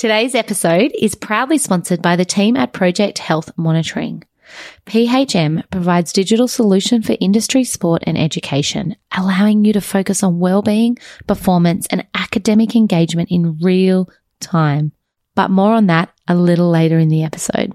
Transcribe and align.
Today's 0.00 0.34
episode 0.34 0.92
is 0.98 1.14
proudly 1.14 1.58
sponsored 1.58 2.00
by 2.00 2.16
the 2.16 2.24
team 2.24 2.56
at 2.56 2.72
Project 2.72 3.18
Health 3.18 3.52
Monitoring. 3.58 4.24
PHM 4.86 5.70
provides 5.70 6.14
digital 6.14 6.48
solution 6.48 7.02
for 7.02 7.18
industry, 7.20 7.64
sport 7.64 8.02
and 8.06 8.16
education, 8.16 8.96
allowing 9.14 9.62
you 9.62 9.74
to 9.74 9.82
focus 9.82 10.22
on 10.22 10.40
well-being, 10.40 10.96
performance 11.26 11.86
and 11.88 12.06
academic 12.14 12.74
engagement 12.74 13.30
in 13.30 13.58
real 13.60 14.08
time. 14.40 14.92
But 15.34 15.50
more 15.50 15.74
on 15.74 15.88
that 15.88 16.08
a 16.26 16.34
little 16.34 16.70
later 16.70 16.98
in 16.98 17.10
the 17.10 17.22
episode. 17.22 17.74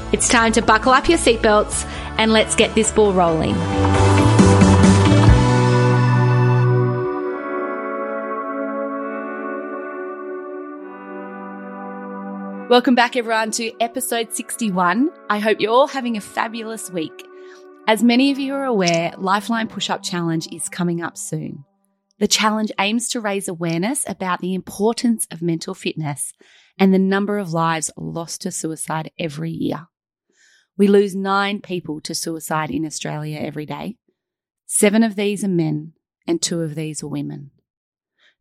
It's 0.13 0.27
time 0.27 0.51
to 0.53 0.61
buckle 0.61 0.91
up 0.91 1.07
your 1.07 1.17
seatbelts 1.17 1.85
and 2.17 2.33
let's 2.33 2.53
get 2.53 2.75
this 2.75 2.91
ball 2.91 3.13
rolling. 3.13 3.55
Welcome 12.67 12.93
back, 12.93 13.15
everyone, 13.15 13.51
to 13.51 13.71
episode 13.79 14.33
61. 14.33 15.09
I 15.29 15.39
hope 15.39 15.61
you're 15.61 15.71
all 15.71 15.87
having 15.87 16.17
a 16.17 16.21
fabulous 16.21 16.91
week. 16.91 17.25
As 17.87 18.03
many 18.03 18.31
of 18.31 18.39
you 18.39 18.53
are 18.53 18.65
aware, 18.65 19.13
Lifeline 19.17 19.69
Push 19.69 19.89
Up 19.89 20.03
Challenge 20.03 20.45
is 20.51 20.67
coming 20.67 21.01
up 21.01 21.17
soon. 21.17 21.63
The 22.19 22.27
challenge 22.27 22.73
aims 22.79 23.07
to 23.09 23.21
raise 23.21 23.47
awareness 23.47 24.03
about 24.09 24.41
the 24.41 24.55
importance 24.55 25.25
of 25.31 25.41
mental 25.41 25.73
fitness 25.73 26.33
and 26.77 26.93
the 26.93 26.99
number 26.99 27.37
of 27.37 27.53
lives 27.53 27.89
lost 27.95 28.41
to 28.41 28.51
suicide 28.51 29.09
every 29.17 29.51
year. 29.51 29.87
We 30.77 30.87
lose 30.87 31.15
nine 31.15 31.61
people 31.61 31.99
to 32.01 32.15
suicide 32.15 32.71
in 32.71 32.85
Australia 32.85 33.39
every 33.39 33.65
day. 33.65 33.97
Seven 34.65 35.03
of 35.03 35.15
these 35.15 35.43
are 35.43 35.49
men, 35.49 35.93
and 36.25 36.41
two 36.41 36.61
of 36.61 36.75
these 36.75 37.03
are 37.03 37.07
women. 37.07 37.51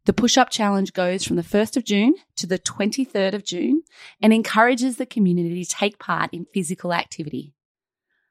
The 0.07 0.13
push 0.13 0.39
up 0.39 0.49
challenge 0.49 0.93
goes 0.93 1.25
from 1.25 1.37
the 1.37 1.43
1st 1.43 1.77
of 1.77 1.85
June 1.85 2.15
to 2.37 2.47
the 2.47 2.59
23rd 2.59 3.35
of 3.35 3.45
June 3.45 3.83
and 4.23 4.33
encourages 4.33 4.97
the 4.97 5.07
community 5.07 5.65
to 5.65 5.71
take 5.71 5.99
part 5.99 6.33
in 6.33 6.47
physical 6.47 6.95
activity. 6.95 7.53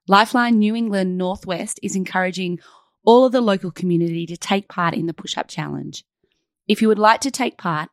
Lifeline 0.07 0.57
New 0.57 0.75
England 0.75 1.17
Northwest 1.17 1.79
is 1.83 1.95
encouraging 1.95 2.59
all 3.05 3.25
of 3.25 3.31
the 3.31 3.41
local 3.41 3.69
community 3.69 4.25
to 4.25 4.37
take 4.37 4.67
part 4.67 4.95
in 4.95 5.05
the 5.05 5.13
push 5.13 5.37
up 5.37 5.47
challenge. 5.47 6.03
If 6.67 6.81
you 6.81 6.87
would 6.87 6.99
like 6.99 7.21
to 7.21 7.31
take 7.31 7.57
part, 7.57 7.89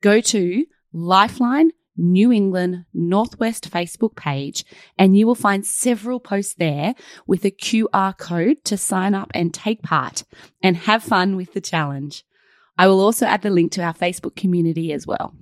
go 0.00 0.20
to 0.20 0.64
Lifeline 0.92 1.72
New 1.98 2.32
England 2.32 2.84
Northwest 2.94 3.70
Facebook 3.70 4.16
page, 4.16 4.64
and 4.96 5.16
you 5.16 5.26
will 5.26 5.34
find 5.34 5.66
several 5.66 6.20
posts 6.20 6.54
there 6.54 6.94
with 7.26 7.44
a 7.44 7.50
QR 7.50 8.16
code 8.16 8.64
to 8.64 8.76
sign 8.76 9.14
up 9.14 9.30
and 9.34 9.52
take 9.52 9.82
part 9.82 10.24
and 10.62 10.76
have 10.76 11.02
fun 11.02 11.36
with 11.36 11.52
the 11.52 11.60
challenge. 11.60 12.24
I 12.78 12.86
will 12.86 13.00
also 13.00 13.26
add 13.26 13.42
the 13.42 13.50
link 13.50 13.72
to 13.72 13.82
our 13.82 13.92
Facebook 13.92 14.36
community 14.36 14.92
as 14.92 15.06
well. 15.06 15.34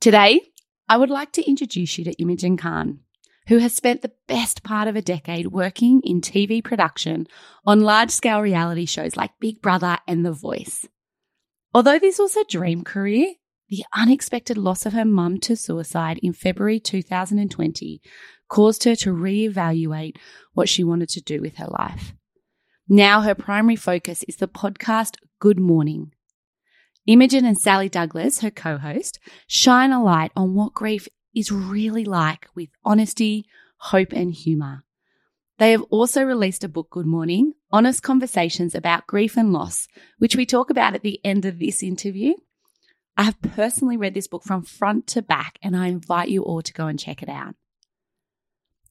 Today, 0.00 0.40
I 0.88 0.96
would 0.96 1.10
like 1.10 1.32
to 1.32 1.46
introduce 1.46 1.98
you 1.98 2.04
to 2.04 2.20
Imogen 2.20 2.56
Carn, 2.56 3.00
who 3.48 3.58
has 3.58 3.74
spent 3.74 4.00
the 4.00 4.12
best 4.26 4.62
part 4.62 4.88
of 4.88 4.96
a 4.96 5.02
decade 5.02 5.48
working 5.48 6.00
in 6.02 6.20
TV 6.20 6.64
production 6.64 7.26
on 7.66 7.80
large 7.80 8.10
scale 8.10 8.40
reality 8.40 8.86
shows 8.86 9.16
like 9.16 9.38
Big 9.38 9.60
Brother 9.60 9.98
and 10.08 10.24
The 10.24 10.32
Voice. 10.32 10.88
Although 11.74 11.98
this 11.98 12.18
was 12.18 12.34
her 12.34 12.44
dream 12.48 12.82
career, 12.82 13.34
the 13.70 13.84
unexpected 13.94 14.58
loss 14.58 14.84
of 14.84 14.92
her 14.92 15.04
mum 15.04 15.38
to 15.38 15.54
suicide 15.54 16.18
in 16.22 16.32
February 16.32 16.80
2020 16.80 18.02
caused 18.48 18.82
her 18.82 18.96
to 18.96 19.14
reevaluate 19.14 20.16
what 20.52 20.68
she 20.68 20.82
wanted 20.82 21.08
to 21.08 21.22
do 21.22 21.40
with 21.40 21.56
her 21.56 21.68
life. 21.68 22.12
Now 22.88 23.20
her 23.20 23.36
primary 23.36 23.76
focus 23.76 24.24
is 24.24 24.36
the 24.36 24.48
podcast 24.48 25.14
Good 25.38 25.60
Mourning. 25.60 26.12
Imogen 27.06 27.44
and 27.44 27.56
Sally 27.56 27.88
Douglas, 27.88 28.40
her 28.40 28.50
co 28.50 28.76
host, 28.76 29.20
shine 29.46 29.92
a 29.92 30.02
light 30.02 30.32
on 30.34 30.54
what 30.54 30.74
grief 30.74 31.08
is 31.34 31.52
really 31.52 32.04
like 32.04 32.48
with 32.56 32.68
honesty, 32.84 33.46
hope, 33.78 34.12
and 34.12 34.34
humour. 34.34 34.84
They 35.58 35.70
have 35.70 35.82
also 35.90 36.24
released 36.24 36.64
a 36.64 36.68
book, 36.68 36.90
Good 36.90 37.06
Mourning 37.06 37.52
Honest 37.70 38.02
Conversations 38.02 38.74
about 38.74 39.06
Grief 39.06 39.36
and 39.36 39.52
Loss, 39.52 39.86
which 40.18 40.34
we 40.34 40.44
talk 40.44 40.70
about 40.70 40.94
at 40.94 41.02
the 41.02 41.20
end 41.24 41.44
of 41.44 41.60
this 41.60 41.84
interview. 41.84 42.34
I 43.16 43.24
have 43.24 43.40
personally 43.42 43.96
read 43.96 44.14
this 44.14 44.28
book 44.28 44.44
from 44.44 44.62
front 44.62 45.06
to 45.08 45.22
back, 45.22 45.58
and 45.62 45.76
I 45.76 45.88
invite 45.88 46.28
you 46.28 46.42
all 46.42 46.62
to 46.62 46.72
go 46.72 46.86
and 46.86 46.98
check 46.98 47.22
it 47.22 47.28
out. 47.28 47.54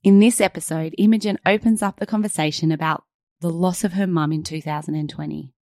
In 0.03 0.19
this 0.19 0.40
episode, 0.40 0.96
Imogen 0.97 1.40
opens 1.46 1.81
up 1.81 2.00
the 2.00 2.06
conversation 2.06 2.72
about 2.72 3.03
the 3.41 3.50
loss 3.50 3.84
of 3.84 3.94
her 3.94 4.07
mum 4.07 4.31
in 4.31 4.44
2020. 4.44 5.53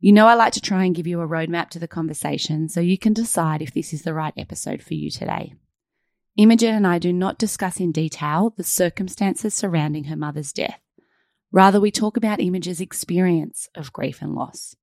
You 0.00 0.12
know, 0.12 0.26
I 0.26 0.34
like 0.34 0.52
to 0.52 0.60
try 0.60 0.84
and 0.84 0.94
give 0.94 1.08
you 1.08 1.20
a 1.20 1.26
roadmap 1.26 1.70
to 1.70 1.78
the 1.80 1.88
conversation 1.88 2.68
so 2.68 2.80
you 2.80 2.96
can 2.96 3.12
decide 3.12 3.62
if 3.62 3.74
this 3.74 3.92
is 3.92 4.02
the 4.02 4.14
right 4.14 4.34
episode 4.36 4.82
for 4.82 4.94
you 4.94 5.10
today. 5.10 5.54
Imogen 6.36 6.72
and 6.72 6.86
I 6.86 7.00
do 7.00 7.12
not 7.12 7.36
discuss 7.36 7.80
in 7.80 7.90
detail 7.90 8.54
the 8.56 8.62
circumstances 8.62 9.54
surrounding 9.54 10.04
her 10.04 10.14
mother's 10.14 10.52
death. 10.52 10.80
Rather, 11.50 11.80
we 11.80 11.90
talk 11.90 12.16
about 12.16 12.40
Imogen's 12.40 12.80
experience 12.80 13.68
of 13.74 13.92
grief 13.92 14.22
and 14.22 14.36
loss. 14.36 14.76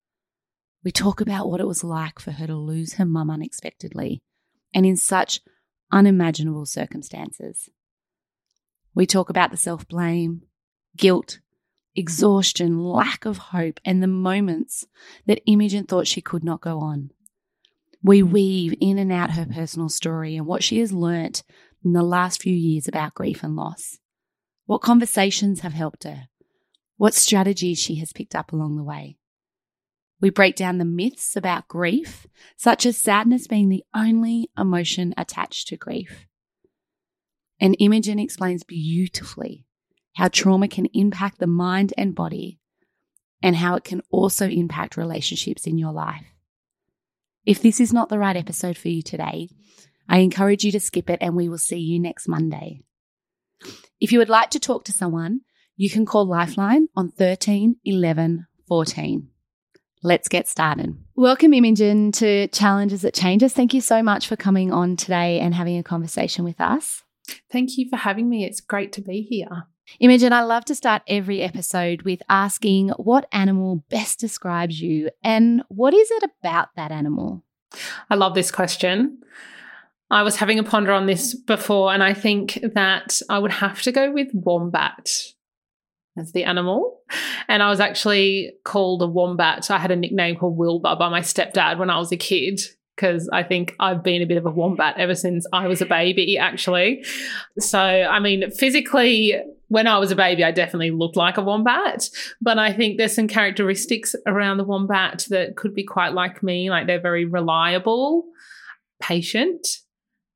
We 0.85 0.91
talk 0.91 1.19
about 1.19 1.49
what 1.49 1.59
it 1.59 1.67
was 1.67 1.83
like 1.83 2.19
for 2.19 2.31
her 2.33 2.45
to 2.45 2.55
lose 2.55 2.93
her 2.93 3.05
mum 3.05 3.31
unexpectedly 3.31 4.21
and 4.71 4.85
in 4.85 4.95
such 4.95 5.41
unimaginable 5.91 6.67
circumstances. 6.67 7.69
We 8.93 9.07
talk 9.07 9.31
about 9.31 9.49
the 9.49 9.57
self 9.57 9.87
blame, 9.87 10.43
guilt, 10.95 11.39
exhaustion, 11.95 12.83
lack 12.83 13.25
of 13.25 13.37
hope, 13.37 13.79
and 13.83 14.03
the 14.03 14.07
moments 14.07 14.85
that 15.25 15.41
Imogen 15.47 15.85
thought 15.85 16.05
she 16.05 16.21
could 16.21 16.43
not 16.43 16.61
go 16.61 16.77
on. 16.77 17.09
We 18.03 18.21
weave 18.21 18.75
in 18.79 18.99
and 18.99 19.11
out 19.11 19.31
her 19.31 19.47
personal 19.47 19.89
story 19.89 20.37
and 20.37 20.45
what 20.45 20.63
she 20.63 20.77
has 20.81 20.93
learnt 20.93 21.41
in 21.83 21.93
the 21.93 22.03
last 22.03 22.43
few 22.43 22.53
years 22.53 22.87
about 22.87 23.15
grief 23.15 23.41
and 23.41 23.55
loss. 23.55 23.97
What 24.67 24.83
conversations 24.83 25.61
have 25.61 25.73
helped 25.73 26.03
her? 26.03 26.27
What 26.97 27.15
strategies 27.15 27.79
she 27.79 27.95
has 27.95 28.13
picked 28.13 28.35
up 28.35 28.53
along 28.53 28.75
the 28.77 28.83
way? 28.83 29.17
We 30.21 30.29
break 30.29 30.55
down 30.55 30.77
the 30.77 30.85
myths 30.85 31.35
about 31.35 31.67
grief, 31.67 32.25
such 32.57 32.85
as 32.85 32.97
sadness 32.97 33.47
being 33.47 33.69
the 33.69 33.83
only 33.93 34.49
emotion 34.57 35.13
attached 35.17 35.67
to 35.67 35.77
grief. 35.77 36.25
And 37.59 37.75
Imogen 37.79 38.19
explains 38.19 38.63
beautifully 38.63 39.65
how 40.15 40.29
trauma 40.29 40.67
can 40.67 40.87
impact 40.93 41.39
the 41.39 41.47
mind 41.47 41.93
and 41.97 42.15
body 42.15 42.59
and 43.43 43.55
how 43.55 43.75
it 43.75 43.83
can 43.83 44.01
also 44.09 44.47
impact 44.47 44.97
relationships 44.97 45.67
in 45.67 45.77
your 45.77 45.91
life. 45.91 46.25
If 47.45 47.61
this 47.61 47.79
is 47.79 47.93
not 47.93 48.09
the 48.09 48.17
right 48.17 48.35
episode 48.35 48.77
for 48.77 48.87
you 48.87 49.01
today, 49.01 49.49
I 50.09 50.19
encourage 50.19 50.63
you 50.63 50.71
to 50.71 50.79
skip 50.79 51.09
it 51.09 51.19
and 51.21 51.35
we 51.35 51.49
will 51.49 51.57
see 51.57 51.77
you 51.77 51.99
next 51.99 52.27
Monday. 52.27 52.81
If 53.99 54.11
you 54.11 54.19
would 54.19 54.29
like 54.29 54.49
to 54.51 54.59
talk 54.59 54.85
to 54.85 54.91
someone, 54.91 55.41
you 55.75 55.89
can 55.89 56.05
call 56.05 56.25
Lifeline 56.25 56.87
on 56.95 57.11
13 57.11 57.77
11 57.83 58.47
14. 58.67 59.29
Let's 60.05 60.27
get 60.27 60.47
started. 60.47 60.95
Welcome, 61.15 61.51
Imogen, 61.51 62.11
to 62.11 62.47
Challenges 62.49 63.01
That 63.01 63.15
Change 63.15 63.41
Us. 63.41 63.53
Thank 63.53 63.73
you 63.73 63.81
so 63.81 64.03
much 64.03 64.27
for 64.27 64.35
coming 64.35 64.71
on 64.71 64.97
today 64.97 65.39
and 65.39 65.55
having 65.55 65.79
a 65.79 65.83
conversation 65.83 66.45
with 66.45 66.61
us. 66.61 67.01
Thank 67.51 67.75
you 67.79 67.89
for 67.89 67.95
having 67.95 68.29
me. 68.29 68.45
It's 68.45 68.61
great 68.61 68.91
to 68.93 69.01
be 69.01 69.23
here. 69.23 69.65
Imogen, 69.99 70.31
I 70.31 70.43
love 70.43 70.63
to 70.65 70.75
start 70.75 71.01
every 71.07 71.41
episode 71.41 72.03
with 72.03 72.21
asking 72.29 72.89
what 72.89 73.27
animal 73.31 73.83
best 73.89 74.19
describes 74.19 74.79
you 74.79 75.09
and 75.23 75.63
what 75.69 75.95
is 75.95 76.11
it 76.11 76.21
about 76.21 76.69
that 76.75 76.91
animal? 76.91 77.43
I 78.07 78.13
love 78.13 78.35
this 78.35 78.51
question. 78.51 79.23
I 80.11 80.21
was 80.21 80.35
having 80.35 80.59
a 80.59 80.63
ponder 80.63 80.91
on 80.91 81.07
this 81.07 81.33
before, 81.33 81.91
and 81.91 82.03
I 82.03 82.13
think 82.13 82.59
that 82.75 83.21
I 83.27 83.39
would 83.39 83.53
have 83.53 83.81
to 83.81 83.91
go 83.91 84.11
with 84.11 84.27
wombat 84.33 85.09
as 86.17 86.31
the 86.31 86.43
animal. 86.43 87.01
And 87.47 87.61
I 87.61 87.69
was 87.69 87.79
actually 87.79 88.53
called 88.63 89.01
a 89.01 89.07
wombat. 89.07 89.69
I 89.69 89.77
had 89.77 89.91
a 89.91 89.95
nickname 89.95 90.35
called 90.35 90.57
Wilbur 90.57 90.95
by 90.97 91.09
my 91.09 91.21
stepdad 91.21 91.77
when 91.77 91.89
I 91.89 91.97
was 91.97 92.11
a 92.11 92.17
kid. 92.17 92.61
because 92.95 93.27
I 93.29 93.43
think 93.43 93.75
I've 93.79 94.03
been 94.03 94.21
a 94.21 94.25
bit 94.25 94.37
of 94.37 94.45
a 94.45 94.51
wombat 94.51 94.97
ever 94.97 95.15
since 95.15 95.45
I 95.51 95.67
was 95.67 95.81
a 95.81 95.85
baby, 95.85 96.37
actually. 96.37 97.03
So, 97.59 97.79
I 97.79 98.19
mean, 98.19 98.49
physically, 98.51 99.35
when 99.67 99.87
I 99.87 99.97
was 99.97 100.11
a 100.11 100.15
baby, 100.15 100.43
I 100.43 100.51
definitely 100.51 100.91
looked 100.91 101.17
like 101.17 101.37
a 101.37 101.41
wombat, 101.41 102.09
but 102.41 102.57
I 102.57 102.71
think 102.71 102.97
there's 102.97 103.15
some 103.15 103.27
characteristics 103.27 104.15
around 104.25 104.57
the 104.57 104.63
wombat 104.63 105.25
that 105.29 105.55
could 105.57 105.73
be 105.73 105.83
quite 105.83 106.13
like 106.13 106.41
me. 106.41 106.69
Like 106.69 106.87
they're 106.87 107.01
very 107.01 107.25
reliable, 107.25 108.25
patient, 109.01 109.67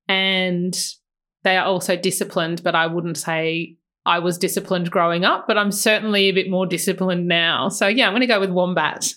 and 0.07 0.77
they 1.43 1.55
are 1.55 1.65
also 1.65 1.95
disciplined, 1.95 2.63
but 2.63 2.75
I 2.75 2.87
wouldn't 2.87 3.17
say 3.17 3.77
I 4.09 4.17
was 4.17 4.39
disciplined 4.39 4.89
growing 4.89 5.23
up, 5.23 5.45
but 5.47 5.57
I'm 5.57 5.71
certainly 5.71 6.29
a 6.29 6.33
bit 6.33 6.49
more 6.49 6.65
disciplined 6.65 7.27
now. 7.27 7.69
So, 7.69 7.87
yeah, 7.87 8.07
I'm 8.07 8.13
going 8.13 8.21
to 8.21 8.27
go 8.27 8.39
with 8.39 8.49
wombat. 8.49 9.13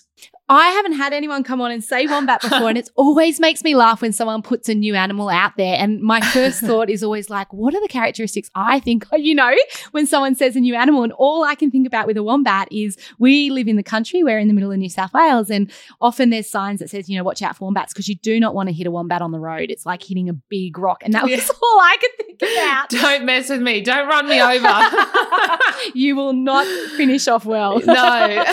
I 0.55 0.67
haven't 0.69 0.93
had 0.93 1.13
anyone 1.13 1.43
come 1.43 1.61
on 1.61 1.71
and 1.71 1.83
say 1.83 2.05
wombat 2.05 2.41
before, 2.41 2.69
and 2.69 2.77
it 2.77 2.89
always 2.95 3.39
makes 3.39 3.63
me 3.63 3.75
laugh 3.75 4.01
when 4.01 4.13
someone 4.13 4.41
puts 4.41 4.69
a 4.69 4.75
new 4.75 4.95
animal 4.95 5.29
out 5.29 5.57
there. 5.57 5.75
And 5.77 6.01
my 6.01 6.21
first 6.21 6.59
thought 6.65 6.89
is 6.89 7.03
always 7.03 7.29
like, 7.29 7.51
what 7.53 7.73
are 7.73 7.81
the 7.81 7.87
characteristics 7.87 8.49
I 8.55 8.79
think, 8.79 9.05
you 9.13 9.35
know, 9.35 9.55
when 9.91 10.05
someone 10.07 10.35
says 10.35 10.55
a 10.55 10.59
new 10.59 10.75
animal? 10.75 11.03
And 11.03 11.13
all 11.13 11.43
I 11.43 11.55
can 11.55 11.71
think 11.71 11.87
about 11.87 12.07
with 12.07 12.17
a 12.17 12.23
wombat 12.23 12.67
is 12.71 12.97
we 13.19 13.49
live 13.49 13.67
in 13.67 13.75
the 13.75 13.83
country, 13.83 14.23
we're 14.23 14.39
in 14.39 14.47
the 14.47 14.53
middle 14.53 14.71
of 14.71 14.77
New 14.77 14.89
South 14.89 15.13
Wales, 15.13 15.49
and 15.49 15.71
often 16.01 16.29
there's 16.29 16.49
signs 16.49 16.79
that 16.79 16.89
says, 16.89 17.09
you 17.09 17.17
know, 17.17 17.23
watch 17.23 17.41
out 17.41 17.55
for 17.55 17.65
wombats 17.65 17.93
because 17.93 18.07
you 18.07 18.15
do 18.15 18.39
not 18.39 18.53
want 18.55 18.69
to 18.69 18.73
hit 18.73 18.87
a 18.87 18.91
wombat 18.91 19.21
on 19.21 19.31
the 19.31 19.39
road. 19.39 19.69
It's 19.69 19.85
like 19.85 20.03
hitting 20.03 20.29
a 20.29 20.33
big 20.33 20.77
rock. 20.77 21.03
And 21.03 21.13
that 21.13 21.23
was 21.23 21.31
yeah. 21.31 21.37
all 21.63 21.79
I 21.79 21.97
could 21.99 22.11
think 22.17 22.41
about. 22.41 22.89
Don't 22.89 23.25
mess 23.25 23.49
with 23.49 23.61
me. 23.61 23.81
Don't 23.81 24.07
run 24.07 24.27
me 24.27 24.41
over. 24.41 25.97
you 25.97 26.15
will 26.15 26.33
not 26.33 26.67
finish 26.91 27.27
off 27.27 27.45
well. 27.45 27.79
no. 27.79 28.45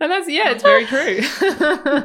and 0.00 0.10
that's, 0.10 0.28
yeah, 0.28 0.51
it's 0.52 0.62
very 0.62 0.86
true. 0.86 1.20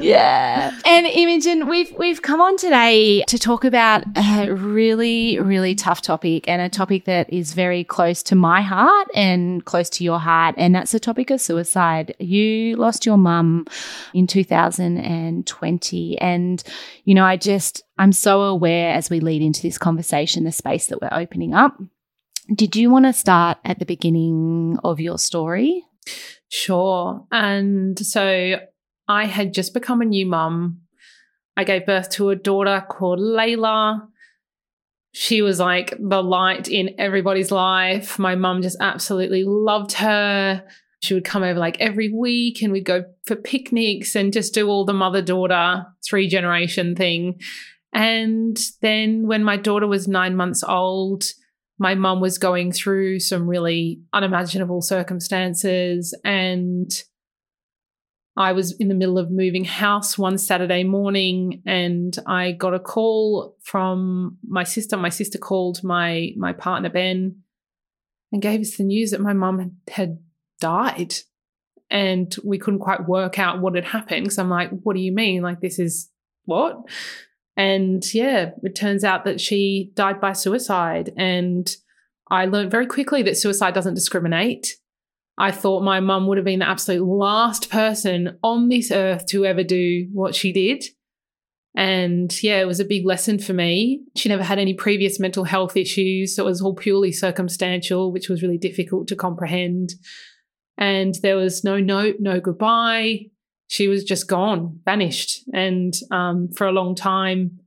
yeah. 0.00 0.76
And 0.84 1.06
Imogen, 1.06 1.68
we've 1.68 1.92
we've 1.98 2.22
come 2.22 2.40
on 2.40 2.56
today 2.56 3.22
to 3.28 3.38
talk 3.38 3.64
about 3.64 4.04
a 4.16 4.50
really, 4.52 5.38
really 5.38 5.74
tough 5.74 6.02
topic 6.02 6.48
and 6.48 6.60
a 6.60 6.68
topic 6.68 7.04
that 7.04 7.32
is 7.32 7.52
very 7.52 7.84
close 7.84 8.22
to 8.24 8.34
my 8.34 8.62
heart 8.62 9.08
and 9.14 9.64
close 9.64 9.88
to 9.90 10.04
your 10.04 10.18
heart. 10.18 10.54
And 10.58 10.74
that's 10.74 10.92
the 10.92 11.00
topic 11.00 11.30
of 11.30 11.40
suicide. 11.40 12.14
You 12.18 12.76
lost 12.76 13.06
your 13.06 13.18
mum 13.18 13.66
in 14.14 14.26
2020. 14.26 16.18
And, 16.18 16.62
you 17.04 17.14
know, 17.14 17.24
I 17.24 17.36
just 17.36 17.82
I'm 17.98 18.12
so 18.12 18.42
aware 18.42 18.92
as 18.92 19.10
we 19.10 19.20
lead 19.20 19.42
into 19.42 19.62
this 19.62 19.78
conversation, 19.78 20.44
the 20.44 20.52
space 20.52 20.86
that 20.86 21.00
we're 21.00 21.08
opening 21.12 21.54
up. 21.54 21.80
Did 22.54 22.76
you 22.76 22.90
want 22.90 23.04
to 23.04 23.12
start 23.12 23.58
at 23.64 23.78
the 23.78 23.84
beginning 23.84 24.78
of 24.82 25.00
your 25.00 25.18
story? 25.18 25.84
Sure. 26.48 27.26
And 27.30 27.98
so 27.98 28.56
I 29.06 29.24
had 29.26 29.54
just 29.54 29.74
become 29.74 30.00
a 30.00 30.06
new 30.06 30.26
mum. 30.26 30.82
I 31.56 31.64
gave 31.64 31.86
birth 31.86 32.10
to 32.10 32.30
a 32.30 32.36
daughter 32.36 32.84
called 32.88 33.18
Layla. 33.18 34.06
She 35.12 35.42
was 35.42 35.58
like 35.58 35.94
the 35.98 36.22
light 36.22 36.68
in 36.68 36.94
everybody's 36.98 37.50
life. 37.50 38.18
My 38.18 38.34
mum 38.34 38.62
just 38.62 38.76
absolutely 38.80 39.44
loved 39.44 39.92
her. 39.94 40.64
She 41.00 41.14
would 41.14 41.24
come 41.24 41.42
over 41.42 41.58
like 41.58 41.80
every 41.80 42.12
week 42.12 42.62
and 42.62 42.72
we'd 42.72 42.84
go 42.84 43.04
for 43.24 43.36
picnics 43.36 44.14
and 44.14 44.32
just 44.32 44.54
do 44.54 44.68
all 44.68 44.84
the 44.84 44.92
mother 44.92 45.22
daughter 45.22 45.86
three 46.04 46.28
generation 46.28 46.94
thing. 46.94 47.40
And 47.92 48.58
then 48.82 49.26
when 49.26 49.42
my 49.42 49.56
daughter 49.56 49.86
was 49.86 50.06
nine 50.06 50.36
months 50.36 50.62
old, 50.62 51.24
my 51.78 51.94
mum 51.94 52.20
was 52.20 52.38
going 52.38 52.72
through 52.72 53.20
some 53.20 53.48
really 53.48 54.00
unimaginable 54.12 54.82
circumstances 54.82 56.16
and 56.24 56.90
I 58.38 58.52
was 58.52 58.72
in 58.72 58.86
the 58.86 58.94
middle 58.94 59.18
of 59.18 59.32
moving 59.32 59.64
house 59.64 60.16
one 60.16 60.38
Saturday 60.38 60.84
morning 60.84 61.60
and 61.66 62.16
I 62.24 62.52
got 62.52 62.72
a 62.72 62.78
call 62.78 63.56
from 63.62 64.38
my 64.46 64.62
sister. 64.62 64.96
My 64.96 65.08
sister 65.08 65.38
called 65.38 65.82
my 65.82 66.30
my 66.36 66.52
partner 66.52 66.88
Ben 66.88 67.42
and 68.30 68.40
gave 68.40 68.60
us 68.60 68.76
the 68.76 68.84
news 68.84 69.10
that 69.10 69.20
my 69.20 69.32
mum 69.32 69.78
had 69.90 70.20
died. 70.60 71.14
And 71.90 72.34
we 72.44 72.58
couldn't 72.58 72.80
quite 72.80 73.08
work 73.08 73.40
out 73.40 73.60
what 73.60 73.74
had 73.74 73.86
happened. 73.86 74.24
Because 74.24 74.38
I'm 74.38 74.50
like, 74.50 74.70
what 74.70 74.94
do 74.94 75.00
you 75.00 75.10
mean? 75.10 75.42
Like 75.42 75.60
this 75.60 75.80
is 75.80 76.08
what? 76.44 76.76
And 77.58 78.04
yeah, 78.14 78.52
it 78.62 78.76
turns 78.76 79.02
out 79.02 79.24
that 79.24 79.40
she 79.40 79.90
died 79.94 80.20
by 80.20 80.32
suicide. 80.32 81.12
And 81.16 81.68
I 82.30 82.46
learned 82.46 82.70
very 82.70 82.86
quickly 82.86 83.24
that 83.24 83.36
suicide 83.36 83.74
doesn't 83.74 83.94
discriminate. 83.94 84.76
I 85.36 85.50
thought 85.50 85.82
my 85.82 85.98
mum 85.98 86.28
would 86.28 86.38
have 86.38 86.44
been 86.44 86.60
the 86.60 86.68
absolute 86.68 87.04
last 87.04 87.68
person 87.68 88.38
on 88.44 88.68
this 88.68 88.92
earth 88.92 89.26
to 89.26 89.44
ever 89.44 89.64
do 89.64 90.08
what 90.12 90.36
she 90.36 90.52
did. 90.52 90.84
And 91.74 92.32
yeah, 92.42 92.60
it 92.60 92.66
was 92.66 92.78
a 92.78 92.84
big 92.84 93.04
lesson 93.04 93.40
for 93.40 93.54
me. 93.54 94.02
She 94.16 94.28
never 94.28 94.44
had 94.44 94.60
any 94.60 94.74
previous 94.74 95.18
mental 95.18 95.44
health 95.44 95.76
issues. 95.76 96.36
So 96.36 96.44
it 96.44 96.46
was 96.46 96.62
all 96.62 96.74
purely 96.76 97.10
circumstantial, 97.10 98.12
which 98.12 98.28
was 98.28 98.40
really 98.40 98.58
difficult 98.58 99.08
to 99.08 99.16
comprehend. 99.16 99.94
And 100.76 101.16
there 101.22 101.36
was 101.36 101.64
no 101.64 101.80
note, 101.80 102.16
no 102.20 102.38
goodbye 102.40 103.30
she 103.68 103.86
was 103.86 104.02
just 104.02 104.26
gone, 104.26 104.80
vanished. 104.84 105.44
And 105.52 105.94
um, 106.10 106.48
for 106.56 106.66
a 106.66 106.72
long 106.72 106.94
time, 106.94 107.60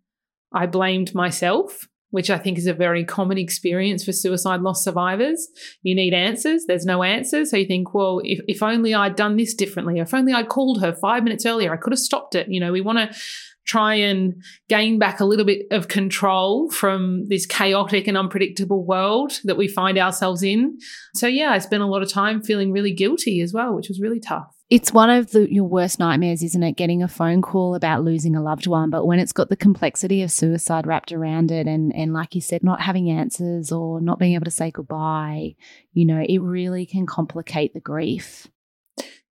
I 0.52 0.66
blamed 0.66 1.16
myself, 1.16 1.88
which 2.10 2.30
I 2.30 2.38
think 2.38 2.58
is 2.58 2.68
a 2.68 2.74
very 2.74 3.06
common 3.06 3.38
experience 3.38 4.04
for 4.04 4.12
suicide 4.12 4.62
loss 4.62 4.84
survivors. 4.84 5.48
You 5.84 5.96
need 5.96 6.14
answers, 6.14 6.66
there's 6.68 6.86
no 6.86 7.04
answers. 7.04 7.52
So 7.52 7.58
you 7.58 7.66
think, 7.66 7.94
well, 7.94 8.20
if, 8.24 8.42
if 8.48 8.62
only 8.62 8.94
I'd 8.94 9.16
done 9.16 9.38
this 9.38 9.54
differently, 9.54 10.00
if 10.00 10.14
only 10.14 10.34
I'd 10.34 10.50
called 10.50 10.82
her 10.82 10.92
five 10.92 11.24
minutes 11.24 11.46
earlier, 11.46 11.72
I 11.72 11.78
could 11.78 11.94
have 11.94 12.00
stopped 12.00 12.36
it. 12.36 12.50
You 12.50 12.60
know, 12.60 12.72
we 12.72 12.82
want 12.82 12.98
to 12.98 13.18
try 13.64 13.94
and 13.94 14.42
gain 14.70 14.98
back 14.98 15.20
a 15.20 15.26
little 15.26 15.46
bit 15.46 15.68
of 15.70 15.88
control 15.88 16.70
from 16.72 17.28
this 17.28 17.46
chaotic 17.46 18.08
and 18.08 18.18
unpredictable 18.18 18.84
world 18.84 19.34
that 19.44 19.56
we 19.56 19.68
find 19.68 20.00
ourselves 20.00 20.42
in. 20.42 20.80
So, 21.14 21.28
yeah, 21.28 21.52
I 21.52 21.60
spent 21.60 21.84
a 21.84 21.86
lot 21.86 22.02
of 22.02 22.12
time 22.12 22.42
feeling 22.42 22.72
really 22.72 22.92
guilty 22.92 23.40
as 23.40 23.54
well, 23.54 23.76
which 23.76 23.88
was 23.88 24.02
really 24.02 24.20
tough. 24.20 24.61
It's 24.72 24.94
one 24.94 25.10
of 25.10 25.32
the, 25.32 25.54
your 25.54 25.66
worst 25.66 26.00
nightmares, 26.00 26.42
isn't 26.42 26.64
it? 26.64 26.78
Getting 26.78 27.04
a 27.04 27.10
phone 27.10 27.42
call 27.42 27.76
about 27.76 28.06
losing 28.06 28.38
a 28.38 28.42
loved 28.42 28.68
one. 28.68 28.90
But 28.90 29.06
when 29.06 29.20
it's 29.20 29.34
got 29.34 29.50
the 29.50 29.58
complexity 29.58 30.22
of 30.22 30.32
suicide 30.32 30.88
wrapped 30.88 31.12
around 31.12 31.52
it, 31.52 31.68
and, 31.68 31.94
and 31.94 32.14
like 32.14 32.36
you 32.36 32.40
said, 32.40 32.64
not 32.64 32.80
having 32.80 33.10
answers 33.10 33.74
or 33.74 34.00
not 34.00 34.18
being 34.18 34.34
able 34.34 34.46
to 34.46 34.52
say 34.52 34.72
goodbye, 34.72 35.56
you 35.92 36.06
know, 36.06 36.24
it 36.26 36.38
really 36.38 36.86
can 36.86 37.06
complicate 37.06 37.74
the 37.74 37.82
grief. 37.82 38.48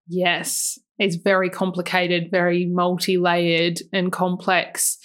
Yes, 0.07 0.77
it's 0.99 1.15
very 1.15 1.49
complicated, 1.49 2.29
very 2.29 2.67
multi 2.67 3.17
layered 3.17 3.79
and 3.91 4.11
complex. 4.11 4.99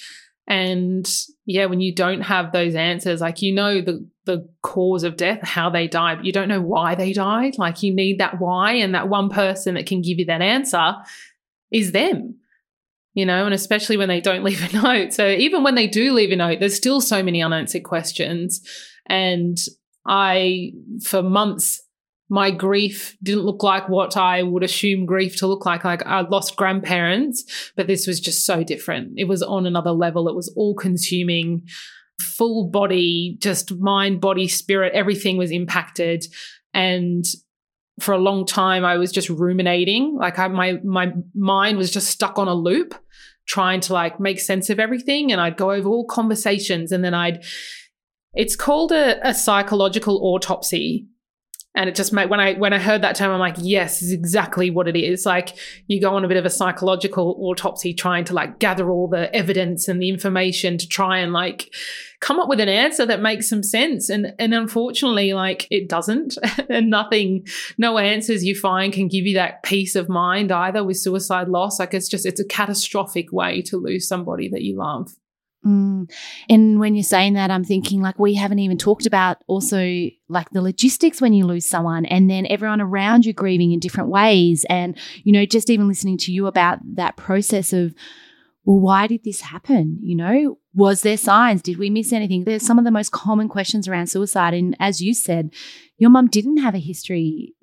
And 0.47 1.11
yeah, 1.47 1.65
when 1.65 1.81
you 1.81 1.95
don't 1.95 2.21
have 2.21 2.53
those 2.53 2.75
answers, 2.75 3.23
like 3.23 3.41
you 3.41 3.55
know 3.55 3.81
the 3.81 4.07
the 4.27 4.49
cause 4.63 5.05
of 5.05 5.17
death, 5.17 5.41
how 5.43 5.71
they 5.71 5.89
died, 5.89 6.19
but 6.19 6.27
you 6.27 6.33
don't 6.33 6.49
know 6.49 6.61
why 6.61 6.95
they 6.95 7.13
died. 7.13 7.57
Like 7.59 7.83
you 7.83 7.95
need 7.95 8.21
that 8.21 8.39
why, 8.41 8.73
and 8.73 8.95
that 8.95 9.09
one 9.09 9.31
person 9.31 9.75
that 9.75 9.87
can 9.87 10.03
give 10.03 10.19
you 10.19 10.27
that 10.27 10.43
answer 10.43 10.95
is 11.71 11.93
them. 11.93 12.37
You 13.15 13.25
know, 13.25 13.47
and 13.47 13.55
especially 13.55 13.97
when 13.97 14.09
they 14.09 14.21
don't 14.21 14.45
leave 14.45 14.75
a 14.75 14.83
note. 14.83 15.15
So 15.15 15.27
even 15.29 15.63
when 15.63 15.75
they 15.75 15.87
do 15.87 16.13
leave 16.13 16.33
a 16.33 16.37
note, 16.37 16.61
there's 16.61 16.77
still 16.77 17.01
so 17.01 17.23
many 17.23 17.43
unanswered 17.43 17.85
questions. 17.85 18.61
And 19.07 19.57
I, 20.07 20.73
for 21.03 21.23
months, 21.23 21.81
my 22.29 22.51
grief 22.51 23.17
didn't 23.23 23.45
look 23.45 23.63
like 23.63 23.89
what 23.89 24.17
I 24.17 24.43
would 24.43 24.65
assume 24.65 25.07
grief 25.07 25.37
to 25.39 25.47
look 25.47 25.65
like. 25.65 25.85
Like 25.85 26.05
I 26.05 26.21
lost 26.23 26.57
grandparents, 26.57 27.73
but 27.77 27.87
this 27.87 28.07
was 28.07 28.19
just 28.21 28.45
so 28.45 28.65
different. 28.65 29.13
It 29.17 29.25
was 29.25 29.43
on 29.43 29.67
another 29.67 29.93
level. 29.93 30.29
It 30.29 30.35
was 30.35 30.53
all 30.57 30.75
consuming, 30.75 31.69
full 32.21 32.69
body, 32.69 33.37
just 33.41 33.75
mind, 33.77 34.21
body, 34.21 34.49
spirit, 34.49 34.93
everything 34.95 35.37
was 35.37 35.51
impacted. 35.51 36.27
And 36.75 37.25
for 38.01 38.13
a 38.13 38.19
long 38.19 38.47
time, 38.47 38.85
I 38.85 38.97
was 38.97 39.13
just 39.13 39.29
ruminating. 39.29 40.17
Like 40.17 40.39
I, 40.39 40.49
my, 40.49 40.75
my 40.85 41.13
mind 41.35 41.79
was 41.79 41.91
just 41.91 42.09
stuck 42.09 42.39
on 42.39 42.49
a 42.49 42.55
loop, 42.55 42.95
trying 43.47 43.81
to 43.81 43.93
like 43.93 44.21
make 44.21 44.41
sense 44.41 44.71
of 44.71 44.79
everything. 44.79 45.33
And 45.33 45.41
I'd 45.41 45.57
go 45.57 45.73
over 45.73 45.89
all 45.89 46.07
conversations 46.07 46.93
and 46.93 47.05
then 47.05 47.15
I'd, 47.15 47.45
it's 48.35 48.57
called 48.57 48.93
a, 48.93 49.27
a 49.27 49.33
psychological 49.33 50.19
autopsy 50.23 51.07
and 51.77 51.91
it 51.91 51.95
just 51.95 52.13
made 52.13 52.31
when 52.31 52.41
I 52.41 52.55
when 52.55 52.73
I 52.73 52.79
heard 52.79 53.03
that 53.03 53.17
term, 53.17 53.31
I'm 53.31 53.39
like, 53.39 53.57
yes, 53.59 54.01
is 54.01 54.11
exactly 54.11 54.71
what 54.71 54.89
it 54.89 54.97
is. 54.97 55.27
Like 55.27 55.57
you 55.87 56.01
go 56.01 56.15
on 56.15 56.25
a 56.25 56.29
bit 56.29 56.39
of 56.39 56.47
a 56.47 56.51
psychological 56.51 57.37
autopsy, 57.39 57.93
trying 57.93 58.25
to 58.25 58.35
like 58.35 58.59
gather 58.59 58.91
all 58.91 59.09
the 59.09 59.33
evidence 59.37 59.87
and 59.87 60.01
the 60.01 60.09
information 60.09 60.79
to 60.79 60.89
try 60.89 61.19
and 61.19 61.35
like 61.35 61.73
come 62.21 62.41
up 62.41 62.49
with 62.49 62.61
an 62.61 62.71
answer 62.71 63.05
that 63.05 63.21
makes 63.21 63.49
some 63.49 63.63
sense. 63.63 64.09
And 64.09 64.33
and 64.39 64.55
unfortunately, 64.55 65.35
like 65.35 65.69
it 65.71 65.89
doesn't. 65.89 66.39
and 66.71 66.89
nothing, 66.89 67.47
no 67.77 67.99
answers 67.99 68.43
you 68.43 68.55
find 68.55 68.91
can 68.93 69.07
give 69.07 69.27
you 69.27 69.35
that 69.35 69.63
peace 69.63 69.95
of 69.95 70.09
mind 70.09 70.51
either 70.51 70.83
with 70.83 70.97
suicide 70.97 71.49
loss. 71.49 71.79
Like 71.79 71.93
it's 71.93 72.09
just 72.09 72.25
it's 72.25 72.41
a 72.41 72.47
catastrophic 72.47 73.33
way 73.33 73.61
to 73.63 73.77
lose 73.77 74.09
somebody 74.09 74.49
that 74.49 74.63
you 74.63 74.77
love. 74.77 75.15
Mm. 75.67 76.11
And 76.49 76.79
when 76.79 76.95
you're 76.95 77.03
saying 77.03 77.35
that, 77.35 77.51
I'm 77.51 77.65
thinking 77.65 78.01
like 78.01 78.19
we 78.19 78.35
haven't 78.35 78.61
even 78.61 78.79
talked 78.79 79.07
about 79.07 79.43
also 79.49 80.09
like 80.29 80.51
the 80.51 80.63
logistics 80.63 81.21
when 81.21 81.33
you 81.33 81.45
lose 81.45 81.69
someone 81.69 82.07
and 82.07 82.31
then 82.31 82.47
everyone 82.49 82.81
around 82.81 83.27
you 83.27 83.33
grieving 83.33 83.73
in 83.73 83.81
different 83.81 84.11
ways. 84.11 84.65
And, 84.69 84.97
you 85.25 85.33
know, 85.33 85.45
just 85.45 85.71
even 85.71 85.89
listening 85.89 86.19
to 86.19 86.33
you 86.33 86.47
about 86.47 86.79
that 86.95 87.17
process 87.17 87.73
of 87.73 87.95
well, 88.65 88.81
why 88.81 89.07
did 89.07 89.23
this 89.23 89.43
happen? 89.43 89.99
You 90.03 90.17
know, 90.17 90.59
was 90.75 91.03
there 91.03 91.17
signs? 91.17 91.63
Did 91.63 91.79
we 91.79 91.89
miss 91.89 92.13
anything? 92.13 92.45
There's 92.45 92.67
some 92.67 92.81
of 92.81 92.85
the 92.85 92.91
most 92.91 93.13
common 93.13 93.49
questions 93.49 93.87
around 93.87 94.09
suicide. 94.09 94.55
And 94.55 94.77
as 94.81 95.01
you 95.01 95.15
said, 95.15 95.53
your 95.99 96.11
mum 96.11 96.27
didn't 96.27 96.59
have 96.59 96.75
a 96.75 96.81
history. 96.81 97.55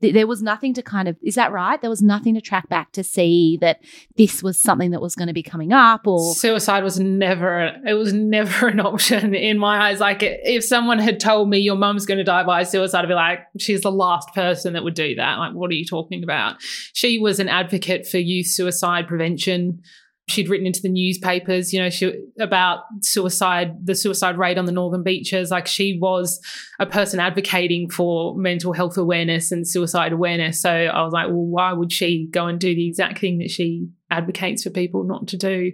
There 0.00 0.26
was 0.26 0.42
nothing 0.42 0.74
to 0.74 0.82
kind 0.82 1.08
of, 1.08 1.16
is 1.22 1.34
that 1.34 1.52
right? 1.52 1.80
There 1.80 1.90
was 1.90 2.02
nothing 2.02 2.34
to 2.34 2.40
track 2.40 2.68
back 2.68 2.92
to 2.92 3.02
see 3.02 3.58
that 3.60 3.82
this 4.16 4.42
was 4.42 4.58
something 4.58 4.92
that 4.92 5.00
was 5.00 5.14
going 5.14 5.28
to 5.28 5.34
be 5.34 5.42
coming 5.42 5.72
up 5.72 6.06
or. 6.06 6.34
Suicide 6.34 6.84
was 6.84 7.00
never, 7.00 7.72
it 7.86 7.94
was 7.94 8.12
never 8.12 8.68
an 8.68 8.80
option 8.80 9.34
in 9.34 9.58
my 9.58 9.88
eyes. 9.88 10.00
Like 10.00 10.18
if 10.22 10.64
someone 10.64 10.98
had 10.98 11.18
told 11.18 11.50
me 11.50 11.58
your 11.58 11.76
mum's 11.76 12.06
going 12.06 12.18
to 12.18 12.24
die 12.24 12.44
by 12.44 12.62
suicide, 12.62 13.00
I'd 13.00 13.08
be 13.08 13.14
like, 13.14 13.40
she's 13.58 13.82
the 13.82 13.92
last 13.92 14.32
person 14.34 14.74
that 14.74 14.84
would 14.84 14.94
do 14.94 15.14
that. 15.16 15.38
Like, 15.38 15.54
what 15.54 15.70
are 15.70 15.74
you 15.74 15.84
talking 15.84 16.22
about? 16.22 16.56
She 16.92 17.18
was 17.18 17.40
an 17.40 17.48
advocate 17.48 18.06
for 18.06 18.18
youth 18.18 18.46
suicide 18.46 19.08
prevention 19.08 19.82
she'd 20.28 20.48
written 20.48 20.66
into 20.66 20.82
the 20.82 20.88
newspapers, 20.88 21.72
you 21.72 21.80
know, 21.80 21.90
she 21.90 22.12
about 22.38 22.80
suicide, 23.00 23.74
the 23.82 23.94
suicide 23.94 24.38
rate 24.38 24.58
on 24.58 24.66
the 24.66 24.72
northern 24.72 25.02
beaches. 25.02 25.50
Like 25.50 25.66
she 25.66 25.98
was 26.00 26.40
a 26.78 26.86
person 26.86 27.18
advocating 27.18 27.90
for 27.90 28.36
mental 28.36 28.72
health 28.72 28.96
awareness 28.98 29.50
and 29.50 29.66
suicide 29.66 30.12
awareness. 30.12 30.60
So 30.60 30.70
I 30.70 31.02
was 31.02 31.12
like, 31.12 31.28
well, 31.28 31.46
why 31.46 31.72
would 31.72 31.92
she 31.92 32.28
go 32.30 32.46
and 32.46 32.60
do 32.60 32.74
the 32.74 32.86
exact 32.86 33.18
thing 33.18 33.38
that 33.38 33.50
she 33.50 33.88
advocates 34.10 34.62
for 34.62 34.70
people 34.70 35.04
not 35.04 35.28
to 35.28 35.36
do? 35.36 35.72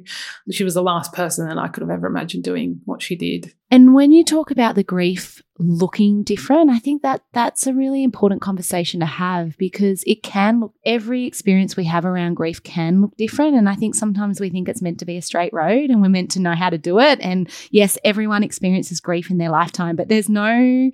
She 0.51 0.65
was 0.65 0.75
the 0.75 0.83
last 0.83 1.13
person 1.13 1.49
that 1.49 1.59
I 1.59 1.69
could 1.69 1.83
have 1.83 1.91
ever 1.91 2.07
imagined 2.07 2.45
doing 2.45 2.81
what 2.85 3.03
she 3.03 3.17
did. 3.17 3.53
And 3.71 3.93
when 3.93 4.13
you 4.13 4.25
talk 4.25 4.51
about 4.51 4.77
the 4.77 4.85
grief 4.85 5.43
looking 5.59 6.25
different, 6.25 6.71
I 6.71 6.79
think 6.79 7.03
that 7.03 7.23
that's 7.33 7.67
a 7.67 7.73
really 7.73 8.03
important 8.03 8.41
conversation 8.41 9.01
to 9.01 9.07
have 9.07 9.57
because 9.57 10.03
it 10.07 10.23
can 10.23 10.61
look, 10.61 10.75
every 10.85 11.27
experience 11.27 11.77
we 11.77 11.85
have 11.85 12.05
around 12.05 12.35
grief 12.35 12.63
can 12.63 13.01
look 13.01 13.17
different. 13.17 13.57
And 13.57 13.69
I 13.69 13.75
think 13.75 13.95
sometimes 13.95 14.41
we 14.41 14.51
think 14.51 14.69
it's 14.69 14.83
meant 14.83 14.99
to 14.99 15.05
be 15.05 15.17
a 15.17 15.23
straight 15.23 15.53
road 15.53 15.91
and 15.91 16.03
we're 16.03 16.09
meant 16.09 16.33
to 16.33 16.41
know 16.41 16.55
how 16.55 16.71
to 16.71 16.79
do 16.79 16.99
it. 17.01 17.21
And 17.21 17.49
yes, 17.71 17.97
everyone 18.05 18.43
experiences 18.43 19.01
grief 19.01 19.31
in 19.31 19.39
their 19.39 19.51
lifetime, 19.51 19.97
but 19.97 20.09
there's 20.09 20.29
no, 20.29 20.91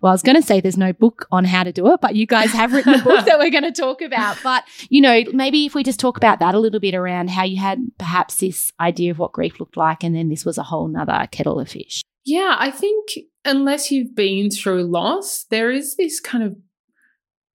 well, 0.00 0.10
I 0.10 0.14
was 0.14 0.22
going 0.22 0.36
to 0.36 0.46
say 0.46 0.60
there's 0.60 0.78
no 0.78 0.92
book 0.92 1.26
on 1.30 1.44
how 1.44 1.64
to 1.64 1.72
do 1.72 1.92
it, 1.92 2.00
but 2.00 2.14
you 2.14 2.26
guys 2.26 2.50
have 2.52 2.72
written 2.72 2.94
a 2.94 3.02
book 3.02 3.24
that 3.26 3.38
we're 3.38 3.50
going 3.50 3.62
to 3.64 3.72
talk 3.72 4.02
about. 4.02 4.38
But, 4.42 4.64
you 4.90 5.00
know, 5.00 5.22
maybe 5.32 5.66
if 5.66 5.74
we 5.74 5.82
just 5.82 6.00
talk 6.00 6.16
about 6.16 6.38
that 6.38 6.54
a 6.54 6.58
little 6.58 6.80
bit 6.82 6.94
around 6.94 7.30
how 7.30 7.44
you 7.44 7.58
had 7.58 7.78
perhaps 7.96 8.36
this 8.36 8.72
idea 8.78 9.10
of 9.10 9.18
what 9.18 9.32
grief 9.32 9.58
looked 9.58 9.78
like, 9.78 10.04
and 10.04 10.14
then 10.14 10.28
this 10.28 10.44
was 10.44 10.58
a 10.58 10.64
whole 10.64 10.88
nother 10.88 11.26
kettle 11.30 11.58
of 11.58 11.70
fish. 11.70 12.02
Yeah, 12.24 12.56
I 12.58 12.70
think 12.70 13.10
unless 13.44 13.90
you've 13.90 14.14
been 14.14 14.50
through 14.50 14.84
loss, 14.84 15.44
there 15.44 15.70
is 15.70 15.96
this 15.96 16.20
kind 16.20 16.44
of 16.44 16.56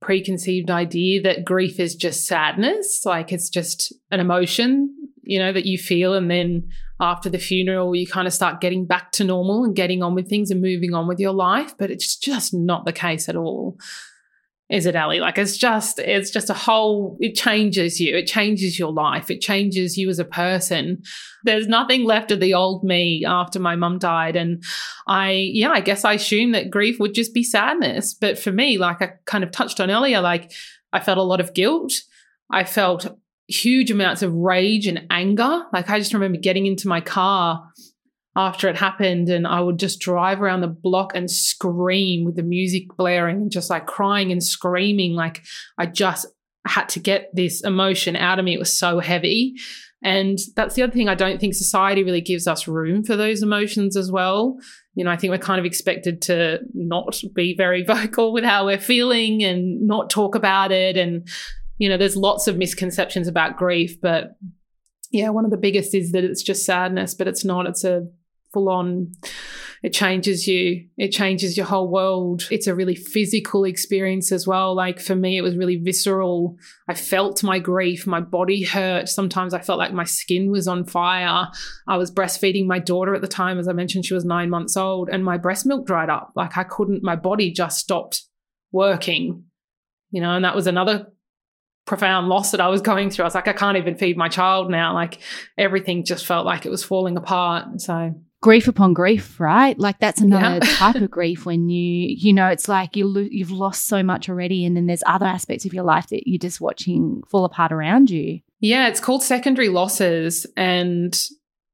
preconceived 0.02 0.72
idea 0.72 1.22
that 1.22 1.46
grief 1.46 1.80
is 1.80 1.96
just 1.96 2.26
sadness, 2.26 3.04
like 3.06 3.32
it's 3.32 3.50
just 3.50 3.94
an 4.10 4.20
emotion, 4.20 4.96
you 5.22 5.40
know, 5.40 5.54
that 5.54 5.66
you 5.66 5.78
feel. 5.78 6.14
And 6.14 6.32
then 6.32 6.70
after 7.00 7.30
the 7.30 7.38
funeral, 7.38 7.96
you 7.96 8.08
kind 8.08 8.28
of 8.28 8.34
start 8.34 8.62
getting 8.62 8.86
back 8.86 9.12
to 9.14 9.24
normal 9.24 9.64
and 9.64 9.76
getting 9.76 10.02
on 10.02 10.16
with 10.16 10.30
things 10.30 10.52
and 10.52 10.62
moving 10.62 10.94
on 10.94 11.08
with 11.08 11.20
your 11.20 11.34
life. 11.34 11.76
But 11.78 11.92
it's 11.92 12.16
just 12.16 12.54
not 12.54 12.86
the 12.86 12.94
case 12.94 13.30
at 13.30 13.36
all 13.36 13.78
is 14.70 14.86
it 14.86 14.98
Ali? 14.98 15.20
Like 15.20 15.38
it's 15.38 15.56
just 15.56 15.98
it's 16.00 16.30
just 16.30 16.50
a 16.50 16.54
whole 16.54 17.18
it 17.22 17.36
changes 17.36 18.02
you. 18.02 18.18
It 18.18 18.28
changes 18.28 18.78
your 18.78 18.92
life. 18.92 19.32
It 19.32 19.40
changes 19.40 19.98
you 19.98 20.10
as 20.10 20.20
a 20.20 20.26
person. 20.26 21.04
There's 21.46 21.68
nothing 21.68 22.04
left 22.04 22.32
of 22.32 22.42
the 22.42 22.54
old 22.54 22.84
me 22.84 23.24
after 23.26 23.60
my 23.60 23.78
mum 23.78 23.98
died. 23.98 24.36
And 24.36 24.62
I 25.08 25.32
yeah, 25.32 25.70
I 25.70 25.80
guess 25.80 26.04
I 26.04 26.14
assumed 26.14 26.54
that 26.54 26.70
grief 26.70 27.00
would 27.00 27.14
just 27.14 27.34
be 27.34 27.44
sadness. 27.44 28.14
But 28.14 28.38
for 28.38 28.52
me, 28.52 28.78
like 28.78 29.02
I 29.02 29.14
kind 29.26 29.44
of 29.44 29.52
touched 29.52 29.80
on 29.80 29.90
earlier, 29.90 30.20
like 30.20 30.52
I 30.92 31.00
felt 31.00 31.18
a 31.18 31.24
lot 31.24 31.40
of 31.40 31.54
guilt. 31.54 31.94
I 32.50 32.66
felt 32.66 33.08
huge 33.48 33.90
amounts 33.90 34.22
of 34.22 34.34
rage 34.34 34.86
and 34.86 35.08
anger. 35.10 35.64
Like 35.72 35.90
I 35.90 36.00
just 36.00 36.14
remember 36.14 36.38
getting 36.38 36.66
into 36.66 36.90
my 36.90 37.00
car 37.00 37.72
after 38.38 38.70
it 38.70 38.78
happened 38.78 39.30
and 39.30 39.48
I 39.48 39.60
would 39.60 39.80
just 39.80 40.00
drive 40.00 40.42
around 40.42 40.62
the 40.62 40.68
block 40.68 41.14
and 41.16 41.30
scream 41.30 42.24
with 42.24 42.36
the 42.36 42.44
music 42.44 42.84
blaring 42.96 43.38
and 43.38 43.52
just 43.52 43.72
like 43.72 43.88
crying 43.88 44.32
and 44.32 44.44
screaming 44.44 45.16
like 45.16 45.44
I 45.80 45.88
just 45.88 46.28
had 46.68 46.88
to 46.90 47.00
get 47.00 47.32
this 47.34 47.64
emotion 47.64 48.16
out 48.16 48.38
of 48.38 48.46
me. 48.46 48.54
It 48.54 48.60
was 48.60 48.78
so 48.78 49.00
heavy. 49.00 49.56
And 50.04 50.38
that's 50.56 50.76
the 50.76 50.84
other 50.84 50.94
thing 50.94 51.10
I 51.10 51.16
don't 51.16 51.42
think 51.42 51.56
society 51.56 52.04
really 52.04 52.22
gives 52.22 52.46
us 52.46 52.68
room 52.68 53.04
for 53.04 53.16
those 53.16 53.42
emotions 53.42 53.98
as 53.98 54.12
well. 54.12 54.60
You 54.94 55.04
know 55.04 55.10
I 55.12 55.18
think 55.18 55.32
we're 55.32 55.40
kind 55.40 55.60
of 55.60 55.66
expected 55.66 56.22
to 56.24 56.60
not 56.76 57.20
be 57.34 57.56
very 57.58 57.84
vocal 57.88 58.34
with 58.34 58.44
how 58.44 58.68
we're 58.68 58.78
feeling 58.78 59.44
and 59.44 59.88
not 59.88 60.12
talk 60.12 60.36
about 60.36 60.72
it. 60.72 60.96
And 60.96 61.28
you 61.80 61.90
know 61.90 61.98
there's 61.98 62.16
lots 62.16 62.48
of 62.48 62.56
misconceptions 62.56 63.28
about 63.28 63.58
grief 63.58 64.00
but 64.00 64.38
yeah, 65.12 65.30
one 65.30 65.46
of 65.46 65.52
the 65.52 65.58
biggest 65.58 65.96
is 65.96 66.12
that 66.12 66.24
it's 66.24 66.44
just 66.44 66.66
sadness, 66.66 67.14
but 67.14 67.28
it's 67.28 67.46
not. 67.46 67.66
It's 67.66 67.84
a 67.84 68.08
full 68.58 68.70
on 68.70 69.12
it 69.84 69.94
changes 69.94 70.48
you 70.48 70.88
it 70.98 71.10
changes 71.10 71.56
your 71.56 71.68
whole 71.68 71.88
world. 71.88 72.48
It's 72.50 72.66
a 72.66 72.74
really 72.74 72.96
physical 72.96 73.64
experience 73.64 74.32
as 74.32 74.48
well. 74.48 74.76
Like 74.76 75.00
for 75.00 75.16
me 75.16 75.38
it 75.38 75.44
was 75.44 75.56
really 75.56 75.76
visceral. 75.76 76.58
I 76.90 76.96
felt 76.96 77.44
my 77.44 77.60
grief 77.60 78.08
my 78.08 78.20
body 78.20 78.64
hurt. 78.64 79.10
Sometimes 79.10 79.54
i 79.54 79.60
felt 79.60 79.78
like 79.78 79.94
my 79.94 80.04
skin 80.04 80.50
was 80.50 80.68
on 80.68 80.86
fire. 80.86 81.48
I 81.88 81.98
was 81.98 82.12
breastfeeding 82.12 82.66
my 82.66 82.80
daughter 82.80 83.14
at 83.14 83.22
the 83.22 83.28
time. 83.28 83.60
As 83.60 83.68
i 83.68 83.74
mentioned 83.74 84.06
she 84.06 84.16
was 84.16 84.26
9 84.26 84.50
months 84.50 84.76
old 84.76 85.10
and 85.10 85.24
my 85.24 85.38
breast 85.38 85.66
milk 85.68 85.86
dried 85.86 86.10
up. 86.10 86.32
Like 86.36 86.58
i 86.58 86.64
couldn't 86.64 87.04
my 87.04 87.16
body 87.16 87.52
just 87.52 87.78
stopped 87.78 88.24
working 88.72 89.44
you 90.12 90.22
know 90.22 90.36
and 90.36 90.44
that 90.44 90.56
was 90.56 90.68
another 90.68 91.08
profound 91.86 92.28
loss 92.28 92.52
that 92.52 92.62
I 92.62 92.68
was 92.68 92.82
going 92.82 93.10
through. 93.10 93.24
I 93.24 93.28
was 93.28 93.34
like, 93.34 93.48
I 93.48 93.54
can't 93.54 93.78
even 93.78 93.98
feed 93.98 94.18
my 94.18 94.28
child 94.28 94.70
now. 94.70 94.94
Like 94.94 95.20
everything 95.58 96.04
just 96.04 96.26
felt 96.26 96.46
like 96.46 96.66
it 96.66 96.70
was 96.70 96.84
falling 96.84 97.16
apart. 97.16 97.82
So 97.82 98.14
grief 98.42 98.68
upon 98.68 98.94
grief, 98.94 99.40
right? 99.40 99.78
Like 99.78 100.00
that's 100.00 100.22
another 100.22 100.66
yeah. 100.66 100.72
type 100.76 100.96
of 100.96 101.12
grief 101.12 101.46
when 101.46 101.70
you, 101.70 102.16
you 102.18 102.34
know, 102.34 102.48
it's 102.48 102.68
like 102.68 102.96
you 102.96 103.08
lo- 103.08 103.28
you've 103.30 103.52
lost 103.52 103.88
so 103.88 104.04
much 104.04 104.30
already, 104.30 104.66
and 104.66 104.76
then 104.76 104.88
there's 104.88 105.04
other 105.06 105.26
aspects 105.26 105.66
of 105.66 105.74
your 105.74 105.84
life 105.84 106.08
that 106.08 106.28
you're 106.28 106.40
just 106.40 106.62
watching 106.62 107.24
fall 107.30 107.46
apart 107.46 107.72
around 107.72 108.10
you. 108.10 108.40
Yeah, 108.60 108.88
it's 108.88 109.00
called 109.00 109.24
secondary 109.24 109.70
losses, 109.70 110.46
and 110.56 111.20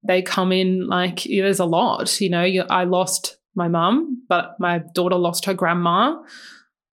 they 0.05 0.21
come 0.21 0.51
in 0.51 0.87
like 0.87 1.23
there's 1.23 1.59
a 1.59 1.65
lot. 1.65 2.19
You 2.19 2.29
know, 2.29 2.43
I 2.69 2.83
lost 2.85 3.37
my 3.55 3.67
mum, 3.67 4.23
but 4.27 4.55
my 4.59 4.79
daughter 4.93 5.15
lost 5.15 5.45
her 5.45 5.53
grandma. 5.53 6.17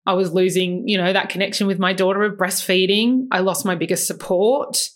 I 0.07 0.15
was 0.15 0.33
losing, 0.33 0.89
you 0.89 0.97
know, 0.97 1.13
that 1.13 1.29
connection 1.29 1.67
with 1.67 1.79
my 1.79 1.93
daughter 1.93 2.23
of 2.23 2.39
breastfeeding. 2.39 3.27
I 3.31 3.41
lost 3.41 3.67
my 3.67 3.75
biggest 3.75 4.07
support 4.07 4.89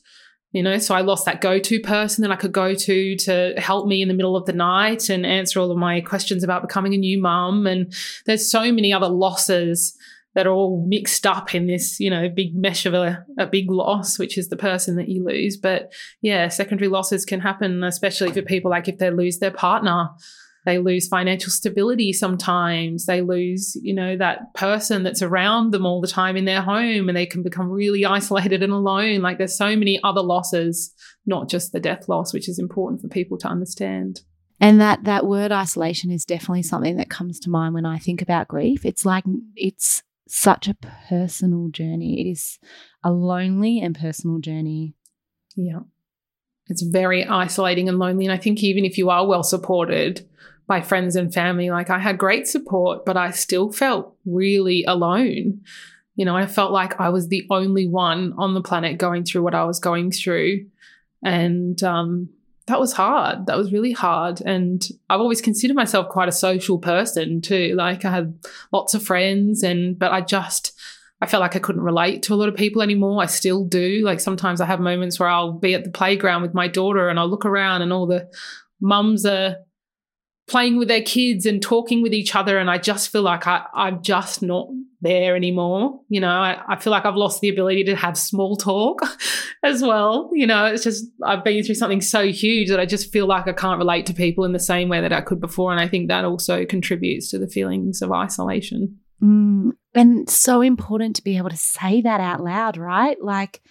you 0.55 0.63
know 0.63 0.79
so 0.79 0.95
i 0.95 1.03
lost 1.03 1.27
that 1.27 1.43
go-to 1.43 1.81
person 1.81 2.23
that 2.23 2.31
i 2.31 2.37
could 2.37 2.53
go 2.53 2.75
to 2.75 3.17
to 3.17 3.53
help 3.59 3.87
me 3.87 4.01
in 4.01 4.09
the 4.09 4.15
middle 4.15 4.37
of 4.37 4.47
the 4.47 4.53
night 4.53 5.11
and 5.11 5.27
answer 5.27 5.61
all 5.61 5.71
of 5.71 5.77
my 5.77 6.01
questions 6.01 6.43
about 6.43 6.63
becoming 6.63 6.95
a 6.95 6.99
new 6.99 7.21
mum. 7.21 7.67
And 7.67 7.93
there's 8.27 8.51
so 8.51 8.73
many 8.73 8.93
other 8.93 9.09
losses 9.09 9.97
that 10.35 10.47
are 10.47 10.53
all 10.53 10.85
mixed 10.89 11.27
up 11.27 11.55
in 11.55 11.67
this 11.67 12.01
you 12.01 12.11
know 12.11 12.29
big 12.29 12.55
mesh 12.55 12.87
of 12.87 12.95
a, 12.95 13.25
a 13.39 13.47
big 13.47 13.71
loss 13.71 14.19
which 14.19 14.37
is 14.37 14.49
the 14.49 14.57
person 14.57 14.97
that 14.97 15.09
you 15.09 15.25
lose. 15.25 15.57
But 15.57 15.93
yeah 16.23 16.49
secondary 16.49 16.89
losses 16.89 17.25
can 17.25 17.41
happen 17.41 17.83
especially 17.85 18.33
for 18.33 18.43
people 18.43 18.71
like 18.71 18.89
if 18.89 18.99
they 18.99 19.11
lose 19.11 19.39
their 19.39 19.51
partner 19.51 20.09
they 20.65 20.79
lose 20.79 21.09
financial 21.09 21.51
stability 21.51 22.13
sometimes. 22.13 23.07
They 23.07 23.21
lose 23.21 23.77
you 23.83 23.95
know 23.95 24.17
that 24.17 24.55
person 24.55 25.03
that's 25.03 25.23
around 25.23 25.73
them 25.73 25.87
all 25.87 26.01
the 26.01 26.09
time 26.09 26.37
in 26.37 26.45
their 26.45 26.63
home 26.63 27.09
and 27.09 27.17
they 27.17 27.27
can 27.27 27.43
become 27.43 27.71
really 27.71 28.05
isolated 28.05 28.63
and 28.63 28.73
alone. 28.73 29.21
Like 29.21 29.39
there's 29.39 29.57
so 29.57 29.77
many 29.77 30.03
other 30.03 30.23
losses 30.23 30.93
not 31.27 31.49
just 31.49 31.73
the 31.73 31.81
death 31.81 32.09
loss 32.09 32.33
which 32.33 32.49
is 32.49 32.59
important 32.59 33.01
for 33.01 33.09
people 33.09 33.39
to 33.39 33.49
understand. 33.49 34.23
And 34.61 34.81
that 34.81 35.05
that 35.05 35.27
word 35.27 35.53
isolation 35.53 36.11
is 36.11 36.25
definitely 36.25 36.63
something 36.63 36.97
that 36.97 37.11
comes 37.11 37.39
to 37.41 37.51
mind 37.51 37.75
when 37.75 37.87
i 37.87 37.99
think 37.99 38.23
about 38.23 38.49
grief. 38.49 38.85
It's 38.85 39.05
like 39.05 39.25
it's 39.57 40.03
such 40.27 40.69
a 40.69 40.77
personal 41.09 41.69
journey. 41.69 42.21
It 42.21 42.31
is 42.31 42.59
a 43.03 43.13
lonely 43.13 43.81
and 43.81 43.99
personal 43.99 44.39
journey. 44.39 44.95
Yeah. 45.55 45.81
It's 46.69 46.83
very 46.83 47.27
isolating 47.27 47.91
and 47.91 47.99
lonely 47.99 48.25
and 48.25 48.33
i 48.33 48.39
think 48.39 48.63
even 48.63 48.87
if 48.87 48.97
you 48.97 49.11
are 49.11 49.27
well 49.27 49.43
supported 49.43 50.27
by 50.67 50.81
friends 50.81 51.17
and 51.17 51.33
family. 51.33 51.71
Like 51.71 51.91
I 51.91 51.99
had 51.99 52.19
great 52.19 52.47
support, 52.47 53.05
but 53.05 53.17
I 53.17 53.31
still 53.31 53.73
felt 53.73 54.17
really 54.25 54.85
alone. 54.85 55.63
You 56.17 56.25
know, 56.25 56.37
I 56.37 56.47
felt 56.47 56.73
like 56.73 57.01
I 57.01 57.09
was 57.09 57.29
the 57.29 57.47
only 57.51 57.89
one 57.89 58.35
on 58.39 58.55
the 58.55 58.63
planet 58.63 58.99
going 58.99 59.25
through 59.25 59.43
what 59.43 59.55
I 59.55 59.65
was 59.65 59.81
going 59.81 60.11
through. 60.11 60.67
And 61.23 61.83
um, 61.83 62.29
that 62.67 62.81
was 62.81 62.93
hard. 62.93 63.47
That 63.47 63.59
was 63.59 63.73
really 63.73 63.93
hard. 63.93 64.41
And 64.41 64.87
I've 65.11 65.21
always 65.21 65.43
considered 65.43 65.77
myself 65.77 66.09
quite 66.09 66.29
a 66.29 66.33
social 66.33 66.79
person 66.79 67.41
too. 67.41 67.75
Like 67.77 68.05
I 68.05 68.11
had 68.11 68.39
lots 68.73 68.95
of 68.95 69.03
friends 69.03 69.63
and 69.63 69.99
but 69.99 70.13
I 70.13 70.21
just 70.21 70.79
I 71.21 71.27
felt 71.27 71.41
like 71.41 71.57
I 71.57 71.61
couldn't 71.61 71.83
relate 71.83 72.23
to 72.25 72.35
a 72.35 72.37
lot 72.37 72.49
of 72.49 72.55
people 72.55 72.83
anymore. 72.83 73.23
I 73.23 73.27
still 73.27 73.65
do. 73.65 74.03
Like 74.05 74.21
sometimes 74.21 74.61
I 74.61 74.67
have 74.67 74.81
moments 74.81 75.19
where 75.19 75.29
I'll 75.29 75.53
be 75.53 75.75
at 75.75 75.85
the 75.85 75.91
playground 75.91 76.43
with 76.43 76.55
my 76.55 76.69
daughter 76.69 77.09
and 77.09 77.19
I'll 77.19 77.29
look 77.29 77.45
around 77.45 77.83
and 77.83 77.93
all 77.93 78.07
the 78.07 78.31
mums 78.81 79.27
are 79.27 79.57
playing 80.47 80.77
with 80.77 80.89
their 80.89 81.03
kids 81.03 81.47
and 81.47 81.63
talking 81.63 82.03
with 82.03 82.13
each 82.13 82.35
other. 82.37 82.59
And 82.59 82.71
I 82.71 82.79
just 82.79 83.11
feel 83.11 83.23
like 83.23 83.47
I, 83.47 83.65
I'm 83.75 84.03
just 84.03 84.43
not 84.43 84.69
there 85.01 85.37
anymore. 85.37 86.01
You 86.09 86.21
know, 86.21 86.31
I, 86.31 86.61
I 86.69 86.77
feel 86.77 86.91
like 86.91 87.07
I've 87.07 87.17
lost 87.17 87.41
the 87.41 87.49
ability 87.49 87.85
to 87.85 87.97
have 87.97 88.19
small 88.19 88.57
talk 88.57 89.01
as 89.63 89.83
well. 89.83 90.31
You 90.35 90.47
know, 90.47 90.67
it's 90.67 90.85
just, 90.85 91.07
I've 91.23 91.45
been 91.45 91.63
through 91.63 91.77
something 91.77 92.03
so 92.03 92.27
huge 92.27 92.69
that 92.69 92.81
I 92.81 92.87
just 92.87 93.13
feel 93.13 93.27
like 93.27 93.47
I 93.47 93.53
can't 93.53 93.79
relate 93.79 94.07
to 94.07 94.15
people 94.15 94.45
in 94.45 94.53
the 94.53 94.61
same 94.61 94.89
way 94.89 95.01
that 95.01 95.13
I 95.13 95.23
could 95.23 95.41
before. 95.41 95.73
And 95.73 95.81
I 95.81 95.89
think 95.89 96.09
that 96.09 96.25
also 96.25 96.65
contributes 96.67 97.31
to 97.31 97.39
the 97.39 97.49
feelings 97.49 98.03
of 98.03 98.13
isolation. 98.13 98.99
Mm, 99.23 99.73
and 99.95 100.29
so 100.29 100.61
important 100.61 101.17
to 101.17 101.25
be 101.25 101.39
able 101.39 101.51
to 101.51 101.57
say 101.57 102.03
that 102.03 102.21
out 102.21 102.43
loud, 102.43 102.77
right? 102.77 103.17
Like, 103.23 103.63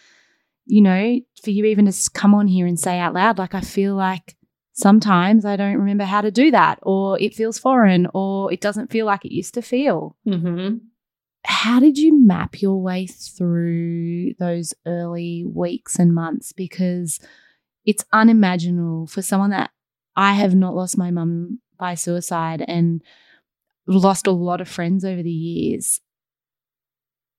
you 0.66 0.82
know, 0.82 1.20
for 1.44 1.52
you 1.52 1.66
even 1.66 1.86
to 1.86 2.10
come 2.14 2.34
on 2.34 2.48
here 2.48 2.66
and 2.66 2.80
say 2.80 2.98
out 2.98 3.14
loud, 3.14 3.38
like, 3.38 3.54
I 3.54 3.62
feel 3.62 3.96
like 3.96 4.36
sometimes 4.74 5.46
I 5.46 5.56
don't 5.56 5.78
remember 5.78 6.04
how 6.04 6.22
to 6.22 6.32
do 6.32 6.52
that, 6.52 6.80
or 6.82 7.20
it 7.20 7.36
feels 7.36 7.58
foreign, 7.58 8.08
or 8.14 8.52
it 8.52 8.62
doesn't 8.62 8.92
feel 8.92 9.06
like 9.06 9.24
it 9.24 9.34
used 9.34 9.54
to 9.54 9.62
feel. 9.62 10.18
Mm-hmm. 10.28 10.78
How 11.46 11.80
did 11.80 11.98
you 11.98 12.20
map 12.20 12.62
your 12.62 12.82
way 12.82 13.08
through 13.08 14.34
those 14.40 14.74
early 14.86 15.46
weeks 15.46 16.00
and 16.00 16.14
months? 16.14 16.52
Because 16.54 17.20
it's 17.86 18.06
unimaginable 18.14 19.08
for 19.08 19.22
someone 19.22 19.50
that 19.50 19.72
I 20.16 20.34
have 20.34 20.56
not 20.56 20.76
lost 20.76 20.98
my 20.98 21.12
mum 21.12 21.60
by 21.78 21.96
suicide 21.96 22.64
and 22.68 23.02
lost 23.88 24.26
a 24.28 24.32
lot 24.32 24.62
of 24.62 24.70
friends 24.70 25.04
over 25.04 25.22
the 25.22 25.30
years. 25.30 26.00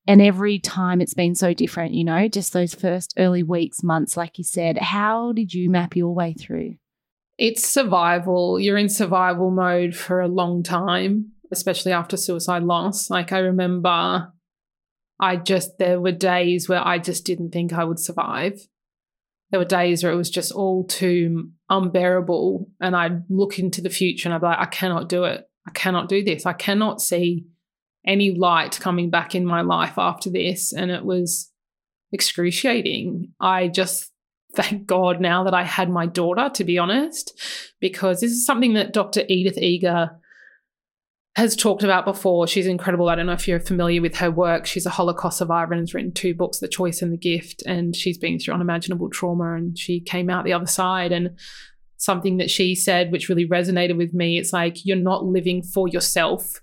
And 0.07 0.21
every 0.21 0.59
time 0.59 1.01
it's 1.01 1.15
been 1.15 1.35
so 1.35 1.55
different, 1.55 1.95
you 1.95 2.05
know, 2.05 2.29
just 2.29 2.53
those 2.53 2.75
first 2.75 3.15
early 3.17 3.43
weeks, 3.43 3.83
months, 3.83 4.19
like 4.19 4.37
you 4.37 4.45
said. 4.45 4.77
How 4.77 5.33
did 5.33 5.55
you 5.55 5.71
map 5.71 5.97
your 5.97 6.15
way 6.15 6.35
through? 6.35 6.77
It's 7.37 7.67
survival. 7.67 8.61
You're 8.61 8.79
in 8.79 8.89
survival 8.89 9.51
mode 9.51 9.95
for 9.95 10.21
a 10.21 10.29
long 10.29 10.63
time, 10.63 11.33
especially 11.51 11.93
after 11.93 12.17
suicide 12.17 12.63
loss. 12.63 13.11
Like, 13.11 13.33
I 13.33 13.39
remember 13.39 14.33
I 15.21 15.37
just, 15.37 15.79
there 15.79 16.01
were 16.01 16.13
days 16.13 16.69
where 16.69 16.87
I 16.87 16.99
just 16.99 17.25
didn't 17.25 17.51
think 17.51 17.73
I 17.73 17.85
would 17.85 17.99
survive. 17.99 18.61
There 19.51 19.61
were 19.61 19.65
days 19.65 20.03
where 20.03 20.13
it 20.13 20.17
was 20.17 20.31
just 20.31 20.53
all 20.53 20.85
too 20.85 21.51
unbearable. 21.71 22.69
And 22.81 22.97
I'd 22.97 23.29
look 23.29 23.59
into 23.59 23.81
the 23.81 23.91
future 23.91 24.29
and 24.29 24.35
I'd 24.35 24.41
be 24.41 24.47
like, 24.47 24.59
I 24.59 24.67
cannot 24.67 25.09
do 25.09 25.25
it. 25.25 25.49
I 25.67 25.71
cannot 25.71 26.09
do 26.09 26.23
this. 26.23 26.47
I 26.47 26.53
cannot 26.53 27.01
see 27.01 27.47
any 28.07 28.33
light 28.33 28.79
coming 28.81 29.11
back 29.11 29.35
in 29.35 29.47
my 29.47 29.63
life 29.63 29.97
after 29.97 30.31
this. 30.31 30.73
And 30.73 30.91
it 30.91 31.05
was 31.05 31.51
excruciating. 32.13 33.33
I 33.41 33.69
just 33.69 34.11
thank 34.55 34.87
God 34.87 35.21
now 35.21 35.45
that 35.45 35.55
I 35.55 35.63
had 35.63 35.91
my 35.91 36.07
daughter, 36.07 36.51
to 36.55 36.65
be 36.65 36.79
honest, 36.79 37.39
because 37.81 38.21
this 38.21 38.33
is 38.33 38.47
something 38.47 38.75
that 38.75 38.93
Dr. 38.93 39.23
Edith 39.29 39.59
Eger 39.59 40.11
has 41.37 41.57
talked 41.57 41.83
about 41.83 42.05
before. 42.05 42.47
She's 42.47 42.67
incredible. 42.67 43.09
I 43.09 43.17
don't 43.17 43.27
know 43.27 43.33
if 43.33 43.49
you're 43.49 43.59
familiar 43.59 44.01
with 44.01 44.17
her 44.17 44.31
work. 44.31 44.67
She's 44.67 44.87
a 44.87 44.91
Holocaust 44.91 45.39
survivor 45.39 45.73
and 45.73 45.81
has 45.81 45.93
written 45.93 46.13
two 46.13 46.35
books, 46.35 46.61
The 46.61 46.69
Choice 46.69 47.03
and 47.03 47.13
the 47.13 47.17
Gift. 47.17 47.63
And 47.67 47.97
she's 47.97 48.19
been 48.19 48.39
through 48.39 48.55
unimaginable 48.55 49.11
trauma 49.11 49.55
and 49.55 49.77
she 49.77 50.01
came 50.01 50.31
out 50.31 50.45
the 50.45 50.53
other 50.53 50.67
side. 50.67 51.11
And 51.11 51.37
something 51.97 52.37
that 52.37 52.51
she 52.51 52.75
said, 52.75 53.11
which 53.11 53.29
really 53.29 53.49
resonated 53.49 53.97
with 53.97 54.13
me. 54.13 54.39
It's 54.39 54.53
like 54.53 54.85
you're 54.85 54.97
not 54.97 55.25
living 55.25 55.63
for 55.63 55.89
yourself 55.89 56.61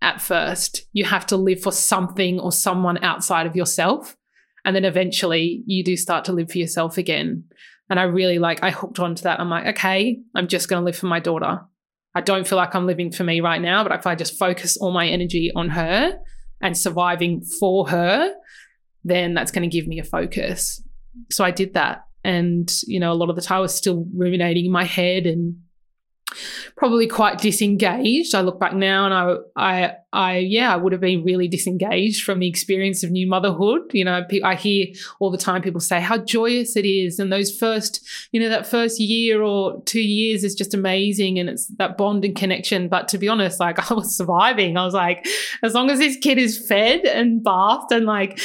at 0.00 0.20
first. 0.20 0.86
You 0.92 1.04
have 1.04 1.26
to 1.26 1.36
live 1.36 1.60
for 1.60 1.72
something 1.72 2.40
or 2.40 2.52
someone 2.52 3.02
outside 3.04 3.46
of 3.46 3.56
yourself. 3.56 4.16
And 4.66 4.76
then 4.76 4.84
eventually 4.84 5.62
you 5.64 5.82
do 5.84 5.96
start 5.96 6.24
to 6.26 6.32
live 6.32 6.50
for 6.50 6.58
yourself 6.58 6.98
again. 6.98 7.44
And 7.88 8.00
I 8.00 8.02
really 8.02 8.40
like, 8.40 8.62
I 8.64 8.70
hooked 8.72 8.98
onto 8.98 9.22
that. 9.22 9.38
I'm 9.38 9.48
like, 9.48 9.66
okay, 9.76 10.18
I'm 10.34 10.48
just 10.48 10.68
going 10.68 10.80
to 10.80 10.84
live 10.84 10.96
for 10.96 11.06
my 11.06 11.20
daughter. 11.20 11.60
I 12.16 12.20
don't 12.20 12.48
feel 12.48 12.56
like 12.56 12.74
I'm 12.74 12.86
living 12.86 13.12
for 13.12 13.22
me 13.22 13.40
right 13.40 13.62
now, 13.62 13.84
but 13.84 13.92
if 13.92 14.06
I 14.06 14.16
just 14.16 14.38
focus 14.38 14.76
all 14.76 14.90
my 14.90 15.06
energy 15.06 15.52
on 15.54 15.68
her 15.70 16.18
and 16.60 16.76
surviving 16.76 17.42
for 17.60 17.88
her, 17.88 18.34
then 19.04 19.34
that's 19.34 19.52
going 19.52 19.70
to 19.70 19.74
give 19.74 19.86
me 19.86 20.00
a 20.00 20.04
focus. 20.04 20.82
So 21.30 21.44
I 21.44 21.52
did 21.52 21.74
that. 21.74 22.04
And, 22.24 22.68
you 22.88 22.98
know, 22.98 23.12
a 23.12 23.14
lot 23.14 23.30
of 23.30 23.36
the 23.36 23.42
time 23.42 23.58
I 23.58 23.60
was 23.60 23.74
still 23.74 24.04
ruminating 24.12 24.66
in 24.66 24.72
my 24.72 24.84
head 24.84 25.26
and 25.26 25.58
probably 26.76 27.06
quite 27.06 27.38
disengaged. 27.38 28.34
I 28.34 28.40
look 28.40 28.60
back 28.60 28.74
now 28.74 29.04
and 29.06 29.14
I, 29.14 29.36
I, 29.56 29.92
I, 30.12 30.38
yeah, 30.38 30.72
I 30.72 30.76
would 30.76 30.92
have 30.92 31.00
been 31.00 31.24
really 31.24 31.46
disengaged 31.46 32.24
from 32.24 32.38
the 32.38 32.48
experience 32.48 33.02
of 33.02 33.10
new 33.10 33.26
motherhood. 33.26 33.82
You 33.92 34.04
know, 34.04 34.24
I 34.42 34.54
hear 34.54 34.86
all 35.20 35.30
the 35.30 35.38
time 35.38 35.62
people 35.62 35.80
say 35.80 36.00
how 36.00 36.18
joyous 36.18 36.76
it 36.76 36.86
is, 36.86 37.18
and 37.18 37.30
those 37.30 37.54
first, 37.54 38.06
you 38.32 38.40
know, 38.40 38.48
that 38.48 38.66
first 38.66 38.98
year 38.98 39.42
or 39.42 39.82
two 39.84 40.00
years 40.00 40.42
is 40.42 40.54
just 40.54 40.72
amazing, 40.72 41.38
and 41.38 41.50
it's 41.50 41.66
that 41.76 41.98
bond 41.98 42.24
and 42.24 42.34
connection. 42.34 42.88
But 42.88 43.08
to 43.08 43.18
be 43.18 43.28
honest, 43.28 43.60
like 43.60 43.90
I 43.90 43.94
was 43.94 44.16
surviving. 44.16 44.76
I 44.76 44.84
was 44.84 44.94
like, 44.94 45.26
as 45.62 45.74
long 45.74 45.90
as 45.90 45.98
this 45.98 46.16
kid 46.16 46.38
is 46.38 46.66
fed 46.66 47.04
and 47.04 47.42
bathed 47.42 47.92
and 47.92 48.06
like 48.06 48.40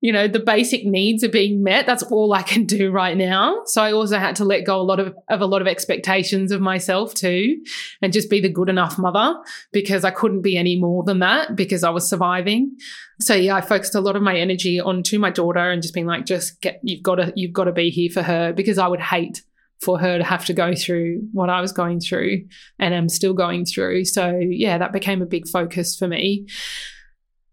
you 0.00 0.12
know, 0.12 0.26
the 0.26 0.40
basic 0.40 0.84
needs 0.86 1.22
are 1.22 1.28
being 1.28 1.62
met. 1.62 1.84
That's 1.84 2.02
all 2.04 2.32
I 2.32 2.42
can 2.42 2.64
do 2.64 2.90
right 2.90 3.16
now. 3.16 3.62
So 3.66 3.82
I 3.82 3.92
also 3.92 4.18
had 4.18 4.36
to 4.36 4.44
let 4.44 4.64
go 4.64 4.80
a 4.80 4.82
lot 4.82 4.98
of, 4.98 5.14
of 5.28 5.42
a 5.42 5.46
lot 5.46 5.60
of 5.60 5.68
expectations 5.68 6.52
of 6.52 6.60
myself 6.60 7.12
too, 7.14 7.62
and 8.00 8.12
just 8.12 8.30
be 8.30 8.40
the 8.40 8.48
good 8.48 8.70
enough 8.70 8.98
mother 8.98 9.38
because 9.72 10.04
I 10.04 10.10
couldn't 10.10 10.42
be 10.42 10.56
any 10.56 10.80
more 10.80 11.04
than 11.04 11.18
that 11.18 11.54
because 11.54 11.84
I 11.84 11.90
was 11.90 12.08
surviving. 12.08 12.76
So 13.20 13.34
yeah, 13.34 13.56
I 13.56 13.60
focused 13.60 13.94
a 13.94 14.00
lot 14.00 14.16
of 14.16 14.22
my 14.22 14.36
energy 14.36 14.80
onto 14.80 15.18
my 15.18 15.30
daughter 15.30 15.70
and 15.70 15.82
just 15.82 15.92
being 15.92 16.06
like, 16.06 16.24
just 16.24 16.60
get, 16.62 16.80
you've 16.82 17.02
got 17.02 17.16
to, 17.16 17.32
you've 17.36 17.52
got 17.52 17.64
to 17.64 17.72
be 17.72 17.90
here 17.90 18.10
for 18.10 18.22
her 18.22 18.54
because 18.54 18.78
I 18.78 18.88
would 18.88 19.00
hate 19.00 19.42
for 19.82 19.98
her 19.98 20.18
to 20.18 20.24
have 20.24 20.44
to 20.46 20.52
go 20.52 20.74
through 20.74 21.26
what 21.32 21.50
I 21.50 21.60
was 21.60 21.72
going 21.72 22.00
through 22.00 22.46
and 22.78 22.94
am 22.94 23.08
still 23.08 23.32
going 23.34 23.64
through. 23.64 24.04
So 24.06 24.38
yeah, 24.38 24.78
that 24.78 24.92
became 24.92 25.20
a 25.20 25.26
big 25.26 25.48
focus 25.48 25.96
for 25.96 26.08
me. 26.08 26.46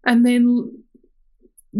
And 0.04 0.24
then 0.24 0.84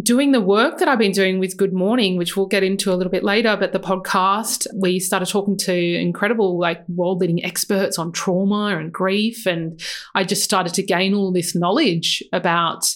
doing 0.02 0.32
the 0.32 0.40
work 0.40 0.78
that 0.78 0.88
I've 0.88 0.98
been 0.98 1.12
doing 1.12 1.38
with 1.38 1.56
Good 1.56 1.72
Mourning, 1.72 2.16
which 2.16 2.36
we'll 2.36 2.46
get 2.46 2.62
into 2.62 2.92
a 2.92 2.96
little 2.96 3.10
bit 3.10 3.24
later, 3.24 3.56
but 3.56 3.72
the 3.72 3.80
podcast, 3.80 4.66
we 4.74 5.00
started 5.00 5.26
talking 5.26 5.56
to 5.58 5.74
incredible, 5.74 6.58
like 6.58 6.86
world 6.88 7.20
leading 7.20 7.42
experts 7.44 7.98
on 7.98 8.12
trauma 8.12 8.76
and 8.78 8.92
grief. 8.92 9.46
And 9.46 9.80
I 10.14 10.24
just 10.24 10.44
started 10.44 10.74
to 10.74 10.82
gain 10.82 11.14
all 11.14 11.32
this 11.32 11.54
knowledge 11.54 12.22
about 12.32 12.94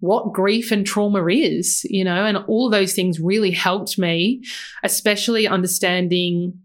what 0.00 0.34
grief 0.34 0.70
and 0.70 0.86
trauma 0.86 1.24
is, 1.26 1.82
you 1.84 2.04
know, 2.04 2.26
and 2.26 2.36
all 2.36 2.68
those 2.68 2.92
things 2.92 3.18
really 3.18 3.50
helped 3.50 3.98
me, 3.98 4.42
especially 4.82 5.48
understanding 5.48 6.60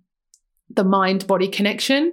the 0.69 0.83
mind 0.83 1.25
body 1.25 1.47
connection. 1.47 2.11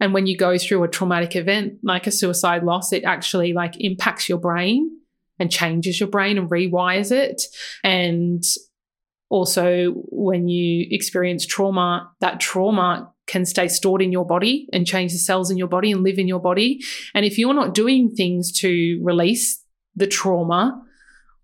And 0.00 0.14
when 0.14 0.26
you 0.26 0.38
go 0.38 0.56
through 0.56 0.82
a 0.82 0.88
traumatic 0.88 1.36
event 1.36 1.74
like 1.82 2.06
a 2.06 2.10
suicide 2.10 2.64
loss, 2.64 2.94
it 2.94 3.04
actually 3.04 3.52
like 3.52 3.74
impacts 3.78 4.26
your 4.28 4.38
brain 4.38 4.90
and 5.38 5.50
changes 5.50 6.00
your 6.00 6.08
brain 6.08 6.38
and 6.38 6.50
rewires 6.50 7.10
it. 7.10 7.42
And 7.82 8.42
also, 9.28 9.92
when 10.10 10.48
you 10.48 10.86
experience 10.90 11.46
trauma, 11.46 12.10
that 12.20 12.40
trauma 12.40 13.10
can 13.26 13.46
stay 13.46 13.68
stored 13.68 14.02
in 14.02 14.12
your 14.12 14.26
body 14.26 14.68
and 14.72 14.86
change 14.86 15.12
the 15.12 15.18
cells 15.18 15.50
in 15.50 15.56
your 15.56 15.68
body 15.68 15.90
and 15.90 16.02
live 16.02 16.18
in 16.18 16.28
your 16.28 16.40
body. 16.40 16.80
And 17.14 17.24
if 17.24 17.38
you're 17.38 17.54
not 17.54 17.74
doing 17.74 18.10
things 18.10 18.52
to 18.60 19.00
release 19.02 19.62
the 19.96 20.06
trauma 20.06 20.80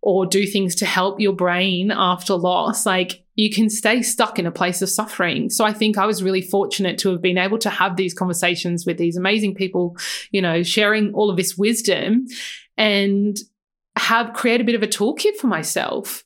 or 0.02 0.26
do 0.26 0.46
things 0.46 0.74
to 0.76 0.86
help 0.86 1.20
your 1.20 1.32
brain 1.32 1.90
after 1.90 2.34
loss, 2.34 2.86
like 2.86 3.24
you 3.34 3.50
can 3.50 3.70
stay 3.70 4.02
stuck 4.02 4.38
in 4.38 4.46
a 4.46 4.52
place 4.52 4.82
of 4.82 4.90
suffering. 4.90 5.48
So 5.48 5.64
I 5.64 5.72
think 5.72 5.96
I 5.96 6.06
was 6.06 6.22
really 6.22 6.42
fortunate 6.42 6.98
to 6.98 7.10
have 7.10 7.22
been 7.22 7.38
able 7.38 7.58
to 7.58 7.70
have 7.70 7.96
these 7.96 8.14
conversations 8.14 8.84
with 8.84 8.98
these 8.98 9.16
amazing 9.16 9.54
people, 9.54 9.96
you 10.30 10.42
know, 10.42 10.62
sharing 10.62 11.14
all 11.14 11.30
of 11.30 11.36
this 11.36 11.56
wisdom 11.56 12.26
and 12.76 13.36
have 13.96 14.32
create 14.32 14.60
a 14.60 14.64
bit 14.64 14.74
of 14.74 14.82
a 14.82 14.86
toolkit 14.86 15.36
for 15.36 15.46
myself 15.46 16.24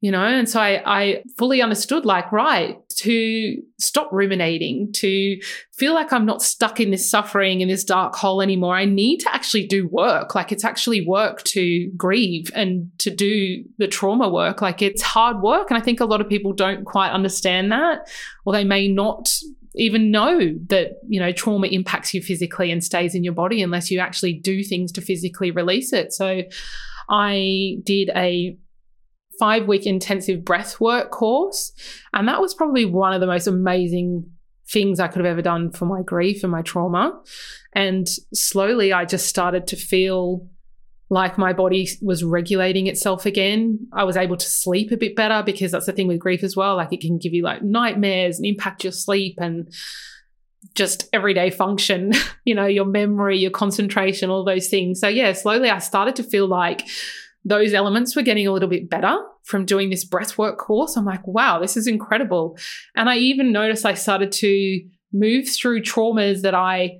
you 0.00 0.12
know? 0.12 0.24
And 0.24 0.48
so 0.48 0.60
I, 0.60 0.82
I 0.86 1.22
fully 1.36 1.60
understood 1.60 2.06
like 2.06 2.30
right 2.30 2.78
to 2.98 3.56
stop 3.78 4.08
ruminating 4.12 4.92
to 4.92 5.40
feel 5.72 5.94
like 5.94 6.12
i'm 6.12 6.26
not 6.26 6.42
stuck 6.42 6.80
in 6.80 6.90
this 6.90 7.08
suffering 7.08 7.60
in 7.60 7.68
this 7.68 7.84
dark 7.84 8.14
hole 8.14 8.40
anymore. 8.42 8.76
I 8.76 8.84
need 8.84 9.18
to 9.18 9.34
actually 9.34 9.66
do 9.66 9.88
work. 9.88 10.34
Like 10.34 10.50
it's 10.50 10.64
actually 10.64 11.06
work 11.06 11.42
to 11.44 11.90
grieve 11.96 12.50
and 12.54 12.90
to 12.98 13.10
do 13.10 13.64
the 13.78 13.86
trauma 13.86 14.28
work. 14.28 14.60
Like 14.62 14.82
it's 14.82 15.02
hard 15.02 15.40
work. 15.42 15.70
And 15.70 15.78
i 15.78 15.80
think 15.80 16.00
a 16.00 16.04
lot 16.04 16.20
of 16.20 16.28
people 16.28 16.52
don't 16.52 16.84
quite 16.84 17.10
understand 17.10 17.72
that 17.72 18.08
or 18.44 18.52
they 18.52 18.64
may 18.64 18.88
not 18.88 19.32
even 19.78 20.10
know 20.10 20.54
that 20.66 20.98
you 21.08 21.18
know 21.20 21.32
trauma 21.32 21.68
impacts 21.68 22.12
you 22.12 22.20
physically 22.20 22.70
and 22.70 22.84
stays 22.84 23.14
in 23.14 23.24
your 23.24 23.32
body 23.32 23.62
unless 23.62 23.90
you 23.90 23.98
actually 24.00 24.34
do 24.34 24.62
things 24.62 24.92
to 24.92 25.00
physically 25.00 25.50
release 25.50 25.92
it. 25.92 26.12
So 26.12 26.42
i 27.10 27.76
did 27.84 28.10
a 28.14 28.56
five 29.38 29.66
week 29.66 29.86
intensive 29.86 30.44
breath 30.44 30.78
work 30.78 31.10
course 31.10 31.72
and 32.12 32.28
that 32.28 32.40
was 32.40 32.52
probably 32.52 32.84
one 32.84 33.14
of 33.14 33.20
the 33.20 33.26
most 33.26 33.46
amazing 33.46 34.30
things 34.70 35.00
i 35.00 35.08
could 35.08 35.24
have 35.24 35.32
ever 35.32 35.40
done 35.40 35.70
for 35.70 35.86
my 35.86 36.02
grief 36.02 36.42
and 36.42 36.52
my 36.52 36.60
trauma. 36.60 37.18
And 37.72 38.06
slowly 38.34 38.92
i 38.92 39.04
just 39.04 39.26
started 39.26 39.66
to 39.68 39.76
feel 39.76 40.46
like 41.10 41.38
my 41.38 41.52
body 41.52 41.88
was 42.02 42.22
regulating 42.22 42.86
itself 42.86 43.24
again. 43.24 43.86
I 43.92 44.04
was 44.04 44.16
able 44.16 44.36
to 44.36 44.46
sleep 44.46 44.92
a 44.92 44.96
bit 44.96 45.16
better 45.16 45.42
because 45.44 45.72
that's 45.72 45.86
the 45.86 45.92
thing 45.92 46.06
with 46.06 46.18
grief 46.18 46.42
as 46.42 46.54
well. 46.54 46.76
Like 46.76 46.92
it 46.92 47.00
can 47.00 47.18
give 47.18 47.32
you 47.32 47.42
like 47.42 47.62
nightmares 47.62 48.36
and 48.36 48.46
impact 48.46 48.84
your 48.84 48.92
sleep. 48.92 49.38
And 49.40 49.72
just 50.74 51.08
everyday 51.12 51.50
function, 51.50 52.12
you 52.44 52.54
know, 52.54 52.66
your 52.66 52.84
memory, 52.84 53.38
your 53.38 53.50
concentration, 53.50 54.30
all 54.30 54.44
those 54.44 54.68
things. 54.68 55.00
So, 55.00 55.08
yeah, 55.08 55.32
slowly 55.32 55.70
I 55.70 55.78
started 55.78 56.16
to 56.16 56.22
feel 56.22 56.46
like 56.46 56.86
those 57.44 57.72
elements 57.72 58.14
were 58.14 58.22
getting 58.22 58.46
a 58.46 58.52
little 58.52 58.68
bit 58.68 58.90
better 58.90 59.16
from 59.44 59.64
doing 59.64 59.88
this 59.88 60.06
breathwork 60.06 60.58
course. 60.58 60.96
I'm 60.96 61.06
like, 61.06 61.26
wow, 61.26 61.58
this 61.58 61.76
is 61.76 61.86
incredible. 61.86 62.58
And 62.94 63.08
I 63.08 63.16
even 63.16 63.52
noticed 63.52 63.86
I 63.86 63.94
started 63.94 64.32
to 64.32 64.82
move 65.12 65.48
through 65.48 65.82
traumas 65.82 66.42
that 66.42 66.54
I 66.54 66.98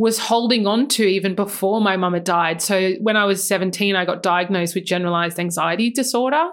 was 0.00 0.18
holding 0.18 0.66
on 0.66 0.88
to 0.88 1.04
even 1.04 1.34
before 1.34 1.78
my 1.78 1.94
mum 1.94 2.14
had 2.14 2.24
died. 2.24 2.62
So 2.62 2.92
when 3.02 3.18
I 3.18 3.26
was 3.26 3.46
17, 3.46 3.94
I 3.94 4.06
got 4.06 4.22
diagnosed 4.22 4.74
with 4.74 4.86
generalized 4.86 5.38
anxiety 5.38 5.90
disorder. 5.90 6.48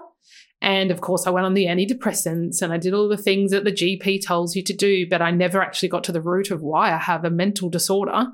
And 0.60 0.90
of 0.90 1.00
course, 1.00 1.26
I 1.26 1.30
went 1.30 1.46
on 1.46 1.54
the 1.54 1.64
antidepressants 1.64 2.60
and 2.60 2.74
I 2.74 2.76
did 2.76 2.92
all 2.92 3.08
the 3.08 3.16
things 3.16 3.50
that 3.52 3.64
the 3.64 3.72
GP 3.72 4.20
tells 4.20 4.54
you 4.54 4.62
to 4.64 4.74
do, 4.74 5.08
but 5.08 5.22
I 5.22 5.30
never 5.30 5.62
actually 5.62 5.88
got 5.88 6.04
to 6.04 6.12
the 6.12 6.20
root 6.20 6.50
of 6.50 6.60
why 6.60 6.92
I 6.92 6.98
have 6.98 7.24
a 7.24 7.30
mental 7.30 7.70
disorder. 7.70 8.26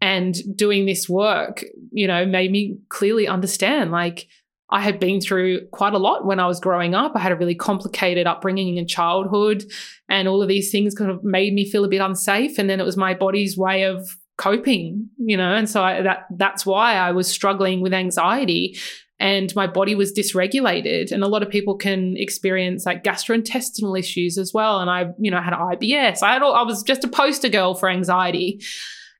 And 0.00 0.34
doing 0.56 0.86
this 0.86 1.06
work, 1.06 1.62
you 1.92 2.06
know, 2.06 2.24
made 2.24 2.50
me 2.50 2.78
clearly 2.88 3.28
understand 3.28 3.90
like 3.90 4.26
I 4.70 4.80
had 4.80 4.98
been 4.98 5.20
through 5.20 5.66
quite 5.66 5.92
a 5.92 5.98
lot 5.98 6.24
when 6.24 6.40
I 6.40 6.46
was 6.46 6.60
growing 6.60 6.94
up. 6.94 7.12
I 7.14 7.18
had 7.18 7.32
a 7.32 7.36
really 7.36 7.56
complicated 7.56 8.26
upbringing 8.26 8.78
in 8.78 8.86
childhood, 8.86 9.64
and 10.08 10.28
all 10.28 10.40
of 10.40 10.48
these 10.48 10.70
things 10.70 10.94
kind 10.94 11.10
of 11.10 11.22
made 11.22 11.52
me 11.52 11.68
feel 11.68 11.84
a 11.84 11.88
bit 11.88 12.00
unsafe. 12.00 12.56
And 12.56 12.70
then 12.70 12.80
it 12.80 12.86
was 12.86 12.96
my 12.96 13.12
body's 13.12 13.58
way 13.58 13.82
of 13.82 14.16
coping, 14.40 15.10
you 15.18 15.36
know, 15.36 15.54
and 15.54 15.68
so 15.68 15.82
I, 15.82 16.00
that 16.00 16.26
that's 16.34 16.64
why 16.64 16.94
I 16.94 17.12
was 17.12 17.28
struggling 17.28 17.82
with 17.82 17.92
anxiety. 17.92 18.78
And 19.18 19.54
my 19.54 19.66
body 19.66 19.94
was 19.94 20.14
dysregulated. 20.14 21.12
And 21.12 21.22
a 21.22 21.28
lot 21.28 21.42
of 21.42 21.50
people 21.50 21.76
can 21.76 22.16
experience 22.16 22.86
like 22.86 23.04
gastrointestinal 23.04 23.98
issues 23.98 24.38
as 24.38 24.54
well. 24.54 24.80
And 24.80 24.88
i 24.88 25.12
you 25.18 25.30
know 25.30 25.42
had 25.42 25.52
ibs 25.52 26.22
i 26.22 26.32
had 26.32 26.42
all, 26.42 26.54
i 26.54 26.62
was 26.62 26.82
just 26.82 27.04
a 27.04 27.08
poster 27.08 27.50
girl 27.50 27.74
for 27.74 27.90
anxiety. 27.90 28.62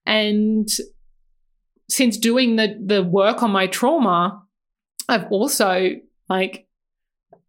And 0.06 0.68
since 1.90 2.16
doing 2.16 2.56
the 2.56 2.78
the 2.82 3.02
work 3.02 3.42
on 3.42 3.50
my 3.50 3.66
trauma 3.66 4.42
i've 5.08 5.26
also 5.30 5.96
like 6.28 6.66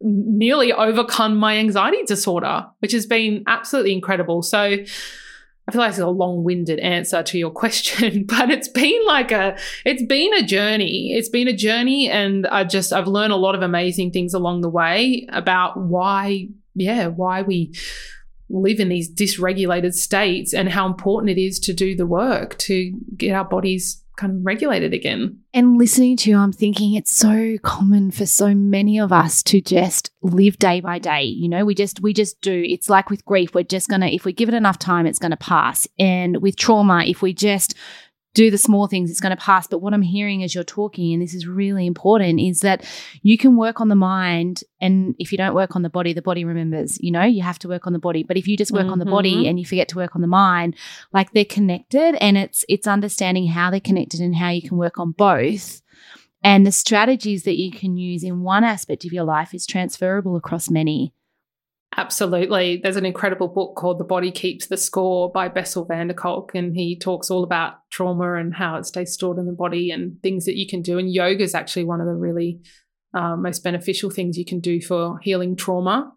nearly 0.01 0.73
overcome 0.73 1.37
my 1.37 1.57
anxiety 1.57 2.03
disorder 2.03 2.65
which 2.79 2.91
has 2.91 3.05
been 3.05 3.43
absolutely 3.47 3.93
incredible. 3.93 4.41
So 4.41 4.77
I 5.71 5.73
feel 5.73 5.81
like 5.83 5.89
it's 5.91 5.99
a 5.99 6.07
long-winded 6.07 6.79
answer 6.79 7.23
to 7.23 7.37
your 7.37 7.49
question, 7.49 8.25
but 8.27 8.51
it's 8.51 8.67
been 8.67 9.05
like 9.05 9.31
a 9.31 9.57
it's 9.85 10.03
been 10.03 10.33
a 10.33 10.43
journey. 10.43 11.13
It's 11.13 11.29
been 11.29 11.47
a 11.47 11.55
journey 11.55 12.09
and 12.09 12.45
I 12.47 12.65
just 12.65 12.91
I've 12.91 13.07
learned 13.07 13.31
a 13.31 13.37
lot 13.37 13.55
of 13.55 13.61
amazing 13.61 14.11
things 14.11 14.33
along 14.33 14.61
the 14.61 14.69
way 14.69 15.25
about 15.29 15.79
why 15.79 16.49
yeah, 16.75 17.07
why 17.07 17.43
we 17.43 17.73
live 18.49 18.81
in 18.81 18.89
these 18.89 19.09
dysregulated 19.09 19.93
states 19.93 20.53
and 20.53 20.67
how 20.67 20.85
important 20.85 21.29
it 21.29 21.41
is 21.41 21.57
to 21.59 21.73
do 21.73 21.95
the 21.95 22.05
work 22.05 22.57
to 22.57 22.91
get 23.15 23.31
our 23.31 23.45
bodies 23.45 24.03
kind 24.21 24.37
of 24.37 24.45
regulated 24.45 24.93
again. 24.93 25.39
And 25.51 25.77
listening 25.77 26.15
to 26.17 26.29
you, 26.29 26.37
I'm 26.37 26.53
thinking 26.53 26.93
it's 26.93 27.11
so 27.11 27.57
common 27.63 28.11
for 28.11 28.27
so 28.27 28.53
many 28.53 28.99
of 28.99 29.11
us 29.11 29.41
to 29.43 29.59
just 29.59 30.11
live 30.21 30.59
day 30.59 30.79
by 30.79 30.99
day. 30.99 31.23
You 31.23 31.49
know, 31.49 31.65
we 31.65 31.73
just 31.73 32.01
we 32.01 32.13
just 32.13 32.39
do. 32.41 32.63
It's 32.65 32.87
like 32.87 33.09
with 33.09 33.25
grief, 33.25 33.55
we're 33.55 33.63
just 33.63 33.89
gonna 33.89 34.07
if 34.07 34.23
we 34.23 34.31
give 34.31 34.47
it 34.47 34.53
enough 34.53 34.77
time, 34.77 35.07
it's 35.07 35.19
gonna 35.19 35.37
pass. 35.37 35.87
And 35.97 36.41
with 36.41 36.55
trauma, 36.55 37.03
if 37.05 37.23
we 37.23 37.33
just 37.33 37.75
do 38.33 38.49
the 38.49 38.57
small 38.57 38.87
things, 38.87 39.09
it's 39.09 39.19
going 39.19 39.35
to 39.35 39.41
pass. 39.41 39.67
But 39.67 39.79
what 39.79 39.93
I'm 39.93 40.01
hearing 40.01 40.43
as 40.43 40.55
you're 40.55 40.63
talking, 40.63 41.13
and 41.13 41.21
this 41.21 41.33
is 41.33 41.47
really 41.47 41.85
important, 41.85 42.39
is 42.39 42.61
that 42.61 42.85
you 43.21 43.37
can 43.37 43.57
work 43.57 43.81
on 43.81 43.89
the 43.89 43.95
mind. 43.95 44.63
And 44.79 45.15
if 45.19 45.31
you 45.31 45.37
don't 45.37 45.55
work 45.55 45.75
on 45.75 45.81
the 45.81 45.89
body, 45.89 46.13
the 46.13 46.21
body 46.21 46.45
remembers, 46.45 46.97
you 47.01 47.11
know, 47.11 47.23
you 47.23 47.41
have 47.41 47.59
to 47.59 47.67
work 47.67 47.87
on 47.87 47.93
the 47.93 47.99
body. 47.99 48.23
But 48.23 48.37
if 48.37 48.47
you 48.47 48.55
just 48.55 48.71
work 48.71 48.83
mm-hmm. 48.83 48.93
on 48.93 48.99
the 48.99 49.05
body 49.05 49.35
mm-hmm. 49.35 49.49
and 49.49 49.59
you 49.59 49.65
forget 49.65 49.89
to 49.89 49.97
work 49.97 50.15
on 50.15 50.21
the 50.21 50.27
mind, 50.27 50.75
like 51.13 51.31
they're 51.31 51.45
connected 51.45 52.15
and 52.21 52.37
it's 52.37 52.63
it's 52.69 52.87
understanding 52.87 53.47
how 53.47 53.69
they're 53.69 53.79
connected 53.79 54.21
and 54.21 54.35
how 54.35 54.49
you 54.49 54.61
can 54.61 54.77
work 54.77 54.97
on 54.97 55.11
both. 55.11 55.81
And 56.43 56.65
the 56.65 56.71
strategies 56.71 57.43
that 57.43 57.57
you 57.57 57.71
can 57.71 57.97
use 57.97 58.23
in 58.23 58.41
one 58.41 58.63
aspect 58.63 59.05
of 59.05 59.13
your 59.13 59.25
life 59.25 59.53
is 59.53 59.67
transferable 59.67 60.35
across 60.35 60.69
many. 60.69 61.13
Absolutely. 61.97 62.79
There's 62.81 62.95
an 62.95 63.05
incredible 63.05 63.49
book 63.49 63.75
called 63.75 63.99
The 63.99 64.05
Body 64.05 64.31
Keeps 64.31 64.67
the 64.67 64.77
Score 64.77 65.29
by 65.29 65.49
Bessel 65.49 65.83
van 65.83 66.07
der 66.07 66.13
Kolk, 66.13 66.55
and 66.55 66.75
he 66.75 66.97
talks 66.97 67.29
all 67.29 67.43
about 67.43 67.73
trauma 67.89 68.35
and 68.35 68.53
how 68.53 68.77
it 68.77 68.85
stays 68.85 69.11
stored 69.11 69.37
in 69.37 69.45
the 69.45 69.51
body 69.51 69.91
and 69.91 70.21
things 70.21 70.45
that 70.45 70.57
you 70.57 70.65
can 70.65 70.81
do. 70.81 70.97
And 70.97 71.13
yoga 71.13 71.43
is 71.43 71.53
actually 71.53 71.83
one 71.83 71.99
of 71.99 72.07
the 72.07 72.13
really 72.13 72.61
uh, 73.13 73.35
most 73.35 73.61
beneficial 73.63 74.09
things 74.09 74.37
you 74.37 74.45
can 74.45 74.61
do 74.61 74.81
for 74.81 75.19
healing 75.19 75.57
trauma. 75.57 76.13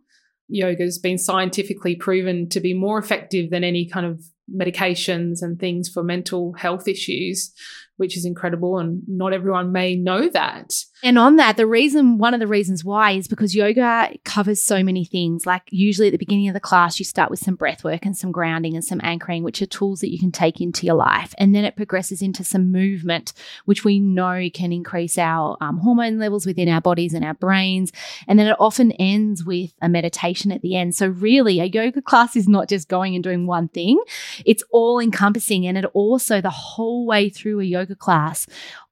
Yoga 0.46 0.84
has 0.84 0.98
been 0.98 1.18
scientifically 1.18 1.96
proven 1.96 2.48
to 2.50 2.60
be 2.60 2.72
more 2.72 2.98
effective 2.98 3.50
than 3.50 3.64
any 3.64 3.88
kind 3.88 4.06
of 4.06 4.22
medications 4.54 5.42
and 5.42 5.58
things 5.58 5.88
for 5.88 6.04
mental 6.04 6.52
health 6.52 6.87
issues 6.87 7.52
which 7.96 8.16
is 8.16 8.24
incredible. 8.24 8.78
And 8.78 9.02
not 9.06 9.32
everyone 9.32 9.72
may 9.72 9.96
know 9.96 10.28
that. 10.30 10.72
And 11.04 11.18
on 11.18 11.36
that, 11.36 11.56
the 11.56 11.66
reason, 11.66 12.18
one 12.18 12.34
of 12.34 12.40
the 12.40 12.46
reasons 12.48 12.84
why 12.84 13.12
is 13.12 13.28
because 13.28 13.54
yoga 13.54 14.10
covers 14.24 14.60
so 14.60 14.82
many 14.82 15.04
things. 15.04 15.46
Like 15.46 15.62
usually 15.70 16.08
at 16.08 16.12
the 16.12 16.18
beginning 16.18 16.48
of 16.48 16.54
the 16.54 16.60
class, 16.60 16.98
you 16.98 17.04
start 17.04 17.30
with 17.30 17.38
some 17.38 17.54
breath 17.54 17.84
work 17.84 18.04
and 18.04 18.16
some 18.16 18.32
grounding 18.32 18.74
and 18.74 18.84
some 18.84 19.00
anchoring, 19.04 19.44
which 19.44 19.62
are 19.62 19.66
tools 19.66 20.00
that 20.00 20.10
you 20.10 20.18
can 20.18 20.32
take 20.32 20.60
into 20.60 20.84
your 20.84 20.96
life. 20.96 21.32
And 21.38 21.54
then 21.54 21.64
it 21.64 21.76
progresses 21.76 22.22
into 22.22 22.42
some 22.42 22.72
movement, 22.72 23.32
which 23.64 23.84
we 23.84 24.00
know 24.00 24.48
can 24.52 24.72
increase 24.72 25.16
our 25.16 25.56
um, 25.60 25.78
hormone 25.78 26.18
levels 26.18 26.46
within 26.46 26.68
our 26.68 26.80
bodies 26.80 27.14
and 27.14 27.24
our 27.24 27.34
brains. 27.34 27.92
And 28.26 28.36
then 28.38 28.48
it 28.48 28.56
often 28.58 28.90
ends 28.92 29.44
with 29.44 29.72
a 29.80 29.88
meditation 29.88 30.50
at 30.50 30.62
the 30.62 30.74
end. 30.74 30.96
So 30.96 31.06
really, 31.06 31.60
a 31.60 31.66
yoga 31.66 32.02
class 32.02 32.34
is 32.34 32.48
not 32.48 32.68
just 32.68 32.88
going 32.88 33.14
and 33.14 33.22
doing 33.22 33.46
one 33.46 33.68
thing. 33.68 34.02
It's 34.44 34.64
all 34.70 34.98
encompassing. 34.98 35.66
And 35.66 35.78
it 35.78 35.84
also 35.92 36.40
the 36.40 36.50
whole 36.50 37.06
way 37.06 37.28
through 37.28 37.60
a 37.60 37.64
yoga 37.64 37.84
yoga 37.84 37.94
class, 37.94 38.46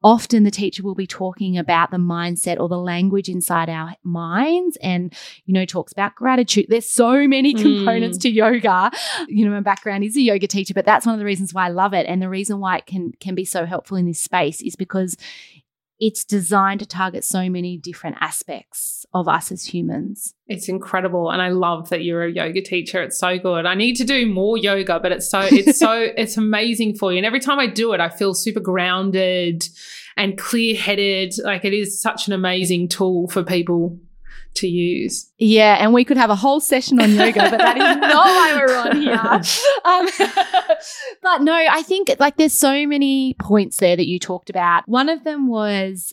often 0.05 0.45
the 0.45 0.51
teacher 0.51 0.83
will 0.83 0.95
be 0.95 1.07
talking 1.07 1.57
about 1.57 1.91
the 1.91 1.97
mindset 1.97 2.59
or 2.59 2.69
the 2.69 2.79
language 2.79 3.29
inside 3.29 3.69
our 3.69 3.95
minds 4.03 4.77
and, 4.83 5.15
you 5.45 5.55
know, 5.55 5.65
talks 5.65 5.93
about 5.93 6.15
gratitude. 6.15 6.67
There's 6.69 6.91
so 6.91 7.27
many 7.27 7.55
mm. 7.55 7.62
components 7.62 8.19
mm. 8.19 8.23
to 8.23 8.31
yoga. 8.31 8.91
You 9.29 9.45
know, 9.45 9.53
my 9.53 9.61
background 9.61 10.05
is 10.05 10.17
a 10.17 10.21
yoga 10.21 10.47
teacher, 10.47 10.75
but 10.75 10.85
that's 10.85 11.07
one 11.07 11.15
of 11.15 11.19
the 11.19 11.25
reasons 11.25 11.55
why 11.55 11.67
I 11.67 11.71
love 11.71 11.95
it. 11.95 12.07
And 12.07 12.21
the 12.21 12.29
reason 12.29 12.59
why 12.59 12.79
it 12.79 12.87
can 12.87 13.12
can 13.21 13.35
be 13.35 13.45
so 13.45 13.65
helpful 13.65 13.97
in 13.97 14.07
this 14.07 14.21
space 14.21 14.62
is 14.62 14.77
because 14.77 15.17
it's 16.03 16.25
designed 16.25 16.81
to 16.81 16.87
target 16.87 17.23
so 17.23 17.49
many 17.49 17.77
different 17.77 18.17
aspects 18.19 19.07
of 19.15 19.29
us 19.29 19.53
as 19.53 19.65
humans. 19.65 20.35
It's 20.49 20.69
incredible 20.69 21.31
and 21.31 21.41
I 21.41 21.51
love 21.51 21.91
that 21.91 22.03
you're 22.03 22.25
a 22.25 22.33
yoga 22.33 22.61
teacher. 22.61 23.01
It's 23.01 23.17
so 23.17 23.38
good. 23.38 23.67
I 23.67 23.77
need 23.77 23.95
to 23.99 24.05
do 24.05 24.27
more 24.27 24.59
yoga, 24.59 24.99
but 24.99 25.12
it's 25.12 25.31
so 25.31 25.43
it's 25.43 25.79
so 25.79 25.93
it's 26.17 26.37
amazing 26.37 26.97
for 26.97 27.12
you. 27.12 27.19
And 27.19 27.27
every 27.27 27.38
time 27.38 27.61
I 27.61 27.69
do 27.69 27.93
it, 27.93 28.01
I 28.01 28.09
feel 28.09 28.35
super 28.35 28.59
grounded 28.59 29.69
and 30.17 30.37
clear-headed. 30.37 31.35
Like 31.45 31.65
it 31.65 31.73
is 31.73 32.03
such 32.03 32.27
an 32.27 32.33
amazing 32.33 32.88
tool 32.88 33.29
for 33.29 33.45
people 33.45 33.97
to 34.55 34.67
use. 34.67 35.31
Yeah, 35.38 35.77
and 35.81 35.93
we 35.93 36.05
could 36.05 36.17
have 36.17 36.31
a 36.31 36.37
whole 36.37 36.61
session 36.61 37.01
on 37.01 37.12
yoga, 37.12 37.51
but 37.51 37.59
that 37.59 37.77
is 37.77 37.97
not 38.01 38.25
why 38.25 38.55
we're 38.57 38.77
on 38.77 39.01
here. 39.01 39.43
Um, 39.85 40.09
but 41.23 41.43
no, 41.43 41.53
I 41.53 41.83
think 41.83 42.11
like 42.21 42.37
there's 42.37 42.57
so 42.57 42.87
many 42.87 43.35
points 43.41 43.79
there 43.79 43.97
that 43.97 44.07
you 44.07 44.19
talked 44.19 44.49
about. 44.49 44.88
One 44.88 45.09
of 45.09 45.25
them 45.25 45.49
was, 45.49 46.12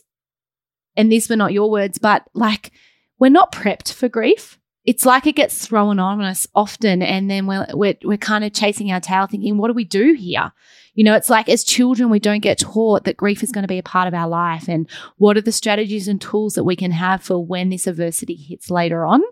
and 0.96 1.10
these 1.10 1.28
were 1.28 1.36
not 1.36 1.52
your 1.52 1.70
words, 1.70 1.98
but 1.98 2.24
like 2.34 2.72
we're 3.18 3.28
not 3.28 3.52
prepped 3.52 3.92
for 3.92 4.08
grief. 4.08 4.58
It's 4.84 5.06
like 5.06 5.26
it 5.26 5.36
gets 5.36 5.64
thrown 5.64 5.98
on 6.00 6.20
us 6.20 6.46
often, 6.54 7.02
and 7.02 7.30
then 7.30 7.46
we're, 7.46 7.66
we're, 7.74 7.94
we're 8.02 8.16
kind 8.18 8.44
of 8.44 8.52
chasing 8.52 8.90
our 8.90 9.00
tail 9.00 9.26
thinking, 9.26 9.56
what 9.56 9.68
do 9.68 9.74
we 9.74 9.84
do 9.84 10.14
here? 10.14 10.52
You 11.00 11.04
know, 11.04 11.14
it's 11.14 11.30
like 11.30 11.48
as 11.48 11.64
children, 11.64 12.10
we 12.10 12.18
don't 12.18 12.40
get 12.40 12.58
taught 12.58 13.04
that 13.04 13.16
grief 13.16 13.42
is 13.42 13.52
going 13.52 13.62
to 13.62 13.68
be 13.68 13.78
a 13.78 13.82
part 13.82 14.06
of 14.06 14.12
our 14.12 14.28
life 14.28 14.68
and 14.68 14.86
what 15.16 15.38
are 15.38 15.40
the 15.40 15.50
strategies 15.50 16.08
and 16.08 16.20
tools 16.20 16.56
that 16.56 16.64
we 16.64 16.76
can 16.76 16.90
have 16.90 17.22
for 17.22 17.42
when 17.42 17.70
this 17.70 17.86
adversity 17.86 18.34
hits 18.34 18.70
later 18.70 19.06
on. 19.06 19.22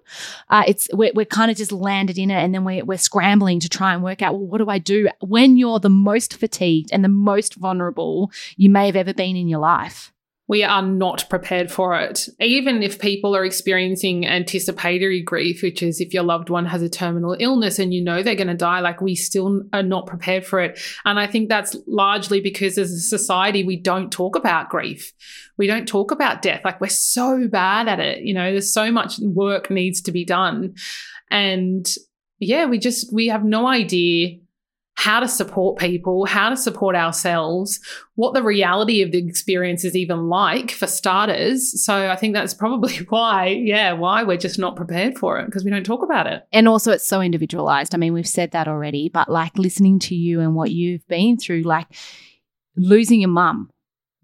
Uh, 0.49 0.65
it's 0.67 0.89
we're, 0.95 1.13
we're 1.15 1.27
kind 1.27 1.51
of 1.51 1.59
just 1.59 1.71
landed 1.71 2.17
in 2.17 2.31
it 2.31 2.43
and 2.43 2.55
then 2.55 2.65
we're, 2.65 2.87
we're 2.87 2.97
scrambling 2.97 3.61
to 3.61 3.69
try 3.69 3.93
and 3.93 4.03
work 4.03 4.23
out, 4.23 4.33
well, 4.33 4.47
what 4.47 4.59
do 4.63 4.71
I 4.71 4.79
do 4.79 5.11
when 5.21 5.59
you're 5.59 5.79
the 5.79 5.91
most 5.91 6.41
fatigued 6.41 6.89
and 6.91 7.05
the 7.05 7.09
most 7.11 7.57
vulnerable 7.57 8.33
you 8.57 8.71
may 8.71 8.87
have 8.87 8.97
ever 8.97 9.13
been 9.13 9.37
in 9.37 9.47
your 9.47 9.61
life? 9.61 10.11
We 10.49 10.65
are 10.65 10.83
not 10.83 11.29
prepared 11.29 11.71
for 11.71 11.95
it. 12.01 12.27
Even 12.41 12.83
if 12.83 12.99
people 12.99 13.37
are 13.37 13.45
experiencing 13.45 14.27
anticipatory 14.27 15.23
grief, 15.23 15.63
which 15.63 15.83
is 15.83 16.01
if 16.01 16.15
your 16.15 16.23
loved 16.23 16.49
one 16.49 16.65
has 16.65 16.81
a 16.81 16.89
terminal 16.89 17.37
illness 17.39 17.79
and 17.79 17.93
you 17.93 18.03
know 18.03 18.23
they're 18.23 18.35
going 18.35 18.49
to 18.49 18.55
die, 18.55 18.81
like 18.81 19.03
we 19.03 19.15
still 19.15 19.63
are 19.75 19.83
not 19.83 20.07
prepared 20.07 20.47
for 20.47 20.61
it. 20.61 20.81
And 21.05 21.21
I 21.21 21.27
think 21.27 21.51
that's 21.51 21.77
largely 21.87 22.41
because 22.41 22.79
as 22.79 22.91
a 22.91 22.99
society, 22.99 23.63
we 23.63 23.77
don't 23.77 24.11
talk 24.11 24.37
about 24.37 24.71
grief. 24.71 25.13
We 25.59 25.67
don't 25.67 25.87
talk 25.87 26.11
about 26.11 26.41
death. 26.41 26.63
Like 26.65 26.81
we're 26.81 26.89
so 26.89 27.47
bad 27.47 27.87
at 27.87 28.01
it. 28.01 28.23
You 28.23 28.33
know, 28.33 28.51
there's 28.51 28.73
so 28.73 28.91
much 28.91 29.19
work 29.19 29.71
needs 29.71 30.01
to 30.03 30.13
be 30.13 30.25
done. 30.25 30.75
And 31.31 31.87
yeah, 32.39 32.65
we 32.65 32.79
just, 32.79 33.13
we 33.13 33.29
have 33.29 33.45
no 33.45 33.67
idea 33.67 34.39
how 34.99 35.21
to 35.21 35.29
support 35.29 35.79
people, 35.79 36.27
how 36.27 36.49
to 36.49 36.57
support 36.57 36.97
ourselves, 36.97 37.79
what 38.17 38.35
the 38.35 38.43
reality 38.43 39.01
of 39.01 39.13
the 39.13 39.25
experience 39.25 39.85
is 39.85 39.95
even 39.95 40.29
like 40.29 40.73
for 40.73 40.89
starters. 40.89 41.85
So 41.85 42.11
I 42.11 42.17
think 42.17 42.35
that's 42.35 42.53
probably 42.53 42.97
why, 43.09 43.47
yeah, 43.47 43.93
why 43.93 44.25
we're 44.25 44.39
just 44.39 44.59
not 44.59 44.75
prepared 44.75 45.17
for 45.17 45.39
it 45.39 45.47
because 45.47 45.65
we 45.65 45.71
don't 45.71 45.87
talk 45.87 46.03
about 46.03 46.27
it. 46.27 46.43
And 46.53 46.67
also, 46.67 46.91
it's 46.91 47.07
so 47.07 47.21
individualized. 47.21 47.95
I 47.95 47.99
mean, 47.99 48.13
we've 48.13 48.27
said 48.27 48.51
that 48.51 48.67
already, 48.67 49.09
but 49.09 49.29
like 49.29 49.57
listening 49.57 50.01
to 50.01 50.17
you 50.17 50.41
and 50.41 50.57
what 50.57 50.73
you've 50.73 51.07
been 51.07 51.37
through, 51.37 51.63
like 51.63 51.87
losing 52.75 53.21
your 53.21 53.31
mum 53.31 53.71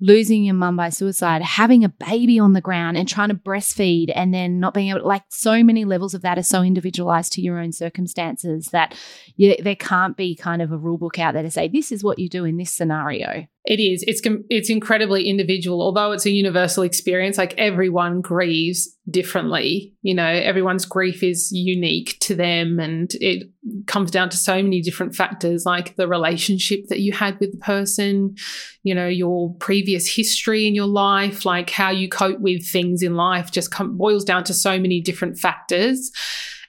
losing 0.01 0.45
your 0.45 0.55
mum 0.55 0.77
by 0.77 0.91
suicide, 0.91 1.41
having 1.43 1.85
a 1.85 1.89
baby 1.89 2.39
on 2.39 2.53
the 2.53 2.61
ground 2.61 2.97
and 2.97 3.09
trying 3.09 3.29
to 3.29 3.35
breastfeed 3.35 4.13
and 4.15 4.35
then 4.35 4.61
not 4.61 4.75
being 4.75 4.89
able 4.91 5.01
to, 5.01 5.07
like, 5.07 5.23
so 5.31 5.63
many 5.63 5.85
levels 5.85 6.15
of 6.15 6.23
that 6.23 6.39
are 6.39 6.43
so 6.43 6.63
individualized 6.63 7.33
to 7.33 7.41
your 7.41 7.59
own 7.59 7.73
circumstances 7.73 8.67
that 8.73 8.95
you, 9.37 9.57
there 9.63 9.77
can't 9.77 10.17
be 10.17 10.35
kind 10.35 10.61
of 10.61 10.73
a 10.73 10.79
rule 10.79 10.99
book 10.99 11.19
out 11.19 11.35
there 11.35 11.43
to 11.43 11.51
say, 11.51 11.69
this 11.69 11.93
is 11.93 12.03
what 12.03 12.19
you 12.19 12.29
do 12.29 12.45
in 12.45 12.57
this 12.57 12.73
scenario. 12.73 13.47
It 13.67 13.81
is. 13.81 14.05
It's 14.07 14.21
it's 14.51 14.69
incredibly 14.69 15.27
individual. 15.27 15.81
Although 15.81 16.13
it's 16.13 16.27
a 16.27 16.31
universal 16.31 16.83
experience, 16.83 17.39
like 17.39 17.55
everyone 17.57 18.21
grieves 18.21 18.95
differently. 19.09 19.95
You 20.03 20.15
know, 20.15 20.27
everyone's 20.27 20.85
grief 20.85 21.23
is 21.23 21.51
unique 21.51 22.19
to 22.21 22.35
them, 22.35 22.79
and 22.79 23.11
it 23.23 23.49
comes 23.87 24.11
down 24.11 24.29
to 24.31 24.37
so 24.37 24.63
many 24.63 24.83
different 24.83 25.15
factors, 25.15 25.65
like 25.65 25.97
the 25.97 26.07
relationship 26.07 26.89
that 26.89 27.01
you 27.01 27.13
had 27.13 27.41
with 27.41 27.53
the 27.53 27.59
person, 27.59 28.37
you 28.83 28.95
know, 28.95 29.09
your 29.09 29.55
previous 29.55 30.15
history 30.15 30.67
in 30.67 30.75
your 30.75 30.87
life, 30.87 31.47
like 31.47 31.71
how 31.71 31.89
you 31.89 32.07
cope 32.07 32.41
with 32.41 32.67
things 32.67 33.03
in 33.03 33.17
life. 33.17 33.51
Just 33.51 33.71
come, 33.71 33.97
boils 33.97 34.25
down 34.25 34.45
to 34.45 34.53
so 34.53 34.79
many 34.79 35.01
different 35.01 35.39
factors, 35.39 36.13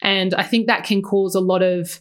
and 0.01 0.33
I 0.33 0.43
think 0.43 0.67
that 0.67 0.85
can 0.85 1.01
cause 1.01 1.35
a 1.35 1.41
lot 1.41 1.61
of 1.61 1.99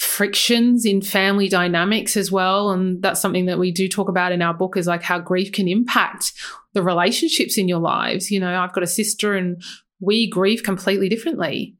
frictions 0.00 0.86
in 0.86 1.02
family 1.02 1.46
dynamics 1.46 2.16
as 2.16 2.32
well. 2.32 2.70
And 2.70 3.02
that's 3.02 3.20
something 3.20 3.44
that 3.46 3.58
we 3.58 3.70
do 3.70 3.86
talk 3.86 4.08
about 4.08 4.32
in 4.32 4.40
our 4.40 4.54
book 4.54 4.78
is 4.78 4.86
like 4.86 5.02
how 5.02 5.18
grief 5.18 5.52
can 5.52 5.68
impact 5.68 6.32
the 6.72 6.82
relationships 6.82 7.58
in 7.58 7.68
your 7.68 7.80
lives. 7.80 8.30
You 8.30 8.40
know, 8.40 8.58
I've 8.58 8.72
got 8.72 8.82
a 8.82 8.88
sister 8.88 9.34
and 9.34 9.62
we 10.00 10.26
grieve 10.26 10.62
completely 10.62 11.10
differently, 11.10 11.76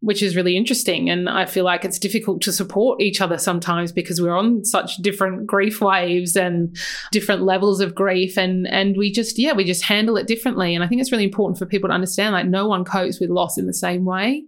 which 0.00 0.22
is 0.22 0.36
really 0.36 0.56
interesting. 0.56 1.10
And 1.10 1.28
I 1.28 1.44
feel 1.44 1.64
like 1.64 1.84
it's 1.84 1.98
difficult 1.98 2.40
to 2.42 2.52
support 2.52 3.02
each 3.02 3.20
other 3.20 3.36
sometimes 3.36 3.92
because 3.92 4.22
we're 4.22 4.36
on 4.36 4.64
such 4.64 4.96
different 4.96 5.46
grief 5.46 5.82
waves 5.82 6.36
and 6.36 6.74
different 7.12 7.42
levels 7.42 7.82
of 7.82 7.94
grief. 7.94 8.38
And, 8.38 8.66
and 8.68 8.96
we 8.96 9.12
just, 9.12 9.38
yeah, 9.38 9.52
we 9.52 9.64
just 9.64 9.84
handle 9.84 10.16
it 10.16 10.26
differently. 10.26 10.74
And 10.74 10.82
I 10.82 10.86
think 10.86 11.02
it's 11.02 11.12
really 11.12 11.24
important 11.24 11.58
for 11.58 11.66
people 11.66 11.90
to 11.90 11.94
understand 11.94 12.32
like 12.32 12.46
no 12.46 12.66
one 12.66 12.86
copes 12.86 13.20
with 13.20 13.28
loss 13.28 13.58
in 13.58 13.66
the 13.66 13.74
same 13.74 14.06
way. 14.06 14.44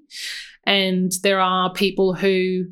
And 0.65 1.13
there 1.23 1.41
are 1.41 1.71
people 1.75 2.15
who 2.15 2.65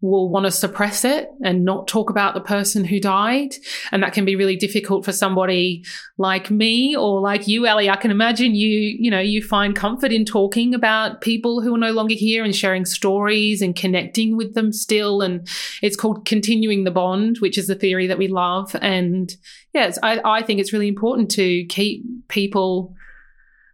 will 0.00 0.28
want 0.28 0.46
to 0.46 0.50
suppress 0.50 1.04
it 1.04 1.28
and 1.42 1.64
not 1.64 1.88
talk 1.88 2.08
about 2.08 2.34
the 2.34 2.40
person 2.40 2.84
who 2.84 3.00
died. 3.00 3.54
And 3.90 4.02
that 4.02 4.12
can 4.12 4.24
be 4.24 4.36
really 4.36 4.54
difficult 4.54 5.04
for 5.04 5.12
somebody 5.12 5.84
like 6.18 6.50
me 6.50 6.96
or 6.96 7.20
like 7.20 7.48
you, 7.48 7.66
Ali. 7.66 7.90
I 7.90 7.96
can 7.96 8.12
imagine 8.12 8.54
you, 8.54 8.96
you 8.98 9.10
know, 9.10 9.18
you 9.18 9.42
find 9.42 9.74
comfort 9.74 10.12
in 10.12 10.24
talking 10.24 10.72
about 10.72 11.20
people 11.20 11.60
who 11.60 11.74
are 11.74 11.78
no 11.78 11.90
longer 11.90 12.14
here 12.14 12.44
and 12.44 12.54
sharing 12.54 12.84
stories 12.84 13.60
and 13.60 13.74
connecting 13.74 14.36
with 14.36 14.54
them 14.54 14.72
still. 14.72 15.20
And 15.20 15.48
it's 15.82 15.96
called 15.96 16.24
continuing 16.24 16.84
the 16.84 16.92
bond, 16.92 17.38
which 17.38 17.58
is 17.58 17.66
the 17.66 17.74
theory 17.74 18.06
that 18.06 18.18
we 18.18 18.28
love. 18.28 18.76
And 18.80 19.34
yes, 19.74 19.98
I, 20.02 20.20
I 20.24 20.42
think 20.42 20.60
it's 20.60 20.72
really 20.72 20.88
important 20.88 21.28
to 21.32 21.64
keep 21.64 22.04
people 22.28 22.94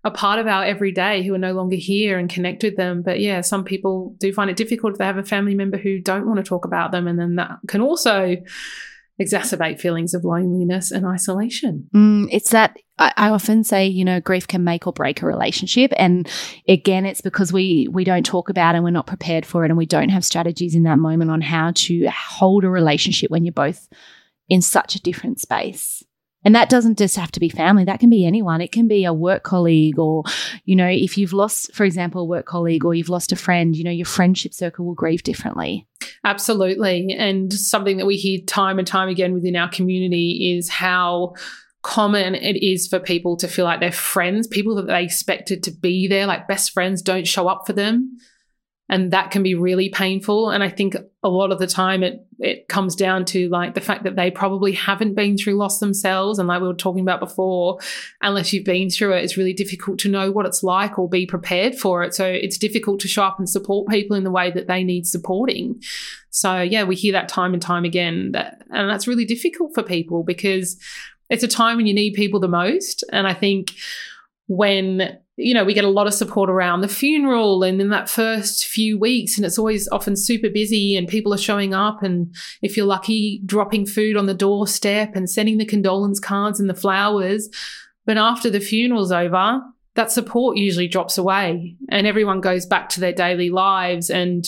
a 0.04 0.10
part 0.10 0.38
of 0.38 0.46
our 0.46 0.64
everyday 0.64 1.22
who 1.22 1.34
are 1.34 1.38
no 1.38 1.52
longer 1.52 1.76
here 1.76 2.18
and 2.18 2.28
connect 2.28 2.62
with 2.62 2.76
them. 2.76 3.02
But 3.02 3.20
yeah, 3.20 3.40
some 3.40 3.64
people 3.64 4.14
do 4.18 4.32
find 4.32 4.50
it 4.50 4.56
difficult 4.56 4.92
if 4.92 4.98
they 4.98 5.06
have 5.06 5.16
a 5.16 5.24
family 5.24 5.54
member 5.54 5.78
who 5.78 5.98
don't 5.98 6.26
want 6.26 6.36
to 6.36 6.42
talk 6.42 6.66
about 6.66 6.92
them. 6.92 7.08
And 7.08 7.18
then 7.18 7.36
that 7.36 7.58
can 7.68 7.80
also 7.80 8.36
exacerbate 9.20 9.80
feelings 9.80 10.12
of 10.12 10.24
loneliness 10.24 10.90
and 10.90 11.06
isolation. 11.06 11.88
Mm, 11.94 12.28
it's 12.30 12.50
that 12.50 12.76
I, 12.98 13.12
I, 13.16 13.28
often 13.30 13.64
say, 13.64 13.86
you 13.86 14.04
know, 14.04 14.20
grief 14.20 14.46
can 14.46 14.64
make 14.64 14.86
or 14.86 14.92
break 14.92 15.22
a 15.22 15.26
relationship. 15.26 15.92
And 15.96 16.28
again, 16.68 17.06
it's 17.06 17.20
because 17.20 17.52
we 17.52 17.88
we 17.90 18.04
don't 18.04 18.26
talk 18.26 18.50
about 18.50 18.74
and 18.74 18.84
we're 18.84 18.90
not 18.90 19.06
prepared 19.06 19.46
for 19.46 19.64
it 19.64 19.70
and 19.70 19.78
we 19.78 19.86
don't 19.86 20.10
have 20.10 20.24
strategies 20.24 20.74
in 20.74 20.82
that 20.82 20.98
moment 20.98 21.30
on 21.30 21.40
how 21.40 21.72
to 21.74 22.08
hold 22.08 22.64
a 22.64 22.70
relationship 22.70 23.30
when 23.30 23.44
you're 23.44 23.52
both 23.52 23.88
in 24.48 24.60
such 24.60 24.96
a 24.96 25.00
different 25.00 25.40
space. 25.40 26.02
And 26.44 26.54
that 26.54 26.68
doesn't 26.68 26.98
just 26.98 27.16
have 27.16 27.32
to 27.32 27.40
be 27.40 27.48
family, 27.48 27.84
that 27.84 28.00
can 28.00 28.10
be 28.10 28.26
anyone. 28.26 28.60
It 28.60 28.72
can 28.72 28.86
be 28.86 29.04
a 29.04 29.12
work 29.12 29.42
colleague, 29.42 29.98
or, 29.98 30.24
you 30.64 30.76
know, 30.76 30.88
if 30.88 31.16
you've 31.16 31.32
lost, 31.32 31.74
for 31.74 31.84
example, 31.84 32.22
a 32.22 32.26
work 32.26 32.46
colleague 32.46 32.84
or 32.84 32.94
you've 32.94 33.08
lost 33.08 33.32
a 33.32 33.36
friend, 33.36 33.74
you 33.74 33.84
know, 33.84 33.90
your 33.90 34.06
friendship 34.06 34.52
circle 34.52 34.84
will 34.84 34.94
grieve 34.94 35.22
differently. 35.22 35.86
Absolutely. 36.24 37.14
And 37.18 37.52
something 37.52 37.96
that 37.96 38.06
we 38.06 38.16
hear 38.16 38.40
time 38.46 38.78
and 38.78 38.86
time 38.86 39.08
again 39.08 39.32
within 39.32 39.56
our 39.56 39.68
community 39.70 40.54
is 40.56 40.68
how 40.68 41.34
common 41.82 42.34
it 42.34 42.62
is 42.62 42.88
for 42.88 42.98
people 42.98 43.36
to 43.36 43.48
feel 43.48 43.64
like 43.64 43.80
their 43.80 43.92
friends, 43.92 44.46
people 44.46 44.74
that 44.74 44.86
they 44.86 45.02
expected 45.02 45.62
to 45.62 45.70
be 45.70 46.08
there, 46.08 46.26
like 46.26 46.48
best 46.48 46.72
friends, 46.72 47.02
don't 47.02 47.26
show 47.26 47.48
up 47.48 47.66
for 47.66 47.72
them 47.72 48.18
and 48.88 49.12
that 49.12 49.30
can 49.30 49.42
be 49.42 49.54
really 49.54 49.88
painful. 49.88 50.50
And 50.50 50.62
i 50.62 50.68
think 50.68 50.96
a 51.22 51.28
lot 51.28 51.52
of 51.52 51.58
the 51.58 51.66
time 51.66 52.02
it 52.02 52.26
it 52.38 52.68
comes 52.68 52.96
down 52.96 53.24
to 53.24 53.48
like 53.48 53.74
the 53.74 53.80
fact 53.80 54.02
that 54.04 54.16
they 54.16 54.30
probably 54.30 54.72
haven't 54.72 55.14
been 55.14 55.38
through 55.38 55.54
loss 55.54 55.78
themselves. 55.78 56.38
And 56.38 56.48
like 56.48 56.60
we 56.60 56.66
were 56.66 56.74
talking 56.74 57.02
about 57.02 57.20
before 57.20 57.78
unless 58.20 58.52
you've 58.52 58.64
been 58.64 58.90
through 58.90 59.14
it 59.14 59.24
it's 59.24 59.36
really 59.36 59.52
difficult 59.52 59.98
to 60.00 60.10
know 60.10 60.30
what 60.30 60.46
it's 60.46 60.62
like 60.62 60.98
or 60.98 61.08
be 61.08 61.26
prepared 61.26 61.76
for 61.76 62.02
it. 62.02 62.14
So 62.14 62.26
it's 62.26 62.58
difficult 62.58 63.00
to 63.00 63.08
show 63.08 63.24
up 63.24 63.38
and 63.38 63.48
support 63.48 63.88
people 63.88 64.16
in 64.16 64.24
the 64.24 64.30
way 64.30 64.50
that 64.50 64.66
they 64.66 64.84
need 64.84 65.06
supporting. 65.06 65.82
So 66.30 66.60
yeah 66.60 66.84
we 66.84 66.96
hear 66.96 67.12
that 67.12 67.28
time 67.28 67.54
and 67.54 67.62
time 67.62 67.84
again 67.84 68.32
that 68.32 68.62
and 68.70 68.90
that's 68.90 69.08
really 69.08 69.24
difficult 69.24 69.74
for 69.74 69.82
people 69.82 70.24
because 70.24 70.78
it's 71.30 71.42
a 71.42 71.48
time 71.48 71.78
when 71.78 71.86
you 71.86 71.94
need 71.94 72.14
people 72.14 72.40
the 72.40 72.48
most. 72.48 73.04
And 73.12 73.26
i 73.26 73.32
think 73.32 73.72
when 74.46 75.18
you 75.36 75.52
know, 75.52 75.64
we 75.64 75.74
get 75.74 75.84
a 75.84 75.88
lot 75.88 76.06
of 76.06 76.14
support 76.14 76.48
around 76.48 76.80
the 76.80 76.88
funeral 76.88 77.62
and 77.64 77.80
in 77.80 77.88
that 77.88 78.08
first 78.08 78.66
few 78.66 78.98
weeks, 78.98 79.36
and 79.36 79.44
it's 79.44 79.58
always 79.58 79.88
often 79.88 80.16
super 80.16 80.48
busy, 80.48 80.96
and 80.96 81.08
people 81.08 81.34
are 81.34 81.38
showing 81.38 81.74
up. 81.74 82.02
And 82.02 82.34
if 82.62 82.76
you're 82.76 82.86
lucky, 82.86 83.40
dropping 83.44 83.86
food 83.86 84.16
on 84.16 84.26
the 84.26 84.34
doorstep 84.34 85.16
and 85.16 85.28
sending 85.28 85.58
the 85.58 85.64
condolence 85.64 86.20
cards 86.20 86.60
and 86.60 86.70
the 86.70 86.74
flowers. 86.74 87.48
But 88.06 88.18
after 88.18 88.50
the 88.50 88.60
funeral's 88.60 89.10
over, 89.10 89.60
that 89.94 90.12
support 90.12 90.56
usually 90.56 90.88
drops 90.88 91.18
away 91.18 91.76
and 91.88 92.06
everyone 92.06 92.40
goes 92.40 92.66
back 92.66 92.88
to 92.90 93.00
their 93.00 93.12
daily 93.12 93.50
lives. 93.50 94.10
And 94.10 94.44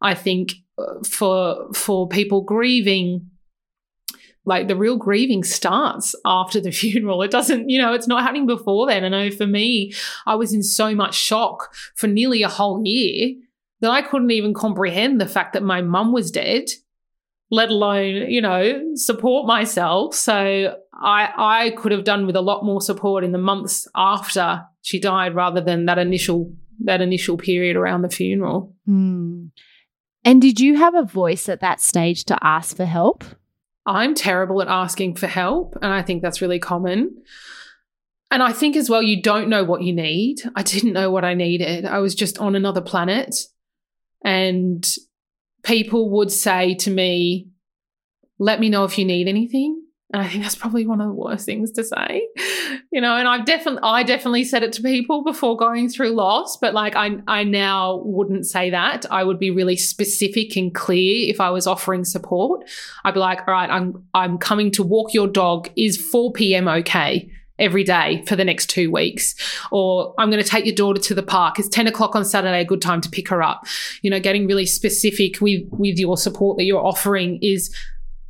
I 0.00 0.14
think 0.14 0.54
uh, 0.78 1.02
for 1.06 1.72
for 1.74 2.08
people 2.08 2.42
grieving, 2.42 3.30
like 4.44 4.68
the 4.68 4.76
real 4.76 4.96
grieving 4.96 5.44
starts 5.44 6.14
after 6.24 6.60
the 6.60 6.70
funeral. 6.82 7.22
It 7.22 7.30
doesn't, 7.30 7.68
you 7.68 7.80
know, 7.80 7.92
it's 7.92 8.08
not 8.08 8.22
happening 8.22 8.46
before 8.46 8.86
then. 8.86 9.04
I 9.04 9.08
know 9.08 9.30
for 9.30 9.46
me, 9.46 9.92
I 10.26 10.34
was 10.34 10.52
in 10.52 10.62
so 10.62 10.94
much 10.94 11.14
shock 11.14 11.74
for 11.94 12.06
nearly 12.06 12.42
a 12.42 12.48
whole 12.48 12.82
year 12.84 13.34
that 13.80 13.90
I 13.90 14.02
couldn't 14.02 14.30
even 14.30 14.54
comprehend 14.54 15.20
the 15.20 15.26
fact 15.26 15.52
that 15.52 15.62
my 15.62 15.82
mum 15.82 16.12
was 16.12 16.30
dead, 16.30 16.64
let 17.50 17.70
alone, 17.70 18.30
you 18.30 18.40
know, 18.40 18.94
support 18.94 19.46
myself. 19.46 20.14
So 20.14 20.76
I 20.94 21.28
I 21.36 21.70
could 21.76 21.92
have 21.92 22.04
done 22.04 22.26
with 22.26 22.36
a 22.36 22.40
lot 22.40 22.64
more 22.64 22.80
support 22.80 23.24
in 23.24 23.32
the 23.32 23.38
months 23.38 23.86
after 23.94 24.64
she 24.82 25.00
died 25.00 25.34
rather 25.34 25.60
than 25.60 25.86
that 25.86 25.98
initial 25.98 26.52
that 26.80 27.00
initial 27.00 27.36
period 27.36 27.76
around 27.76 28.02
the 28.02 28.08
funeral. 28.08 28.74
Mm. 28.88 29.50
And 30.24 30.40
did 30.40 30.58
you 30.58 30.76
have 30.76 30.94
a 30.94 31.04
voice 31.04 31.48
at 31.48 31.60
that 31.60 31.80
stage 31.80 32.24
to 32.24 32.38
ask 32.42 32.76
for 32.76 32.86
help? 32.86 33.24
I'm 33.86 34.14
terrible 34.14 34.62
at 34.62 34.68
asking 34.68 35.16
for 35.16 35.26
help. 35.26 35.76
And 35.82 35.92
I 35.92 36.02
think 36.02 36.22
that's 36.22 36.40
really 36.40 36.58
common. 36.58 37.22
And 38.30 38.42
I 38.42 38.52
think 38.52 38.76
as 38.76 38.90
well, 38.90 39.02
you 39.02 39.22
don't 39.22 39.48
know 39.48 39.62
what 39.64 39.82
you 39.82 39.92
need. 39.92 40.40
I 40.56 40.62
didn't 40.62 40.92
know 40.92 41.10
what 41.10 41.24
I 41.24 41.34
needed. 41.34 41.84
I 41.84 41.98
was 41.98 42.14
just 42.14 42.38
on 42.38 42.54
another 42.56 42.80
planet. 42.80 43.36
And 44.24 44.84
people 45.62 46.10
would 46.10 46.32
say 46.32 46.74
to 46.76 46.90
me, 46.90 47.48
let 48.38 48.58
me 48.58 48.68
know 48.68 48.84
if 48.84 48.98
you 48.98 49.04
need 49.04 49.28
anything. 49.28 49.83
And 50.14 50.22
I 50.22 50.28
think 50.28 50.44
that's 50.44 50.54
probably 50.54 50.86
one 50.86 51.00
of 51.00 51.08
the 51.08 51.12
worst 51.12 51.44
things 51.44 51.72
to 51.72 51.82
say, 51.82 52.28
you 52.92 53.00
know. 53.00 53.16
And 53.16 53.26
I've 53.26 53.44
definitely, 53.44 53.80
I 53.82 54.04
definitely 54.04 54.44
said 54.44 54.62
it 54.62 54.72
to 54.74 54.82
people 54.82 55.24
before 55.24 55.56
going 55.56 55.88
through 55.88 56.10
loss, 56.10 56.56
but 56.56 56.72
like 56.72 56.94
I, 56.94 57.16
I 57.26 57.42
now 57.42 58.00
wouldn't 58.04 58.46
say 58.46 58.70
that. 58.70 59.06
I 59.10 59.24
would 59.24 59.40
be 59.40 59.50
really 59.50 59.76
specific 59.76 60.54
and 60.54 60.72
clear 60.72 61.28
if 61.28 61.40
I 61.40 61.50
was 61.50 61.66
offering 61.66 62.04
support. 62.04 62.62
I'd 63.04 63.14
be 63.14 63.18
like, 63.20 63.40
all 63.48 63.54
right, 63.54 63.68
I'm, 63.68 64.04
I'm 64.14 64.38
coming 64.38 64.70
to 64.72 64.84
walk 64.84 65.12
your 65.12 65.26
dog. 65.26 65.68
Is 65.74 66.00
4 66.00 66.32
p.m. 66.32 66.68
okay? 66.68 67.28
every 67.58 67.84
day 67.84 68.20
for 68.26 68.34
the 68.34 68.44
next 68.44 68.68
two 68.68 68.90
weeks. 68.90 69.36
Or 69.70 70.12
I'm 70.18 70.28
going 70.28 70.42
to 70.42 70.48
take 70.48 70.66
your 70.66 70.74
daughter 70.74 71.00
to 71.02 71.14
the 71.14 71.22
park. 71.22 71.60
It's 71.60 71.68
10 71.68 71.86
o'clock 71.86 72.16
on 72.16 72.24
Saturday, 72.24 72.60
a 72.60 72.64
good 72.64 72.82
time 72.82 73.00
to 73.02 73.08
pick 73.08 73.28
her 73.28 73.42
up. 73.42 73.64
You 74.02 74.10
know, 74.10 74.18
getting 74.18 74.48
really 74.48 74.66
specific 74.66 75.40
with, 75.40 75.62
with 75.70 75.96
your 75.96 76.16
support 76.16 76.58
that 76.58 76.64
you're 76.64 76.84
offering 76.84 77.38
is 77.42 77.72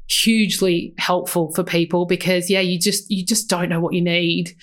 hugely 0.08 0.94
helpful 0.98 1.52
for 1.54 1.64
people 1.64 2.04
because 2.04 2.50
yeah 2.50 2.60
you 2.60 2.78
just 2.78 3.10
you 3.10 3.24
just 3.24 3.48
don't 3.48 3.70
know 3.70 3.80
what 3.80 3.94
you 3.94 4.02
need 4.02 4.54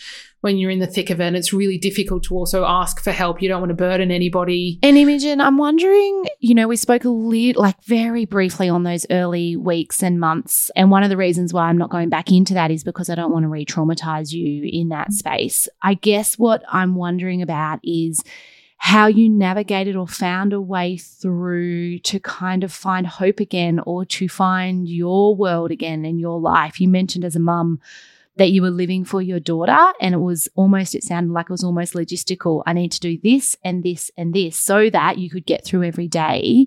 when 0.41 0.57
you're 0.57 0.71
in 0.71 0.79
the 0.79 0.87
thick 0.87 1.09
of 1.09 1.21
it. 1.21 1.25
And 1.25 1.37
it's 1.37 1.53
really 1.53 1.77
difficult 1.77 2.23
to 2.23 2.35
also 2.35 2.65
ask 2.65 3.01
for 3.01 3.11
help. 3.11 3.41
You 3.41 3.49
don't 3.49 3.61
want 3.61 3.69
to 3.69 3.75
burden 3.75 4.11
anybody. 4.11 4.79
And 4.83 4.97
Imogen, 4.97 5.39
I'm 5.39 5.57
wondering, 5.57 6.25
you 6.39 6.53
know, 6.53 6.67
we 6.67 6.75
spoke 6.75 7.05
a 7.05 7.09
little, 7.09 7.61
like 7.61 7.81
very 7.83 8.25
briefly 8.25 8.67
on 8.67 8.83
those 8.83 9.05
early 9.09 9.55
weeks 9.55 10.03
and 10.03 10.19
months. 10.19 10.69
And 10.75 10.91
one 10.91 11.03
of 11.03 11.09
the 11.09 11.17
reasons 11.17 11.53
why 11.53 11.67
I'm 11.67 11.77
not 11.77 11.91
going 11.91 12.09
back 12.09 12.31
into 12.31 12.53
that 12.55 12.71
is 12.71 12.83
because 12.83 13.09
I 13.09 13.15
don't 13.15 13.31
want 13.31 13.43
to 13.43 13.49
re 13.49 13.65
traumatize 13.65 14.31
you 14.31 14.67
in 14.71 14.89
that 14.89 15.09
mm. 15.09 15.13
space. 15.13 15.69
I 15.81 15.93
guess 15.93 16.37
what 16.37 16.63
I'm 16.67 16.95
wondering 16.95 17.41
about 17.41 17.79
is, 17.83 18.23
how 18.83 19.05
you 19.05 19.29
navigated 19.29 19.95
or 19.95 20.07
found 20.07 20.53
a 20.53 20.59
way 20.59 20.97
through 20.97 21.99
to 21.99 22.19
kind 22.19 22.63
of 22.63 22.73
find 22.73 23.05
hope 23.05 23.39
again 23.39 23.79
or 23.85 24.03
to 24.03 24.27
find 24.27 24.89
your 24.89 25.35
world 25.35 25.69
again 25.69 26.03
in 26.03 26.17
your 26.17 26.39
life. 26.39 26.81
You 26.81 26.87
mentioned 26.87 27.23
as 27.23 27.35
a 27.35 27.39
mum 27.39 27.79
that 28.37 28.49
you 28.49 28.63
were 28.63 28.71
living 28.71 29.05
for 29.05 29.21
your 29.21 29.39
daughter 29.39 29.93
and 30.01 30.15
it 30.15 30.17
was 30.17 30.49
almost 30.55 30.95
it 30.95 31.03
sounded 31.03 31.31
like 31.31 31.45
it 31.45 31.51
was 31.51 31.63
almost 31.63 31.93
logistical. 31.93 32.63
I 32.65 32.73
need 32.73 32.91
to 32.93 32.99
do 32.99 33.19
this 33.23 33.55
and 33.63 33.83
this 33.83 34.09
and 34.17 34.33
this 34.33 34.57
so 34.57 34.89
that 34.89 35.19
you 35.19 35.29
could 35.29 35.45
get 35.45 35.63
through 35.63 35.83
every 35.83 36.07
day. 36.07 36.65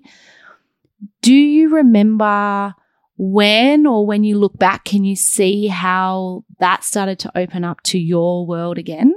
Do 1.21 1.33
you 1.33 1.75
remember 1.75 2.75
when 3.17 3.85
or 3.85 4.07
when 4.07 4.23
you 4.23 4.39
look 4.39 4.57
back 4.57 4.85
can 4.85 5.03
you 5.03 5.17
see 5.17 5.67
how 5.67 6.45
that 6.59 6.85
started 6.85 7.19
to 7.19 7.37
open 7.37 7.65
up 7.65 7.81
to 7.83 7.99
your 7.99 8.47
world 8.47 8.77
again 8.77 9.13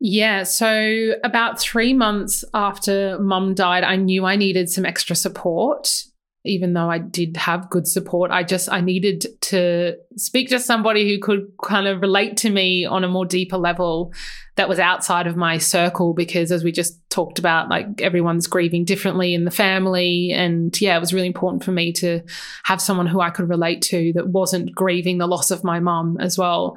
yeah. 0.00 0.42
So, 0.42 1.12
about 1.22 1.60
three 1.60 1.94
months 1.94 2.44
after 2.54 3.18
mum 3.18 3.54
died, 3.54 3.84
I 3.84 3.96
knew 3.96 4.24
I 4.24 4.36
needed 4.36 4.68
some 4.68 4.84
extra 4.84 5.16
support. 5.16 5.88
Even 6.44 6.74
though 6.74 6.90
I 6.90 6.98
did 6.98 7.36
have 7.38 7.70
good 7.70 7.86
support, 7.86 8.30
I 8.30 8.42
just 8.42 8.70
I 8.70 8.80
needed 8.80 9.26
to 9.42 9.96
speak 10.16 10.50
to 10.50 10.60
somebody 10.60 11.08
who 11.08 11.18
could 11.18 11.52
kind 11.62 11.86
of 11.86 12.00
relate 12.02 12.36
to 12.38 12.50
me 12.50 12.84
on 12.84 13.02
a 13.02 13.08
more 13.08 13.24
deeper 13.24 13.56
level 13.56 14.12
that 14.56 14.68
was 14.68 14.78
outside 14.78 15.26
of 15.26 15.36
my 15.36 15.58
circle 15.58 16.14
because 16.14 16.52
as 16.52 16.62
we 16.62 16.70
just 16.70 16.98
talked 17.10 17.38
about 17.38 17.68
like 17.68 18.00
everyone's 18.00 18.46
grieving 18.46 18.84
differently 18.84 19.34
in 19.34 19.44
the 19.44 19.50
family. 19.50 20.32
And 20.32 20.78
yeah 20.80 20.96
it 20.96 21.00
was 21.00 21.14
really 21.14 21.26
important 21.26 21.64
for 21.64 21.72
me 21.72 21.92
to 21.94 22.20
have 22.64 22.80
someone 22.80 23.06
who 23.06 23.20
I 23.20 23.30
could 23.30 23.48
relate 23.48 23.82
to 23.82 24.12
that 24.14 24.28
wasn't 24.28 24.74
grieving 24.74 25.18
the 25.18 25.26
loss 25.26 25.50
of 25.50 25.64
my 25.64 25.80
mum 25.80 26.18
as 26.20 26.38
well. 26.38 26.76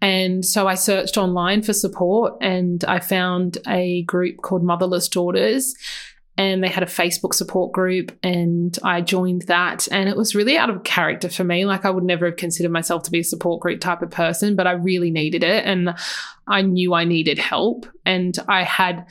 And 0.00 0.44
so 0.44 0.68
I 0.68 0.74
searched 0.74 1.18
online 1.18 1.62
for 1.62 1.72
support 1.72 2.34
and 2.40 2.84
I 2.84 3.00
found 3.00 3.58
a 3.66 4.02
group 4.02 4.38
called 4.42 4.62
Motherless 4.62 5.08
Daughters 5.08 5.74
and 6.38 6.62
they 6.62 6.68
had 6.68 6.84
a 6.84 6.86
Facebook 6.86 7.34
support 7.34 7.72
group 7.72 8.16
and 8.22 8.78
I 8.84 9.00
joined 9.00 9.42
that 9.42 9.88
and 9.90 10.08
it 10.08 10.16
was 10.16 10.36
really 10.36 10.56
out 10.56 10.70
of 10.70 10.84
character 10.84 11.28
for 11.28 11.42
me. 11.42 11.66
Like 11.66 11.84
I 11.84 11.90
would 11.90 12.04
never 12.04 12.26
have 12.26 12.36
considered 12.36 12.70
myself 12.70 13.02
to 13.02 13.10
be 13.10 13.18
a 13.18 13.24
support 13.24 13.60
group 13.60 13.80
type 13.80 14.02
of 14.02 14.10
person 14.10 14.54
but 14.54 14.68
I 14.68 14.72
really 14.72 15.10
needed 15.10 15.42
it 15.42 15.64
and 15.66 15.94
I 16.46 16.62
knew 16.62 16.94
I 16.94 17.04
needed 17.04 17.38
help 17.38 17.86
and 18.06 18.38
I 18.48 18.62
had 18.62 19.06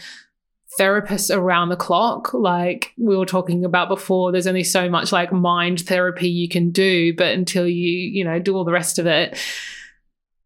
therapists 0.80 1.36
around 1.36 1.70
the 1.70 1.76
clock 1.76 2.34
like 2.34 2.94
we 2.98 3.18
were 3.18 3.26
talking 3.26 3.66
about 3.66 3.90
before 3.90 4.32
there's 4.32 4.48
only 4.48 4.64
so 4.64 4.90
much 4.90 5.12
like 5.12 5.32
mind 5.32 5.82
therapy 5.82 6.30
you 6.30 6.48
can 6.48 6.70
do 6.70 7.16
but 7.16 7.34
until 7.34 7.68
you 7.68 7.90
you 7.90 8.24
know 8.24 8.38
do 8.38 8.56
all 8.56 8.64
the 8.64 8.72
rest 8.72 9.00
of 9.00 9.08
it 9.08 9.36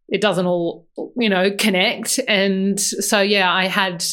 it 0.08 0.22
doesn't 0.22 0.46
all 0.46 0.88
you 1.17 1.28
know 1.28 1.52
connect 1.52 2.17
and 2.30 2.80
so 2.80 3.20
yeah 3.20 3.52
I 3.52 3.65
had 3.65 4.06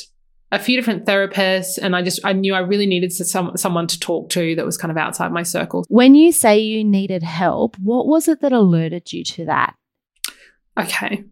a 0.51 0.59
few 0.59 0.77
different 0.77 1.05
therapists 1.05 1.79
and 1.81 1.95
I 1.95 2.03
just 2.03 2.21
I 2.25 2.33
knew 2.33 2.55
I 2.55 2.61
really 2.61 2.87
needed 2.87 3.13
some, 3.13 3.57
someone 3.57 3.87
to 3.87 4.01
talk 4.01 4.31
to 4.31 4.55
that 4.55 4.65
was 4.65 4.79
kind 4.79 4.91
of 4.91 4.97
outside 4.97 5.31
my 5.31 5.43
circle. 5.43 5.85
When 5.89 6.15
you 6.15 6.33
say 6.33 6.59
you 6.59 6.85
needed 6.85 7.23
help, 7.23 7.79
what 7.79 8.07
was 8.07 8.29
it 8.29 8.41
that 8.41 8.53
alerted 8.53 9.13
you 9.13 9.25
to 9.25 9.45
that? 9.47 9.75
Okay. 10.79 11.25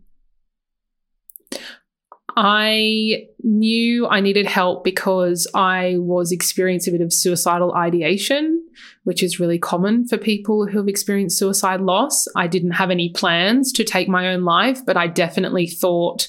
I 2.38 3.28
knew 3.42 4.06
I 4.06 4.20
needed 4.20 4.46
help 4.46 4.84
because 4.84 5.46
I 5.54 5.94
was 5.96 6.32
experiencing 6.32 6.94
a 6.94 6.98
bit 6.98 7.04
of 7.04 7.12
suicidal 7.12 7.72
ideation, 7.74 8.62
which 9.04 9.22
is 9.22 9.40
really 9.40 9.58
common 9.58 10.06
for 10.06 10.18
people 10.18 10.66
who 10.66 10.76
have 10.76 10.88
experienced 10.88 11.38
suicide 11.38 11.80
loss. 11.80 12.26
I 12.36 12.46
didn't 12.46 12.72
have 12.72 12.90
any 12.90 13.08
plans 13.08 13.72
to 13.72 13.84
take 13.84 14.06
my 14.06 14.28
own 14.28 14.44
life, 14.44 14.84
but 14.84 14.98
I 14.98 15.06
definitely 15.06 15.66
thought 15.66 16.28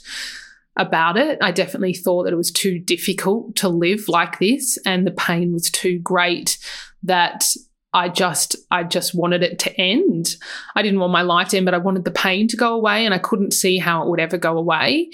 about 0.78 1.18
it. 1.18 1.40
I 1.42 1.52
definitely 1.52 1.94
thought 1.94 2.24
that 2.24 2.34
it 2.34 2.38
was 2.38 2.52
too 2.52 2.80
difficult 2.80 3.56
to 3.58 3.70
live 3.70 4.08
like 4.08 4.40
this 4.40 4.78
and 4.86 5.06
the 5.06 5.12
pain 5.12 5.52
was 5.54 5.70
too 5.70 6.00
great 6.00 6.58
that 7.04 7.46
I 7.94 8.10
just 8.10 8.56
I 8.70 8.84
just 8.84 9.16
wanted 9.16 9.44
it 9.44 9.60
to 9.60 9.76
end. 9.80 10.36
I 10.76 10.84
didn't 10.84 11.00
want 11.00 11.14
my 11.14 11.24
life 11.24 11.50
to 11.50 11.58
end, 11.58 11.66
but 11.66 11.74
I 11.74 11.80
wanted 11.80 12.06
the 12.06 12.12
pain 12.12 12.48
to 12.50 12.58
go 12.58 12.74
away 12.74 13.06
and 13.06 13.14
I 13.14 13.18
couldn't 13.18 13.54
see 13.54 13.78
how 13.78 14.04
it 14.04 14.10
would 14.10 14.20
ever 14.20 14.38
go 14.38 14.58
away. 14.58 15.10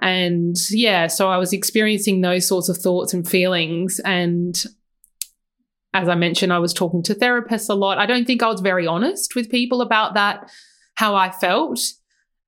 And 0.00 0.56
yeah, 0.70 1.08
so 1.08 1.28
I 1.28 1.38
was 1.38 1.52
experiencing 1.52 2.20
those 2.20 2.46
sorts 2.46 2.68
of 2.68 2.76
thoughts 2.76 3.14
and 3.14 3.28
feelings 3.28 4.00
and 4.04 4.64
as 5.92 6.08
I 6.08 6.16
mentioned, 6.16 6.52
I 6.52 6.58
was 6.58 6.74
talking 6.74 7.04
to 7.04 7.14
therapists 7.14 7.70
a 7.70 7.74
lot. 7.74 7.98
I 7.98 8.06
don't 8.06 8.26
think 8.26 8.42
I 8.42 8.48
was 8.48 8.60
very 8.60 8.84
honest 8.84 9.36
with 9.36 9.48
people 9.48 9.80
about 9.80 10.14
that, 10.14 10.50
how 10.96 11.14
I 11.14 11.30
felt. 11.30 11.78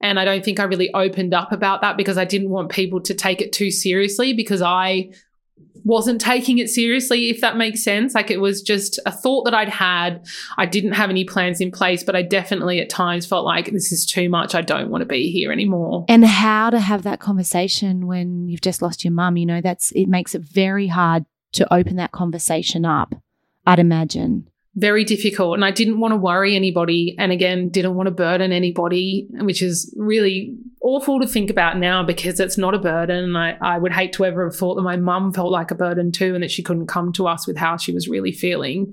And 0.00 0.20
I 0.20 0.24
don't 0.24 0.44
think 0.44 0.60
I 0.60 0.64
really 0.64 0.92
opened 0.92 1.34
up 1.34 1.52
about 1.52 1.80
that 1.80 1.96
because 1.96 2.18
I 2.18 2.24
didn't 2.24 2.50
want 2.50 2.70
people 2.70 3.00
to 3.00 3.14
take 3.14 3.40
it 3.40 3.52
too 3.52 3.70
seriously 3.70 4.32
because 4.32 4.62
I 4.62 5.10
wasn't 5.84 6.20
taking 6.20 6.58
it 6.58 6.68
seriously, 6.68 7.30
if 7.30 7.40
that 7.40 7.56
makes 7.56 7.82
sense. 7.82 8.14
Like 8.14 8.30
it 8.30 8.40
was 8.40 8.60
just 8.60 8.98
a 9.06 9.12
thought 9.12 9.44
that 9.44 9.54
I'd 9.54 9.68
had. 9.68 10.26
I 10.58 10.66
didn't 10.66 10.92
have 10.92 11.10
any 11.10 11.24
plans 11.24 11.60
in 11.60 11.70
place, 11.70 12.02
but 12.02 12.16
I 12.16 12.22
definitely 12.22 12.80
at 12.80 12.90
times 12.90 13.24
felt 13.24 13.44
like 13.44 13.70
this 13.70 13.92
is 13.92 14.04
too 14.04 14.28
much. 14.28 14.54
I 14.54 14.62
don't 14.62 14.90
want 14.90 15.02
to 15.02 15.06
be 15.06 15.30
here 15.30 15.52
anymore. 15.52 16.04
And 16.08 16.24
how 16.24 16.70
to 16.70 16.80
have 16.80 17.04
that 17.04 17.20
conversation 17.20 18.06
when 18.06 18.48
you've 18.48 18.60
just 18.60 18.82
lost 18.82 19.04
your 19.04 19.12
mum, 19.12 19.36
you 19.36 19.46
know, 19.46 19.60
that's 19.60 19.92
it 19.92 20.08
makes 20.08 20.34
it 20.34 20.42
very 20.42 20.88
hard 20.88 21.24
to 21.52 21.72
open 21.72 21.96
that 21.96 22.12
conversation 22.12 22.84
up, 22.84 23.14
I'd 23.66 23.78
imagine 23.78 24.48
very 24.76 25.04
difficult. 25.04 25.54
And 25.54 25.64
I 25.64 25.70
didn't 25.70 25.98
want 25.98 26.12
to 26.12 26.16
worry 26.16 26.54
anybody. 26.54 27.16
And 27.18 27.32
again, 27.32 27.70
didn't 27.70 27.94
want 27.94 28.08
to 28.08 28.10
burden 28.12 28.52
anybody, 28.52 29.26
which 29.30 29.62
is 29.62 29.92
really 29.96 30.54
awful 30.82 31.18
to 31.18 31.26
think 31.26 31.50
about 31.50 31.78
now 31.78 32.02
because 32.02 32.38
it's 32.38 32.58
not 32.58 32.74
a 32.74 32.78
burden. 32.78 33.36
I, 33.36 33.56
I 33.60 33.78
would 33.78 33.92
hate 33.92 34.12
to 34.14 34.24
ever 34.26 34.44
have 34.44 34.54
thought 34.54 34.74
that 34.74 34.82
my 34.82 34.96
mum 34.96 35.32
felt 35.32 35.50
like 35.50 35.70
a 35.70 35.74
burden 35.74 36.12
too 36.12 36.34
and 36.34 36.44
that 36.44 36.50
she 36.50 36.62
couldn't 36.62 36.86
come 36.86 37.12
to 37.14 37.26
us 37.26 37.46
with 37.46 37.56
how 37.56 37.78
she 37.78 37.92
was 37.92 38.06
really 38.06 38.32
feeling. 38.32 38.92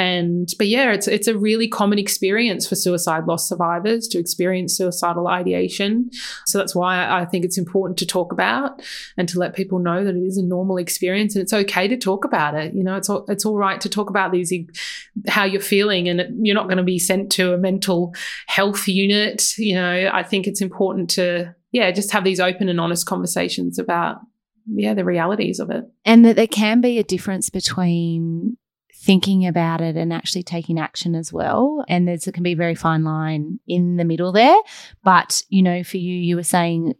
And 0.00 0.48
but 0.56 0.66
yeah, 0.66 0.92
it's 0.92 1.06
it's 1.06 1.28
a 1.28 1.36
really 1.36 1.68
common 1.68 1.98
experience 1.98 2.66
for 2.66 2.74
suicide 2.74 3.26
loss 3.26 3.46
survivors 3.46 4.08
to 4.08 4.18
experience 4.18 4.74
suicidal 4.74 5.28
ideation. 5.28 6.08
So 6.46 6.56
that's 6.56 6.74
why 6.74 7.06
I 7.06 7.26
think 7.26 7.44
it's 7.44 7.58
important 7.58 7.98
to 7.98 8.06
talk 8.06 8.32
about 8.32 8.80
and 9.18 9.28
to 9.28 9.38
let 9.38 9.54
people 9.54 9.78
know 9.78 10.02
that 10.02 10.16
it 10.16 10.22
is 10.22 10.38
a 10.38 10.42
normal 10.42 10.78
experience 10.78 11.36
and 11.36 11.42
it's 11.42 11.52
okay 11.52 11.86
to 11.86 11.98
talk 11.98 12.24
about 12.24 12.54
it. 12.54 12.72
You 12.72 12.82
know, 12.82 12.96
it's 12.96 13.10
all, 13.10 13.26
it's 13.28 13.44
all 13.44 13.58
right 13.58 13.78
to 13.78 13.90
talk 13.90 14.08
about 14.08 14.32
these 14.32 14.50
how 15.28 15.44
you're 15.44 15.60
feeling 15.60 16.08
and 16.08 16.46
you're 16.46 16.54
not 16.54 16.68
going 16.68 16.78
to 16.78 16.82
be 16.82 16.98
sent 16.98 17.30
to 17.32 17.52
a 17.52 17.58
mental 17.58 18.14
health 18.46 18.88
unit. 18.88 19.52
You 19.58 19.74
know, 19.74 20.10
I 20.10 20.22
think 20.22 20.46
it's 20.46 20.62
important 20.62 21.10
to 21.10 21.54
yeah, 21.72 21.90
just 21.90 22.10
have 22.12 22.24
these 22.24 22.40
open 22.40 22.70
and 22.70 22.80
honest 22.80 23.04
conversations 23.04 23.78
about 23.78 24.16
yeah, 24.66 24.94
the 24.94 25.04
realities 25.04 25.60
of 25.60 25.68
it. 25.68 25.84
And 26.06 26.24
that 26.24 26.36
there 26.36 26.46
can 26.46 26.80
be 26.80 26.98
a 26.98 27.04
difference 27.04 27.50
between 27.50 28.56
thinking 29.00 29.46
about 29.46 29.80
it 29.80 29.96
and 29.96 30.12
actually 30.12 30.42
taking 30.42 30.78
action 30.78 31.14
as 31.14 31.32
well. 31.32 31.84
And 31.88 32.06
there's 32.06 32.26
it 32.26 32.34
can 32.34 32.42
be 32.42 32.52
a 32.52 32.56
very 32.56 32.74
fine 32.74 33.02
line 33.02 33.58
in 33.66 33.96
the 33.96 34.04
middle 34.04 34.30
there. 34.30 34.56
But, 35.02 35.42
you 35.48 35.62
know, 35.62 35.82
for 35.82 35.96
you, 35.96 36.14
you 36.14 36.36
were 36.36 36.42
saying 36.42 36.94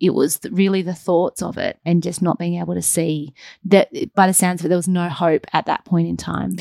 it 0.00 0.14
was 0.14 0.40
really 0.50 0.82
the 0.82 0.94
thoughts 0.94 1.40
of 1.40 1.56
it 1.56 1.78
and 1.84 2.02
just 2.02 2.20
not 2.20 2.38
being 2.38 2.58
able 2.58 2.74
to 2.74 2.82
see 2.82 3.32
that 3.64 3.90
by 4.14 4.26
the 4.26 4.34
sounds 4.34 4.60
of 4.60 4.66
it 4.66 4.68
there 4.68 4.78
was 4.78 4.88
no 4.88 5.08
hope 5.08 5.46
at 5.52 5.66
that 5.66 5.84
point 5.84 6.08
in 6.08 6.16
time 6.16 6.56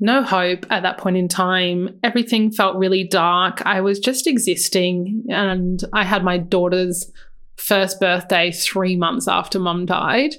no 0.00 0.22
hope 0.22 0.64
at 0.70 0.82
that 0.82 0.96
point 0.96 1.16
in 1.16 1.28
time 1.28 1.98
everything 2.02 2.50
felt 2.50 2.76
really 2.76 3.04
dark 3.04 3.64
i 3.66 3.80
was 3.80 4.00
just 4.00 4.26
existing 4.26 5.22
and 5.28 5.84
i 5.92 6.02
had 6.02 6.24
my 6.24 6.38
daughter's 6.38 7.12
first 7.60 8.00
birthday 8.00 8.50
three 8.50 8.96
months 8.96 9.28
after 9.28 9.58
mum 9.58 9.86
died. 9.86 10.34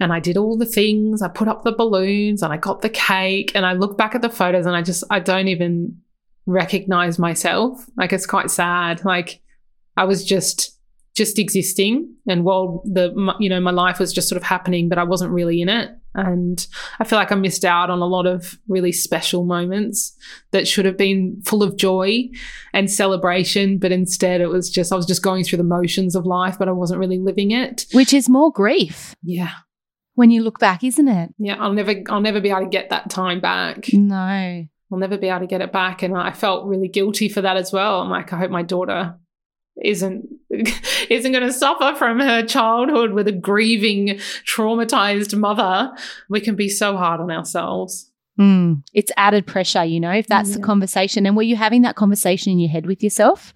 And 0.00 0.12
I 0.12 0.20
did 0.20 0.36
all 0.36 0.56
the 0.56 0.66
things. 0.66 1.22
I 1.22 1.28
put 1.28 1.48
up 1.48 1.62
the 1.62 1.72
balloons 1.72 2.42
and 2.42 2.52
I 2.52 2.56
got 2.56 2.80
the 2.80 2.88
cake. 2.88 3.52
And 3.54 3.66
I 3.66 3.74
look 3.74 3.98
back 3.98 4.14
at 4.14 4.22
the 4.22 4.30
photos 4.30 4.66
and 4.66 4.74
I 4.74 4.82
just, 4.82 5.04
I 5.10 5.20
don't 5.20 5.48
even 5.48 5.98
recognize 6.46 7.18
myself. 7.18 7.86
Like 7.96 8.12
it's 8.12 8.26
quite 8.26 8.50
sad. 8.50 9.04
Like 9.04 9.40
I 9.96 10.04
was 10.04 10.24
just, 10.24 10.78
just 11.14 11.38
existing. 11.38 12.14
And 12.26 12.42
while 12.44 12.82
the, 12.84 13.34
you 13.38 13.50
know, 13.50 13.60
my 13.60 13.70
life 13.70 13.98
was 13.98 14.12
just 14.12 14.28
sort 14.28 14.38
of 14.38 14.42
happening, 14.42 14.88
but 14.88 14.98
I 14.98 15.04
wasn't 15.04 15.32
really 15.32 15.60
in 15.60 15.68
it. 15.68 15.90
And 16.14 16.66
I 16.98 17.04
feel 17.04 17.18
like 17.18 17.32
I 17.32 17.36
missed 17.36 17.64
out 17.64 17.88
on 17.88 18.00
a 18.00 18.06
lot 18.06 18.26
of 18.26 18.58
really 18.68 18.92
special 18.92 19.44
moments 19.44 20.14
that 20.50 20.68
should 20.68 20.84
have 20.84 20.96
been 20.96 21.40
full 21.44 21.62
of 21.62 21.76
joy 21.76 22.28
and 22.74 22.90
celebration. 22.90 23.78
But 23.78 23.92
instead, 23.92 24.40
it 24.40 24.48
was 24.48 24.68
just, 24.68 24.92
I 24.92 24.96
was 24.96 25.06
just 25.06 25.22
going 25.22 25.44
through 25.44 25.58
the 25.58 25.64
motions 25.64 26.14
of 26.14 26.26
life, 26.26 26.58
but 26.58 26.68
I 26.68 26.72
wasn't 26.72 27.00
really 27.00 27.18
living 27.18 27.50
it. 27.50 27.86
Which 27.92 28.12
is 28.12 28.28
more 28.28 28.52
grief. 28.52 29.14
Yeah. 29.22 29.52
When 30.14 30.30
you 30.30 30.42
look 30.42 30.58
back, 30.58 30.84
isn't 30.84 31.08
it? 31.08 31.30
Yeah. 31.38 31.56
I'll 31.58 31.72
never, 31.72 31.94
I'll 32.10 32.20
never 32.20 32.40
be 32.40 32.50
able 32.50 32.60
to 32.60 32.68
get 32.68 32.90
that 32.90 33.08
time 33.08 33.40
back. 33.40 33.92
No. 33.94 34.66
I'll 34.92 34.98
never 34.98 35.16
be 35.16 35.28
able 35.28 35.40
to 35.40 35.46
get 35.46 35.62
it 35.62 35.72
back. 35.72 36.02
And 36.02 36.14
I 36.14 36.32
felt 36.32 36.66
really 36.66 36.88
guilty 36.88 37.30
for 37.30 37.40
that 37.40 37.56
as 37.56 37.72
well. 37.72 38.02
I'm 38.02 38.10
like, 38.10 38.30
I 38.34 38.38
hope 38.38 38.50
my 38.50 38.62
daughter 38.62 39.14
isn't 39.82 40.28
isn't 41.10 41.32
going 41.32 41.46
to 41.46 41.52
suffer 41.52 41.96
from 41.96 42.20
her 42.20 42.44
childhood 42.44 43.12
with 43.12 43.26
a 43.26 43.32
grieving 43.32 44.18
traumatized 44.46 45.36
mother 45.38 45.90
we 46.28 46.40
can 46.40 46.54
be 46.54 46.68
so 46.68 46.96
hard 46.96 47.20
on 47.20 47.30
ourselves 47.30 48.10
Mm, 48.40 48.82
it's 48.94 49.12
added 49.16 49.46
pressure, 49.46 49.84
you 49.84 50.00
know, 50.00 50.10
if 50.10 50.26
that's 50.26 50.50
yeah. 50.50 50.56
the 50.56 50.62
conversation. 50.62 51.26
And 51.26 51.36
were 51.36 51.42
you 51.42 51.56
having 51.56 51.82
that 51.82 51.96
conversation 51.96 52.50
in 52.52 52.58
your 52.58 52.70
head 52.70 52.86
with 52.86 53.02
yourself 53.02 53.52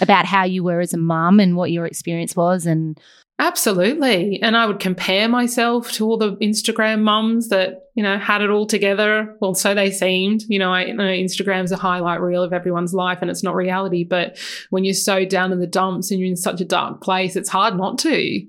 about 0.00 0.26
how 0.26 0.44
you 0.44 0.62
were 0.62 0.80
as 0.80 0.92
a 0.92 0.98
mum 0.98 1.40
and 1.40 1.56
what 1.56 1.70
your 1.70 1.86
experience 1.86 2.36
was 2.36 2.66
and 2.66 3.00
Absolutely. 3.40 4.42
And 4.42 4.56
I 4.56 4.66
would 4.66 4.80
compare 4.80 5.28
myself 5.28 5.92
to 5.92 6.04
all 6.04 6.16
the 6.16 6.32
Instagram 6.36 7.02
mums 7.02 7.50
that, 7.50 7.88
you 7.94 8.02
know, 8.02 8.18
had 8.18 8.42
it 8.42 8.50
all 8.50 8.66
together. 8.66 9.36
Well, 9.40 9.54
so 9.54 9.74
they 9.74 9.92
seemed. 9.92 10.42
You 10.48 10.58
know, 10.58 10.72
I 10.72 10.86
you 10.86 10.94
know 10.94 11.04
Instagram's 11.04 11.70
a 11.70 11.76
highlight 11.76 12.20
reel 12.20 12.42
of 12.42 12.52
everyone's 12.52 12.94
life 12.94 13.18
and 13.22 13.30
it's 13.30 13.44
not 13.44 13.54
reality. 13.54 14.02
But 14.02 14.38
when 14.70 14.84
you're 14.84 14.94
so 14.94 15.24
down 15.24 15.52
in 15.52 15.60
the 15.60 15.68
dumps 15.68 16.10
and 16.10 16.18
you're 16.18 16.28
in 16.28 16.36
such 16.36 16.60
a 16.60 16.64
dark 16.64 17.00
place, 17.00 17.36
it's 17.36 17.48
hard 17.48 17.76
not 17.76 17.98
to 17.98 18.44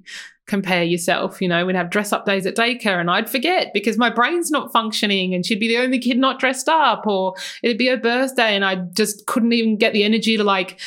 compare 0.48 0.84
yourself. 0.84 1.40
You 1.40 1.48
know, 1.50 1.68
we'd 1.68 1.76
have 1.76 1.92
dress 1.92 2.12
up 2.12 2.26
days 2.26 2.48
at 2.48 2.56
daycare 2.56 3.00
and 3.00 3.12
I'd 3.12 3.30
forget 3.30 3.72
because 3.72 4.00
my 4.00 4.10
brain's 4.10 4.50
not 4.50 4.74
functioning 4.74 5.36
and 5.36 5.46
she'd 5.46 5.60
be 5.60 5.68
the 5.68 5.78
only 5.78 6.00
kid 6.00 6.18
not 6.18 6.40
dressed 6.40 6.68
up, 6.68 7.06
or 7.06 7.36
it'd 7.62 7.78
be 7.78 7.90
her 7.90 7.98
birthday 7.98 8.56
and 8.56 8.66
I 8.66 8.76
just 8.76 9.28
couldn't 9.28 9.54
even 9.54 9.78
get 9.78 9.94
the 9.94 10.04
energy 10.04 10.36
to 10.36 10.44
like 10.44 10.80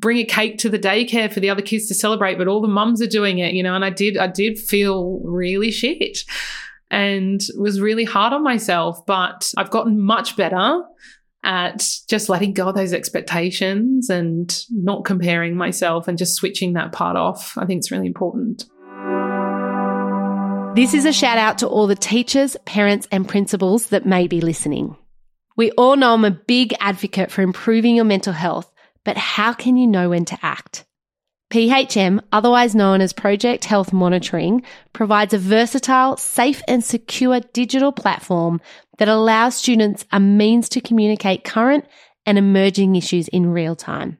bring 0.00 0.18
a 0.18 0.24
cake 0.24 0.58
to 0.58 0.68
the 0.68 0.78
daycare 0.78 1.32
for 1.32 1.40
the 1.40 1.50
other 1.50 1.62
kids 1.62 1.86
to 1.88 1.94
celebrate, 1.94 2.38
but 2.38 2.48
all 2.48 2.60
the 2.60 2.68
mums 2.68 3.00
are 3.02 3.06
doing 3.06 3.38
it, 3.38 3.52
you 3.52 3.62
know, 3.62 3.74
and 3.74 3.84
I 3.84 3.90
did 3.90 4.16
I 4.16 4.26
did 4.26 4.58
feel 4.58 5.20
really 5.24 5.70
shit 5.70 6.18
and 6.90 7.40
was 7.56 7.80
really 7.80 8.04
hard 8.04 8.32
on 8.32 8.42
myself, 8.42 9.04
but 9.06 9.52
I've 9.56 9.70
gotten 9.70 10.00
much 10.00 10.36
better 10.36 10.82
at 11.42 11.86
just 12.08 12.28
letting 12.28 12.52
go 12.52 12.68
of 12.68 12.74
those 12.74 12.92
expectations 12.92 14.10
and 14.10 14.64
not 14.70 15.04
comparing 15.04 15.56
myself 15.56 16.08
and 16.08 16.18
just 16.18 16.34
switching 16.34 16.74
that 16.74 16.92
part 16.92 17.16
off. 17.16 17.56
I 17.56 17.64
think 17.64 17.78
it's 17.78 17.90
really 17.90 18.06
important. 18.06 18.64
This 20.74 20.94
is 20.94 21.04
a 21.04 21.12
shout 21.12 21.38
out 21.38 21.58
to 21.58 21.68
all 21.68 21.86
the 21.86 21.94
teachers, 21.94 22.56
parents, 22.64 23.08
and 23.10 23.26
principals 23.26 23.86
that 23.86 24.06
may 24.06 24.26
be 24.26 24.40
listening. 24.40 24.96
We 25.56 25.70
all 25.72 25.96
know 25.96 26.14
I'm 26.14 26.24
a 26.24 26.30
big 26.30 26.74
advocate 26.80 27.30
for 27.30 27.42
improving 27.42 27.96
your 27.96 28.04
mental 28.04 28.32
health 28.32 28.70
but 29.04 29.16
how 29.16 29.52
can 29.52 29.76
you 29.76 29.86
know 29.86 30.10
when 30.10 30.24
to 30.26 30.38
act? 30.42 30.84
PHM, 31.50 32.20
otherwise 32.30 32.76
known 32.76 33.00
as 33.00 33.12
Project 33.12 33.64
Health 33.64 33.92
Monitoring, 33.92 34.62
provides 34.92 35.34
a 35.34 35.38
versatile, 35.38 36.16
safe 36.16 36.62
and 36.68 36.84
secure 36.84 37.40
digital 37.40 37.90
platform 37.90 38.60
that 38.98 39.08
allows 39.08 39.56
students 39.56 40.04
a 40.12 40.20
means 40.20 40.68
to 40.68 40.80
communicate 40.80 41.42
current 41.42 41.86
and 42.24 42.38
emerging 42.38 42.94
issues 42.94 43.26
in 43.28 43.50
real 43.50 43.74
time. 43.74 44.18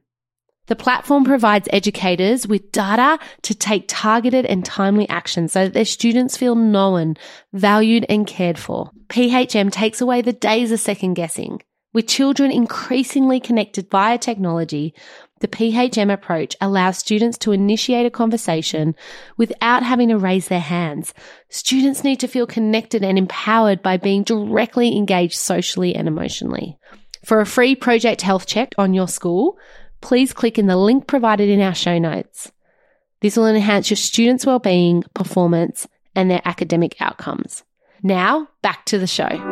The 0.66 0.76
platform 0.76 1.24
provides 1.24 1.68
educators 1.72 2.47
with 2.47 2.72
data 2.72 3.18
to 3.43 3.55
take 3.55 3.85
targeted 3.89 4.47
and 4.47 4.64
timely 4.64 5.09
action 5.09 5.49
so 5.49 5.64
that 5.64 5.72
their 5.72 5.85
students 5.85 6.37
feel 6.37 6.55
known, 6.55 7.16
valued 7.53 8.07
and 8.09 8.26
cared 8.26 8.59
for. 8.59 8.91
PHM 9.09 9.70
takes 9.72 10.01
away 10.01 10.22
the 10.22 10.33
days 10.33 10.70
of 10.72 10.81
second 10.81 11.14
guessing. 11.14 11.61
With 11.93 12.07
children 12.07 12.53
increasingly 12.53 13.41
connected 13.41 13.91
via 13.91 14.16
technology, 14.16 14.95
the 15.41 15.49
PHM 15.49 16.12
approach 16.12 16.55
allows 16.61 16.99
students 16.99 17.36
to 17.38 17.53
initiate 17.53 18.07
a 18.07 18.11
conversation 18.11 18.95
without 19.36 19.82
having 19.82 20.11
to 20.11 20.18
raise 20.18 20.47
their 20.49 20.61
hands. 20.61 21.12
Students 21.49 22.05
need 22.05 22.20
to 22.20 22.28
feel 22.28 22.47
connected 22.47 23.03
and 23.03 23.18
empowered 23.18 23.82
by 23.82 23.97
being 23.97 24.22
directly 24.22 24.97
engaged 24.97 25.36
socially 25.36 25.95
and 25.97 26.07
emotionally. 26.07 26.78
For 27.24 27.41
a 27.41 27.47
free 27.47 27.74
project 27.74 28.22
health 28.22 28.47
check 28.47 28.72
on 28.78 28.95
your 28.95 29.09
school, 29.09 29.59
please 30.01 30.32
click 30.32 30.59
in 30.59 30.66
the 30.66 30.76
link 30.76 31.09
provided 31.09 31.49
in 31.49 31.61
our 31.61 31.74
show 31.74 31.99
notes. 31.99 32.53
This 33.20 33.36
will 33.36 33.47
enhance 33.47 33.91
your 33.91 33.97
students' 33.97 34.47
well-being, 34.47 35.03
performance, 35.14 35.88
and 36.14 36.30
their 36.30 36.43
academic 36.45 37.01
outcomes. 37.01 37.64
Now, 38.03 38.49
back 38.62 38.86
to 38.86 38.99
the 38.99 39.07
show. 39.07 39.49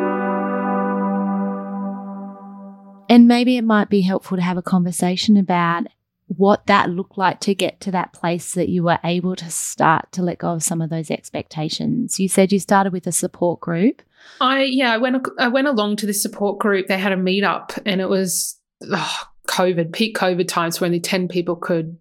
And 3.09 3.27
maybe 3.27 3.57
it 3.57 3.63
might 3.63 3.89
be 3.89 4.01
helpful 4.01 4.37
to 4.37 4.43
have 4.43 4.57
a 4.57 4.61
conversation 4.61 5.35
about 5.35 5.87
what 6.27 6.67
that 6.67 6.91
looked 6.91 7.17
like 7.17 7.39
to 7.39 7.55
get 7.55 7.81
to 7.81 7.91
that 7.91 8.13
place 8.13 8.53
that 8.53 8.69
you 8.69 8.83
were 8.83 8.99
able 9.03 9.35
to 9.35 9.49
start 9.49 10.11
to 10.11 10.21
let 10.21 10.37
go 10.37 10.49
of 10.49 10.61
some 10.61 10.79
of 10.79 10.91
those 10.91 11.09
expectations. 11.09 12.19
You 12.19 12.29
said 12.29 12.51
you 12.51 12.59
started 12.59 12.93
with 12.93 13.07
a 13.07 13.11
support 13.11 13.59
group. 13.59 14.03
I 14.39 14.63
yeah, 14.63 14.93
I 14.93 14.97
went 14.97 15.27
I 15.39 15.47
went 15.47 15.67
along 15.67 15.95
to 15.97 16.05
this 16.05 16.21
support 16.21 16.59
group. 16.59 16.85
They 16.87 16.99
had 16.99 17.11
a 17.11 17.17
meetup 17.17 17.79
and 17.83 17.99
it 17.99 18.09
was 18.09 18.59
oh, 18.91 19.23
COVID, 19.47 19.91
peak 19.91 20.15
COVID 20.15 20.47
times 20.47 20.79
where 20.79 20.85
only 20.85 20.99
10 20.99 21.27
people 21.27 21.55
could 21.55 21.97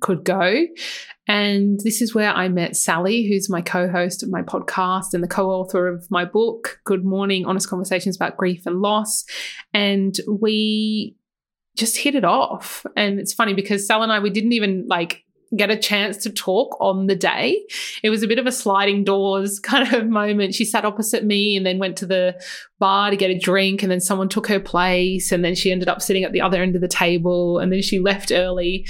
could 0.00 0.24
go. 0.24 0.66
And 1.26 1.78
this 1.80 2.02
is 2.02 2.14
where 2.14 2.32
I 2.32 2.48
met 2.48 2.76
Sally, 2.76 3.28
who's 3.28 3.48
my 3.48 3.62
co 3.62 3.88
host 3.88 4.22
of 4.22 4.30
my 4.30 4.42
podcast 4.42 5.14
and 5.14 5.22
the 5.22 5.28
co 5.28 5.50
author 5.50 5.88
of 5.88 6.10
my 6.10 6.24
book, 6.24 6.80
Good 6.84 7.04
Mourning 7.04 7.46
Honest 7.46 7.68
Conversations 7.68 8.16
about 8.16 8.36
Grief 8.36 8.66
and 8.66 8.80
Loss. 8.80 9.24
And 9.72 10.16
we 10.28 11.16
just 11.76 11.96
hit 11.96 12.14
it 12.14 12.24
off. 12.24 12.84
And 12.96 13.20
it's 13.20 13.32
funny 13.32 13.54
because 13.54 13.86
Sal 13.86 14.02
and 14.02 14.12
I, 14.12 14.18
we 14.18 14.30
didn't 14.30 14.52
even 14.52 14.86
like 14.88 15.24
get 15.56 15.70
a 15.70 15.76
chance 15.76 16.16
to 16.18 16.30
talk 16.30 16.76
on 16.80 17.06
the 17.06 17.16
day. 17.16 17.60
It 18.02 18.10
was 18.10 18.22
a 18.22 18.28
bit 18.28 18.38
of 18.38 18.46
a 18.46 18.52
sliding 18.52 19.04
doors 19.04 19.58
kind 19.62 19.92
of 19.92 20.06
moment. 20.06 20.54
She 20.54 20.64
sat 20.64 20.84
opposite 20.84 21.24
me 21.24 21.56
and 21.56 21.66
then 21.66 21.78
went 21.78 21.96
to 21.98 22.06
the 22.06 22.40
bar 22.78 23.10
to 23.10 23.16
get 23.16 23.30
a 23.30 23.38
drink 23.38 23.82
and 23.82 23.90
then 23.90 24.00
someone 24.00 24.28
took 24.28 24.46
her 24.46 24.60
place 24.60 25.32
and 25.32 25.44
then 25.44 25.54
she 25.54 25.72
ended 25.72 25.88
up 25.88 26.00
sitting 26.00 26.24
at 26.24 26.32
the 26.32 26.40
other 26.40 26.62
end 26.62 26.74
of 26.74 26.80
the 26.80 26.88
table 26.88 27.58
and 27.58 27.72
then 27.72 27.82
she 27.82 27.98
left 27.98 28.32
early 28.32 28.86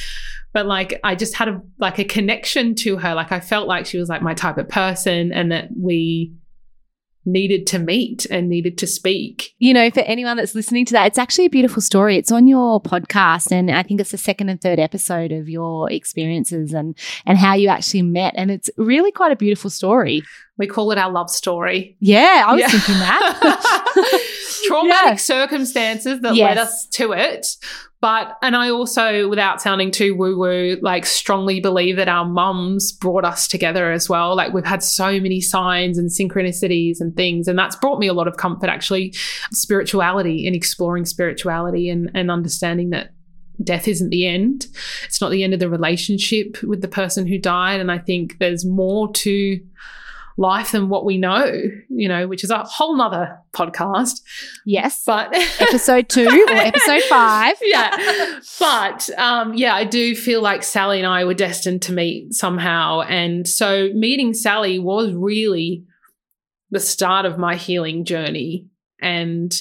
but 0.53 0.67
like 0.67 0.99
I 1.05 1.15
just 1.15 1.35
had 1.35 1.49
a 1.49 1.61
like 1.79 1.99
a 1.99 2.05
connection 2.05 2.75
to 2.77 2.97
her. 2.97 3.15
Like 3.15 3.33
I 3.33 3.41
felt 3.41 3.69
like 3.69 3.87
she 3.87 3.99
was 3.99 4.09
like 4.09 4.23
my 4.23 4.35
type 4.35 4.59
of 4.59 4.69
person 4.69 5.33
and 5.33 5.53
that 5.53 5.69
we 5.77 6.33
needed 7.25 7.67
to 7.69 7.79
meet 7.79 8.27
and 8.31 8.49
needed 8.49 8.79
to 8.79 8.87
speak. 8.87 9.55
You 9.59 9.75
know, 9.75 9.91
for 9.91 10.01
anyone 10.01 10.37
that's 10.37 10.55
listening 10.55 10.87
to 10.87 10.93
that, 10.95 11.07
it's 11.07 11.19
actually 11.19 11.47
a 11.47 11.51
beautiful 11.51 11.83
story. 11.83 12.17
It's 12.17 12.33
on 12.33 12.47
your 12.47 12.81
podcast 12.81 13.53
and 13.53 13.71
I 13.71 13.83
think 13.83 14.01
it's 14.01 14.11
the 14.11 14.19
second 14.19 14.49
and 14.49 14.61
third 14.61 14.79
episode 14.79 15.33
of 15.33 15.49
your 15.49 15.91
experiences 15.91 16.73
and 16.73 16.97
and 17.27 17.39
how 17.39 17.55
you 17.55 17.69
actually 17.69 18.03
met 18.03 18.35
and 18.37 18.51
it's 18.51 18.71
really 18.77 19.13
quite 19.13 19.33
a 19.33 19.37
beautiful 19.37 19.71
story. 19.71 20.23
We 20.57 20.67
call 20.67 20.91
it 20.93 20.99
our 20.99 21.11
love 21.11 21.31
story. 21.31 21.97
Yeah, 22.01 22.45
I 22.47 22.53
was 22.53 22.61
yeah. 22.61 22.69
thinking 22.69 22.95
that. 22.95 24.21
Traumatic 24.67 25.19
circumstances 25.19 26.21
that 26.21 26.35
yes. 26.35 26.49
led 26.49 26.59
us 26.59 26.87
to 26.87 27.13
it 27.13 27.47
but, 28.01 28.39
and 28.41 28.57
I 28.57 28.71
also, 28.71 29.29
without 29.29 29.61
sounding 29.61 29.91
too 29.91 30.15
woo 30.15 30.39
woo, 30.39 30.79
like 30.81 31.05
strongly 31.05 31.61
believe 31.61 31.97
that 31.97 32.09
our 32.09 32.25
mums 32.25 32.93
brought 32.93 33.27
us 33.27 33.47
together 33.47 33.93
as 33.93 34.09
well. 34.09 34.35
Like 34.35 34.55
we've 34.55 34.65
had 34.65 34.83
so 34.83 35.21
many 35.21 35.43
signs 35.43 35.99
and 35.99 36.09
synchronicities 36.09 36.99
and 37.01 37.15
things. 37.15 37.47
And 37.47 37.59
that's 37.59 37.77
brought 37.77 37.99
me 37.99 38.07
a 38.07 38.15
lot 38.15 38.27
of 38.27 38.39
comfort, 38.39 38.71
actually, 38.71 39.15
spirituality 39.53 40.47
and 40.47 40.57
exploring 40.57 41.05
spirituality 41.05 41.91
and, 41.91 42.11
and 42.15 42.31
understanding 42.31 42.89
that 42.91 43.13
death 43.63 43.87
isn't 43.87 44.09
the 44.09 44.27
end. 44.27 44.69
It's 45.05 45.21
not 45.21 45.31
the 45.31 45.45
end 45.45 45.53
of 45.53 45.61
the 45.61 45.69
relationship 45.69 46.63
with 46.63 46.81
the 46.81 46.89
person 46.89 47.27
who 47.27 47.37
died. 47.37 47.81
And 47.81 47.93
I 47.93 47.99
think 47.99 48.39
there's 48.39 48.65
more 48.65 49.13
to 49.13 49.61
life 50.37 50.73
than 50.73 50.89
what 50.89 51.05
we 51.05 51.19
know, 51.19 51.53
you 51.89 52.09
know, 52.09 52.27
which 52.27 52.45
is 52.45 52.51
a 52.51 52.63
whole 52.65 52.97
nother 52.97 53.39
podcast. 53.53 54.21
Yes. 54.65 55.03
But 55.05 55.35
episode 55.61 56.09
two 56.09 56.27
or 56.49 56.55
episode 56.55 57.03
five. 57.03 57.57
yeah. 57.63 58.41
But 58.59 59.11
um, 59.19 59.55
yeah, 59.55 59.75
I 59.75 59.85
do 59.85 60.15
feel 60.15 60.41
like 60.43 60.63
Sally 60.63 60.99
and 60.99 61.07
I 61.07 61.25
were 61.25 61.35
destined 61.35 61.83
to 61.83 61.93
meet 61.93 62.35
somehow. 62.35 63.03
And 63.03 63.47
so 63.47 63.91
meeting 63.93 64.35
Sally 64.35 64.79
was 64.79 65.13
really 65.13 65.85
the 66.71 66.81
start 66.81 67.27
of 67.27 67.39
my 67.39 67.57
healing 67.57 68.05
journey. 68.05 68.67
And 69.03 69.53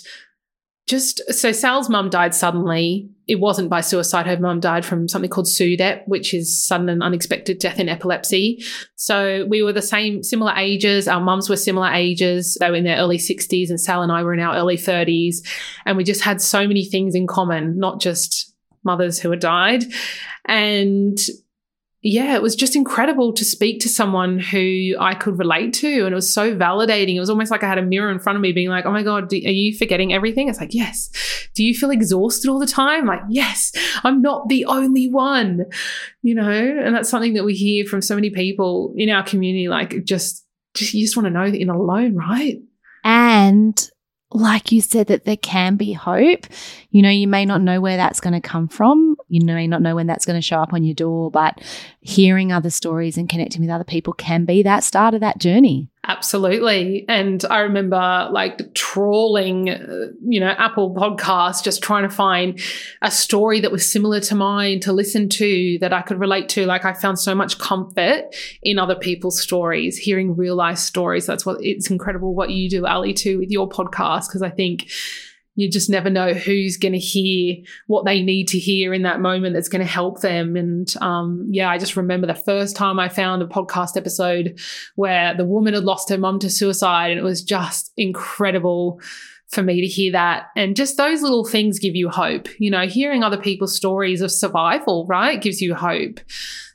just 0.90 1.22
so 1.32 1.52
Sal's 1.52 1.88
mum 1.88 2.10
died 2.10 2.34
suddenly. 2.34 3.08
It 3.28 3.40
wasn't 3.40 3.70
by 3.70 3.82
suicide. 3.82 4.26
Her 4.26 4.40
mum 4.40 4.60
died 4.60 4.84
from 4.84 5.08
something 5.08 5.30
called 5.30 5.46
SUDEP, 5.46 6.02
which 6.08 6.34
is 6.34 6.66
sudden 6.66 6.90
and 6.90 7.04
unexpected 7.04 7.60
death 7.60 7.80
in 7.80 7.88
epilepsy. 7.88 8.64
So 8.96 9.46
we 9.48 9.62
were 9.62 9.72
the 9.72 9.84
same, 9.84 10.24
similar 10.24 10.52
ages. 10.58 11.08
Our 11.08 11.22
mums 11.22 11.48
were 11.48 11.58
similar 11.58 11.92
ages. 11.94 12.58
They 12.60 12.72
were 12.72 12.76
in 12.76 12.86
their 12.86 12.98
early 12.98 13.20
60s, 13.20 13.70
and 13.70 13.80
Sal 13.80 14.02
and 14.02 14.12
I 14.12 14.24
were 14.24 14.34
in 14.34 14.40
our 14.40 14.56
early 14.56 14.78
30s. 14.78 15.46
And 15.86 15.96
we 15.96 16.04
just 16.04 16.24
had 16.24 16.42
so 16.42 16.68
many 16.68 16.86
things 16.86 17.14
in 17.14 17.28
common, 17.28 17.78
not 17.78 18.02
just 18.02 18.52
mothers 18.84 19.20
who 19.20 19.30
had 19.30 19.42
died. 19.42 19.84
And 20.46 21.20
yeah, 22.02 22.36
it 22.36 22.42
was 22.42 22.56
just 22.56 22.78
incredible 22.78 23.34
to 23.34 23.44
speak 23.44 23.82
to 23.82 23.90
someone 23.90 24.40
who 24.40 24.96
I 25.00 25.16
could 25.16 25.38
relate 25.38 25.74
to. 25.76 26.06
And 26.06 26.14
it 26.14 26.16
was 26.16 26.34
so 26.34 26.56
validating. 26.56 27.16
It 27.16 27.20
was 27.20 27.30
almost 27.30 27.52
like 27.52 27.62
I 27.62 27.68
had 27.68 27.78
a 27.78 27.84
mirror 27.84 28.10
in 28.10 28.20
front 28.20 28.38
of 28.38 28.42
me 28.42 28.54
being 28.54 28.70
like, 28.70 28.86
oh 28.86 28.92
my 28.92 29.04
God, 29.04 29.34
are 29.34 29.36
you 29.36 29.78
forgetting 29.78 30.14
everything? 30.14 30.48
It's 30.48 30.62
like, 30.62 30.74
yes. 30.74 31.10
Do 31.56 31.64
you 31.64 31.76
feel 31.76 31.90
exhausted 31.90 32.50
all 32.50 32.60
the 32.60 32.66
time? 32.66 33.06
Like, 33.06 33.20
yes, 33.28 33.74
I'm 34.06 34.22
not 34.22 34.48
the 34.48 34.64
only 34.66 35.10
one, 35.10 35.66
you 36.22 36.36
know? 36.36 36.50
And 36.50 36.96
that's 36.96 37.10
something 37.10 37.34
that 37.34 37.44
we 37.44 37.54
hear 37.54 37.84
from 37.84 38.02
so 38.02 38.16
many 38.16 38.30
people 38.30 38.94
in 38.96 39.10
our 39.10 39.24
community. 39.24 39.68
Like, 39.68 40.06
just, 40.06 40.46
just 40.76 40.94
you 40.94 41.04
just 41.04 41.18
want 41.18 41.26
to 41.26 41.32
know 41.32 41.52
that 41.52 41.58
you're 41.58 41.68
not 41.68 41.76
alone, 41.76 42.16
right? 42.16 42.60
And 43.04 43.90
like 44.32 44.72
you 44.72 44.82
said, 44.82 45.08
that 45.08 45.26
there 45.26 45.38
can 45.38 45.76
be 45.76 45.94
hope. 45.94 46.46
You 46.92 47.02
know, 47.02 47.10
you 47.10 47.28
may 47.28 47.46
not 47.46 47.62
know 47.62 47.82
where 47.82 47.98
that's 47.98 48.20
going 48.20 48.34
to 48.34 48.48
come 48.48 48.68
from. 48.68 49.16
You 49.28 49.44
may 49.44 49.68
not 49.68 49.82
know 49.82 49.96
when 49.96 50.08
that's 50.08 50.26
going 50.26 50.38
to 50.38 50.46
show 50.46 50.60
up 50.60 50.74
on 50.74 50.84
your 50.84 50.94
door, 50.94 51.32
but 51.32 51.60
hearing 52.02 52.52
other 52.52 52.70
stories 52.70 53.18
and 53.18 53.28
connecting 53.28 53.62
with 53.62 53.72
other 53.72 53.84
people 53.84 54.14
can 54.14 54.46
be 54.46 54.62
that 54.64 54.84
start 54.84 55.14
of 55.14 55.22
that 55.22 55.40
journey. 55.40 55.90
Absolutely. 56.08 57.06
And 57.10 57.44
I 57.50 57.60
remember 57.60 58.30
like 58.32 58.74
trawling, 58.74 59.70
uh, 59.70 60.08
you 60.26 60.40
know, 60.40 60.48
Apple 60.48 60.96
Podcasts, 60.96 61.62
just 61.62 61.84
trying 61.84 62.04
to 62.04 62.10
find 62.10 62.60
a 63.02 63.12
story 63.12 63.60
that 63.60 63.72
was 63.72 63.90
similar 63.90 64.22
to 64.22 64.36
mine 64.36 64.80
to 64.82 64.94
listen 64.94 65.28
to 65.30 65.78
that 65.82 65.92
I 65.92 66.02
could 66.02 66.20
relate 66.20 66.48
to. 66.50 66.66
Like 66.66 66.86
I 66.86 66.94
found 66.94 67.20
so 67.20 67.36
much 67.36 67.60
comfort 67.60 68.34
in 68.64 68.80
other 68.80 68.96
people's 68.96 69.40
stories, 69.42 69.98
hearing 69.98 70.38
real 70.38 70.56
life 70.56 70.78
stories. 70.78 71.26
That's 71.26 71.46
what 71.46 71.58
it's 71.62 71.92
incredible 71.92 72.34
what 72.34 72.50
you 72.50 72.70
do, 72.70 72.88
Ali, 72.88 73.14
too, 73.14 73.38
with 73.40 73.52
your 73.52 73.68
podcast. 73.68 74.32
Cause 74.32 74.42
I 74.42 74.50
think 74.50 74.90
you 75.60 75.70
just 75.70 75.90
never 75.90 76.10
know 76.10 76.34
who's 76.34 76.78
going 76.78 76.94
to 76.94 76.98
hear 76.98 77.58
what 77.88 78.06
they 78.06 78.22
need 78.22 78.48
to 78.48 78.58
hear 78.58 78.94
in 78.94 79.02
that 79.02 79.20
moment 79.20 79.54
that's 79.54 79.68
going 79.68 79.86
to 79.86 79.92
help 79.92 80.22
them. 80.22 80.56
And 80.56 80.94
um, 81.02 81.46
yeah, 81.50 81.70
I 81.70 81.78
just 81.78 81.98
remember 81.98 82.28
the 82.28 82.34
first 82.34 82.78
time 82.78 82.98
I 82.98 83.10
found 83.10 83.42
a 83.42 83.46
podcast 83.48 83.98
episode 83.98 84.58
where 84.96 85.36
the 85.36 85.44
woman 85.44 85.74
had 85.74 85.84
lost 85.84 86.10
her 86.10 86.18
mum 86.18 86.40
to 86.40 86.50
suicide, 86.50 87.12
and 87.12 87.20
it 87.20 87.24
was 87.24 87.44
just 87.44 87.92
incredible 87.98 89.02
for 89.50 89.62
me 89.62 89.82
to 89.82 89.88
hear 89.88 90.14
that. 90.14 90.46
And 90.56 90.78
just 90.78 90.96
those 90.96 91.22
little 91.22 91.44
things 91.44 91.78
give 91.78 91.96
you 91.96 92.08
hope. 92.08 92.48
You 92.58 92.72
know, 92.72 92.88
hearing 92.88 93.24
other 93.24 93.38
people's 93.38 93.76
stories 93.76 94.22
of 94.22 94.32
survival, 94.32 95.06
right, 95.08 95.42
gives 95.42 95.62
you 95.62 95.76
hope. 95.76 96.22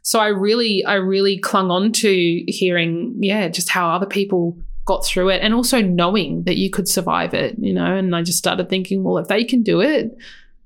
So 0.02 0.20
I 0.20 0.26
really, 0.26 0.84
I 0.84 0.96
really 0.96 1.38
clung 1.38 1.70
on 1.70 1.90
to 1.92 2.44
hearing, 2.48 3.14
yeah, 3.20 3.48
just 3.48 3.70
how 3.70 3.88
other 3.88 4.04
people 4.04 4.58
got 4.84 5.04
through 5.04 5.30
it 5.30 5.42
and 5.42 5.54
also 5.54 5.80
knowing 5.80 6.44
that 6.44 6.56
you 6.56 6.70
could 6.70 6.88
survive 6.88 7.34
it, 7.34 7.56
you 7.58 7.72
know. 7.72 7.96
And 7.96 8.14
I 8.14 8.22
just 8.22 8.38
started 8.38 8.68
thinking, 8.68 9.02
well, 9.02 9.18
if 9.18 9.28
they 9.28 9.44
can 9.44 9.62
do 9.62 9.80
it, 9.80 10.16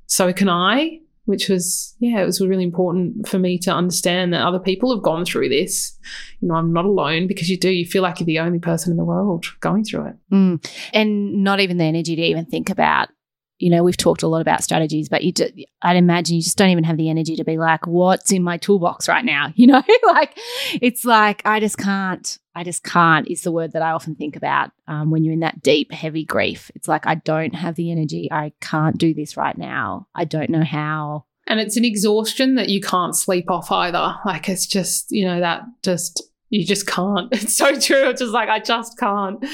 so 0.07 0.33
can 0.33 0.49
I, 0.49 1.01
which 1.27 1.49
was, 1.49 1.95
yeah, 1.99 2.21
it 2.23 2.25
was 2.25 2.41
really 2.41 2.65
important 2.65 3.29
for 3.29 3.39
me 3.39 3.59
to 3.59 3.71
understand 3.71 4.33
that 4.33 4.47
other 4.47 4.59
people 4.59 4.95
have 4.95 5.03
gone 5.03 5.25
through 5.25 5.51
this. 5.51 5.97
You 6.41 6.49
know, 6.49 6.55
I'm 6.55 6.73
not 6.73 6.87
alone 6.87 7.27
because 7.27 7.51
you 7.51 7.59
do, 7.59 7.71
you 7.71 7.85
feel 7.85 8.03
like 8.03 8.19
you're 8.19 8.27
the 8.27 8.39
only 8.39 8.59
person 8.59 8.91
in 8.91 8.97
the 8.97 9.05
world 9.05 9.45
going 9.61 9.85
through 9.85 10.07
it. 10.07 10.17
Mm. 10.33 10.71
And 10.95 11.45
not 11.45 11.61
even 11.61 11.77
the 11.77 11.85
energy 11.85 12.17
to 12.17 12.23
even 12.23 12.47
think 12.47 12.71
about 12.71 13.11
you 13.59 13.71
know, 13.71 13.83
we've 13.83 13.97
talked 13.97 14.23
a 14.23 14.29
lot 14.29 14.41
about 14.41 14.63
strategies, 14.63 15.09
but 15.09 15.25
you 15.25 15.33
do, 15.33 15.49
I'd 15.83 15.97
imagine 15.97 16.37
you 16.37 16.43
just 16.43 16.57
don't 16.57 16.71
even 16.71 16.85
have 16.85 16.97
the 16.97 17.11
energy 17.11 17.35
to 17.37 17.45
be 17.45 17.59
like, 17.59 17.87
what's 17.87 18.31
in 18.31 18.43
my 18.43 18.57
toolbox 18.57 19.09
right 19.09 19.25
now? 19.25 19.53
You 19.59 19.67
know, 19.67 19.83
like 20.07 20.39
it's 20.81 21.05
like, 21.05 21.43
I 21.45 21.59
just 21.59 21.79
can't, 21.79 22.39
I 22.55 22.63
just 22.63 22.85
can't 22.85 23.27
is 23.29 23.43
the 23.43 23.51
word 23.51 23.73
that 23.73 23.83
I 23.83 23.91
often 23.91 24.15
think 24.15 24.37
about 24.37 24.71
um, 24.87 25.11
when 25.11 25.25
you're 25.25 25.35
in 25.35 25.41
that 25.41 25.63
deep, 25.63 25.91
heavy 25.91 26.25
grief. 26.25 26.71
It's 26.77 26.87
like, 26.87 27.07
I 27.09 27.17
don't 27.17 27.57
have 27.57 27.75
the 27.75 27.91
energy. 27.91 28.29
I 28.31 28.53
can't 28.61 28.97
do 28.97 29.15
this 29.15 29.37
right 29.37 29.59
now. 29.59 30.07
I 30.15 30.25
don't 30.27 30.51
know 30.51 30.63
how. 30.63 31.25
And 31.49 31.59
it's 31.59 31.77
an 31.77 31.85
exhaustion 31.85 32.55
that 32.55 32.69
you 32.69 32.81
can't 32.81 33.17
sleep 33.17 33.51
off 33.51 33.73
either. 33.73 34.15
Like 34.25 34.49
it's 34.49 34.67
just, 34.67 35.11
you 35.11 35.27
know, 35.27 35.41
that 35.41 35.63
just, 35.83 36.23
you 36.51 36.65
just 36.65 36.87
can't. 36.87 37.29
It's 37.33 37.57
so 37.57 37.79
true. 37.81 38.11
It's 38.11 38.21
just 38.21 38.33
like, 38.33 38.49
I 38.49 38.61
just 38.61 38.97
can't. 38.97 39.45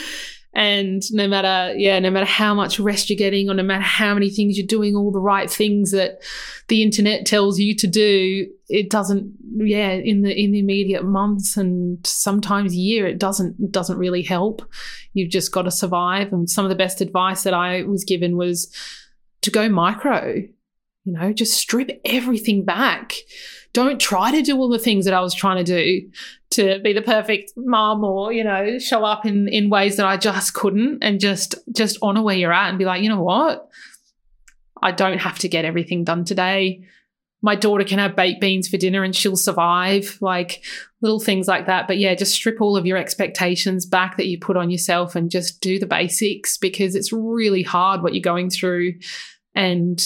And 0.55 1.03
no 1.11 1.27
matter, 1.27 1.75
yeah, 1.77 1.99
no 1.99 2.11
matter 2.11 2.27
how 2.27 2.55
much 2.55 2.79
rest 2.79 3.11
you're 3.11 3.17
getting, 3.17 3.51
or 3.51 3.55
no 3.55 3.65
matter 3.65 3.83
how 3.83 4.15
many 4.15 4.31
things 4.31 4.57
you're 4.57 4.67
doing, 4.67 4.95
all 4.95 5.11
the 5.11 5.21
right 5.21 5.51
things 5.51 5.91
that 5.91 6.23
the 6.69 6.83
internet 6.83 7.27
tells 7.27 7.59
you 7.59 7.75
to 7.75 7.89
do, 7.89 8.47
it 8.69 8.89
doesn't, 8.89 9.35
yeah, 9.57 9.91
in 9.91 10.23
the 10.23 10.33
in 10.33 10.53
the 10.53 10.61
immediate 10.61 11.05
months 11.05 11.57
and 11.57 12.07
sometimes 12.07 12.77
year, 12.77 13.07
it 13.07 13.19
doesn't 13.19 13.57
it 13.59 13.73
doesn't 13.73 13.99
really 13.99 14.23
help. 14.23 14.63
You've 15.13 15.31
just 15.31 15.51
got 15.51 15.63
to 15.63 15.73
survive. 15.73 16.33
And 16.33 16.49
some 16.49 16.65
of 16.65 16.69
the 16.69 16.77
best 16.77 17.01
advice 17.01 17.43
that 17.43 17.55
I 17.55 17.83
was 17.83 18.05
given 18.05 18.37
was 18.37 18.73
to 19.43 19.51
go 19.51 19.69
micro. 19.69 20.35
You 21.05 21.13
know, 21.13 21.33
just 21.33 21.55
strip 21.55 22.01
everything 22.05 22.65
back 22.65 23.15
don't 23.75 24.01
try 24.01 24.31
to 24.31 24.41
do 24.41 24.57
all 24.57 24.69
the 24.69 24.79
things 24.79 25.05
that 25.05 25.13
I 25.13 25.21
was 25.21 25.35
trying 25.35 25.63
to 25.63 25.65
do 25.65 26.09
to 26.53 26.79
be 26.79 26.93
the 26.93 27.03
perfect 27.03 27.53
mom 27.57 28.05
or, 28.05 28.33
you 28.33 28.45
know, 28.45 28.79
show 28.79 29.05
up 29.05 29.27
in, 29.27 29.49
in 29.49 29.69
ways 29.69 29.97
that 29.97 30.07
I 30.07 30.17
just 30.17 30.55
couldn't 30.55 31.03
and 31.03 31.21
just 31.21 31.57
just 31.73 31.99
honor 32.01 32.23
where 32.23 32.37
you're 32.37 32.53
at 32.53 32.71
and 32.71 32.79
be 32.79 32.85
like, 32.85 33.03
you 33.03 33.09
know 33.09 33.21
what? 33.21 33.69
I 34.81 34.93
don't 34.93 35.19
have 35.19 35.41
to 35.41 35.49
get 35.49 35.65
everything 35.65 36.05
done 36.05 36.25
today. 36.25 36.85
My 37.43 37.57
daughter 37.57 37.85
can 37.85 37.99
have 37.99 38.17
baked 38.17 38.41
beans 38.41 38.69
for 38.69 38.77
dinner 38.77 39.03
and 39.03 39.15
she'll 39.15 39.37
survive, 39.37 40.19
like 40.21 40.63
little 41.03 41.21
things 41.21 41.49
like 41.49 41.67
that. 41.67 41.89
But 41.89 41.99
yeah, 41.99 42.15
just 42.15 42.35
strip 42.35 42.61
all 42.61 42.77
of 42.77 42.87
your 42.87 42.97
expectations 42.97 43.87
back 43.87 44.17
that 44.17 44.29
you 44.29 44.39
put 44.39 44.57
on 44.57 44.71
yourself 44.71 45.17
and 45.17 45.31
just 45.31 45.61
do 45.61 45.79
the 45.81 45.87
basics 45.87 46.57
because 46.57 46.95
it's 46.95 47.13
really 47.13 47.63
hard 47.63 48.03
what 48.03 48.15
you're 48.15 48.23
going 48.23 48.51
through. 48.51 48.95
And 49.55 50.03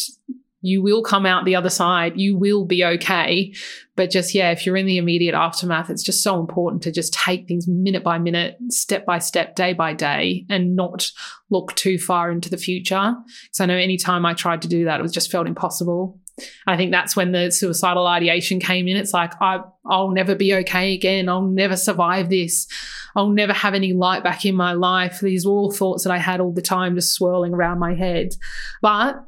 you 0.61 0.83
will 0.83 1.03
come 1.03 1.25
out 1.25 1.45
the 1.45 1.57
other 1.57 1.71
side. 1.71 2.19
You 2.19 2.37
will 2.37 2.65
be 2.65 2.85
okay. 2.85 3.55
But 3.97 4.11
just, 4.11 4.35
yeah, 4.35 4.51
if 4.51 4.67
you're 4.67 4.77
in 4.77 4.87
the 4.87 4.99
immediate 4.99 5.35
aftermath, 5.35 5.91
it's 5.91 6.03
just 6.03 6.23
so 6.23 6.41
important 6.41 6.83
to 6.83 6.93
just 6.93 7.13
take 7.13 7.47
things 7.47 7.69
minute 7.69 8.03
by 8.03 8.19
minute, 8.19 8.57
step 8.69 9.07
by 9.07 9.19
step, 9.19 9.55
day 9.55 9.73
by 9.73 9.93
day, 9.93 10.47
and 10.49 10.75
not 10.75 11.11
look 11.51 11.75
too 11.75 11.99
far 11.99 12.31
into 12.31 12.51
the 12.51 12.57
future. 12.57 13.15
Because 13.45 13.61
I 13.61 13.67
know 13.67 13.77
anytime 13.77 14.27
I 14.27 14.35
tried 14.35 14.63
to 14.63 14.69
do 14.69 14.85
that, 14.85 14.99
it 14.99 15.03
was 15.03 15.13
just 15.13 15.31
felt 15.31 15.47
impossible. 15.47 16.19
I 16.67 16.77
think 16.77 16.93
that's 16.93 17.17
when 17.17 17.33
the 17.33 17.51
suicidal 17.51 18.07
ideation 18.07 18.61
came 18.61 18.87
in. 18.87 18.97
It's 18.97 19.13
like, 19.13 19.33
I, 19.41 19.61
I'll 19.87 20.11
never 20.11 20.35
be 20.35 20.55
okay 20.55 20.95
again. 20.95 21.29
I'll 21.29 21.43
never 21.43 21.77
survive 21.77 22.31
this. 22.31 22.69
I'll 23.17 23.31
never 23.31 23.53
have 23.53 23.75
any 23.75 23.93
light 23.93 24.23
back 24.23 24.45
in 24.45 24.55
my 24.55 24.73
life. 24.73 25.19
These 25.21 25.47
were 25.47 25.53
all 25.53 25.73
thoughts 25.73 26.05
that 26.05 26.13
I 26.13 26.19
had 26.19 26.41
all 26.41 26.53
the 26.53 26.63
time 26.63 26.95
just 26.95 27.15
swirling 27.15 27.55
around 27.55 27.81
my 27.81 27.95
head. 27.95 28.35
But 28.81 29.25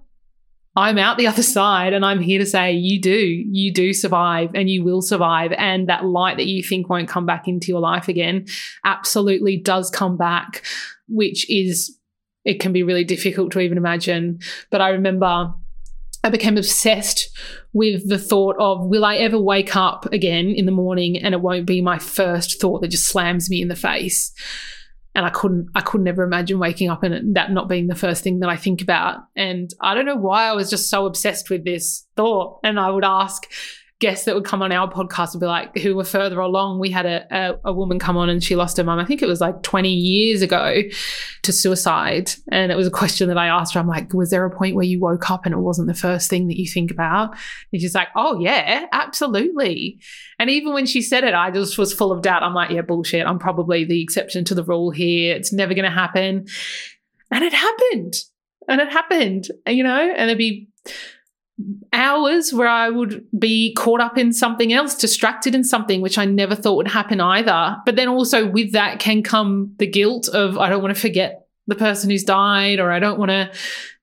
I'm 0.76 0.98
out 0.98 1.18
the 1.18 1.26
other 1.28 1.42
side 1.42 1.92
and 1.92 2.04
I'm 2.04 2.20
here 2.20 2.38
to 2.38 2.46
say 2.46 2.72
you 2.72 3.00
do, 3.00 3.16
you 3.16 3.72
do 3.72 3.92
survive 3.92 4.50
and 4.54 4.68
you 4.68 4.84
will 4.84 5.02
survive. 5.02 5.52
And 5.52 5.88
that 5.88 6.04
light 6.04 6.36
that 6.36 6.46
you 6.46 6.62
think 6.62 6.88
won't 6.88 7.08
come 7.08 7.26
back 7.26 7.48
into 7.48 7.68
your 7.68 7.80
life 7.80 8.08
again 8.08 8.46
absolutely 8.84 9.56
does 9.56 9.90
come 9.90 10.16
back, 10.16 10.64
which 11.08 11.48
is, 11.50 11.96
it 12.44 12.60
can 12.60 12.72
be 12.72 12.82
really 12.82 13.04
difficult 13.04 13.52
to 13.52 13.60
even 13.60 13.78
imagine. 13.78 14.38
But 14.70 14.80
I 14.80 14.90
remember 14.90 15.52
I 16.22 16.28
became 16.28 16.58
obsessed 16.58 17.30
with 17.72 18.08
the 18.08 18.18
thought 18.18 18.56
of 18.58 18.86
will 18.86 19.04
I 19.04 19.16
ever 19.16 19.38
wake 19.38 19.74
up 19.74 20.06
again 20.12 20.48
in 20.48 20.66
the 20.66 20.72
morning 20.72 21.16
and 21.16 21.34
it 21.34 21.40
won't 21.40 21.66
be 21.66 21.80
my 21.80 21.98
first 21.98 22.60
thought 22.60 22.82
that 22.82 22.88
just 22.88 23.06
slams 23.06 23.48
me 23.48 23.62
in 23.62 23.68
the 23.68 23.76
face 23.76 24.32
and 25.14 25.26
I 25.26 25.30
couldn't 25.30 25.68
I 25.74 25.80
could 25.80 26.02
never 26.02 26.22
imagine 26.22 26.58
waking 26.58 26.88
up 26.88 27.02
and 27.02 27.34
that 27.34 27.50
not 27.50 27.68
being 27.68 27.88
the 27.88 27.94
first 27.94 28.22
thing 28.22 28.40
that 28.40 28.48
I 28.48 28.56
think 28.56 28.80
about. 28.80 29.24
And 29.36 29.72
I 29.80 29.94
don't 29.94 30.06
know 30.06 30.16
why 30.16 30.46
I 30.46 30.52
was 30.52 30.70
just 30.70 30.88
so 30.88 31.06
obsessed 31.06 31.50
with 31.50 31.64
this 31.64 32.06
thought. 32.16 32.60
And 32.62 32.78
I 32.78 32.90
would 32.90 33.04
ask 33.04 33.46
guests 34.00 34.24
that 34.24 34.34
would 34.34 34.46
come 34.46 34.62
on 34.62 34.72
our 34.72 34.90
podcast 34.90 35.34
would 35.34 35.40
be 35.40 35.46
like, 35.46 35.76
who 35.78 35.94
were 35.94 36.04
further 36.04 36.40
along. 36.40 36.80
We 36.80 36.90
had 36.90 37.04
a, 37.04 37.26
a, 37.30 37.58
a 37.66 37.72
woman 37.72 37.98
come 37.98 38.16
on 38.16 38.30
and 38.30 38.42
she 38.42 38.56
lost 38.56 38.78
her 38.78 38.84
mum. 38.84 38.98
I 38.98 39.04
think 39.04 39.20
it 39.20 39.28
was 39.28 39.42
like 39.42 39.62
20 39.62 39.92
years 39.92 40.40
ago 40.40 40.82
to 41.42 41.52
suicide. 41.52 42.32
And 42.50 42.72
it 42.72 42.76
was 42.76 42.86
a 42.86 42.90
question 42.90 43.28
that 43.28 43.36
I 43.36 43.46
asked 43.46 43.74
her. 43.74 43.80
I'm 43.80 43.86
like, 43.86 44.14
was 44.14 44.30
there 44.30 44.44
a 44.46 44.56
point 44.56 44.74
where 44.74 44.86
you 44.86 44.98
woke 44.98 45.30
up 45.30 45.44
and 45.44 45.54
it 45.54 45.58
wasn't 45.58 45.86
the 45.86 45.94
first 45.94 46.30
thing 46.30 46.48
that 46.48 46.58
you 46.58 46.66
think 46.66 46.90
about? 46.90 47.36
And 47.72 47.82
she's 47.82 47.94
like, 47.94 48.08
oh, 48.16 48.40
yeah, 48.40 48.86
absolutely. 48.90 50.00
And 50.38 50.48
even 50.48 50.72
when 50.72 50.86
she 50.86 51.02
said 51.02 51.22
it, 51.22 51.34
I 51.34 51.50
just 51.50 51.76
was 51.76 51.92
full 51.92 52.10
of 52.10 52.22
doubt. 52.22 52.42
I'm 52.42 52.54
like, 52.54 52.70
yeah, 52.70 52.80
bullshit. 52.80 53.26
I'm 53.26 53.38
probably 53.38 53.84
the 53.84 54.02
exception 54.02 54.46
to 54.46 54.54
the 54.54 54.64
rule 54.64 54.90
here. 54.90 55.36
It's 55.36 55.52
never 55.52 55.74
going 55.74 55.84
to 55.84 55.90
happen. 55.90 56.46
And 57.30 57.44
it 57.44 57.52
happened. 57.52 58.14
And 58.66 58.80
it 58.80 58.90
happened, 58.90 59.48
you 59.66 59.82
know, 59.84 59.98
and 60.00 60.30
it'd 60.30 60.38
be 60.38 60.68
hours 61.92 62.52
where 62.52 62.68
I 62.68 62.88
would 62.90 63.26
be 63.38 63.74
caught 63.74 64.00
up 64.00 64.16
in 64.18 64.32
something 64.32 64.72
else, 64.72 64.94
distracted 64.94 65.54
in 65.54 65.64
something, 65.64 66.00
which 66.00 66.18
I 66.18 66.24
never 66.24 66.54
thought 66.54 66.76
would 66.76 66.88
happen 66.88 67.20
either. 67.20 67.76
But 67.84 67.96
then 67.96 68.08
also 68.08 68.46
with 68.46 68.72
that 68.72 68.98
can 69.00 69.22
come 69.22 69.74
the 69.78 69.86
guilt 69.86 70.28
of 70.28 70.58
I 70.58 70.68
don't 70.68 70.82
want 70.82 70.94
to 70.94 71.00
forget 71.00 71.46
the 71.66 71.74
person 71.74 72.10
who's 72.10 72.24
died, 72.24 72.80
or 72.80 72.90
I 72.90 72.98
don't 72.98 73.18
want 73.18 73.30
to, 73.30 73.50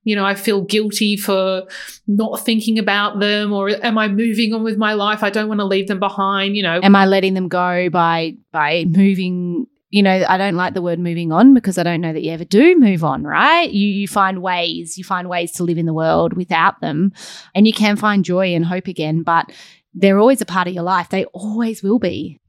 you 0.03 0.15
know, 0.15 0.25
I 0.25 0.35
feel 0.35 0.61
guilty 0.61 1.17
for 1.17 1.63
not 2.07 2.45
thinking 2.45 2.79
about 2.79 3.19
them, 3.19 3.51
or 3.51 3.69
am 3.69 3.97
I 3.97 4.07
moving 4.07 4.53
on 4.53 4.63
with 4.63 4.77
my 4.77 4.93
life? 4.93 5.21
I 5.23 5.29
don't 5.29 5.49
want 5.49 5.59
to 5.59 5.65
leave 5.65 5.87
them 5.87 5.99
behind, 5.99 6.55
you 6.55 6.63
know. 6.63 6.79
Am 6.81 6.95
I 6.95 7.05
letting 7.05 7.33
them 7.33 7.49
go 7.49 7.89
by 7.89 8.35
by 8.51 8.85
moving 8.85 9.67
you 9.89 10.03
know, 10.03 10.25
I 10.27 10.37
don't 10.37 10.55
like 10.55 10.73
the 10.73 10.81
word 10.81 10.99
moving 10.99 11.31
on 11.31 11.53
because 11.53 11.77
I 11.77 11.83
don't 11.83 12.01
know 12.01 12.11
that 12.11 12.21
you 12.21 12.31
ever 12.31 12.43
do 12.43 12.77
move 12.77 13.03
on, 13.03 13.23
right? 13.23 13.69
You 13.69 13.87
you 13.87 14.07
find 14.07 14.41
ways, 14.41 14.97
you 14.97 15.03
find 15.03 15.29
ways 15.29 15.51
to 15.53 15.63
live 15.63 15.77
in 15.77 15.85
the 15.85 15.93
world 15.93 16.33
without 16.33 16.81
them, 16.81 17.13
and 17.55 17.65
you 17.65 17.73
can 17.73 17.95
find 17.95 18.25
joy 18.25 18.53
and 18.53 18.65
hope 18.65 18.87
again, 18.87 19.23
but 19.23 19.51
they're 19.93 20.19
always 20.19 20.41
a 20.41 20.45
part 20.45 20.67
of 20.67 20.73
your 20.73 20.83
life. 20.83 21.09
They 21.09 21.25
always 21.25 21.81
will 21.81 21.99
be. 21.99 22.39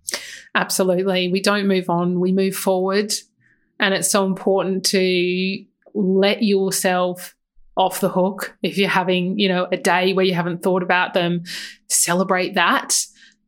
Absolutely. 0.55 1.29
We 1.29 1.41
don't 1.41 1.69
move 1.69 1.89
on, 1.89 2.21
we 2.21 2.33
move 2.33 2.55
forward. 2.55 3.13
And 3.81 3.95
it's 3.95 4.11
so 4.11 4.27
important 4.27 4.85
to 4.87 5.65
let 5.95 6.43
yourself 6.43 7.37
off 7.77 8.01
the 8.01 8.09
hook 8.09 8.57
if 8.61 8.77
you're 8.77 8.89
having, 8.89 9.39
you 9.39 9.49
know, 9.49 9.69
a 9.71 9.77
day 9.77 10.13
where 10.13 10.25
you 10.25 10.35
haven't 10.35 10.65
thought 10.65 10.83
about 10.83 11.15
them, 11.15 11.45
celebrate 11.89 12.55
that 12.57 12.97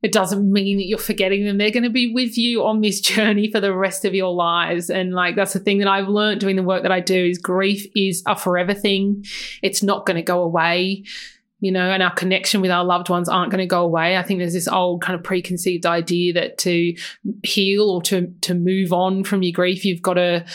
it 0.03 0.13
doesn't 0.13 0.51
mean 0.51 0.79
that 0.79 0.87
you're 0.87 0.99
forgetting 0.99 1.45
them. 1.45 1.59
They're 1.59 1.71
going 1.71 1.83
to 1.83 1.91
be 1.91 2.13
with 2.13 2.39
you 2.39 2.65
on 2.65 2.81
this 2.81 3.01
journey 3.01 3.51
for 3.51 3.61
the 3.61 3.75
rest 3.75 4.05
of 4.05 4.15
your 4.15 4.33
lives. 4.33 4.91
And 4.91 5.13
like, 5.13 5.37
that's 5.37 5.53
the 5.53 5.61
thing 5.61 5.79
that 5.79 5.89
I've 5.89 6.09
learned 6.09 6.41
doing 6.41 6.57
the 6.57 6.63
work 6.63 6.83
that 6.83 6.93
I 6.93 7.01
do 7.01 7.27
is 7.27 7.39
grief 7.39 7.87
is 7.95 8.23
a 8.27 8.37
forever 8.37 8.75
thing. 8.75 9.25
It's 9.63 9.83
not 9.83 10.07
going 10.07 10.17
to 10.17 10.23
go 10.23 10.43
away, 10.43 11.05
you 11.61 11.71
know, 11.71 11.91
and 11.91 12.03
our 12.03 12.15
connection 12.15 12.63
with 12.63 12.71
our 12.71 12.85
loved 12.85 13.11
ones 13.11 13.29
aren't 13.29 13.51
going 13.51 13.61
to 13.61 13.67
go 13.67 13.83
away. 13.83 14.17
I 14.17 14.23
think 14.23 14.41
there's 14.41 14.55
this 14.55 14.69
old 14.69 15.03
kind 15.03 15.19
of 15.19 15.23
preconceived 15.23 15.85
idea 15.85 16.33
that 16.33 16.59
to 16.59 16.95
heal 17.43 17.91
or 17.91 18.01
to, 18.03 18.33
to 18.43 18.55
move 18.55 18.93
on 18.93 19.25
from 19.25 19.43
your 19.43 19.53
grief, 19.53 19.85
you've 19.85 20.03
got 20.03 20.15
to 20.15 20.47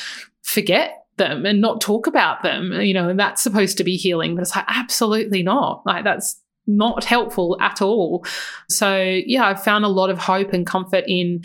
forget 0.42 1.04
them 1.18 1.46
and 1.46 1.62
not 1.62 1.82
talk 1.82 2.08
about 2.08 2.44
them, 2.44 2.74
you 2.82 2.94
know, 2.94 3.10
and 3.10 3.20
that's 3.20 3.44
supposed 3.44 3.78
to 3.78 3.84
be 3.84 3.96
healing. 3.96 4.36
But 4.36 4.42
it's 4.42 4.56
like, 4.56 4.66
absolutely 4.68 5.44
not. 5.44 5.84
Like, 5.86 6.04
that's 6.04 6.42
not 6.68 7.04
helpful 7.04 7.58
at 7.62 7.82
all. 7.82 8.26
So, 8.70 8.98
yeah, 9.26 9.46
I've 9.46 9.64
found 9.64 9.86
a 9.86 9.90
lot 9.90 10.10
of 10.10 10.18
hope 10.18 10.54
and 10.54 10.66
comfort 10.66 11.04
in 11.08 11.44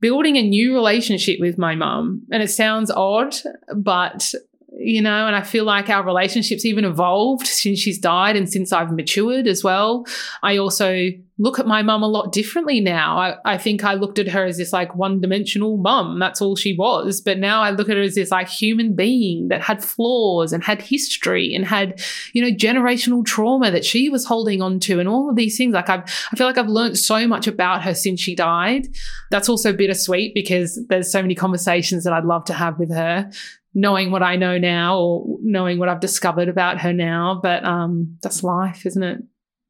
building 0.00 0.36
a 0.36 0.42
new 0.42 0.74
relationship 0.74 1.40
with 1.40 1.58
my 1.58 1.74
mum. 1.74 2.22
And 2.30 2.42
it 2.42 2.48
sounds 2.48 2.90
odd, 2.90 3.34
but 3.74 4.32
you 4.78 5.00
know, 5.00 5.26
and 5.26 5.34
I 5.34 5.42
feel 5.42 5.64
like 5.64 5.88
our 5.88 6.04
relationship's 6.04 6.66
even 6.66 6.84
evolved 6.84 7.46
since 7.46 7.78
she's 7.78 7.98
died 7.98 8.36
and 8.36 8.50
since 8.50 8.72
I've 8.72 8.92
matured 8.92 9.46
as 9.46 9.64
well. 9.64 10.04
I 10.42 10.58
also 10.58 11.10
look 11.38 11.58
at 11.58 11.66
my 11.66 11.82
mum 11.82 12.02
a 12.02 12.08
lot 12.08 12.32
differently 12.32 12.80
now. 12.80 13.18
I, 13.18 13.36
I 13.44 13.58
think 13.58 13.84
I 13.84 13.94
looked 13.94 14.18
at 14.18 14.28
her 14.28 14.44
as 14.44 14.56
this 14.56 14.72
like 14.72 14.94
one 14.94 15.20
dimensional 15.20 15.76
mum. 15.76 16.18
That's 16.18 16.40
all 16.40 16.56
she 16.56 16.74
was. 16.74 17.20
But 17.20 17.38
now 17.38 17.62
I 17.62 17.70
look 17.70 17.88
at 17.88 17.96
her 17.96 18.02
as 18.02 18.14
this 18.14 18.30
like 18.30 18.48
human 18.48 18.94
being 18.94 19.48
that 19.48 19.62
had 19.62 19.84
flaws 19.84 20.52
and 20.52 20.62
had 20.62 20.80
history 20.80 21.54
and 21.54 21.64
had, 21.64 22.00
you 22.32 22.42
know, 22.42 22.50
generational 22.50 23.24
trauma 23.24 23.70
that 23.70 23.84
she 23.84 24.08
was 24.08 24.24
holding 24.24 24.62
on 24.62 24.80
to 24.80 25.00
and 25.00 25.08
all 25.08 25.28
of 25.28 25.36
these 25.36 25.56
things. 25.56 25.74
Like 25.74 25.90
I've, 25.90 26.04
I 26.32 26.36
feel 26.36 26.46
like 26.46 26.58
I've 26.58 26.68
learned 26.68 26.98
so 26.98 27.26
much 27.26 27.46
about 27.46 27.82
her 27.82 27.94
since 27.94 28.20
she 28.20 28.34
died. 28.34 28.88
That's 29.30 29.48
also 29.48 29.72
bittersweet 29.72 30.34
because 30.34 30.78
there's 30.88 31.10
so 31.10 31.22
many 31.22 31.34
conversations 31.34 32.04
that 32.04 32.12
I'd 32.12 32.24
love 32.24 32.44
to 32.44 32.54
have 32.54 32.78
with 32.78 32.90
her 32.92 33.30
knowing 33.76 34.10
what 34.10 34.22
I 34.22 34.36
know 34.36 34.56
now 34.56 34.98
or 34.98 35.36
knowing 35.42 35.78
what 35.78 35.90
I've 35.90 36.00
discovered 36.00 36.48
about 36.48 36.80
her 36.80 36.94
now. 36.94 37.38
But 37.42 37.62
um, 37.62 38.16
that's 38.22 38.42
life, 38.42 38.86
isn't 38.86 39.02
it? 39.02 39.18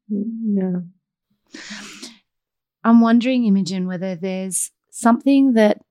Yeah. 0.09 0.77
I'm 2.85 3.01
wondering, 3.01 3.43
Imogen, 3.43 3.85
whether 3.85 4.15
there's 4.15 4.71
something 4.91 5.53
that 5.53 5.81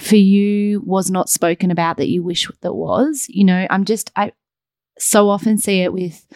for 0.00 0.16
you 0.16 0.80
was 0.86 1.10
not 1.10 1.28
spoken 1.28 1.70
about 1.70 1.98
that 1.98 2.08
you 2.08 2.22
wish 2.22 2.50
that 2.62 2.72
was. 2.72 3.26
You 3.28 3.44
know, 3.44 3.66
I'm 3.68 3.84
just, 3.84 4.10
I 4.16 4.32
so 4.98 5.28
often 5.28 5.58
see 5.58 5.82
it 5.82 5.92
with 5.92 6.26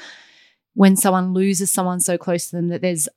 when 0.74 0.94
someone 0.94 1.32
loses 1.32 1.72
someone 1.72 2.00
so 2.00 2.18
close 2.18 2.50
to 2.50 2.56
them 2.56 2.68
that 2.68 2.82
there's 2.82 3.08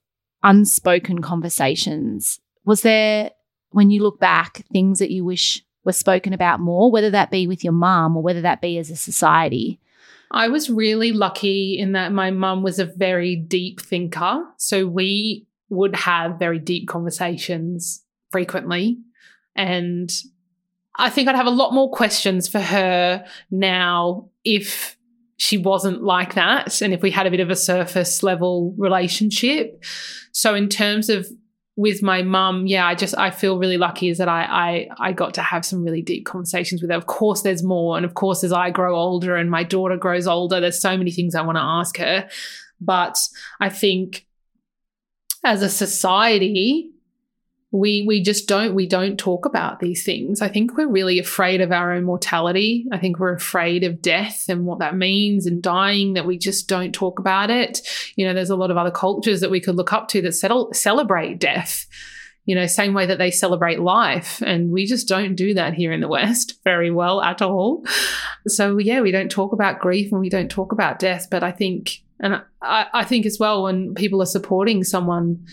unspoken 0.43 1.21
conversations. 1.21 2.39
Was 2.63 2.83
there, 2.83 3.31
when 3.71 3.89
you 3.89 4.01
look 4.01 4.17
back, 4.17 4.63
things 4.71 4.99
that 4.99 5.11
you 5.11 5.25
wish 5.25 5.61
were 5.83 5.93
spoken 5.93 6.33
about 6.33 6.59
more, 6.59 6.91
whether 6.91 7.09
that 7.09 7.31
be 7.31 7.47
with 7.47 7.63
your 7.63 7.73
mum 7.73 8.15
or 8.17 8.23
whether 8.23 8.41
that 8.41 8.61
be 8.61 8.77
as 8.77 8.89
a 8.89 8.95
society? 8.95 9.79
I 10.31 10.47
was 10.47 10.69
really 10.69 11.11
lucky 11.11 11.77
in 11.79 11.93
that 11.93 12.11
my 12.11 12.31
mum 12.31 12.61
was 12.61 12.79
a 12.79 12.85
very 12.85 13.35
deep 13.35 13.81
thinker. 13.81 14.43
So 14.57 14.85
we 14.85 15.47
would 15.69 15.95
have 15.95 16.37
very 16.37 16.59
deep 16.59 16.87
conversations 16.87 18.03
frequently. 18.31 18.99
And 19.55 20.11
I 20.95 21.09
think 21.09 21.27
I'd 21.27 21.35
have 21.35 21.47
a 21.47 21.51
lot 21.51 21.73
more 21.73 21.91
questions 21.91 22.47
for 22.47 22.59
her 22.59 23.25
now 23.49 24.29
if 24.43 24.97
she 25.37 25.57
wasn't 25.57 26.03
like 26.03 26.35
that 26.35 26.81
and 26.81 26.93
if 26.93 27.01
we 27.01 27.11
had 27.11 27.25
a 27.25 27.31
bit 27.31 27.39
of 27.39 27.49
a 27.49 27.55
surface 27.55 28.21
level 28.21 28.75
relationship. 28.77 29.83
So, 30.31 30.53
in 30.53 30.67
terms 30.67 31.09
of 31.09 31.27
with 31.79 32.03
my 32.03 32.21
mum, 32.23 32.67
yeah, 32.67 32.85
I 32.85 32.93
just 32.93 33.17
I 33.17 33.31
feel 33.31 33.57
really 33.57 33.77
lucky 33.77 34.09
is 34.09 34.17
that 34.17 34.27
I, 34.27 34.43
I 34.43 34.89
I 34.99 35.11
got 35.13 35.33
to 35.35 35.41
have 35.41 35.65
some 35.65 35.81
really 35.81 36.01
deep 36.01 36.25
conversations 36.25 36.81
with 36.81 36.91
her. 36.91 36.97
Of 36.97 37.05
course, 37.05 37.41
there's 37.41 37.63
more, 37.63 37.95
and 37.95 38.05
of 38.05 38.15
course, 38.15 38.43
as 38.43 38.51
I 38.51 38.69
grow 38.69 38.97
older 38.97 39.37
and 39.37 39.49
my 39.49 39.63
daughter 39.63 39.95
grows 39.95 40.27
older, 40.27 40.59
there's 40.59 40.81
so 40.81 40.97
many 40.97 41.09
things 41.09 41.35
I 41.35 41.41
want 41.41 41.55
to 41.55 41.61
ask 41.61 41.95
her. 41.95 42.27
But 42.81 43.17
I 43.61 43.69
think 43.69 44.27
as 45.45 45.61
a 45.61 45.69
society, 45.69 46.91
we 47.71 48.03
we 48.07 48.21
just 48.21 48.47
don't 48.47 48.73
we 48.73 48.87
don't 48.87 49.17
talk 49.17 49.45
about 49.45 49.79
these 49.79 50.03
things. 50.03 50.41
I 50.41 50.47
think 50.47 50.75
we're 50.75 50.89
really 50.89 51.19
afraid 51.19 51.61
of 51.61 51.71
our 51.71 51.93
own 51.93 52.03
mortality. 52.03 52.87
I 52.91 52.97
think 52.97 53.19
we're 53.19 53.35
afraid 53.35 53.83
of 53.83 54.01
death 54.01 54.45
and 54.49 54.65
what 54.65 54.79
that 54.79 54.95
means 54.95 55.45
and 55.45 55.61
dying 55.61 56.13
that 56.13 56.25
we 56.25 56.37
just 56.37 56.67
don't 56.67 56.93
talk 56.93 57.19
about 57.19 57.51
it. 57.51 57.81
You 58.15 58.25
know, 58.25 58.33
there's 58.33 58.49
a 58.49 58.55
lot 58.55 58.71
of 58.71 58.77
other 58.77 58.91
cultures 58.91 59.41
that 59.41 59.51
we 59.51 59.59
could 59.59 59.75
look 59.75 59.93
up 59.93 60.07
to 60.09 60.21
that 60.23 60.33
settle, 60.33 60.73
celebrate 60.73 61.39
death. 61.39 61.85
You 62.45 62.55
know, 62.55 62.65
same 62.65 62.95
way 62.95 63.05
that 63.05 63.19
they 63.19 63.29
celebrate 63.29 63.79
life. 63.79 64.41
And 64.43 64.71
we 64.71 64.87
just 64.87 65.07
don't 65.07 65.35
do 65.35 65.53
that 65.53 65.75
here 65.75 65.91
in 65.91 66.01
the 66.01 66.07
West 66.07 66.59
very 66.63 66.89
well 66.89 67.21
at 67.21 67.43
all. 67.43 67.85
So, 68.47 68.79
yeah, 68.79 69.01
we 69.01 69.11
don't 69.11 69.29
talk 69.29 69.53
about 69.53 69.77
grief 69.77 70.11
and 70.11 70.19
we 70.19 70.29
don't 70.29 70.49
talk 70.49 70.71
about 70.71 70.97
death. 70.97 71.27
But 71.29 71.43
I 71.43 71.51
think, 71.51 72.01
and 72.19 72.41
I, 72.63 72.87
I 72.91 73.03
think 73.03 73.27
as 73.27 73.37
well, 73.39 73.61
when 73.63 73.93
people 73.93 74.19
are 74.23 74.25
supporting 74.25 74.83
someone, 74.83 75.45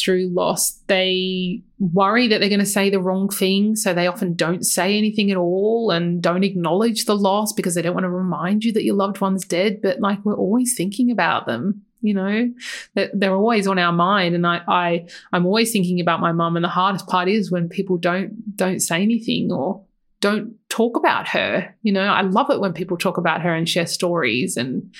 through 0.00 0.28
loss, 0.28 0.72
they 0.86 1.62
worry 1.78 2.28
that 2.28 2.40
they're 2.40 2.48
going 2.48 2.58
to 2.60 2.66
say 2.66 2.90
the 2.90 3.00
wrong 3.00 3.28
thing. 3.28 3.76
So 3.76 3.92
they 3.92 4.06
often 4.06 4.34
don't 4.34 4.64
say 4.64 4.96
anything 4.96 5.30
at 5.30 5.36
all 5.36 5.90
and 5.90 6.22
don't 6.22 6.44
acknowledge 6.44 7.04
the 7.04 7.16
loss 7.16 7.52
because 7.52 7.74
they 7.74 7.82
don't 7.82 7.94
want 7.94 8.04
to 8.04 8.10
remind 8.10 8.64
you 8.64 8.72
that 8.72 8.84
your 8.84 8.94
loved 8.94 9.20
one's 9.20 9.44
dead. 9.44 9.80
But 9.82 10.00
like 10.00 10.24
we're 10.24 10.36
always 10.36 10.74
thinking 10.76 11.10
about 11.10 11.46
them, 11.46 11.82
you 12.00 12.14
know, 12.14 12.52
that 12.94 13.10
they're 13.14 13.34
always 13.34 13.66
on 13.66 13.78
our 13.78 13.92
mind. 13.92 14.34
And 14.34 14.46
I, 14.46 14.62
I 14.68 15.06
I'm 15.32 15.46
always 15.46 15.72
thinking 15.72 16.00
about 16.00 16.20
my 16.20 16.32
mum. 16.32 16.56
And 16.56 16.64
the 16.64 16.68
hardest 16.68 17.06
part 17.06 17.28
is 17.28 17.50
when 17.50 17.68
people 17.68 17.96
don't 17.96 18.56
don't 18.56 18.80
say 18.80 19.02
anything 19.02 19.52
or 19.52 19.82
don't 20.20 20.54
talk 20.68 20.96
about 20.96 21.28
her. 21.28 21.74
You 21.82 21.92
know, 21.92 22.06
I 22.06 22.22
love 22.22 22.50
it 22.50 22.60
when 22.60 22.72
people 22.72 22.96
talk 22.96 23.18
about 23.18 23.42
her 23.42 23.54
and 23.54 23.68
share 23.68 23.86
stories 23.86 24.56
and 24.56 24.92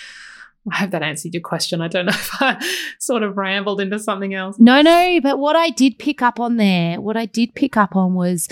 I 0.70 0.76
hope 0.76 0.90
that 0.90 1.02
answered 1.02 1.32
your 1.32 1.42
question. 1.42 1.80
I 1.80 1.88
don't 1.88 2.06
know 2.06 2.12
if 2.14 2.42
I 2.42 2.60
sort 2.98 3.22
of 3.22 3.36
rambled 3.36 3.80
into 3.80 3.98
something 3.98 4.34
else. 4.34 4.56
No, 4.58 4.82
no, 4.82 5.20
but 5.22 5.38
what 5.38 5.56
I 5.56 5.70
did 5.70 5.98
pick 5.98 6.22
up 6.22 6.40
on 6.40 6.56
there, 6.56 7.00
what 7.00 7.16
I 7.16 7.26
did 7.26 7.54
pick 7.54 7.76
up 7.76 7.94
on 7.94 8.14
was 8.14 8.48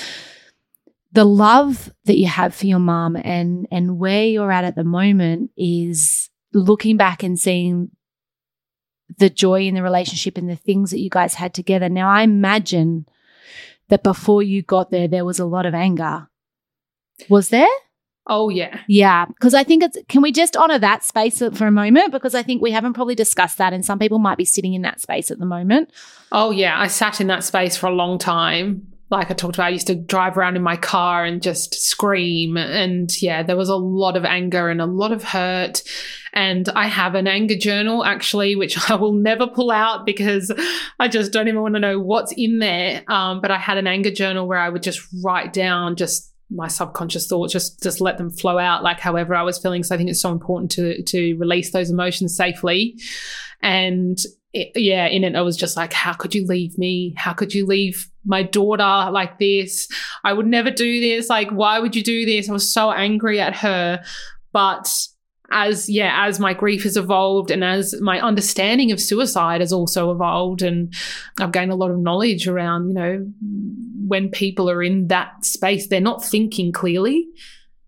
the 1.12 1.24
love 1.24 1.92
that 2.04 2.18
you 2.18 2.26
have 2.26 2.54
for 2.54 2.66
your 2.66 2.80
mom 2.80 3.16
and 3.16 3.68
and 3.70 3.98
where 3.98 4.24
you're 4.24 4.50
at 4.50 4.64
at 4.64 4.74
the 4.74 4.84
moment 4.84 5.50
is 5.56 6.28
looking 6.52 6.96
back 6.96 7.22
and 7.22 7.38
seeing 7.38 7.90
the 9.18 9.30
joy 9.30 9.62
in 9.62 9.74
the 9.74 9.82
relationship 9.82 10.36
and 10.36 10.50
the 10.50 10.56
things 10.56 10.90
that 10.90 11.00
you 11.00 11.10
guys 11.10 11.34
had 11.34 11.54
together. 11.54 11.88
Now 11.88 12.08
I 12.08 12.22
imagine 12.22 13.06
that 13.88 14.02
before 14.02 14.42
you 14.42 14.62
got 14.62 14.90
there 14.90 15.06
there 15.06 15.24
was 15.24 15.38
a 15.38 15.44
lot 15.44 15.66
of 15.66 15.74
anger. 15.74 16.28
Was 17.28 17.50
there? 17.50 17.68
Oh, 18.26 18.48
yeah. 18.48 18.80
Yeah. 18.88 19.26
Because 19.26 19.52
I 19.54 19.64
think 19.64 19.82
it's, 19.82 19.98
can 20.08 20.22
we 20.22 20.32
just 20.32 20.56
honor 20.56 20.78
that 20.78 21.04
space 21.04 21.38
for 21.38 21.66
a 21.66 21.70
moment? 21.70 22.12
Because 22.12 22.34
I 22.34 22.42
think 22.42 22.62
we 22.62 22.70
haven't 22.70 22.94
probably 22.94 23.14
discussed 23.14 23.58
that, 23.58 23.72
and 23.72 23.84
some 23.84 23.98
people 23.98 24.18
might 24.18 24.38
be 24.38 24.44
sitting 24.44 24.74
in 24.74 24.82
that 24.82 25.00
space 25.00 25.30
at 25.30 25.38
the 25.38 25.46
moment. 25.46 25.90
Oh, 26.32 26.50
yeah. 26.50 26.80
I 26.80 26.86
sat 26.86 27.20
in 27.20 27.26
that 27.26 27.44
space 27.44 27.76
for 27.76 27.86
a 27.86 27.92
long 27.92 28.18
time. 28.18 28.86
Like 29.10 29.30
I 29.30 29.34
talked 29.34 29.56
about, 29.56 29.66
I 29.66 29.70
used 29.70 29.86
to 29.88 29.94
drive 29.94 30.38
around 30.38 30.56
in 30.56 30.62
my 30.62 30.76
car 30.76 31.24
and 31.24 31.42
just 31.42 31.74
scream. 31.74 32.56
And 32.56 33.10
yeah, 33.20 33.42
there 33.42 33.56
was 33.56 33.68
a 33.68 33.76
lot 33.76 34.16
of 34.16 34.24
anger 34.24 34.70
and 34.70 34.80
a 34.80 34.86
lot 34.86 35.12
of 35.12 35.22
hurt. 35.22 35.82
And 36.32 36.68
I 36.70 36.88
have 36.88 37.14
an 37.14 37.28
anger 37.28 37.56
journal 37.56 38.04
actually, 38.04 38.56
which 38.56 38.78
I 38.90 38.94
will 38.94 39.12
never 39.12 39.46
pull 39.46 39.70
out 39.70 40.06
because 40.06 40.50
I 40.98 41.08
just 41.08 41.32
don't 41.32 41.46
even 41.46 41.60
want 41.60 41.74
to 41.74 41.80
know 41.80 42.00
what's 42.00 42.32
in 42.32 42.58
there. 42.58 43.04
Um, 43.06 43.42
but 43.42 43.50
I 43.50 43.58
had 43.58 43.76
an 43.76 43.86
anger 43.86 44.10
journal 44.10 44.48
where 44.48 44.58
I 44.58 44.70
would 44.70 44.82
just 44.82 45.06
write 45.22 45.52
down 45.52 45.96
just 45.96 46.34
my 46.51 46.68
subconscious 46.68 47.26
thoughts 47.26 47.53
just 47.53 47.82
just 47.82 48.01
let 48.01 48.18
them 48.18 48.30
flow 48.30 48.59
out 48.59 48.82
like 48.82 49.01
however 49.01 49.34
I 49.34 49.42
was 49.42 49.59
feeling. 49.59 49.82
So 49.82 49.95
I 49.95 49.99
think 49.99 50.11
it's 50.11 50.20
so 50.20 50.32
important 50.32 50.70
to 50.72 51.03
to 51.03 51.34
release 51.36 51.72
those 51.72 51.90
emotions 51.90 52.36
safely. 52.36 52.99
And 53.62 54.18
it, 54.53 54.70
yeah, 54.76 55.07
in 55.07 55.24
it 55.24 55.34
I 55.34 55.40
was 55.42 55.57
just 55.57 55.76
like, 55.76 55.92
how 55.92 56.12
could 56.12 56.34
you 56.34 56.47
leave 56.47 56.78
me? 56.78 57.14
How 57.16 57.32
could 57.32 57.55
you 57.55 57.66
leave 57.66 58.11
my 58.24 58.42
daughter 58.42 59.11
like 59.11 59.38
this? 59.38 59.88
I 60.22 60.32
would 60.32 60.47
never 60.47 60.70
do 60.70 61.01
this. 61.01 61.28
Like, 61.28 61.51
why 61.51 61.78
would 61.78 61.97
you 61.97 62.03
do 62.03 62.24
this? 62.24 62.49
I 62.49 62.53
was 62.53 62.72
so 62.72 62.92
angry 62.92 63.40
at 63.40 63.57
her. 63.57 64.03
But 64.53 64.88
as 65.51 65.88
yeah 65.88 66.24
as 66.26 66.40
my 66.40 66.55
grief 66.55 66.82
has 66.84 66.97
evolved 66.97 67.51
and 67.51 67.62
as 67.62 67.95
my 68.01 68.20
understanding 68.20 68.90
of 68.90 69.01
suicide 69.01 69.61
has 69.61 69.72
also 69.72 70.11
evolved 70.11 70.62
and 70.62 70.95
i've 71.38 71.53
gained 71.53 71.70
a 71.70 71.76
lot 71.76 71.90
of 71.90 71.99
knowledge 71.99 72.49
around 72.49 72.88
you 72.88 72.95
know 72.95 73.32
when 74.07 74.28
people 74.30 74.70
are 74.70 74.82
in 74.82 75.09
that 75.09 75.45
space 75.45 75.88
they're 75.88 76.01
not 76.01 76.24
thinking 76.24 76.72
clearly. 76.72 77.26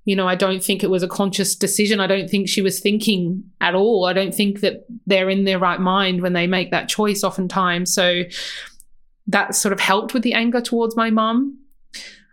You 0.05 0.15
know 0.15 0.29
i 0.29 0.37
don't 0.37 0.63
think 0.63 0.85
it 0.85 0.91
was 0.91 1.03
a 1.03 1.09
conscious 1.09 1.57
decision. 1.57 1.99
I 1.99 2.07
don't 2.07 2.31
think 2.31 2.49
she 2.49 2.63
was 2.63 2.79
thinking 2.79 3.43
at 3.61 3.75
all. 3.75 4.05
I 4.05 4.13
don't 4.13 4.33
think 4.33 4.61
that 4.61 4.87
they're 5.05 5.29
in 5.29 5.45
their 5.45 5.59
right 5.59 5.81
mind 5.81 6.23
when 6.23 6.33
they 6.33 6.47
make 6.47 6.71
that 6.71 6.89
choice 6.89 7.25
oftentimes. 7.25 7.93
So 7.93 8.23
that 9.27 9.57
sort 9.57 9.73
of 9.73 9.81
helped 9.81 10.15
with 10.15 10.23
the 10.23 10.35
anger 10.35 10.61
towards 10.61 10.95
my 10.95 11.11
mum 11.11 11.59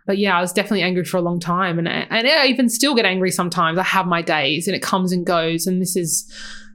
but 0.06 0.18
yeah, 0.18 0.36
I 0.36 0.40
was 0.40 0.52
definitely 0.52 0.82
angry 0.82 1.04
for 1.04 1.16
a 1.16 1.22
long 1.22 1.40
time, 1.40 1.78
and 1.78 1.88
and 1.88 2.26
I 2.26 2.46
even 2.46 2.68
still 2.68 2.94
get 2.94 3.06
angry 3.06 3.30
sometimes. 3.30 3.78
I 3.78 3.82
have 3.82 4.06
my 4.06 4.22
days, 4.22 4.66
and 4.66 4.76
it 4.76 4.82
comes 4.82 5.12
and 5.12 5.24
goes. 5.24 5.66
And 5.66 5.80
this 5.80 5.96
is 5.96 6.30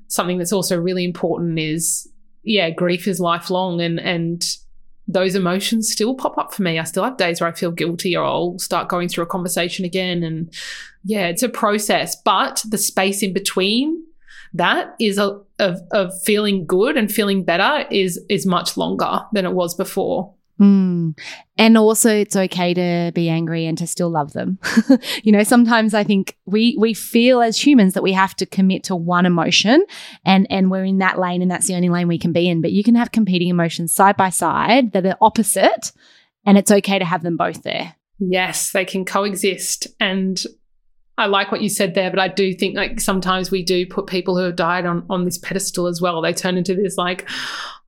something 0.07 0.37
that's 0.37 0.53
also 0.53 0.79
really 0.79 1.05
important: 1.05 1.59
is 1.59 2.09
yeah, 2.43 2.69
grief 2.69 3.07
is 3.07 3.19
lifelong 3.19 3.81
and 3.81 3.99
and 3.99 4.43
those 5.09 5.33
emotions 5.33 5.91
still 5.91 6.13
pop 6.13 6.37
up 6.37 6.53
for 6.53 6.61
me. 6.61 6.77
I 6.77 6.83
still 6.83 7.03
have 7.03 7.17
days 7.17 7.41
where 7.41 7.49
I 7.49 7.53
feel 7.53 7.71
guilty 7.71 8.15
or 8.15 8.23
I'll 8.23 8.59
start 8.59 8.89
going 8.89 9.09
through 9.09 9.23
a 9.23 9.27
conversation 9.27 9.83
again. 9.83 10.21
And 10.21 10.53
yeah, 11.03 11.25
it's 11.25 11.41
a 11.41 11.49
process. 11.49 12.15
But 12.23 12.63
the 12.69 12.77
space 12.77 13.23
in 13.23 13.33
between 13.33 14.05
that 14.53 14.95
is 14.99 15.17
a 15.17 15.41
of, 15.57 15.81
of 15.91 16.11
feeling 16.23 16.65
good 16.65 16.95
and 16.95 17.11
feeling 17.11 17.43
better 17.43 17.87
is 17.89 18.23
is 18.29 18.45
much 18.45 18.77
longer 18.77 19.21
than 19.33 19.45
it 19.45 19.53
was 19.53 19.75
before. 19.75 20.33
Mm. 20.59 21.17
And 21.57 21.77
also, 21.77 22.09
it's 22.09 22.35
okay 22.35 22.73
to 22.73 23.11
be 23.13 23.29
angry 23.29 23.65
and 23.65 23.77
to 23.77 23.87
still 23.87 24.09
love 24.09 24.33
them. 24.33 24.59
you 25.23 25.31
know, 25.31 25.43
sometimes 25.43 25.93
I 25.93 26.03
think 26.03 26.37
we 26.45 26.75
we 26.77 26.93
feel 26.93 27.41
as 27.41 27.57
humans 27.57 27.93
that 27.93 28.03
we 28.03 28.13
have 28.13 28.35
to 28.37 28.45
commit 28.45 28.83
to 28.85 28.95
one 28.95 29.25
emotion, 29.25 29.85
and 30.25 30.47
and 30.49 30.69
we're 30.69 30.85
in 30.85 30.97
that 30.99 31.19
lane, 31.19 31.41
and 31.41 31.49
that's 31.49 31.67
the 31.67 31.75
only 31.75 31.89
lane 31.89 32.07
we 32.07 32.19
can 32.19 32.33
be 32.33 32.49
in. 32.49 32.61
But 32.61 32.71
you 32.71 32.83
can 32.83 32.95
have 32.95 33.11
competing 33.11 33.47
emotions 33.47 33.93
side 33.93 34.17
by 34.17 34.29
side 34.29 34.91
that 34.91 35.05
are 35.05 35.17
opposite, 35.21 35.91
and 36.45 36.57
it's 36.57 36.71
okay 36.71 36.99
to 36.99 37.05
have 37.05 37.23
them 37.23 37.37
both 37.37 37.63
there. 37.63 37.95
Yes, 38.19 38.71
they 38.71 38.83
can 38.83 39.05
coexist, 39.05 39.87
and 39.99 40.43
I 41.17 41.25
like 41.25 41.51
what 41.51 41.61
you 41.61 41.69
said 41.69 41.95
there, 41.95 42.09
but 42.09 42.19
I 42.19 42.29
do 42.29 42.53
think 42.53 42.75
like 42.75 43.01
sometimes 43.01 43.51
we 43.51 43.63
do 43.63 43.85
put 43.85 44.07
people 44.07 44.37
who 44.37 44.43
have 44.43 44.55
died 44.55 44.85
on 44.85 45.05
on 45.09 45.25
this 45.25 45.37
pedestal 45.37 45.87
as 45.87 46.01
well. 46.01 46.21
They 46.21 46.33
turn 46.33 46.57
into 46.57 46.75
this 46.75 46.97
like 46.97 47.29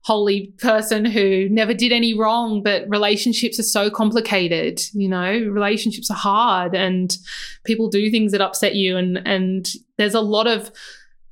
holy 0.02 0.52
person 0.58 1.04
who 1.04 1.48
never 1.48 1.72
did 1.72 1.92
any 1.92 2.12
wrong, 2.12 2.62
but 2.62 2.84
relationships 2.88 3.58
are 3.58 3.64
so 3.64 3.88
complicated. 3.88 4.82
You 4.92 5.08
know, 5.08 5.30
relationships 5.30 6.10
are 6.10 6.16
hard 6.16 6.74
and 6.74 7.16
people 7.64 7.88
do 7.88 8.10
things 8.10 8.32
that 8.32 8.40
upset 8.40 8.74
you. 8.74 8.96
And, 8.96 9.22
and 9.26 9.68
there's 9.98 10.14
a 10.14 10.20
lot 10.20 10.48
of 10.48 10.72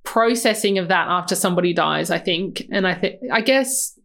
processing 0.05 0.79
of 0.79 0.89
that 0.89 1.09
after 1.09 1.35
somebody 1.35 1.73
dies, 1.73 2.11
I 2.11 2.18
think. 2.18 2.62
And 2.71 2.87
I 2.87 2.95
think, 2.95 3.21
I 3.33 3.41
guess 3.41 3.99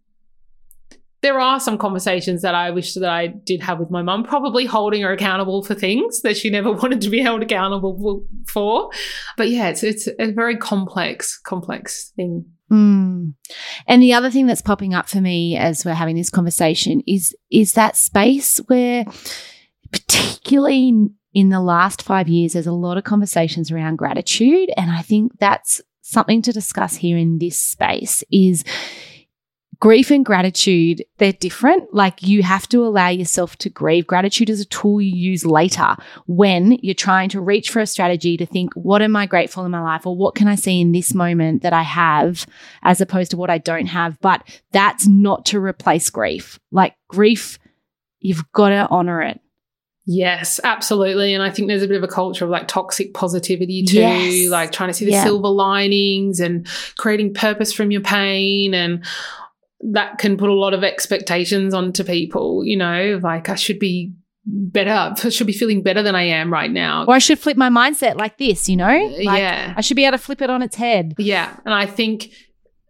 there 1.21 1.39
are 1.39 1.59
some 1.59 1.77
conversations 1.77 2.41
that 2.41 2.55
I 2.55 2.71
wish 2.71 2.93
that 2.95 3.09
I 3.09 3.27
did 3.27 3.61
have 3.61 3.79
with 3.79 3.89
my 3.89 4.01
mum, 4.01 4.23
probably 4.23 4.65
holding 4.65 5.01
her 5.03 5.11
accountable 5.11 5.63
for 5.63 5.73
things 5.73 6.21
that 6.21 6.37
she 6.37 6.49
never 6.49 6.71
wanted 6.81 7.01
to 7.01 7.09
be 7.09 7.21
held 7.21 7.43
accountable 7.43 8.25
for. 8.47 8.89
But 9.37 9.49
yeah, 9.49 9.69
it's 9.69 9.83
it's 9.83 10.07
a 10.19 10.31
very 10.31 10.57
complex, 10.57 11.37
complex 11.37 12.09
thing. 12.15 12.45
Mm. 12.71 13.33
And 13.87 14.01
the 14.01 14.13
other 14.13 14.31
thing 14.31 14.47
that's 14.47 14.61
popping 14.61 14.93
up 14.93 15.07
for 15.07 15.21
me 15.21 15.55
as 15.55 15.85
we're 15.85 15.93
having 15.93 16.15
this 16.15 16.29
conversation 16.29 17.01
is 17.05 17.35
is 17.51 17.73
that 17.73 17.95
space 17.95 18.57
where, 18.67 19.05
particularly 19.91 21.09
in 21.33 21.49
the 21.49 21.59
last 21.59 22.01
five 22.01 22.27
years, 22.27 22.53
there's 22.53 22.65
a 22.65 22.71
lot 22.71 22.97
of 22.97 23.03
conversations 23.03 23.71
around 23.71 23.97
gratitude, 23.97 24.71
and 24.77 24.89
I 24.89 25.01
think 25.01 25.37
that's 25.39 25.81
something 26.01 26.41
to 26.43 26.51
discuss 26.51 26.95
here 26.95 27.17
in 27.17 27.37
this 27.37 27.61
space. 27.61 28.23
Is 28.31 28.63
grief 29.85 30.09
and 30.09 30.25
gratitude, 30.25 31.05
they're 31.19 31.31
different. 31.31 31.93
Like 31.93 32.23
you 32.23 32.41
have 32.41 32.67
to 32.69 32.83
allow 32.83 33.09
yourself 33.09 33.55
to 33.57 33.69
grieve. 33.69 34.07
Gratitude 34.07 34.49
is 34.49 34.59
a 34.59 34.65
tool 34.65 34.99
you 34.99 35.15
use 35.15 35.45
later 35.45 35.95
when 36.25 36.71
you're 36.81 36.95
trying 36.95 37.29
to 37.29 37.39
reach 37.39 37.69
for 37.69 37.81
a 37.81 37.85
strategy 37.85 38.35
to 38.37 38.47
think, 38.47 38.73
what 38.73 39.03
am 39.03 39.15
I 39.15 39.27
grateful 39.27 39.63
in 39.63 39.69
my 39.69 39.81
life? 39.81 40.07
Or 40.07 40.17
what 40.17 40.33
can 40.33 40.47
I 40.47 40.55
see 40.55 40.81
in 40.81 40.91
this 40.91 41.13
moment 41.13 41.61
that 41.61 41.71
I 41.71 41.83
have 41.83 42.47
as 42.81 42.99
opposed 42.99 43.29
to 43.29 43.37
what 43.37 43.51
I 43.51 43.59
don't 43.59 43.85
have? 43.85 44.19
But 44.21 44.41
that's 44.71 45.07
not 45.07 45.45
to 45.45 45.59
replace 45.59 46.09
grief. 46.09 46.59
Like 46.71 46.95
grief, 47.07 47.59
you've 48.19 48.51
got 48.53 48.69
to 48.69 48.87
honor 48.89 49.21
it. 49.21 49.39
Yes, 50.07 50.59
absolutely. 50.63 51.35
And 51.35 51.43
I 51.43 51.51
think 51.51 51.67
there's 51.67 51.83
a 51.83 51.87
bit 51.87 51.97
of 51.97 52.03
a 52.03 52.07
culture 52.07 52.45
of 52.45 52.49
like 52.49 52.67
toxic 52.67 53.13
positivity 53.13 53.83
too, 53.83 53.99
yes. 53.99 54.49
like 54.49 54.71
trying 54.71 54.89
to 54.89 54.95
see 54.95 55.05
the 55.05 55.11
yeah. 55.11 55.23
silver 55.23 55.47
linings 55.47 56.39
and 56.39 56.67
creating 56.97 57.35
purpose 57.35 57.71
from 57.71 57.91
your 57.91 58.01
pain 58.01 58.73
and 58.73 59.05
that 59.81 60.17
can 60.17 60.37
put 60.37 60.49
a 60.49 60.53
lot 60.53 60.73
of 60.73 60.83
expectations 60.83 61.73
onto 61.73 62.03
people, 62.03 62.63
you 62.65 62.77
know, 62.77 63.19
like 63.21 63.49
I 63.49 63.55
should 63.55 63.79
be 63.79 64.13
better, 64.45 65.13
I 65.23 65.29
should 65.29 65.47
be 65.47 65.53
feeling 65.53 65.81
better 65.81 66.03
than 66.03 66.15
I 66.15 66.23
am 66.23 66.51
right 66.51 66.71
now. 66.71 67.05
Or 67.07 67.15
I 67.15 67.19
should 67.19 67.39
flip 67.39 67.57
my 67.57 67.69
mindset 67.69 68.15
like 68.15 68.37
this, 68.37 68.69
you 68.69 68.77
know? 68.77 68.87
Uh, 68.87 69.23
like 69.23 69.39
yeah. 69.39 69.73
I 69.75 69.81
should 69.81 69.95
be 69.95 70.05
able 70.05 70.17
to 70.17 70.23
flip 70.23 70.41
it 70.41 70.49
on 70.49 70.61
its 70.61 70.75
head. 70.75 71.15
Yeah. 71.17 71.55
And 71.65 71.73
I 71.73 71.85
think 71.85 72.31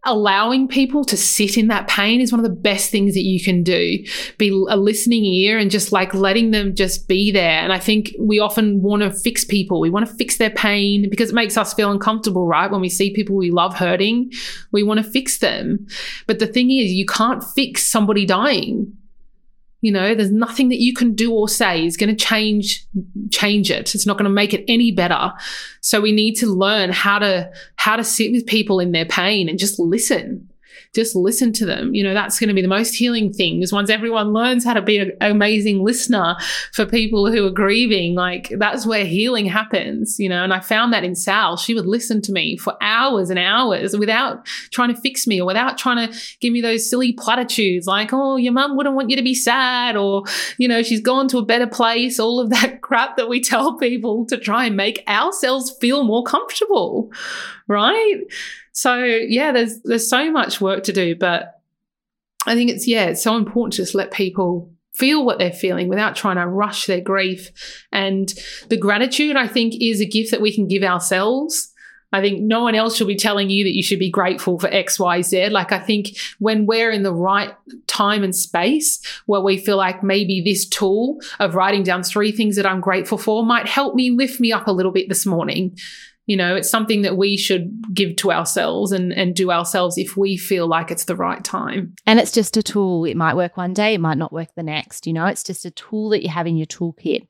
allowing 0.06 0.68
people 0.68 1.04
to 1.04 1.16
sit 1.16 1.58
in 1.58 1.68
that 1.68 1.88
pain 1.88 2.20
is 2.20 2.32
one 2.32 2.38
of 2.38 2.44
the 2.44 2.56
best 2.56 2.90
things 2.90 3.14
that 3.14 3.22
you 3.22 3.42
can 3.42 3.62
do. 3.62 3.98
Be 4.38 4.48
a 4.68 4.76
listening 4.76 5.24
ear 5.24 5.58
and 5.58 5.70
just 5.70 5.92
like 5.92 6.14
letting 6.14 6.52
them 6.52 6.74
just 6.74 7.08
be 7.08 7.30
there. 7.30 7.60
And 7.60 7.72
I 7.72 7.78
think 7.78 8.14
we 8.18 8.38
often 8.38 8.80
want 8.80 9.02
to 9.02 9.10
fix 9.10 9.44
people. 9.44 9.80
We 9.80 9.90
want 9.90 10.06
to 10.06 10.14
fix 10.14 10.38
their 10.38 10.50
pain 10.50 11.10
because 11.10 11.30
it 11.30 11.34
makes 11.34 11.56
us 11.56 11.74
feel 11.74 11.90
uncomfortable, 11.90 12.46
right? 12.46 12.70
When 12.70 12.80
we 12.80 12.88
see 12.88 13.12
people 13.12 13.36
we 13.36 13.50
love 13.50 13.74
hurting, 13.74 14.30
we 14.72 14.82
want 14.82 15.04
to 15.04 15.10
fix 15.10 15.38
them. 15.38 15.86
But 16.26 16.38
the 16.38 16.46
thing 16.46 16.70
is, 16.70 16.92
you 16.92 17.06
can't 17.06 17.42
fix 17.42 17.86
somebody 17.86 18.24
dying. 18.24 18.96
You 19.80 19.92
know, 19.92 20.14
there's 20.14 20.32
nothing 20.32 20.70
that 20.70 20.80
you 20.80 20.94
can 20.94 21.14
do 21.14 21.32
or 21.32 21.48
say 21.48 21.84
is 21.84 21.96
going 21.96 22.14
to 22.14 22.24
change 22.24 22.86
change 23.30 23.70
it. 23.70 23.94
It's 23.94 24.06
not 24.06 24.16
going 24.16 24.24
to 24.24 24.30
make 24.30 24.54
it 24.54 24.64
any 24.68 24.90
better. 24.90 25.32
So 25.80 26.00
we 26.00 26.12
need 26.12 26.34
to 26.36 26.46
learn 26.46 26.90
how 26.90 27.18
to 27.18 27.50
how 27.76 27.96
to 27.96 28.04
sit 28.04 28.32
with 28.32 28.46
people 28.46 28.80
in 28.80 28.92
their 28.92 29.04
pain 29.04 29.48
and 29.48 29.58
just 29.58 29.78
listen 29.78 30.48
just 30.96 31.14
listen 31.14 31.52
to 31.52 31.66
them. 31.66 31.94
You 31.94 32.02
know, 32.02 32.14
that's 32.14 32.40
going 32.40 32.48
to 32.48 32.54
be 32.54 32.62
the 32.62 32.68
most 32.68 32.94
healing 32.94 33.32
thing 33.32 33.62
is 33.62 33.72
once 33.72 33.90
everyone 33.90 34.32
learns 34.32 34.64
how 34.64 34.72
to 34.72 34.82
be 34.82 34.98
an 34.98 35.12
amazing 35.20 35.84
listener 35.84 36.36
for 36.72 36.86
people 36.86 37.30
who 37.30 37.46
are 37.46 37.50
grieving, 37.50 38.14
like 38.14 38.52
that's 38.58 38.86
where 38.86 39.04
healing 39.04 39.46
happens, 39.46 40.18
you 40.18 40.28
know. 40.28 40.42
And 40.42 40.52
I 40.52 40.60
found 40.60 40.92
that 40.92 41.04
in 41.04 41.14
Sal. 41.14 41.56
She 41.56 41.74
would 41.74 41.86
listen 41.86 42.20
to 42.22 42.32
me 42.32 42.56
for 42.56 42.74
hours 42.80 43.30
and 43.30 43.38
hours 43.38 43.96
without 43.96 44.46
trying 44.72 44.92
to 44.92 45.00
fix 45.00 45.26
me 45.26 45.40
or 45.40 45.46
without 45.46 45.78
trying 45.78 46.08
to 46.08 46.18
give 46.40 46.52
me 46.52 46.60
those 46.60 46.88
silly 46.88 47.12
platitudes 47.12 47.86
like, 47.86 48.12
oh, 48.12 48.36
your 48.36 48.54
mum 48.54 48.76
wouldn't 48.76 48.96
want 48.96 49.10
you 49.10 49.16
to 49.16 49.22
be 49.22 49.34
sad 49.34 49.96
or, 49.96 50.24
you 50.56 50.66
know, 50.66 50.82
she's 50.82 51.00
gone 51.00 51.28
to 51.28 51.38
a 51.38 51.44
better 51.44 51.66
place, 51.66 52.18
all 52.18 52.40
of 52.40 52.50
that 52.50 52.80
crap 52.80 53.16
that 53.18 53.28
we 53.28 53.40
tell 53.40 53.76
people 53.76 54.24
to 54.26 54.38
try 54.38 54.64
and 54.64 54.76
make 54.76 55.04
ourselves 55.06 55.76
feel 55.78 56.04
more 56.04 56.24
comfortable, 56.24 57.12
right? 57.68 58.22
So 58.76 59.02
yeah, 59.02 59.52
there's 59.52 59.80
there's 59.84 60.08
so 60.08 60.30
much 60.30 60.60
work 60.60 60.84
to 60.84 60.92
do, 60.92 61.16
but 61.16 61.62
I 62.46 62.54
think 62.54 62.70
it's 62.70 62.86
yeah, 62.86 63.06
it's 63.06 63.22
so 63.22 63.36
important 63.36 63.72
to 63.72 63.82
just 63.82 63.94
let 63.94 64.10
people 64.10 64.70
feel 64.94 65.24
what 65.24 65.38
they're 65.38 65.50
feeling 65.50 65.88
without 65.88 66.14
trying 66.14 66.36
to 66.36 66.46
rush 66.46 66.84
their 66.84 67.00
grief. 67.00 67.50
And 67.90 68.32
the 68.68 68.76
gratitude, 68.76 69.34
I 69.34 69.48
think, 69.48 69.80
is 69.80 70.02
a 70.02 70.06
gift 70.06 70.30
that 70.30 70.42
we 70.42 70.54
can 70.54 70.68
give 70.68 70.82
ourselves. 70.82 71.72
I 72.12 72.20
think 72.20 72.42
no 72.42 72.62
one 72.62 72.74
else 72.74 72.96
should 72.96 73.06
be 73.06 73.16
telling 73.16 73.48
you 73.48 73.64
that 73.64 73.74
you 73.74 73.82
should 73.82 73.98
be 73.98 74.10
grateful 74.10 74.58
for 74.58 74.68
X, 74.68 75.00
Y, 75.00 75.22
Z. 75.22 75.48
Like, 75.48 75.72
I 75.72 75.78
think 75.78 76.10
when 76.38 76.66
we're 76.66 76.90
in 76.90 77.02
the 77.02 77.14
right 77.14 77.54
time 77.86 78.22
and 78.22 78.36
space 78.36 79.00
where 79.24 79.40
we 79.40 79.56
feel 79.56 79.78
like 79.78 80.02
maybe 80.02 80.42
this 80.42 80.68
tool 80.68 81.18
of 81.40 81.54
writing 81.54 81.82
down 81.82 82.02
three 82.02 82.30
things 82.30 82.56
that 82.56 82.66
I'm 82.66 82.80
grateful 82.80 83.16
for 83.16 83.44
might 83.44 83.68
help 83.68 83.94
me 83.94 84.10
lift 84.10 84.38
me 84.38 84.52
up 84.52 84.68
a 84.68 84.72
little 84.72 84.92
bit 84.92 85.08
this 85.08 85.24
morning. 85.24 85.76
You 86.26 86.36
know, 86.36 86.56
it's 86.56 86.68
something 86.68 87.02
that 87.02 87.16
we 87.16 87.36
should 87.36 87.72
give 87.94 88.16
to 88.16 88.32
ourselves 88.32 88.90
and, 88.90 89.12
and 89.12 89.34
do 89.34 89.52
ourselves 89.52 89.96
if 89.96 90.16
we 90.16 90.36
feel 90.36 90.66
like 90.66 90.90
it's 90.90 91.04
the 91.04 91.14
right 91.14 91.42
time. 91.44 91.94
And 92.04 92.18
it's 92.18 92.32
just 92.32 92.56
a 92.56 92.62
tool. 92.64 93.04
It 93.04 93.16
might 93.16 93.36
work 93.36 93.56
one 93.56 93.72
day, 93.72 93.94
it 93.94 94.00
might 94.00 94.18
not 94.18 94.32
work 94.32 94.48
the 94.56 94.64
next. 94.64 95.06
You 95.06 95.12
know, 95.12 95.26
it's 95.26 95.44
just 95.44 95.64
a 95.64 95.70
tool 95.70 96.10
that 96.10 96.24
you 96.24 96.28
have 96.28 96.48
in 96.48 96.56
your 96.56 96.66
toolkit. 96.66 97.28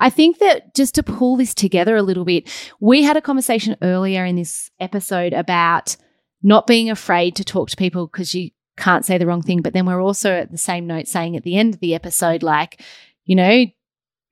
I 0.00 0.08
think 0.08 0.38
that 0.38 0.74
just 0.74 0.94
to 0.94 1.02
pull 1.02 1.36
this 1.36 1.54
together 1.54 1.94
a 1.94 2.02
little 2.02 2.24
bit, 2.24 2.48
we 2.80 3.02
had 3.02 3.18
a 3.18 3.22
conversation 3.22 3.76
earlier 3.82 4.24
in 4.24 4.36
this 4.36 4.70
episode 4.80 5.34
about 5.34 5.96
not 6.42 6.66
being 6.66 6.88
afraid 6.88 7.36
to 7.36 7.44
talk 7.44 7.68
to 7.68 7.76
people 7.76 8.06
because 8.06 8.34
you 8.34 8.50
can't 8.78 9.04
say 9.04 9.18
the 9.18 9.26
wrong 9.26 9.42
thing. 9.42 9.60
But 9.60 9.74
then 9.74 9.84
we're 9.84 10.00
also 10.00 10.32
at 10.32 10.50
the 10.50 10.58
same 10.58 10.86
note 10.86 11.06
saying 11.08 11.36
at 11.36 11.42
the 11.42 11.56
end 11.56 11.74
of 11.74 11.80
the 11.80 11.94
episode, 11.94 12.42
like, 12.42 12.80
you 13.24 13.36
know, 13.36 13.66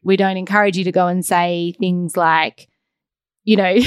we 0.04 0.16
don't 0.16 0.36
encourage 0.36 0.78
you 0.78 0.84
to 0.84 0.92
go 0.92 1.06
and 1.06 1.24
say 1.24 1.74
things 1.78 2.16
like, 2.16 2.68
you 3.46 3.56
know, 3.56 3.78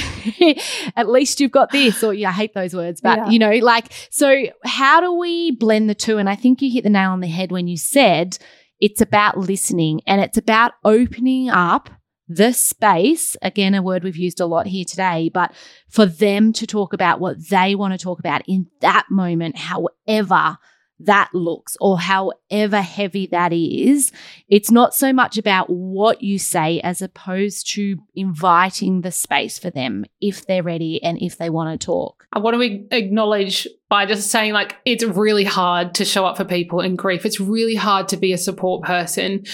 at 0.96 1.10
least 1.10 1.42
you've 1.42 1.52
got 1.52 1.70
this, 1.72 2.02
or 2.02 2.14
yeah, 2.14 2.30
I 2.30 2.32
hate 2.32 2.54
those 2.54 2.74
words, 2.74 3.02
but 3.02 3.18
yeah. 3.18 3.30
you 3.30 3.38
know, 3.38 3.52
like, 3.58 3.92
so 4.10 4.46
how 4.64 5.02
do 5.02 5.14
we 5.14 5.52
blend 5.52 5.90
the 5.90 5.96
two? 5.96 6.18
And 6.18 6.30
I 6.30 6.36
think 6.36 6.62
you 6.62 6.72
hit 6.72 6.86
the 6.86 6.90
nail 6.90 7.12
on 7.12 7.20
the 7.20 7.28
head 7.28 7.52
when 7.52 7.68
you 7.68 7.76
said 7.76 8.38
it's 8.80 9.02
about 9.02 9.38
listening 9.38 10.00
and 10.08 10.22
it's 10.22 10.38
about 10.38 10.72
opening 10.86 11.50
up 11.50 11.90
the 12.30 12.54
space. 12.54 13.36
Again, 13.42 13.76
a 13.76 13.84
word 13.84 14.06
we've 14.06 14.16
used 14.16 14.40
a 14.40 14.46
lot 14.46 14.66
here 14.66 14.86
today, 14.86 15.30
but 15.32 15.54
for 15.90 16.06
them 16.06 16.54
to 16.54 16.66
talk 16.66 16.94
about 16.94 17.20
what 17.20 17.50
they 17.50 17.76
want 17.76 17.92
to 17.92 17.98
talk 17.98 18.20
about 18.20 18.44
in 18.48 18.68
that 18.80 19.08
moment, 19.12 19.58
however 19.58 20.58
that 21.00 21.30
looks 21.34 21.78
or 21.80 22.00
however 22.00 22.82
heavy 22.82 23.28
that 23.28 23.54
is. 23.54 24.12
It's 24.48 24.72
not 24.72 24.94
so 24.94 25.14
much 25.14 25.38
about 25.38 25.70
what 25.70 26.22
you 26.22 26.40
say 26.40 26.80
as 26.82 27.02
opposed 27.02 27.72
to 27.74 28.00
inviting 28.16 29.02
the 29.02 29.12
space 29.12 29.58
for 29.58 29.70
them 29.70 30.06
if 30.22 30.46
they're 30.46 30.64
ready 30.64 31.02
and 31.04 31.22
if 31.22 31.38
they 31.38 31.50
want 31.50 31.80
to 31.80 31.86
talk. 31.86 32.26
I 32.34 32.40
want 32.40 32.60
to 32.60 32.96
acknowledge 32.96 33.68
by 33.90 34.06
just 34.06 34.30
saying, 34.30 34.54
like, 34.54 34.76
it's 34.86 35.04
really 35.04 35.44
hard 35.44 35.96
to 35.96 36.06
show 36.06 36.26
up 36.26 36.38
for 36.38 36.46
people 36.46 36.82
in 36.82 36.96
grief. 36.96 37.26
It's 37.26 37.40
really 37.40 37.76
hard 37.76 38.08
to 38.10 38.18
be 38.18 38.34
a 38.34 38.38
support 38.38 38.84
person. 38.84 39.46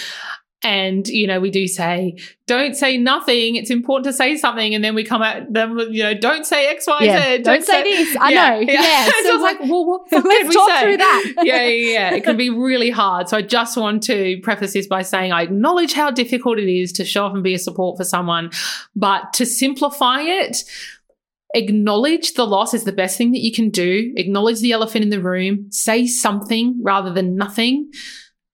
And, 0.65 1.07
you 1.07 1.27
know, 1.27 1.39
we 1.39 1.51
do 1.51 1.67
say, 1.67 2.17
don't 2.47 2.75
say 2.75 2.97
nothing. 2.97 3.55
It's 3.55 3.69
important 3.69 4.05
to 4.05 4.13
say 4.13 4.35
something. 4.35 4.73
And 4.73 4.83
then 4.83 4.95
we 4.95 5.03
come 5.03 5.21
at 5.21 5.53
them, 5.53 5.77
you 5.91 6.01
know, 6.01 6.15
don't 6.15 6.43
say 6.43 6.65
X, 6.69 6.87
Y, 6.87 6.97
Yeah. 7.01 7.35
Z. 7.37 7.43
Don't 7.43 7.63
say 7.63 7.83
this. 7.83 8.17
I 8.19 8.31
Yeah, 8.31 8.49
know. 8.49 8.59
Yeah. 8.61 8.81
Yeah. 8.81 9.05
so 9.05 9.11
So 9.11 9.33
it's 9.35 9.43
like, 9.43 9.59
well, 9.61 9.85
what 9.85 10.01
let's 10.11 10.25
can 10.27 10.47
we 10.47 10.53
talk 10.55 10.69
say? 10.69 10.81
through 10.81 10.97
that. 10.97 11.33
yeah, 11.43 11.63
yeah, 11.67 11.91
yeah. 11.93 12.13
It 12.15 12.23
can 12.23 12.35
be 12.35 12.49
really 12.69 12.89
hard. 12.89 13.29
So 13.29 13.37
I 13.37 13.43
just 13.43 13.77
want 13.77 14.01
to 14.03 14.39
preface 14.41 14.73
this 14.73 14.87
by 14.87 15.03
saying 15.03 15.31
I 15.31 15.43
acknowledge 15.43 15.93
how 15.93 16.09
difficult 16.09 16.57
it 16.57 16.67
is 16.67 16.91
to 16.93 17.05
show 17.05 17.27
up 17.27 17.35
and 17.35 17.43
be 17.43 17.53
a 17.53 17.59
support 17.59 17.95
for 17.97 18.03
someone, 18.03 18.49
but 18.95 19.33
to 19.33 19.45
simplify 19.45 20.21
it, 20.21 20.57
acknowledge 21.53 22.33
the 22.33 22.45
loss 22.47 22.73
is 22.73 22.85
the 22.85 22.91
best 22.91 23.19
thing 23.19 23.33
that 23.33 23.41
you 23.41 23.51
can 23.53 23.69
do. 23.69 24.13
Acknowledge 24.17 24.61
the 24.61 24.71
elephant 24.71 25.03
in 25.03 25.09
the 25.11 25.21
room. 25.21 25.67
Say 25.71 26.07
something 26.07 26.79
rather 26.81 27.13
than 27.13 27.35
nothing. 27.35 27.91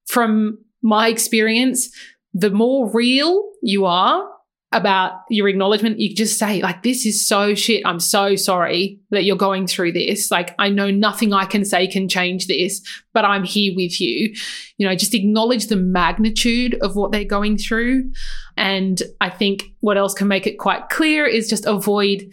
From 0.07 0.57
my 0.81 1.07
experience, 1.07 1.89
the 2.33 2.49
more 2.49 2.91
real 2.91 3.49
you 3.61 3.85
are 3.85 4.27
about 4.73 5.11
your 5.29 5.49
acknowledgement, 5.49 5.99
you 5.99 6.15
just 6.15 6.39
say, 6.39 6.61
like, 6.61 6.81
this 6.81 7.05
is 7.05 7.27
so 7.27 7.53
shit. 7.53 7.85
I'm 7.85 7.99
so 7.99 8.37
sorry 8.37 8.99
that 9.09 9.25
you're 9.25 9.35
going 9.35 9.67
through 9.67 9.91
this. 9.91 10.31
Like, 10.31 10.55
I 10.59 10.69
know 10.69 10.89
nothing 10.89 11.33
I 11.33 11.43
can 11.43 11.65
say 11.65 11.87
can 11.87 12.07
change 12.07 12.47
this, 12.47 12.81
but 13.13 13.25
I'm 13.25 13.43
here 13.43 13.73
with 13.75 13.99
you. 13.99 14.33
You 14.77 14.87
know, 14.87 14.95
just 14.95 15.13
acknowledge 15.13 15.67
the 15.67 15.75
magnitude 15.75 16.75
of 16.81 16.95
what 16.95 17.11
they're 17.11 17.25
going 17.25 17.57
through. 17.57 18.11
And 18.55 19.01
I 19.19 19.29
think 19.29 19.73
what 19.81 19.97
else 19.97 20.13
can 20.13 20.29
make 20.29 20.47
it 20.47 20.57
quite 20.57 20.87
clear 20.87 21.25
is 21.25 21.49
just 21.49 21.65
avoid 21.65 22.31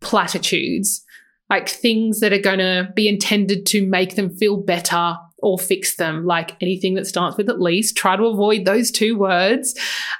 platitudes, 0.00 1.04
like 1.48 1.68
things 1.68 2.20
that 2.20 2.32
are 2.32 2.38
going 2.38 2.60
to 2.60 2.88
be 2.94 3.08
intended 3.08 3.66
to 3.66 3.84
make 3.84 4.14
them 4.14 4.30
feel 4.36 4.56
better 4.56 5.16
or 5.42 5.58
fix 5.58 5.96
them, 5.96 6.26
like 6.26 6.56
anything 6.60 6.94
that 6.94 7.06
starts 7.06 7.36
with 7.36 7.48
at 7.48 7.60
least. 7.60 7.96
Try 7.96 8.16
to 8.16 8.24
avoid 8.24 8.64
those 8.64 8.90
two 8.90 9.16
words. 9.16 9.78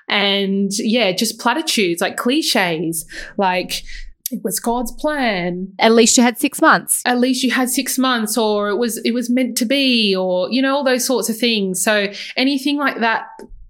And 0.08 0.70
yeah, 0.78 1.12
just 1.12 1.38
platitudes, 1.38 2.00
like 2.00 2.16
cliches, 2.16 3.06
like 3.36 3.82
it 4.30 4.40
was 4.44 4.60
God's 4.60 4.92
plan. 4.92 5.72
At 5.78 5.92
least 5.92 6.16
you 6.16 6.22
had 6.22 6.38
six 6.38 6.60
months. 6.60 7.02
At 7.04 7.18
least 7.18 7.42
you 7.42 7.50
had 7.50 7.68
six 7.68 7.98
months, 7.98 8.38
or 8.38 8.68
it 8.68 8.76
was 8.76 8.98
it 8.98 9.12
was 9.12 9.28
meant 9.28 9.56
to 9.58 9.64
be, 9.64 10.14
or 10.14 10.50
you 10.50 10.62
know, 10.62 10.76
all 10.76 10.84
those 10.84 11.04
sorts 11.04 11.28
of 11.28 11.36
things. 11.36 11.82
So 11.82 12.12
anything 12.36 12.76
like 12.76 13.00
that 13.00 13.26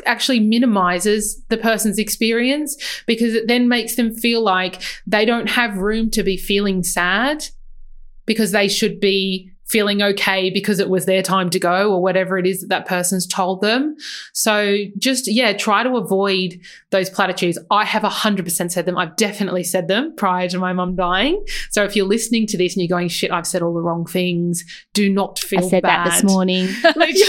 actually 0.06 0.40
minimizes 0.40 1.42
the 1.48 1.58
person's 1.58 1.98
experience 1.98 2.76
because 3.06 3.34
it 3.34 3.48
then 3.48 3.68
makes 3.68 3.96
them 3.96 4.14
feel 4.14 4.42
like 4.42 4.80
they 5.06 5.24
don't 5.24 5.50
have 5.50 5.76
room 5.76 6.10
to 6.10 6.22
be 6.22 6.36
feeling 6.36 6.82
sad 6.82 7.44
because 8.26 8.52
they 8.52 8.68
should 8.68 9.00
be 9.00 9.49
feeling 9.70 10.02
okay 10.02 10.50
because 10.50 10.80
it 10.80 10.90
was 10.90 11.06
their 11.06 11.22
time 11.22 11.48
to 11.50 11.58
go 11.60 11.92
or 11.92 12.02
whatever 12.02 12.36
it 12.36 12.46
is 12.46 12.60
that 12.62 12.68
that 12.68 12.86
person's 12.86 13.26
told 13.26 13.60
them. 13.60 13.96
So 14.32 14.76
just, 14.98 15.30
yeah, 15.30 15.52
try 15.52 15.82
to 15.82 15.96
avoid 15.96 16.60
those 16.90 17.08
platitudes. 17.08 17.58
I 17.70 17.84
have 17.84 18.02
100% 18.02 18.70
said 18.72 18.84
them. 18.84 18.98
I've 18.98 19.14
definitely 19.16 19.64
said 19.64 19.88
them 19.88 20.14
prior 20.16 20.48
to 20.48 20.58
my 20.58 20.72
mum 20.72 20.96
dying. 20.96 21.44
So 21.70 21.84
if 21.84 21.94
you're 21.94 22.06
listening 22.06 22.46
to 22.48 22.56
this 22.56 22.74
and 22.74 22.82
you're 22.82 22.88
going, 22.96 23.08
shit, 23.08 23.30
I've 23.30 23.46
said 23.46 23.62
all 23.62 23.74
the 23.74 23.80
wrong 23.80 24.06
things, 24.06 24.64
do 24.92 25.08
not 25.10 25.38
feel 25.38 25.64
I 25.64 25.68
said 25.68 25.82
bad. 25.82 26.06
that 26.06 26.22
this 26.22 26.24
morning. 26.24 26.66
literally, 26.84 27.14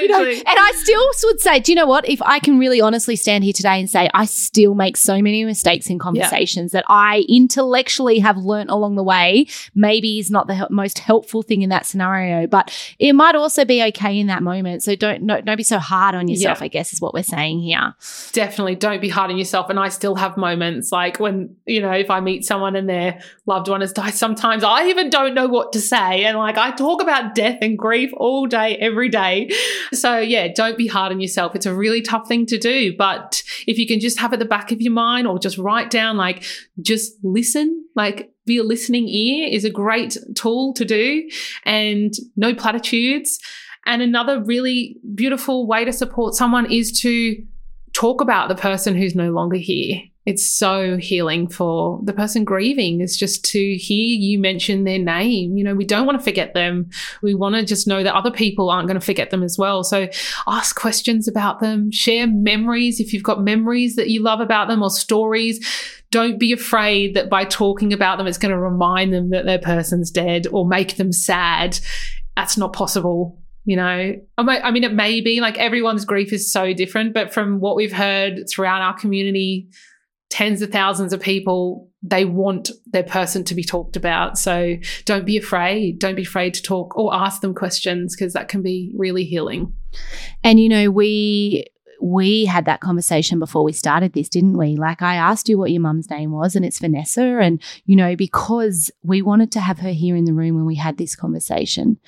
You 0.00 0.08
know, 0.08 0.18
literally. 0.18 0.38
and 0.38 0.58
I 0.58 0.72
still 0.76 1.04
would 1.24 1.40
say, 1.40 1.60
do 1.60 1.72
you 1.72 1.76
know 1.76 1.86
what? 1.86 2.08
If 2.08 2.22
I 2.22 2.38
can 2.38 2.58
really 2.58 2.80
honestly 2.80 3.16
stand 3.16 3.44
here 3.44 3.52
today 3.52 3.80
and 3.80 3.88
say 3.90 4.08
I 4.14 4.26
still 4.26 4.74
make 4.74 4.96
so 4.96 5.20
many 5.20 5.44
mistakes 5.44 5.88
in 5.90 5.98
conversations 5.98 6.72
that 6.72 6.84
I 6.88 7.24
intellectually 7.28 8.18
have 8.20 8.36
learnt 8.38 8.70
along 8.70 8.94
the 8.96 9.02
way, 9.02 9.46
maybe 9.74 10.18
is 10.18 10.30
not 10.30 10.46
the 10.46 10.54
hel- 10.54 10.68
most 10.70 10.98
helpful 11.00 11.42
thing 11.42 11.62
in 11.62 11.70
that 11.70 11.79
scenario, 11.86 12.46
but 12.46 12.72
it 12.98 13.12
might 13.12 13.34
also 13.34 13.64
be 13.64 13.82
okay 13.84 14.18
in 14.18 14.26
that 14.28 14.42
moment. 14.42 14.82
So 14.82 14.94
don't 14.94 15.22
no, 15.22 15.40
don't 15.40 15.56
be 15.56 15.62
so 15.62 15.78
hard 15.78 16.14
on 16.14 16.28
yourself. 16.28 16.60
Yeah. 16.60 16.64
I 16.64 16.68
guess 16.68 16.92
is 16.92 17.00
what 17.00 17.14
we're 17.14 17.22
saying 17.22 17.60
here. 17.60 17.94
definitely 18.32 18.76
don't 18.76 19.00
be 19.00 19.08
hard 19.08 19.30
on 19.30 19.38
yourself. 19.38 19.70
And 19.70 19.78
I 19.78 19.88
still 19.88 20.14
have 20.14 20.36
moments 20.36 20.92
like 20.92 21.18
when, 21.18 21.56
you 21.66 21.80
know, 21.80 21.92
if 21.92 22.10
I 22.10 22.20
meet 22.20 22.44
someone 22.44 22.76
and 22.76 22.88
their 22.88 23.20
loved 23.46 23.68
one 23.68 23.80
has 23.80 23.92
died, 23.92 24.14
sometimes 24.14 24.64
I 24.64 24.86
even 24.88 25.10
don't 25.10 25.34
know 25.34 25.46
what 25.48 25.72
to 25.72 25.80
say. 25.80 26.24
And 26.24 26.36
like 26.38 26.58
I 26.58 26.70
talk 26.72 27.02
about 27.02 27.34
death 27.34 27.58
and 27.60 27.78
grief 27.78 28.10
all 28.16 28.46
day, 28.46 28.76
every 28.76 29.08
day. 29.08 29.50
So 29.92 30.18
yeah, 30.18 30.48
don't 30.54 30.78
be 30.78 30.86
hard 30.86 31.12
on 31.12 31.20
yourself. 31.20 31.54
It's 31.54 31.66
a 31.66 31.74
really 31.74 32.02
tough 32.02 32.28
thing 32.28 32.46
to 32.46 32.58
do. 32.58 32.96
But 32.96 33.42
if 33.66 33.78
you 33.78 33.86
can 33.86 34.00
just 34.00 34.18
have 34.18 34.32
at 34.32 34.38
the 34.38 34.44
back 34.44 34.72
of 34.72 34.80
your 34.80 34.92
mind 34.92 35.26
or 35.26 35.38
just 35.38 35.58
write 35.58 35.90
down, 35.90 36.16
like, 36.16 36.44
just 36.80 37.12
listen, 37.22 37.84
like, 37.94 38.32
a 38.58 38.64
listening 38.64 39.08
ear 39.08 39.48
is 39.50 39.64
a 39.64 39.70
great 39.70 40.16
tool 40.34 40.72
to 40.74 40.84
do 40.84 41.28
and 41.64 42.14
no 42.36 42.54
platitudes. 42.54 43.38
And 43.86 44.02
another 44.02 44.42
really 44.42 44.96
beautiful 45.14 45.66
way 45.66 45.84
to 45.84 45.92
support 45.92 46.34
someone 46.34 46.70
is 46.70 46.92
to 47.00 47.36
talk 47.92 48.20
about 48.20 48.48
the 48.48 48.54
person 48.54 48.94
who's 48.94 49.14
no 49.14 49.30
longer 49.30 49.56
here. 49.56 50.02
It's 50.26 50.48
so 50.48 50.98
healing 50.98 51.48
for 51.48 51.98
the 52.04 52.12
person 52.12 52.44
grieving 52.44 53.00
is 53.00 53.16
just 53.16 53.42
to 53.46 53.76
hear 53.76 54.16
you 54.16 54.38
mention 54.38 54.84
their 54.84 54.98
name. 54.98 55.56
You 55.56 55.64
know, 55.64 55.74
we 55.74 55.86
don't 55.86 56.04
want 56.06 56.18
to 56.18 56.24
forget 56.24 56.52
them. 56.52 56.90
We 57.22 57.34
want 57.34 57.54
to 57.54 57.64
just 57.64 57.88
know 57.88 58.02
that 58.02 58.14
other 58.14 58.30
people 58.30 58.68
aren't 58.68 58.86
going 58.86 59.00
to 59.00 59.04
forget 59.04 59.30
them 59.30 59.42
as 59.42 59.56
well. 59.58 59.82
So 59.82 60.08
ask 60.46 60.78
questions 60.78 61.26
about 61.26 61.60
them, 61.60 61.90
share 61.90 62.26
memories 62.26 63.00
if 63.00 63.14
you've 63.14 63.22
got 63.22 63.42
memories 63.42 63.96
that 63.96 64.10
you 64.10 64.22
love 64.22 64.40
about 64.40 64.68
them 64.68 64.82
or 64.82 64.90
stories. 64.90 65.58
Don't 66.10 66.38
be 66.38 66.52
afraid 66.52 67.14
that 67.14 67.30
by 67.30 67.44
talking 67.44 67.92
about 67.92 68.18
them, 68.18 68.26
it's 68.26 68.38
going 68.38 68.52
to 68.52 68.58
remind 68.58 69.12
them 69.12 69.30
that 69.30 69.44
their 69.44 69.58
person's 69.58 70.10
dead 70.10 70.46
or 70.50 70.66
make 70.66 70.96
them 70.96 71.12
sad. 71.12 71.78
That's 72.36 72.56
not 72.56 72.72
possible 72.72 73.36
you 73.66 73.76
know? 73.76 74.14
I 74.38 74.70
mean 74.70 74.84
it 74.84 74.94
may 74.94 75.20
be 75.20 75.40
like 75.40 75.58
everyone's 75.58 76.06
grief 76.06 76.32
is 76.32 76.50
so 76.50 76.72
different 76.72 77.12
but 77.12 77.32
from 77.32 77.60
what 77.60 77.76
we've 77.76 77.92
heard 77.92 78.48
throughout 78.48 78.80
our 78.80 78.98
community 78.98 79.68
tens 80.30 80.62
of 80.62 80.70
thousands 80.70 81.12
of 81.12 81.20
people 81.20 81.90
they 82.02 82.24
want 82.24 82.70
their 82.86 83.02
person 83.02 83.44
to 83.44 83.54
be 83.54 83.62
talked 83.62 83.94
about. 83.94 84.38
So 84.38 84.76
don't 85.04 85.26
be 85.26 85.36
afraid. 85.36 85.98
Don't 85.98 86.14
be 86.14 86.22
afraid 86.22 86.54
to 86.54 86.62
talk 86.62 86.96
or 86.96 87.14
ask 87.14 87.42
them 87.42 87.54
questions 87.54 88.16
because 88.16 88.32
that 88.32 88.48
can 88.48 88.62
be 88.62 88.94
really 88.96 89.24
healing. 89.24 89.74
And 90.42 90.58
you 90.58 90.68
know, 90.68 90.90
we 90.90 91.66
we 92.00 92.44
had 92.44 92.64
that 92.64 92.80
conversation 92.80 93.38
before 93.38 93.62
we 93.62 93.72
started 93.72 94.12
this, 94.12 94.28
didn't 94.28 94.56
we? 94.56 94.76
Like 94.76 95.02
I 95.02 95.16
asked 95.16 95.48
you 95.48 95.58
what 95.58 95.70
your 95.70 95.82
mum's 95.82 96.10
name 96.10 96.32
was 96.32 96.56
and 96.56 96.64
it's 96.64 96.78
Vanessa 96.78 97.38
and 97.38 97.62
you 97.84 97.96
know, 97.96 98.16
because 98.16 98.90
we 99.02 99.22
wanted 99.22 99.52
to 99.52 99.60
have 99.60 99.78
her 99.80 99.90
here 99.90 100.16
in 100.16 100.24
the 100.24 100.32
room 100.32 100.56
when 100.56 100.66
we 100.66 100.76
had 100.76 100.98
this 100.98 101.14
conversation. 101.14 101.98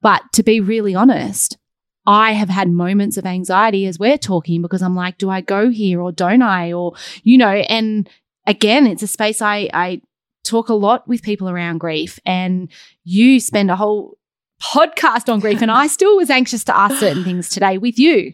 But 0.00 0.22
to 0.34 0.42
be 0.42 0.60
really 0.60 0.94
honest, 0.94 1.58
I 2.06 2.32
have 2.32 2.48
had 2.48 2.70
moments 2.70 3.16
of 3.16 3.26
anxiety 3.26 3.86
as 3.86 3.98
we're 3.98 4.18
talking 4.18 4.62
because 4.62 4.82
I'm 4.82 4.96
like, 4.96 5.18
do 5.18 5.28
I 5.28 5.40
go 5.40 5.70
here 5.70 6.00
or 6.00 6.12
don't 6.12 6.42
I? 6.42 6.72
Or, 6.72 6.94
you 7.22 7.38
know, 7.38 7.48
and 7.48 8.08
again, 8.46 8.86
it's 8.86 9.02
a 9.02 9.06
space 9.06 9.42
I, 9.42 9.68
I 9.72 10.00
talk 10.42 10.68
a 10.68 10.74
lot 10.74 11.06
with 11.06 11.22
people 11.22 11.48
around 11.48 11.78
grief 11.78 12.18
and 12.24 12.70
you 13.04 13.38
spend 13.38 13.70
a 13.70 13.76
whole 13.76 14.16
podcast 14.62 15.32
on 15.32 15.40
grief 15.40 15.62
and 15.62 15.70
I 15.70 15.86
still 15.86 16.16
was 16.16 16.30
anxious 16.30 16.64
to 16.64 16.76
ask 16.76 16.96
certain 16.96 17.24
things 17.24 17.48
today 17.48 17.78
with 17.78 17.98
you. 17.98 18.32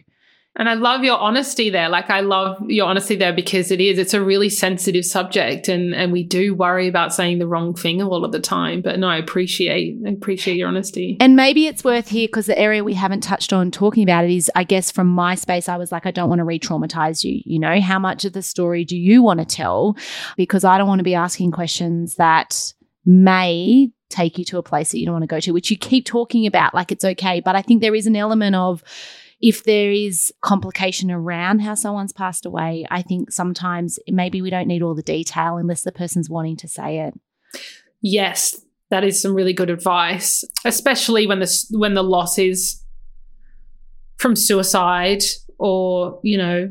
And 0.57 0.69
i 0.69 0.73
love 0.73 1.03
your 1.03 1.17
honesty 1.17 1.69
there 1.69 1.89
like 1.89 2.09
i 2.09 2.19
love 2.19 2.57
your 2.67 2.87
honesty 2.87 3.15
there 3.15 3.33
because 3.33 3.71
it 3.71 3.79
is 3.79 3.97
it's 3.97 4.13
a 4.13 4.21
really 4.21 4.49
sensitive 4.49 5.05
subject 5.05 5.69
and 5.69 5.95
and 5.95 6.11
we 6.11 6.23
do 6.23 6.53
worry 6.53 6.87
about 6.87 7.13
saying 7.13 7.39
the 7.39 7.47
wrong 7.47 7.73
thing 7.73 8.01
a 8.01 8.07
lot 8.07 8.23
of 8.23 8.31
the 8.31 8.39
time 8.39 8.81
but 8.81 8.99
no 8.99 9.07
i 9.07 9.17
appreciate 9.17 9.97
I 10.05 10.09
appreciate 10.09 10.57
your 10.57 10.67
honesty 10.67 11.17
And 11.19 11.35
maybe 11.35 11.67
it's 11.67 11.83
worth 11.83 12.09
here 12.09 12.27
because 12.27 12.45
the 12.45 12.57
area 12.57 12.83
we 12.83 12.93
haven't 12.93 13.21
touched 13.21 13.53
on 13.53 13.71
talking 13.71 14.03
about 14.03 14.25
it 14.25 14.31
is, 14.31 14.51
I 14.55 14.63
guess, 14.63 14.91
from 14.91 15.07
my 15.07 15.35
space, 15.35 15.69
I 15.69 15.77
was 15.77 15.91
like, 15.91 16.05
I 16.05 16.11
don't 16.11 16.29
want 16.29 16.39
to 16.39 16.45
re 16.45 16.59
traumatize 16.59 17.23
you. 17.23 17.41
You 17.45 17.59
know, 17.59 17.79
how 17.81 17.99
much 17.99 18.25
of 18.25 18.33
the 18.33 18.41
story 18.41 18.85
do 18.85 18.97
you 18.97 19.21
want 19.21 19.39
to 19.39 19.45
tell? 19.45 19.95
Because 20.35 20.63
I 20.63 20.77
don't 20.77 20.87
want 20.87 20.99
to 20.99 21.03
be 21.03 21.15
asking 21.15 21.51
questions 21.51 22.15
that 22.15 22.73
may 23.05 23.91
take 24.09 24.37
you 24.37 24.45
to 24.45 24.57
a 24.57 24.63
place 24.63 24.91
that 24.91 24.99
you 24.99 25.05
don't 25.05 25.13
want 25.13 25.23
to 25.23 25.27
go 25.27 25.39
to, 25.39 25.51
which 25.51 25.69
you 25.69 25.77
keep 25.77 26.05
talking 26.05 26.45
about 26.45 26.73
like 26.73 26.91
it's 26.91 27.05
okay. 27.05 27.39
But 27.41 27.55
I 27.55 27.61
think 27.61 27.81
there 27.81 27.95
is 27.95 28.07
an 28.07 28.15
element 28.15 28.55
of, 28.55 28.83
if 29.39 29.63
there 29.63 29.91
is 29.91 30.33
complication 30.41 31.11
around 31.11 31.59
how 31.59 31.75
someone's 31.75 32.13
passed 32.13 32.45
away, 32.45 32.85
I 32.89 33.01
think 33.01 33.31
sometimes 33.31 33.99
maybe 34.07 34.41
we 34.41 34.49
don't 34.49 34.67
need 34.67 34.81
all 34.81 34.95
the 34.95 35.03
detail 35.03 35.57
unless 35.57 35.83
the 35.83 35.91
person's 35.91 36.29
wanting 36.29 36.57
to 36.57 36.67
say 36.67 36.99
it. 36.99 37.13
Yes, 38.01 38.59
that 38.89 39.03
is 39.03 39.21
some 39.21 39.33
really 39.33 39.53
good 39.53 39.69
advice, 39.69 40.43
especially 40.65 41.27
when 41.27 41.39
the 41.39 41.65
when 41.71 41.93
the 41.93 42.03
loss 42.03 42.39
is 42.39 42.81
from 44.17 44.35
suicide 44.35 45.23
or 45.57 46.19
you 46.23 46.37
know 46.37 46.69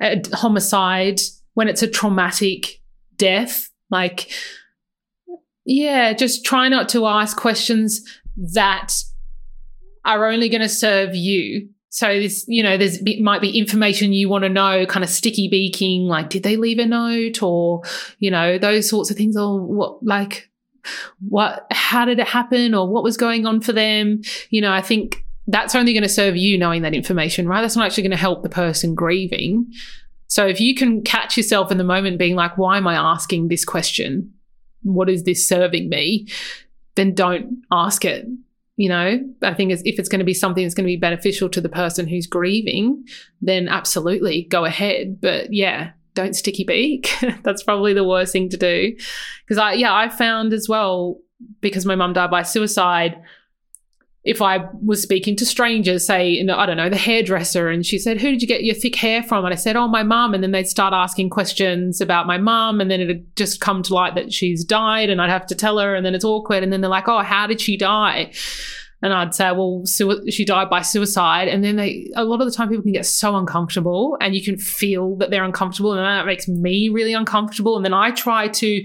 a 0.00 0.20
homicide 0.32 1.20
when 1.54 1.68
it's 1.68 1.82
a 1.82 1.88
traumatic 1.88 2.80
death 3.16 3.70
like 3.90 4.30
yeah 5.64 6.12
just 6.12 6.44
try 6.44 6.68
not 6.68 6.88
to 6.88 7.06
ask 7.06 7.36
questions 7.36 8.00
that 8.36 8.92
are 10.04 10.26
only 10.26 10.48
going 10.48 10.60
to 10.60 10.68
serve 10.68 11.14
you 11.14 11.68
so 11.88 12.08
this 12.08 12.44
you 12.48 12.62
know 12.62 12.76
there's 12.76 12.98
might 13.20 13.40
be 13.40 13.56
information 13.58 14.12
you 14.12 14.28
want 14.28 14.42
to 14.42 14.48
know 14.48 14.84
kind 14.86 15.04
of 15.04 15.10
sticky 15.10 15.48
beaking 15.48 16.06
like 16.06 16.28
did 16.28 16.42
they 16.42 16.56
leave 16.56 16.78
a 16.78 16.86
note 16.86 17.42
or 17.42 17.82
you 18.18 18.30
know 18.30 18.58
those 18.58 18.88
sorts 18.88 19.10
of 19.10 19.16
things 19.16 19.36
or 19.36 19.60
what 19.60 20.02
like 20.02 20.50
what 21.28 21.66
how 21.70 22.04
did 22.04 22.18
it 22.18 22.28
happen 22.28 22.74
or 22.74 22.88
what 22.88 23.04
was 23.04 23.16
going 23.16 23.46
on 23.46 23.60
for 23.60 23.72
them 23.72 24.20
you 24.50 24.60
know 24.60 24.72
i 24.72 24.82
think 24.82 25.24
that's 25.46 25.74
only 25.74 25.92
going 25.92 26.02
to 26.02 26.08
serve 26.08 26.36
you 26.36 26.56
knowing 26.56 26.82
that 26.82 26.94
information, 26.94 27.46
right? 27.46 27.60
That's 27.60 27.76
not 27.76 27.86
actually 27.86 28.04
going 28.04 28.10
to 28.12 28.16
help 28.16 28.42
the 28.42 28.48
person 28.48 28.94
grieving. 28.94 29.70
So 30.26 30.46
if 30.46 30.60
you 30.60 30.74
can 30.74 31.02
catch 31.02 31.36
yourself 31.36 31.70
in 31.70 31.78
the 31.78 31.84
moment 31.84 32.18
being 32.18 32.34
like, 32.34 32.56
why 32.56 32.76
am 32.76 32.86
I 32.86 32.94
asking 32.94 33.48
this 33.48 33.64
question? 33.64 34.32
What 34.82 35.10
is 35.10 35.24
this 35.24 35.46
serving 35.46 35.88
me? 35.88 36.28
Then 36.94 37.14
don't 37.14 37.62
ask 37.70 38.04
it. 38.04 38.26
You 38.76 38.88
know, 38.88 39.20
I 39.42 39.54
think 39.54 39.70
if 39.70 39.98
it's 39.98 40.08
going 40.08 40.18
to 40.18 40.24
be 40.24 40.34
something 40.34 40.64
that's 40.64 40.74
going 40.74 40.84
to 40.84 40.92
be 40.92 40.96
beneficial 40.96 41.48
to 41.50 41.60
the 41.60 41.68
person 41.68 42.08
who's 42.08 42.26
grieving, 42.26 43.04
then 43.40 43.68
absolutely 43.68 44.48
go 44.50 44.64
ahead. 44.64 45.20
But 45.20 45.52
yeah, 45.52 45.92
don't 46.14 46.34
sticky 46.34 46.64
beak. 46.64 47.14
that's 47.42 47.62
probably 47.62 47.92
the 47.92 48.04
worst 48.04 48.32
thing 48.32 48.48
to 48.48 48.56
do. 48.56 48.96
Because 49.44 49.58
I, 49.58 49.74
yeah, 49.74 49.94
I 49.94 50.08
found 50.08 50.52
as 50.52 50.68
well, 50.68 51.18
because 51.60 51.86
my 51.86 51.94
mum 51.94 52.14
died 52.14 52.30
by 52.30 52.42
suicide, 52.42 53.20
if 54.24 54.40
I 54.40 54.66
was 54.82 55.02
speaking 55.02 55.36
to 55.36 55.44
strangers, 55.44 56.06
say, 56.06 56.32
in, 56.32 56.48
I 56.48 56.64
don't 56.64 56.78
know, 56.78 56.88
the 56.88 56.96
hairdresser, 56.96 57.68
and 57.68 57.84
she 57.84 57.98
said, 57.98 58.20
Who 58.20 58.30
did 58.30 58.40
you 58.40 58.48
get 58.48 58.64
your 58.64 58.74
thick 58.74 58.96
hair 58.96 59.22
from? 59.22 59.44
And 59.44 59.52
I 59.52 59.56
said, 59.56 59.76
Oh, 59.76 59.86
my 59.86 60.02
mum. 60.02 60.32
And 60.32 60.42
then 60.42 60.50
they'd 60.50 60.68
start 60.68 60.94
asking 60.94 61.28
questions 61.28 62.00
about 62.00 62.26
my 62.26 62.38
mum. 62.38 62.80
And 62.80 62.90
then 62.90 63.02
it'd 63.02 63.36
just 63.36 63.60
come 63.60 63.82
to 63.82 63.94
light 63.94 64.14
that 64.14 64.32
she's 64.32 64.64
died, 64.64 65.10
and 65.10 65.20
I'd 65.20 65.30
have 65.30 65.46
to 65.48 65.54
tell 65.54 65.78
her. 65.78 65.94
And 65.94 66.06
then 66.06 66.14
it's 66.14 66.24
awkward. 66.24 66.62
And 66.62 66.72
then 66.72 66.80
they're 66.80 66.90
like, 66.90 67.08
Oh, 67.08 67.22
how 67.22 67.46
did 67.46 67.60
she 67.60 67.76
die? 67.76 68.32
And 69.04 69.12
I'd 69.12 69.34
say, 69.34 69.52
well, 69.52 69.82
su- 69.84 70.30
she 70.30 70.46
died 70.46 70.70
by 70.70 70.80
suicide. 70.80 71.46
And 71.46 71.62
then 71.62 71.76
they, 71.76 72.10
a 72.16 72.24
lot 72.24 72.40
of 72.40 72.46
the 72.46 72.50
time, 72.50 72.70
people 72.70 72.82
can 72.82 72.92
get 72.92 73.04
so 73.04 73.36
uncomfortable, 73.36 74.16
and 74.18 74.34
you 74.34 74.42
can 74.42 74.56
feel 74.56 75.16
that 75.16 75.28
they're 75.30 75.44
uncomfortable, 75.44 75.92
and 75.92 76.00
that 76.00 76.24
makes 76.24 76.48
me 76.48 76.88
really 76.88 77.12
uncomfortable. 77.12 77.76
And 77.76 77.84
then 77.84 77.92
I 77.92 78.12
try 78.12 78.48
to 78.48 78.84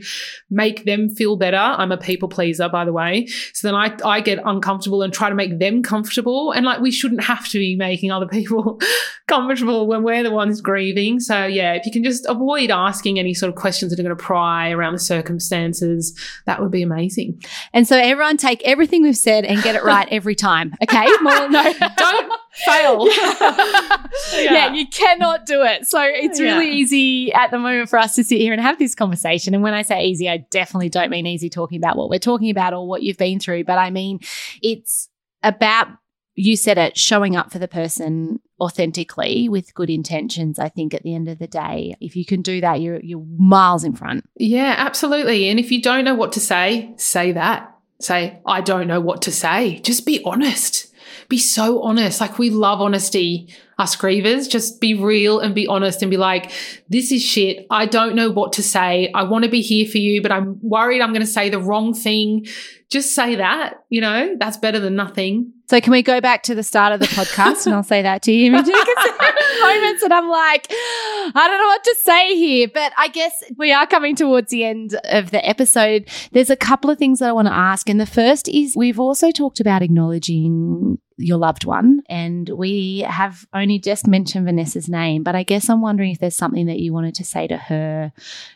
make 0.50 0.84
them 0.84 1.08
feel 1.08 1.38
better. 1.38 1.56
I'm 1.56 1.94
a 1.94 1.98
people 1.98 2.28
pleaser, 2.28 2.68
by 2.68 2.84
the 2.84 2.92
way. 2.92 3.28
So 3.54 3.70
then 3.70 3.76
I, 3.76 3.96
I 4.04 4.20
get 4.20 4.40
uncomfortable 4.44 5.04
and 5.04 5.14
try 5.14 5.30
to 5.30 5.36
make 5.36 5.58
them 5.58 5.82
comfortable. 5.82 6.52
And 6.52 6.66
like, 6.66 6.82
we 6.82 6.92
shouldn't 6.92 7.24
have 7.24 7.48
to 7.48 7.58
be 7.58 7.78
making 7.78 8.12
other 8.12 8.28
people 8.28 8.82
comfortable 9.30 9.88
when 9.88 10.04
we're 10.04 10.24
the 10.24 10.32
ones 10.32 10.60
grieving. 10.60 11.22
So 11.22 11.46
yeah, 11.46 11.76
if 11.76 11.86
you 11.86 11.94
can 11.94 12.04
just 12.04 12.26
avoid 12.26 12.72
asking 12.72 13.20
any 13.20 13.34
sort 13.34 13.52
of 13.52 13.56
questions 13.56 13.92
that 13.92 14.02
are 14.02 14.04
going 14.04 14.18
to 14.18 14.22
pry 14.22 14.72
around 14.72 14.92
the 14.92 15.00
circumstances, 15.00 16.14
that 16.46 16.62
would 16.62 16.72
be 16.72 16.82
amazing. 16.82 17.42
And 17.72 17.88
so 17.88 17.96
everyone 17.96 18.36
take 18.36 18.62
everything 18.66 19.02
we've 19.02 19.16
said 19.16 19.46
and 19.46 19.64
get 19.64 19.76
it 19.76 19.84
right 19.86 20.09
every 20.12 20.36
time. 20.36 20.74
Okay. 20.84 21.08
No, 21.22 21.48
don't 21.98 22.34
fail. 22.54 23.08
yeah. 23.14 24.08
yeah. 24.34 24.74
you 24.74 24.88
cannot 24.88 25.46
do 25.46 25.64
it. 25.64 25.86
So 25.86 26.02
it's 26.02 26.40
really 26.40 26.68
yeah. 26.68 26.74
easy 26.74 27.34
at 27.34 27.52
the 27.52 27.60
moment 27.60 27.90
for 27.90 27.98
us 27.98 28.16
to 28.16 28.24
sit 28.24 28.40
here 28.40 28.52
and 28.54 28.62
have 28.62 28.80
this 28.80 28.96
conversation. 28.96 29.54
And 29.54 29.64
when 29.64 29.74
I 29.74 29.82
say 29.82 30.06
easy, 30.06 30.30
I 30.30 30.38
definitely 30.50 30.90
don't 30.90 31.10
mean 31.10 31.26
easy 31.26 31.50
talking 31.50 31.78
about 31.78 31.98
what 31.98 32.10
we're 32.10 32.20
talking 32.20 32.50
about 32.50 32.74
or 32.74 32.88
what 32.88 33.04
you've 33.04 33.18
been 33.18 33.40
through, 33.40 33.64
but 33.66 33.78
I 33.78 33.90
mean 33.90 34.20
it's 34.62 35.10
about 35.44 35.88
you 36.36 36.56
said 36.56 36.78
it 36.78 36.98
showing 36.98 37.36
up 37.36 37.52
for 37.52 37.60
the 37.60 37.68
person 37.68 38.40
authentically 38.62 39.50
with 39.50 39.74
good 39.74 39.90
intentions 39.90 40.60
i 40.60 40.70
think 40.70 40.94
at 40.94 41.04
the 41.04 41.14
end 41.14 41.28
of 41.28 41.40
the 41.40 41.48
day 41.48 41.96
if 42.02 42.16
you 42.16 42.26
can 42.26 42.42
do 42.42 42.62
that 42.62 42.82
you're 42.82 43.00
you're 43.02 43.26
miles 43.38 43.84
in 43.84 43.94
front 43.94 44.24
yeah 44.36 44.76
absolutely 44.78 45.50
and 45.50 45.60
if 45.60 45.72
you 45.72 45.82
don't 45.82 46.06
know 46.06 46.16
what 46.16 46.32
to 46.34 46.40
say 46.40 46.94
say 46.98 47.32
that 47.32 47.74
say, 48.00 48.40
I 48.46 48.62
don't 48.62 48.88
know 48.88 49.02
what 49.02 49.24
to 49.24 49.32
say. 49.32 49.80
Just 49.80 50.06
be 50.06 50.24
honest. 50.24 50.88
Be 51.28 51.38
so 51.38 51.82
honest. 51.82 52.22
Like 52.22 52.40
we 52.40 52.50
love 52.50 52.82
honesty, 52.82 53.54
us 53.78 53.96
grievers. 53.96 54.50
Just 54.50 54.82
be 54.82 54.96
real 54.96 55.40
and 55.40 55.54
be 55.54 55.68
honest 55.68 56.02
and 56.02 56.10
be 56.10 56.18
like, 56.18 56.52
this 56.90 57.12
is 57.12 57.24
shit. 57.24 57.68
I 57.70 57.86
don't 57.86 58.16
know 58.16 58.32
what 58.32 58.54
to 58.54 58.64
say. 58.64 59.12
I 59.14 59.24
want 59.24 59.44
to 59.44 59.50
be 59.50 59.62
here 59.62 59.88
for 59.88 59.98
you, 59.98 60.22
but 60.22 60.32
I'm 60.32 60.60
worried 60.62 61.02
I'm 61.02 61.12
going 61.12 61.22
to 61.22 61.28
say 61.28 61.50
the 61.50 61.60
wrong 61.60 61.94
thing. 61.94 62.48
Just 62.90 63.14
say 63.14 63.36
that, 63.36 63.84
you 63.90 64.02
know, 64.02 64.36
that's 64.40 64.58
better 64.58 64.80
than 64.80 64.96
nothing. 64.96 65.54
So 65.70 65.80
can 65.80 65.92
we 65.92 66.02
go 66.02 66.20
back 66.20 66.44
to 66.44 66.56
the 66.56 66.64
start 66.64 66.94
of 66.94 67.00
the 67.00 67.06
podcast 67.06 67.68
and 67.68 67.76
I'll 67.76 67.84
say 67.84 68.02
that 68.02 68.24
to 68.24 68.32
you? 68.32 68.52
moments 69.62 70.04
and 70.04 70.14
I'm 70.14 70.30
like, 70.30 70.68
I 70.70 71.32
don't 71.48 71.60
know 71.60 71.68
what 71.68 71.84
to 71.84 71.96
say 72.04 72.36
here. 72.36 72.68
But 72.74 72.94
I 72.98 73.08
guess 73.08 73.44
we 73.58 73.72
are 73.72 73.88
coming 73.88 74.16
towards 74.16 74.52
the 74.52 74.64
end 74.64 75.00
of 75.06 75.32
the 75.32 75.48
episode. 75.48 76.10
There's 76.32 76.50
a 76.50 76.56
couple 76.56 76.90
of 76.90 76.98
things 76.98 77.20
that 77.20 77.30
I 77.30 77.34
want 77.34 77.48
to 77.48 77.54
ask. 77.54 77.90
And 77.90 78.00
the 78.00 78.06
first 78.06 78.48
is 78.48 78.76
we've 78.76 79.00
also 79.00 79.32
talked 79.32 79.60
about 79.60 79.82
acknowledging 79.82 81.00
your 81.18 81.38
loved 81.38 81.66
one. 81.66 82.02
And 82.10 82.50
we 82.50 83.00
have 83.08 83.46
only 83.54 83.80
just 83.80 84.08
mentioned 84.08 84.46
Vanessa's 84.46 84.90
name, 84.90 85.24
but 85.24 85.36
I 85.36 85.44
guess 85.44 85.70
I'm 85.70 85.82
wondering 85.82 86.12
if 86.12 86.20
there's 86.20 86.36
something 86.36 86.68
that 86.68 86.80
you 86.80 86.94
wanted 86.94 87.16
to 87.16 87.26
say 87.26 87.48
to 87.48 87.58
her. 87.58 88.12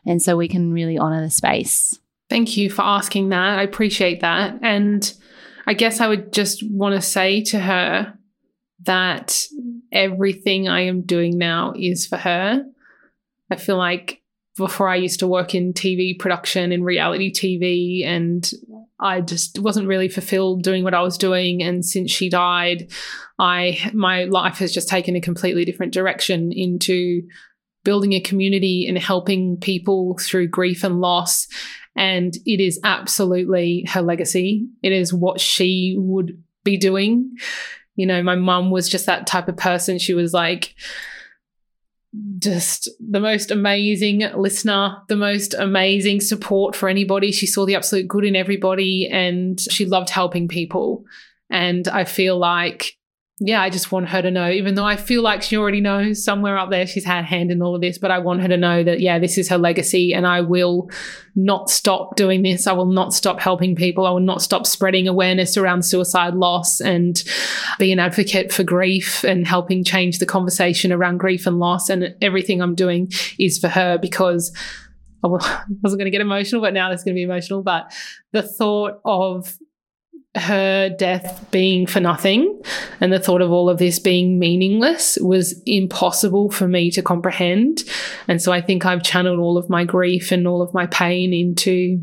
And 0.06 0.22
so 0.22 0.38
we 0.38 0.48
can 0.48 0.72
really 0.72 0.98
honor 0.98 1.22
the 1.22 1.30
space. 1.30 2.00
Thank 2.30 2.58
you 2.58 2.70
for 2.70 2.82
asking 2.82 3.30
that. 3.30 3.60
I 3.60 3.64
appreciate 3.64 4.22
that. 4.22 4.60
And 4.62 5.14
I 5.68 5.74
guess 5.74 6.00
I 6.00 6.08
would 6.08 6.34
just 6.34 6.64
want 6.70 6.96
to 6.96 7.02
say 7.02 7.44
to 7.44 7.60
her 7.60 8.18
that 8.84 9.44
everything 9.94 10.68
I 10.68 10.82
am 10.82 11.02
doing 11.02 11.38
now 11.38 11.74
is 11.78 12.06
for 12.06 12.18
her. 12.18 12.64
I 13.50 13.56
feel 13.56 13.78
like 13.78 14.22
before 14.58 14.88
I 14.88 14.98
used 14.98 15.20
to 15.20 15.28
work 15.28 15.56
in 15.56 15.74
TV 15.74 16.18
production 16.18 16.72
and 16.72 16.86
reality 16.86 17.32
TV, 17.32 18.06
and 18.06 18.50
I 19.00 19.22
just 19.22 19.60
wasn't 19.60 19.88
really 19.88 20.10
fulfilled 20.10 20.64
doing 20.64 20.84
what 20.84 20.94
I 20.94 21.02
was 21.02 21.18
doing. 21.18 21.64
And 21.64 21.86
since 21.86 22.12
she 22.12 22.30
died, 22.30 22.92
I 23.40 23.92
my 23.94 24.26
life 24.26 24.58
has 24.58 24.74
just 24.74 24.90
taken 24.90 25.16
a 25.16 25.22
completely 25.22 25.66
different 25.66 25.94
direction 25.94 26.52
into 26.52 27.24
building 27.84 28.14
a 28.14 28.22
community 28.22 28.86
and 28.88 28.98
helping 28.98 29.58
people 29.58 30.18
through 30.20 30.48
grief 30.48 30.84
and 30.84 31.02
loss 31.02 31.48
and 31.96 32.36
it 32.46 32.60
is 32.60 32.80
absolutely 32.84 33.86
her 33.90 34.02
legacy. 34.02 34.68
It 34.82 34.92
is 34.92 35.14
what 35.14 35.40
she 35.40 35.96
would 35.98 36.42
be 36.64 36.78
doing. 36.78 37.36
You 37.96 38.06
know, 38.06 38.24
my 38.24 38.36
mum 38.36 38.72
was 38.72 38.90
just 38.90 39.06
that 39.06 39.28
type 39.28 39.48
of 39.48 39.58
person. 39.58 40.00
She 40.00 40.14
was 40.14 40.34
like, 40.34 40.76
just 42.38 42.90
the 43.00 43.20
most 43.20 43.50
amazing 43.50 44.20
listener, 44.36 44.98
the 45.08 45.16
most 45.16 45.54
amazing 45.56 46.22
support 46.22 46.76
for 46.76 46.88
anybody. 46.88 47.32
She 47.32 47.48
saw 47.48 47.66
the 47.66 47.76
absolute 47.76 48.08
good 48.08 48.24
in 48.24 48.36
everybody 48.36 49.08
and 49.08 49.60
she 49.60 49.86
loved 49.86 50.10
helping 50.10 50.48
people. 50.48 51.06
And 51.50 51.88
I 51.88 52.04
feel 52.04 52.38
like 52.38 52.98
yeah, 53.40 53.62
I 53.62 53.72
just 53.72 53.92
want 53.92 54.10
her 54.10 54.22
to 54.22 54.30
know, 54.30 54.50
even 54.50 54.76
though 54.76 54.86
I 54.86 54.96
feel 54.96 55.24
like 55.24 55.42
she 55.42 55.58
already 55.58 55.82
knows 55.82 56.24
somewhere 56.24 56.58
up 56.58 56.70
there 56.70 56.86
she's 56.86 57.04
had 57.04 57.24
a 57.24 57.28
hand 57.28 57.52
in 57.52 57.64
all 57.64 57.74
of 57.74 57.82
this, 57.82 57.98
but 57.98 58.12
I 58.12 58.20
want 58.20 58.42
her 58.42 58.48
to 58.48 58.58
know 58.58 58.84
that, 58.84 59.00
yeah, 59.00 59.18
this 59.18 59.40
is 59.40 59.50
her 59.50 59.58
legacy 59.58 60.14
and 60.14 60.28
I 60.28 60.42
will 60.42 60.90
not 61.36 61.70
stop 61.72 62.16
doing 62.16 62.44
this. 62.44 62.68
I 62.68 62.74
will 62.74 62.86
not 62.86 63.12
stop 63.12 63.40
helping 63.40 63.76
people. 63.76 64.06
I 64.06 64.12
will 64.12 64.20
not 64.20 64.44
stop 64.44 64.68
spreading 64.68 65.08
awareness 65.08 65.58
around 65.58 65.84
suicide 65.84 66.36
loss 66.36 66.80
and 66.80 67.24
be 67.80 67.92
an 67.92 67.98
advocate 67.98 68.54
for 68.54 68.64
grief 68.64 69.24
and 69.24 69.48
helping 69.48 69.84
change 69.84 70.20
the 70.20 70.28
conversation 70.28 70.92
around 70.92 71.18
grief 71.18 71.48
and 71.48 71.58
loss. 71.58 71.90
And 71.90 72.16
everything 72.22 72.62
I'm 72.62 72.76
doing 72.76 73.12
is 73.40 73.58
for 73.58 73.68
her 73.68 73.98
because 73.98 74.56
oh, 75.24 75.40
I 75.42 75.64
wasn't 75.82 76.00
going 76.00 76.06
to 76.06 76.12
get 76.12 76.22
emotional, 76.22 76.62
but 76.62 76.74
now 76.74 76.92
it's 76.92 77.04
going 77.04 77.16
to 77.16 77.20
be 77.20 77.24
emotional. 77.24 77.64
But 77.64 77.92
the 78.32 78.44
thought 78.44 79.02
of 79.04 79.58
her 80.36 80.90
death 80.90 81.46
being 81.52 81.86
for 81.86 82.00
nothing 82.00 82.60
and 83.00 83.14
the 83.14 83.20
thought 83.20 83.42
of 83.42 83.52
all 83.52 83.70
of 83.70 83.78
this 83.78 84.00
being 84.00 84.40
meaningless 84.40 85.18
was 85.22 85.62
impossible 85.68 86.50
for 86.50 86.68
me 86.68 86.90
to 86.90 87.04
comprehend. 87.04 87.84
And 88.28 88.42
so 88.42 88.52
I 88.52 88.60
think 88.60 88.86
I've 88.86 89.04
channeled 89.04 89.40
all 89.40 89.58
of 89.58 89.70
my 89.70 89.84
grief 89.84 90.32
and 90.32 90.48
all 90.48 90.64
of 90.64 90.74
my 90.74 90.88
pain 90.88 91.34
into 91.34 92.00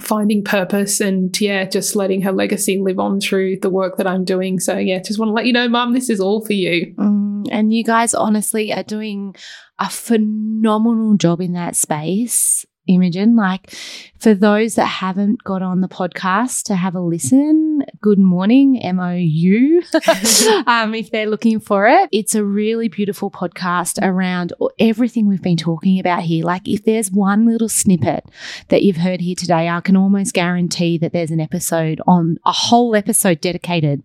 finding 0.00 0.44
purpose 0.44 1.00
and 1.00 1.38
yeah, 1.40 1.64
just 1.64 1.96
letting 1.96 2.20
her 2.22 2.32
legacy 2.32 2.78
live 2.78 2.98
on 2.98 3.20
through 3.20 3.58
the 3.60 3.70
work 3.70 3.96
that 3.96 4.06
I'm 4.06 4.24
doing. 4.24 4.60
So 4.60 4.76
yeah, 4.76 4.98
just 4.98 5.18
want 5.18 5.30
to 5.30 5.32
let 5.32 5.46
you 5.46 5.52
know, 5.54 5.68
mum, 5.68 5.94
this 5.94 6.10
is 6.10 6.20
all 6.20 6.44
for 6.44 6.52
you. 6.52 6.94
Mm, 6.98 7.48
and 7.50 7.72
you 7.72 7.84
guys 7.84 8.12
honestly 8.12 8.70
are 8.72 8.82
doing 8.82 9.34
a 9.78 9.88
phenomenal 9.88 11.16
job 11.16 11.40
in 11.40 11.54
that 11.54 11.74
space. 11.74 12.66
Imogen. 12.86 13.36
Like 13.36 13.74
for 14.18 14.34
those 14.34 14.74
that 14.76 14.86
haven't 14.86 15.44
got 15.44 15.62
on 15.62 15.80
the 15.80 15.88
podcast 15.88 16.64
to 16.64 16.76
have 16.76 16.94
a 16.94 17.00
listen, 17.00 17.82
Good 18.00 18.18
Mourning, 18.18 18.80
M 18.82 19.00
O 19.00 19.14
U, 19.14 19.82
um, 20.66 20.94
if 20.94 21.10
they're 21.10 21.26
looking 21.26 21.60
for 21.60 21.86
it. 21.86 22.08
It's 22.12 22.34
a 22.34 22.44
really 22.44 22.88
beautiful 22.88 23.30
podcast 23.30 23.98
around 24.02 24.52
everything 24.78 25.28
we've 25.28 25.42
been 25.42 25.56
talking 25.56 25.98
about 26.00 26.22
here. 26.22 26.44
Like 26.44 26.66
if 26.68 26.84
there's 26.84 27.10
one 27.10 27.46
little 27.46 27.68
snippet 27.68 28.24
that 28.68 28.82
you've 28.82 28.96
heard 28.96 29.20
here 29.20 29.34
today, 29.34 29.68
I 29.68 29.80
can 29.80 29.96
almost 29.96 30.34
guarantee 30.34 30.98
that 30.98 31.12
there's 31.12 31.30
an 31.30 31.40
episode 31.40 32.00
on 32.06 32.38
a 32.44 32.52
whole 32.52 32.94
episode 32.94 33.40
dedicated 33.40 34.02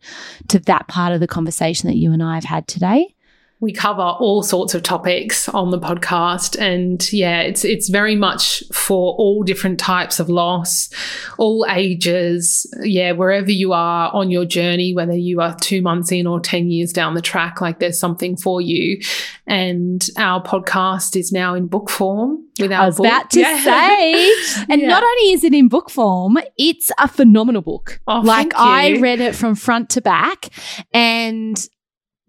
to 0.50 0.60
that 0.60 0.88
part 0.88 1.14
of 1.14 1.20
the 1.20 1.28
conversation 1.28 1.88
that 1.88 1.98
you 1.98 2.12
and 2.12 2.22
I 2.22 2.36
have 2.36 2.44
had 2.44 2.68
today. 2.68 3.16
We 3.62 3.72
cover 3.72 4.02
all 4.02 4.42
sorts 4.44 4.74
of 4.74 4.82
topics 4.84 5.48
on 5.50 5.70
the 5.70 5.80
podcast 5.80 6.60
and 6.60 7.12
yeah 7.14 7.42
it's 7.42 7.64
it's 7.64 7.90
very 7.90 8.16
much 8.16 8.64
for 8.74 9.14
all 9.14 9.44
different 9.44 9.80
types 9.80 10.20
of 10.20 10.30
loss 10.30 10.90
all 11.38 11.66
ages 11.70 12.66
yeah 12.82 13.12
wherever 13.12 13.52
you 13.52 13.72
are 13.72 14.12
on 14.14 14.32
your 14.32 14.46
journey 14.46 14.94
whether 14.94 15.16
you 15.16 15.40
are 15.40 15.56
2 15.58 15.82
months 15.82 16.12
in 16.12 16.26
or 16.28 16.40
10 16.40 16.70
years 16.72 16.92
down 16.92 17.14
the 17.14 17.22
track 17.22 17.62
like 17.62 17.80
there's 17.80 18.00
something 18.00 18.36
for 18.36 18.60
you 18.62 19.00
and 19.48 20.10
our 20.18 20.42
podcast 20.44 21.16
is 21.16 21.32
now 21.32 21.54
in 21.54 21.68
book 21.68 21.90
form 21.90 22.44
with 22.60 22.72
our 22.72 22.82
I 22.84 22.86
was 22.88 22.98
book. 22.98 23.06
about 23.06 23.30
to 23.32 23.40
Yeah. 23.40 23.64
say. 23.64 24.32
And 24.70 24.82
Yeah. 24.82 24.88
not 24.90 25.04
only 25.04 25.32
is 25.34 25.44
it 25.44 25.54
in 25.54 25.68
book 25.68 25.90
form, 25.90 26.38
it's 26.58 26.92
a 27.00 27.08
phenomenal 27.08 27.62
book. 27.62 28.00
Oh, 28.08 28.20
like 28.20 28.54
I 28.56 28.98
read 29.00 29.20
it 29.22 29.36
from 29.36 29.56
front 29.56 29.90
to 29.92 30.02
back 30.02 30.50
and 30.94 31.58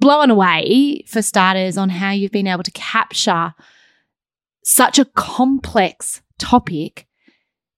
blown 0.02 0.30
away 0.30 1.04
for 1.06 1.22
starters 1.22 1.78
on 1.78 1.88
how 1.88 2.10
you've 2.10 2.32
been 2.32 2.46
able 2.48 2.62
to 2.64 2.70
capture 2.72 3.54
such 4.64 4.98
a 4.98 5.04
complex 5.04 6.20
topic 6.38 7.06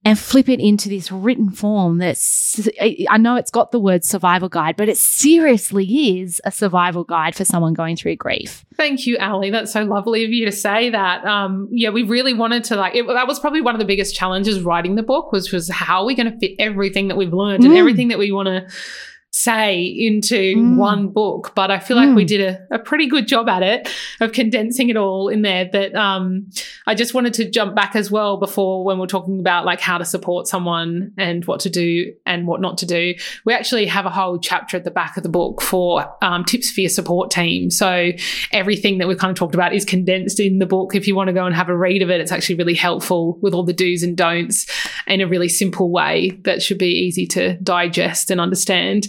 and 0.07 0.19
flip 0.19 0.51
it 0.51 0.61
into 0.61 0.91
this 0.91 1.11
written 1.11 1.49
form 1.51 1.97
that's 1.97 2.69
I 3.09 3.17
know 3.17 3.37
it's 3.37 3.51
got 3.51 3.73
the 3.73 3.81
word 3.81 4.05
survival 4.05 4.51
guide, 4.51 4.77
but 4.77 4.89
it 4.91 4.99
seriously 4.99 6.19
is 6.21 6.43
a 6.45 6.51
survival 6.51 7.05
guide 7.05 7.35
for 7.35 7.45
someone 7.47 7.73
going 7.73 7.97
through 7.97 8.17
grief. 8.17 8.67
Thank 8.77 9.07
you, 9.07 9.17
Ali. 9.17 9.49
That's 9.51 9.73
so 9.73 9.83
lovely 9.85 10.23
of 10.25 10.31
you 10.31 10.45
to 10.45 10.53
say 10.53 10.91
that. 10.91 11.25
Um, 11.25 11.69
yeah, 11.71 11.89
we 11.89 12.03
really 12.03 12.35
wanted 12.35 12.65
to 12.65 12.77
like. 12.77 12.95
It, 12.95 13.07
that 13.07 13.27
was 13.27 13.41
probably 13.41 13.63
one 13.63 13.75
of 13.75 13.79
the 13.79 13.87
biggest 13.87 14.15
challenges 14.15 14.61
writing 14.61 14.95
the 14.97 15.03
book 15.03 15.33
was 15.33 15.51
was 15.53 15.71
how 15.71 16.01
are 16.01 16.05
we 16.07 16.15
going 16.15 16.31
to 16.31 16.39
fit 16.39 16.53
everything 16.59 17.09
that 17.09 17.17
we've 17.17 17.33
learned 17.33 17.65
and 17.65 17.73
Mm. 17.73 17.79
everything 17.79 18.09
that 18.09 18.19
we 18.19 18.31
want 18.31 18.49
to 18.49 18.67
say 19.37 19.83
into 19.83 20.55
Mm. 20.55 20.77
one 20.77 21.09
book. 21.09 21.53
But 21.57 21.69
I 21.73 21.81
feel 21.81 21.97
like 21.97 22.15
we 22.15 22.25
Mm. 22.25 22.29
did 22.29 22.41
a, 22.41 22.75
a 22.77 22.79
pretty 22.79 23.09
good 23.09 23.27
job 23.27 23.49
at 23.49 23.65
it 23.65 23.89
of 24.21 24.31
condensing 24.31 24.91
it 24.91 24.97
all 24.97 25.27
in 25.29 25.43
there. 25.43 25.69
But 25.71 25.93
um, 25.97 26.47
I 26.87 26.95
just 26.95 27.15
wanted 27.15 27.35
to 27.35 27.51
jump 27.51 27.75
back 27.75 27.97
as 27.97 28.13
well 28.13 28.37
before 28.37 28.85
when 28.85 28.99
we're 28.99 29.09
talking 29.09 29.41
about 29.41 29.65
like 29.67 29.81
how 29.81 29.99
to 29.99 30.05
support 30.05 30.47
someone 30.47 31.11
and 31.19 31.45
what 31.47 31.59
to 31.61 31.71
do 31.71 32.13
and 32.25 32.47
what 32.47 32.61
not 32.61 32.79
to 32.79 32.87
do. 32.87 33.15
We 33.45 33.53
actually 33.53 33.87
have 33.87 34.07
a 34.07 34.11
whole 34.11 34.39
chapter 34.39 34.77
at 34.77 34.85
the 34.85 34.93
back 34.93 35.17
of 35.17 35.25
the 35.25 35.29
book 35.29 35.61
for 35.61 36.15
um, 36.23 36.45
tips 36.45 36.71
for 36.71 36.83
your 36.83 36.91
support 36.91 37.33
team. 37.33 37.71
So 37.71 38.13
everything 38.53 38.99
that 38.99 39.09
we've 39.09 39.19
kind 39.19 39.33
of 39.33 39.37
talked 39.37 39.55
about 39.57 39.75
is 39.75 39.85
condensed 39.85 40.39
in 40.39 40.61
the 40.61 40.67
book. 40.67 40.95
If 40.95 41.09
you 41.09 41.17
want 41.17 41.27
to 41.27 41.33
go 41.35 41.45
and 41.45 41.57
have 41.57 41.69
a 41.69 41.77
read 41.77 42.03
of 42.03 42.11
it, 42.11 42.21
it's 42.21 42.31
actually 42.31 42.55
really 42.55 42.75
helpful 42.75 43.37
with 43.43 43.53
all 43.53 43.65
the 43.65 43.73
do's 43.73 44.05
and 44.05 44.17
don'ts 44.17 44.67
in 45.09 45.21
a 45.21 45.27
really 45.27 45.49
simple 45.49 45.91
way 45.91 46.39
that 46.45 46.63
should 46.63 46.79
be 46.79 46.87
easy 46.87 47.27
to 47.27 47.55
digest 47.55 48.31
and 48.31 48.41
understand. 48.41 49.09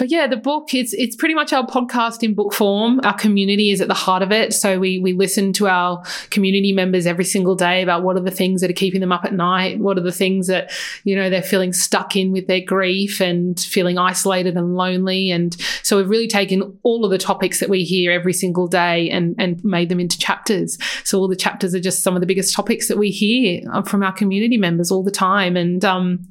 But 0.00 0.10
yeah, 0.10 0.26
the 0.26 0.38
book 0.38 0.72
it's 0.72 0.94
it's 0.94 1.14
pretty 1.14 1.34
much 1.34 1.52
our 1.52 1.66
podcast 1.66 2.22
in 2.22 2.32
book 2.32 2.54
form. 2.54 3.02
Our 3.04 3.12
community 3.12 3.70
is 3.70 3.82
at 3.82 3.88
the 3.88 3.92
heart 3.92 4.22
of 4.22 4.32
it. 4.32 4.54
So 4.54 4.78
we 4.78 4.98
we 4.98 5.12
listen 5.12 5.52
to 5.52 5.68
our 5.68 6.02
community 6.30 6.72
members 6.72 7.04
every 7.04 7.26
single 7.26 7.54
day 7.54 7.82
about 7.82 8.02
what 8.02 8.16
are 8.16 8.22
the 8.22 8.30
things 8.30 8.62
that 8.62 8.70
are 8.70 8.74
keeping 8.74 9.02
them 9.02 9.12
up 9.12 9.26
at 9.26 9.34
night, 9.34 9.78
what 9.78 9.98
are 9.98 10.02
the 10.02 10.10
things 10.10 10.46
that 10.46 10.72
you 11.04 11.14
know 11.14 11.28
they're 11.28 11.42
feeling 11.42 11.74
stuck 11.74 12.16
in 12.16 12.32
with 12.32 12.46
their 12.46 12.62
grief 12.62 13.20
and 13.20 13.60
feeling 13.60 13.98
isolated 13.98 14.56
and 14.56 14.74
lonely. 14.74 15.30
And 15.30 15.54
so 15.82 15.98
we've 15.98 16.08
really 16.08 16.28
taken 16.28 16.78
all 16.82 17.04
of 17.04 17.10
the 17.10 17.18
topics 17.18 17.60
that 17.60 17.68
we 17.68 17.84
hear 17.84 18.10
every 18.10 18.32
single 18.32 18.68
day 18.68 19.10
and 19.10 19.34
and 19.38 19.62
made 19.62 19.90
them 19.90 20.00
into 20.00 20.18
chapters. 20.18 20.78
So 21.04 21.18
all 21.18 21.28
the 21.28 21.36
chapters 21.36 21.74
are 21.74 21.80
just 21.80 22.02
some 22.02 22.14
of 22.14 22.20
the 22.20 22.26
biggest 22.26 22.56
topics 22.56 22.88
that 22.88 22.96
we 22.96 23.10
hear 23.10 23.70
uh, 23.70 23.82
from 23.82 24.02
our 24.02 24.12
community 24.12 24.56
members 24.56 24.90
all 24.90 25.02
the 25.02 25.10
time. 25.10 25.58
And 25.58 25.84
um, 25.84 26.26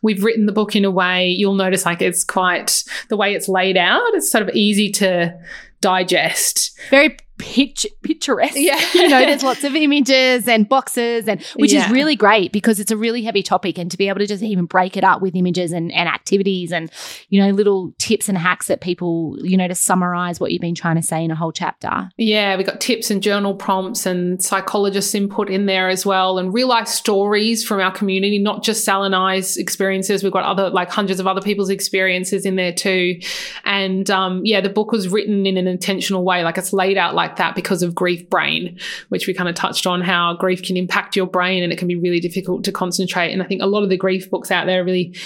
we've 0.00 0.24
written 0.24 0.46
the 0.46 0.52
book 0.52 0.74
in 0.74 0.86
a 0.86 0.90
way 0.90 1.28
you'll 1.28 1.52
notice 1.52 1.84
like 1.84 2.00
it's 2.00 2.24
quite 2.24 2.82
the 3.10 3.16
way 3.16 3.34
it's 3.34 3.48
laid 3.48 3.76
out. 3.76 4.00
It's 4.14 4.30
sort 4.30 4.42
of 4.42 4.54
easy 4.54 4.90
to 4.92 5.38
digest. 5.80 6.78
very 6.88 7.16
pitch, 7.40 7.86
picturesque. 8.02 8.54
Yeah. 8.56 8.78
you 8.94 9.08
know, 9.08 9.20
there's 9.20 9.42
lots 9.42 9.64
of 9.64 9.74
images 9.74 10.46
and 10.46 10.68
boxes, 10.68 11.26
and 11.26 11.42
which 11.56 11.72
Yeah. 11.72 11.86
is 11.86 11.90
really 11.92 12.14
great 12.16 12.52
because 12.52 12.78
it's 12.78 12.90
a 12.90 12.96
really 12.96 13.22
heavy 13.22 13.42
topic, 13.42 13.78
and 13.78 13.90
to 13.90 13.96
be 13.96 14.08
able 14.08 14.18
to 14.20 14.26
just 14.26 14.42
even 14.42 14.66
break 14.66 14.96
it 14.96 15.04
up 15.04 15.22
with 15.22 15.34
images 15.34 15.72
and, 15.72 15.90
and 15.92 16.08
activities 16.08 16.72
and 16.72 16.90
you 17.28 17.40
know 17.42 17.50
little 17.50 17.92
tips 17.98 18.28
and 18.28 18.36
hacks 18.38 18.66
that 18.68 18.80
people 18.80 19.36
you 19.42 19.56
know 19.56 19.66
to 19.68 19.74
summarize 19.74 20.38
what 20.40 20.52
you've 20.52 20.60
been 20.60 20.74
trying 20.74 20.96
to 20.96 21.02
say 21.02 21.24
in 21.24 21.30
a 21.30 21.34
whole 21.36 21.52
chapter. 21.52 22.08
Yeah, 22.16 22.56
we 22.56 22.64
got 22.64 22.80
tips 22.80 23.10
and 23.10 23.22
journal 23.22 23.54
prompts 23.54 24.06
and 24.06 24.42
psychologists' 24.42 25.14
input 25.14 25.48
in 25.50 25.66
there 25.66 25.88
as 25.88 26.04
well, 26.06 26.38
and 26.38 26.52
real 26.52 26.68
life 26.68 26.88
stories 26.88 27.64
from 27.64 27.80
our 27.80 27.90
community, 27.92 28.38
not 28.38 28.62
just 28.62 28.84
Sal 28.84 29.04
and 29.04 29.14
I's 29.16 29.56
experiences. 29.56 30.22
We've 30.22 30.32
got 30.32 30.44
other, 30.44 30.70
like 30.70 30.90
hundreds 30.90 31.20
of 31.20 31.26
other 31.26 31.40
people's 31.40 31.70
experiences 31.70 32.44
in 32.44 32.56
there 32.56 32.72
too. 32.72 33.18
And 33.64 34.10
um, 34.10 34.42
yeah, 34.44 34.60
the 34.60 34.68
book 34.68 34.92
was 34.92 35.08
written 35.08 35.46
in 35.46 35.56
an 35.56 35.66
intentional 35.66 36.24
way, 36.24 36.42
like 36.44 36.58
it's 36.58 36.72
laid 36.72 36.98
out 36.98 37.14
like 37.14 37.29
that 37.36 37.54
because 37.54 37.82
of 37.82 37.94
grief 37.94 38.28
brain, 38.30 38.78
which 39.08 39.26
we 39.26 39.34
kind 39.34 39.48
of 39.48 39.54
touched 39.54 39.86
on 39.86 40.00
how 40.00 40.34
grief 40.34 40.62
can 40.62 40.76
impact 40.76 41.16
your 41.16 41.26
brain 41.26 41.62
and 41.62 41.72
it 41.72 41.78
can 41.78 41.88
be 41.88 41.96
really 41.96 42.20
difficult 42.20 42.64
to 42.64 42.72
concentrate. 42.72 43.32
And 43.32 43.42
I 43.42 43.46
think 43.46 43.62
a 43.62 43.66
lot 43.66 43.82
of 43.82 43.88
the 43.88 43.96
grief 43.96 44.30
books 44.30 44.50
out 44.50 44.66
there 44.66 44.82
are 44.82 44.84
really 44.84 45.16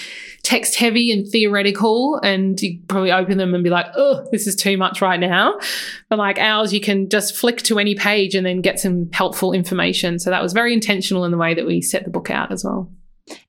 text 0.43 0.75
heavy 0.75 1.11
and 1.11 1.27
theoretical, 1.27 2.19
and 2.23 2.61
you 2.61 2.79
probably 2.87 3.11
open 3.11 3.37
them 3.37 3.55
and 3.55 3.63
be 3.63 3.69
like, 3.69 3.87
oh, 3.95 4.27
this 4.31 4.47
is 4.47 4.55
too 4.55 4.77
much 4.77 5.01
right 5.01 5.19
now. 5.19 5.59
But 6.09 6.19
like 6.19 6.37
ours, 6.37 6.73
you 6.73 6.81
can 6.81 7.09
just 7.09 7.35
flick 7.35 7.63
to 7.63 7.79
any 7.79 7.95
page 7.95 8.35
and 8.35 8.45
then 8.45 8.61
get 8.61 8.79
some 8.79 9.11
helpful 9.11 9.53
information. 9.53 10.19
So 10.19 10.29
that 10.29 10.43
was 10.43 10.53
very 10.53 10.73
intentional 10.73 11.25
in 11.25 11.31
the 11.31 11.37
way 11.37 11.53
that 11.53 11.65
we 11.65 11.81
set 11.81 12.03
the 12.03 12.11
book 12.11 12.29
out 12.29 12.51
as 12.51 12.63
well. 12.63 12.91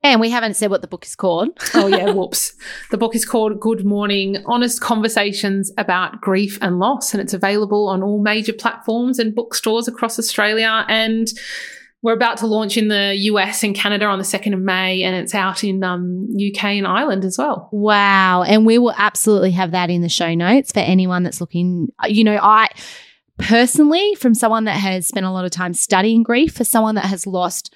And 0.02 0.20
we 0.20 0.30
haven't 0.30 0.54
said 0.54 0.70
what 0.70 0.80
the 0.80 0.88
book 0.88 1.04
is 1.04 1.14
called. 1.14 1.50
Oh, 1.74 1.86
yeah, 1.86 2.10
whoops. 2.12 2.54
The 2.90 2.96
book 2.96 3.14
is 3.14 3.24
called 3.24 3.60
Good 3.60 3.84
Mourning 3.84 4.42
Honest 4.46 4.80
Conversations 4.80 5.70
About 5.76 6.20
Grief 6.20 6.58
and 6.62 6.78
Loss, 6.78 7.12
and 7.12 7.20
it's 7.20 7.34
available 7.34 7.88
on 7.88 8.02
all 8.02 8.22
major 8.22 8.52
platforms 8.52 9.18
and 9.18 9.34
bookstores 9.34 9.86
across 9.86 10.18
Australia. 10.18 10.86
And 10.88 11.28
we're 12.02 12.14
about 12.14 12.38
to 12.38 12.46
launch 12.46 12.76
in 12.76 12.88
the 12.88 13.14
US 13.16 13.62
and 13.62 13.74
Canada 13.74 14.06
on 14.06 14.18
the 14.18 14.24
2nd 14.24 14.54
of 14.54 14.60
May, 14.60 15.02
and 15.02 15.16
it's 15.16 15.34
out 15.34 15.64
in 15.64 15.82
um, 15.82 16.28
UK 16.34 16.64
and 16.64 16.86
Ireland 16.86 17.24
as 17.24 17.36
well. 17.36 17.68
Wow. 17.72 18.44
And 18.44 18.64
we 18.64 18.78
will 18.78 18.94
absolutely 18.96 19.50
have 19.52 19.72
that 19.72 19.90
in 19.90 20.02
the 20.02 20.08
show 20.08 20.34
notes 20.34 20.72
for 20.72 20.80
anyone 20.80 21.22
that's 21.22 21.40
looking. 21.40 21.88
You 22.06 22.24
know, 22.24 22.38
I 22.40 22.68
personally, 23.38 24.14
from 24.14 24.34
someone 24.34 24.64
that 24.64 24.78
has 24.78 25.08
spent 25.08 25.26
a 25.26 25.30
lot 25.30 25.44
of 25.44 25.50
time 25.50 25.74
studying 25.74 26.22
grief, 26.22 26.54
for 26.54 26.64
someone 26.64 26.94
that 26.94 27.06
has 27.06 27.26
lost 27.26 27.74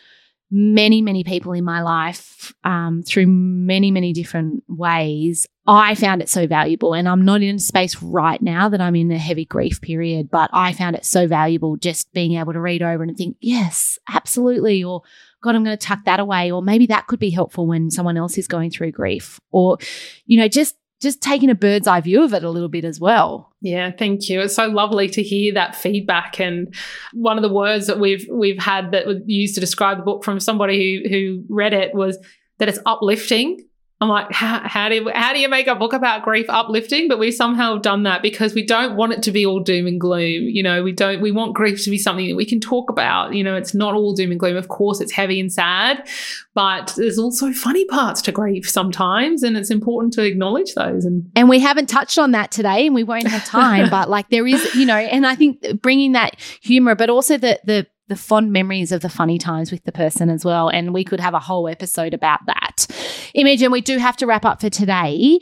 many, 0.50 1.00
many 1.00 1.22
people 1.22 1.52
in 1.52 1.64
my 1.64 1.80
life 1.82 2.52
um, 2.64 3.02
through 3.02 3.26
many, 3.26 3.90
many 3.90 4.12
different 4.12 4.64
ways, 4.68 5.46
I 5.66 5.94
found 5.94 6.22
it 6.22 6.28
so 6.28 6.46
valuable. 6.46 6.94
And 6.94 7.08
I'm 7.08 7.24
not 7.24 7.42
in 7.42 7.56
a 7.56 7.58
space 7.60 8.02
right 8.02 8.42
now 8.42 8.68
that 8.68 8.80
I'm 8.80 8.96
in 8.96 9.12
a 9.12 9.18
heavy 9.18 9.44
grief 9.44 9.80
period, 9.80 10.30
but 10.30 10.50
I 10.52 10.72
found 10.72 10.96
it 10.96 11.04
so 11.04 11.28
valuable 11.28 11.76
just 11.76 12.12
being 12.12 12.34
able 12.34 12.52
to 12.52 12.60
read 12.60 12.82
over 12.82 13.02
and 13.04 13.16
think, 13.16 13.36
yes, 13.40 13.98
absolutely. 14.08 14.82
Or, 14.82 15.02
God, 15.42 15.54
I'm 15.54 15.62
going 15.62 15.78
to 15.78 15.86
tuck 15.86 16.04
that 16.06 16.18
away. 16.18 16.50
Or 16.50 16.62
maybe 16.62 16.86
that 16.86 17.06
could 17.06 17.20
be 17.20 17.30
helpful 17.30 17.66
when 17.66 17.90
someone 17.90 18.16
else 18.16 18.36
is 18.36 18.48
going 18.48 18.70
through 18.70 18.92
grief. 18.92 19.38
Or, 19.52 19.78
you 20.26 20.38
know, 20.38 20.48
just 20.48 20.74
just 21.00 21.22
taking 21.22 21.50
a 21.50 21.54
bird's 21.54 21.86
eye 21.86 22.00
view 22.00 22.22
of 22.22 22.34
it 22.34 22.44
a 22.44 22.50
little 22.50 22.68
bit 22.68 22.84
as 22.84 23.00
well. 23.00 23.52
Yeah, 23.62 23.90
thank 23.90 24.28
you. 24.28 24.40
It's 24.40 24.54
so 24.54 24.66
lovely 24.66 25.08
to 25.08 25.22
hear 25.22 25.54
that 25.54 25.74
feedback. 25.74 26.38
And 26.40 26.74
one 27.12 27.38
of 27.38 27.42
the 27.42 27.52
words 27.52 27.86
that 27.86 27.98
we've 27.98 28.26
we've 28.30 28.58
had 28.58 28.92
that 28.92 29.06
was 29.06 29.18
used 29.26 29.54
to 29.54 29.60
describe 29.60 29.98
the 29.98 30.04
book 30.04 30.24
from 30.24 30.40
somebody 30.40 31.02
who 31.02 31.08
who 31.08 31.44
read 31.48 31.72
it 31.72 31.94
was 31.94 32.18
that 32.58 32.68
it's 32.68 32.78
uplifting. 32.86 33.66
I'm 34.00 34.08
like, 34.08 34.26
how, 34.32 34.60
how 34.64 34.88
do 34.88 34.94
you, 34.96 35.10
how 35.14 35.32
do 35.32 35.38
you 35.38 35.48
make 35.48 35.66
a 35.66 35.74
book 35.74 35.92
about 35.92 36.22
grief 36.22 36.46
uplifting? 36.48 37.08
But 37.08 37.18
we've 37.18 37.34
somehow 37.34 37.78
done 37.78 38.04
that 38.04 38.22
because 38.22 38.54
we 38.54 38.64
don't 38.64 38.96
want 38.96 39.12
it 39.12 39.22
to 39.24 39.30
be 39.30 39.44
all 39.44 39.60
doom 39.60 39.86
and 39.86 40.00
gloom. 40.00 40.44
You 40.44 40.62
know, 40.62 40.82
we 40.82 40.92
don't. 40.92 41.20
We 41.20 41.32
want 41.32 41.54
grief 41.54 41.84
to 41.84 41.90
be 41.90 41.98
something 41.98 42.28
that 42.28 42.36
we 42.36 42.46
can 42.46 42.60
talk 42.60 42.90
about. 42.90 43.34
You 43.34 43.44
know, 43.44 43.56
it's 43.56 43.74
not 43.74 43.94
all 43.94 44.14
doom 44.14 44.30
and 44.30 44.40
gloom. 44.40 44.56
Of 44.56 44.68
course, 44.68 45.00
it's 45.00 45.12
heavy 45.12 45.40
and 45.40 45.52
sad, 45.52 46.08
but 46.54 46.94
there's 46.96 47.18
also 47.18 47.52
funny 47.52 47.84
parts 47.86 48.22
to 48.22 48.32
grief 48.32 48.68
sometimes, 48.68 49.42
and 49.42 49.56
it's 49.56 49.70
important 49.70 50.12
to 50.14 50.22
acknowledge 50.22 50.74
those. 50.74 51.04
And 51.04 51.30
And 51.36 51.48
we 51.48 51.58
haven't 51.58 51.88
touched 51.88 52.18
on 52.18 52.32
that 52.32 52.50
today 52.50 52.86
and 52.86 52.94
we 52.94 53.04
won't 53.04 53.26
have 53.26 53.44
time, 53.44 53.90
but 53.90 54.08
like 54.08 54.30
there 54.30 54.46
is, 54.46 54.74
you 54.74 54.86
know, 54.86 54.96
and 54.96 55.26
I 55.26 55.34
think 55.34 55.64
bringing 55.80 56.12
that 56.12 56.36
humor, 56.60 56.94
but 56.94 57.10
also 57.10 57.36
the, 57.36 57.60
the, 57.64 57.86
the 58.10 58.16
fond 58.16 58.52
memories 58.52 58.92
of 58.92 59.00
the 59.00 59.08
funny 59.08 59.38
times 59.38 59.72
with 59.72 59.84
the 59.84 59.92
person 59.92 60.28
as 60.28 60.44
well. 60.44 60.68
And 60.68 60.92
we 60.92 61.04
could 61.04 61.20
have 61.20 61.32
a 61.32 61.38
whole 61.38 61.68
episode 61.68 62.12
about 62.12 62.40
that. 62.46 62.86
Imogen, 63.34 63.72
we 63.72 63.80
do 63.80 63.96
have 63.96 64.16
to 64.18 64.26
wrap 64.26 64.44
up 64.44 64.60
for 64.60 64.68
today. 64.68 65.38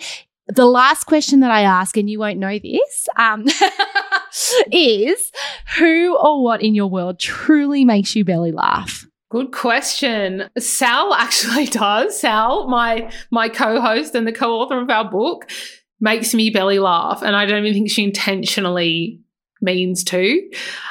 The 0.47 0.67
last 0.67 1.05
question 1.05 1.41
that 1.41 1.51
I 1.51 1.63
ask, 1.63 1.97
and 1.97 2.09
you 2.09 2.19
won't 2.19 2.39
know 2.39 2.59
this, 2.59 3.09
um, 3.17 3.47
is 4.73 5.33
who 5.79 6.17
or 6.17 6.45
what 6.45 6.63
in 6.63 6.75
your 6.75 6.87
world 6.87 7.19
truly 7.19 7.85
makes 7.85 8.15
you 8.15 8.25
belly 8.25 8.53
laugh? 8.53 9.07
Good 9.31 9.51
question. 9.53 10.49
Sal 10.59 11.13
actually 11.15 11.67
does. 11.67 12.19
Sal, 12.21 12.69
my 12.69 13.13
my 13.31 13.49
co-host 13.49 14.15
and 14.15 14.27
the 14.27 14.33
co-author 14.33 14.81
of 14.81 14.89
our 14.89 15.11
book, 15.11 15.51
makes 16.01 16.33
me 16.35 16.51
belly 16.51 16.79
laugh, 16.79 17.23
and 17.23 17.35
I 17.35 17.45
don't 17.45 17.65
even 17.65 17.75
think 17.75 17.91
she 17.91 18.05
intentionally 18.05 19.21
means 19.61 20.05
to. 20.05 20.41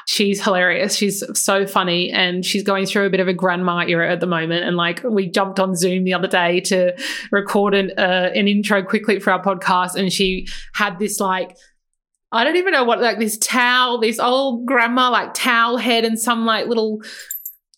She's 0.06 0.44
hilarious. 0.44 0.96
She's 0.96 1.24
so 1.40 1.66
funny 1.66 2.12
and 2.12 2.46
she's 2.46 2.64
going 2.64 2.86
through 2.86 3.06
a 3.06 3.10
bit 3.10 3.20
of 3.20 3.28
a 3.28 3.34
grandma 3.34 3.86
era 3.86 4.12
at 4.12 4.20
the 4.20 4.28
moment. 4.28 4.66
And 4.66 4.76
like 4.76 5.04
we 5.04 5.30
jumped 5.30 5.60
on 5.60 5.76
Zoom 5.76 6.04
the 6.04 6.14
other 6.14 6.28
day 6.28 6.60
to 6.62 6.96
record 7.32 7.74
an, 7.74 7.92
uh, 7.98 8.32
an 8.36 8.48
intro 8.48 8.84
quickly 8.84 9.20
for 9.20 9.32
our 9.32 9.42
podcast 9.42 9.96
and 9.96 10.12
she 10.12 10.48
had 10.74 11.00
this 11.00 11.20
like 11.20 11.56
I 12.32 12.44
don't 12.44 12.58
even 12.58 12.74
know 12.74 12.84
what 12.84 13.00
like 13.00 13.20
this 13.20 13.38
towel, 13.38 14.00
this 14.00 14.20
old 14.20 14.66
grandma 14.66 15.10
like 15.10 15.34
towel 15.34 15.78
head 15.78 16.04
and 16.04 16.20
some 16.20 16.46
like 16.46 16.68
little 16.68 17.02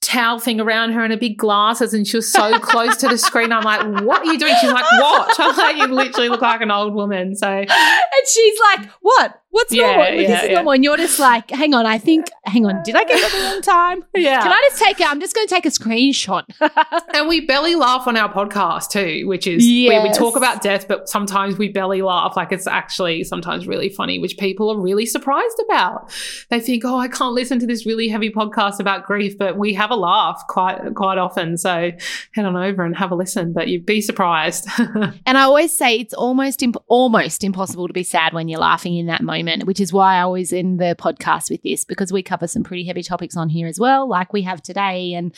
towel 0.02 0.40
thing 0.40 0.60
around 0.60 0.92
her 0.94 1.04
and 1.04 1.14
a 1.14 1.18
big 1.18 1.38
glasses 1.38 1.94
and 1.94 2.08
she 2.08 2.18
was 2.18 2.32
so 2.32 2.58
close 2.60 2.98
to 2.98 3.08
the 3.08 3.18
screen. 3.18 3.52
I'm 3.52 3.64
like, 3.64 3.82
what 4.04 4.26
are 4.26 4.32
you 4.32 4.40
doing? 4.40 4.56
She's 4.60 4.72
like, 4.72 4.92
what? 5.00 5.36
I'm 5.40 5.56
like, 5.56 5.78
you 5.78 5.88
literally 5.88 6.30
look 6.30 6.42
like 6.42 6.62
an 6.62 6.72
old 6.72 6.96
woman. 6.96 7.36
So 7.36 7.48
And 7.48 8.28
she's 8.28 8.60
like, 8.60 8.90
what? 9.02 9.39
What's 9.52 9.74
Yeah, 9.74 9.96
normal? 9.96 10.06
yeah, 10.22 10.28
this 10.28 10.44
is 10.44 10.50
yeah. 10.50 10.54
normal. 10.56 10.74
And 10.74 10.84
you're 10.84 10.98
just 10.98 11.20
like, 11.20 11.50
hang 11.50 11.74
on, 11.74 11.86
I 11.86 11.98
think, 11.98 12.28
hang 12.46 12.66
on, 12.66 12.82
did 12.84 12.96
I 12.96 13.04
get 13.04 13.18
it 13.20 13.32
the 13.32 13.38
wrong 13.40 13.62
time? 13.62 14.04
yeah. 14.16 14.42
Can 14.42 14.52
I 14.52 14.62
just 14.70 14.82
take 14.82 15.00
it? 15.02 15.10
I'm 15.12 15.20
just 15.20 15.34
going 15.36 15.48
to 15.48 15.54
take 15.54 15.66
a 15.66 15.70
screenshot. 15.70 16.44
and 17.16 17.28
we 17.28 17.42
belly 17.46 17.76
laugh 17.76 18.08
on 18.08 18.16
our 18.16 18.32
podcast 18.32 18.90
too, 18.92 19.28
which 19.28 19.48
is 19.48 19.64
where 19.64 20.02
we 20.04 20.10
Yes. 20.10 20.18
talk 20.18 20.36
about 20.36 20.62
death, 20.62 20.88
but 20.88 21.10
sometimes 21.10 21.58
we 21.58 21.70
belly 21.70 22.02
laugh. 22.02 22.34
Like 22.36 22.52
it's 22.52 22.68
actually 22.68 23.24
sometimes 23.24 23.68
really 23.68 23.90
funny, 23.90 24.20
which 24.20 24.38
people 24.38 24.70
are 24.72 24.80
really 24.80 25.06
surprised 25.06 25.60
about. 25.66 26.12
They 26.50 26.60
think, 26.60 26.84
oh, 26.86 26.98
I 26.98 27.08
can't 27.08 27.34
listen 27.34 27.60
to 27.60 27.66
this 27.68 27.86
really 27.86 28.08
heavy 28.08 28.30
podcast 28.30 28.80
about 28.80 29.06
grief, 29.06 29.38
but 29.38 29.58
we 29.58 29.74
have 29.74 29.90
a 29.92 29.96
laugh 29.96 30.44
quite 30.48 30.94
quite 30.96 31.18
often. 31.18 31.58
So 31.58 31.92
head 32.34 32.46
on 32.46 32.56
over 32.56 32.84
and 32.86 32.96
have 32.98 33.12
a 33.12 33.16
listen, 33.16 33.54
but 33.54 33.68
you'd 33.68 33.86
be 33.86 34.02
surprised. 34.02 34.68
And 35.26 35.38
I 35.38 35.42
always 35.44 35.76
say 35.78 35.98
it's 35.98 36.14
almost 36.14 36.64
imp- 36.64 36.78
almost 36.88 37.44
impossible 37.44 37.88
to 37.88 37.94
be 37.94 38.04
sad 38.04 38.34
when 38.34 38.48
you're 38.48 38.60
laughing 38.60 38.96
in 38.98 39.06
that 39.08 39.22
moment, 39.22 39.39
which 39.66 39.80
is 39.80 39.94
why 39.94 40.16
I 40.16 40.22
always 40.22 40.52
end 40.52 40.80
the 40.80 40.96
podcast 40.98 41.50
with 41.50 41.62
this 41.64 41.84
because 41.84 42.12
we 42.12 42.24
cover 42.24 42.48
some 42.48 42.64
pretty 42.64 42.84
heavy 42.86 43.04
topics 43.04 43.38
on 43.38 43.50
here 43.50 43.68
as 43.68 43.80
well, 43.80 44.08
like 44.08 44.34
we 44.34 44.42
have 44.44 44.62
today. 44.62 45.14
And 45.14 45.34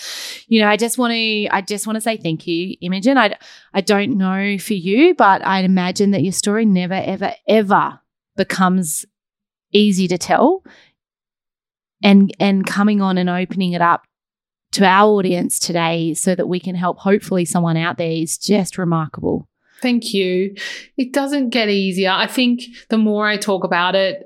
you 0.47 0.61
know, 0.61 0.67
I 0.67 0.77
just 0.77 0.97
want 0.97 1.11
to 1.11 1.47
I 1.49 1.61
just 1.61 1.87
want 1.87 1.97
to 1.97 2.01
say 2.01 2.17
thank 2.17 2.47
you, 2.47 2.75
Imogen. 2.81 3.17
I 3.17 3.37
I 3.73 3.81
don't 3.81 4.17
know 4.17 4.57
for 4.57 4.73
you, 4.73 5.13
but 5.15 5.45
I'd 5.45 5.65
imagine 5.65 6.11
that 6.11 6.23
your 6.23 6.33
story 6.33 6.65
never 6.65 6.93
ever 6.93 7.33
ever 7.47 7.99
becomes 8.35 9.05
easy 9.71 10.07
to 10.07 10.17
tell. 10.17 10.63
And 12.03 12.33
and 12.39 12.65
coming 12.65 13.01
on 13.01 13.17
and 13.17 13.29
opening 13.29 13.73
it 13.73 13.81
up 13.81 14.03
to 14.73 14.85
our 14.85 15.09
audience 15.09 15.59
today 15.59 16.13
so 16.13 16.33
that 16.33 16.47
we 16.47 16.59
can 16.59 16.75
help 16.75 16.99
hopefully 16.99 17.45
someone 17.45 17.77
out 17.77 17.97
there 17.97 18.11
is 18.11 18.37
just 18.37 18.77
remarkable. 18.77 19.47
Thank 19.81 20.13
you. 20.13 20.55
It 20.97 21.11
doesn't 21.11 21.49
get 21.49 21.69
easier. 21.69 22.11
I 22.11 22.27
think 22.27 22.61
the 22.89 22.97
more 22.97 23.27
I 23.27 23.37
talk 23.37 23.63
about 23.63 23.95
it, 23.95 24.23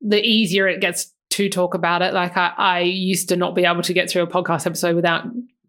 the 0.00 0.20
easier 0.22 0.68
it 0.68 0.80
gets 0.80 1.12
to 1.30 1.48
talk 1.48 1.74
about 1.74 2.02
it. 2.02 2.14
Like 2.14 2.36
I, 2.36 2.52
I 2.56 2.80
used 2.80 3.28
to 3.30 3.36
not 3.36 3.54
be 3.54 3.64
able 3.64 3.82
to 3.82 3.92
get 3.92 4.10
through 4.10 4.22
a 4.22 4.26
podcast 4.26 4.66
episode 4.66 4.96
without 4.96 5.24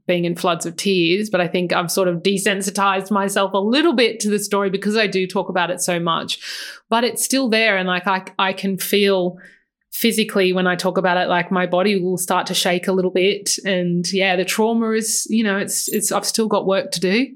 being 0.07 0.25
in 0.25 0.35
floods 0.35 0.65
of 0.65 0.75
tears, 0.75 1.29
but 1.29 1.41
I 1.41 1.47
think 1.47 1.73
I've 1.73 1.91
sort 1.91 2.07
of 2.07 2.17
desensitized 2.17 3.11
myself 3.11 3.53
a 3.53 3.59
little 3.59 3.93
bit 3.93 4.19
to 4.21 4.29
the 4.29 4.39
story 4.39 4.69
because 4.69 4.97
I 4.97 5.07
do 5.07 5.27
talk 5.27 5.49
about 5.49 5.71
it 5.71 5.81
so 5.81 5.99
much. 5.99 6.39
But 6.89 7.03
it's 7.03 7.23
still 7.23 7.49
there 7.49 7.77
and 7.77 7.87
like 7.87 8.07
I 8.07 8.25
I 8.37 8.53
can 8.53 8.77
feel 8.77 9.37
physically 9.91 10.53
when 10.53 10.67
I 10.67 10.75
talk 10.75 10.97
about 10.97 11.17
it, 11.17 11.27
like 11.27 11.51
my 11.51 11.65
body 11.65 12.01
will 12.01 12.17
start 12.17 12.47
to 12.47 12.53
shake 12.53 12.87
a 12.87 12.93
little 12.93 13.11
bit. 13.11 13.57
And 13.65 14.11
yeah, 14.11 14.35
the 14.35 14.45
trauma 14.45 14.91
is, 14.91 15.27
you 15.29 15.43
know, 15.43 15.57
it's 15.57 15.87
it's 15.89 16.11
I've 16.11 16.25
still 16.25 16.47
got 16.47 16.65
work 16.65 16.91
to 16.91 16.99
do. 16.99 17.27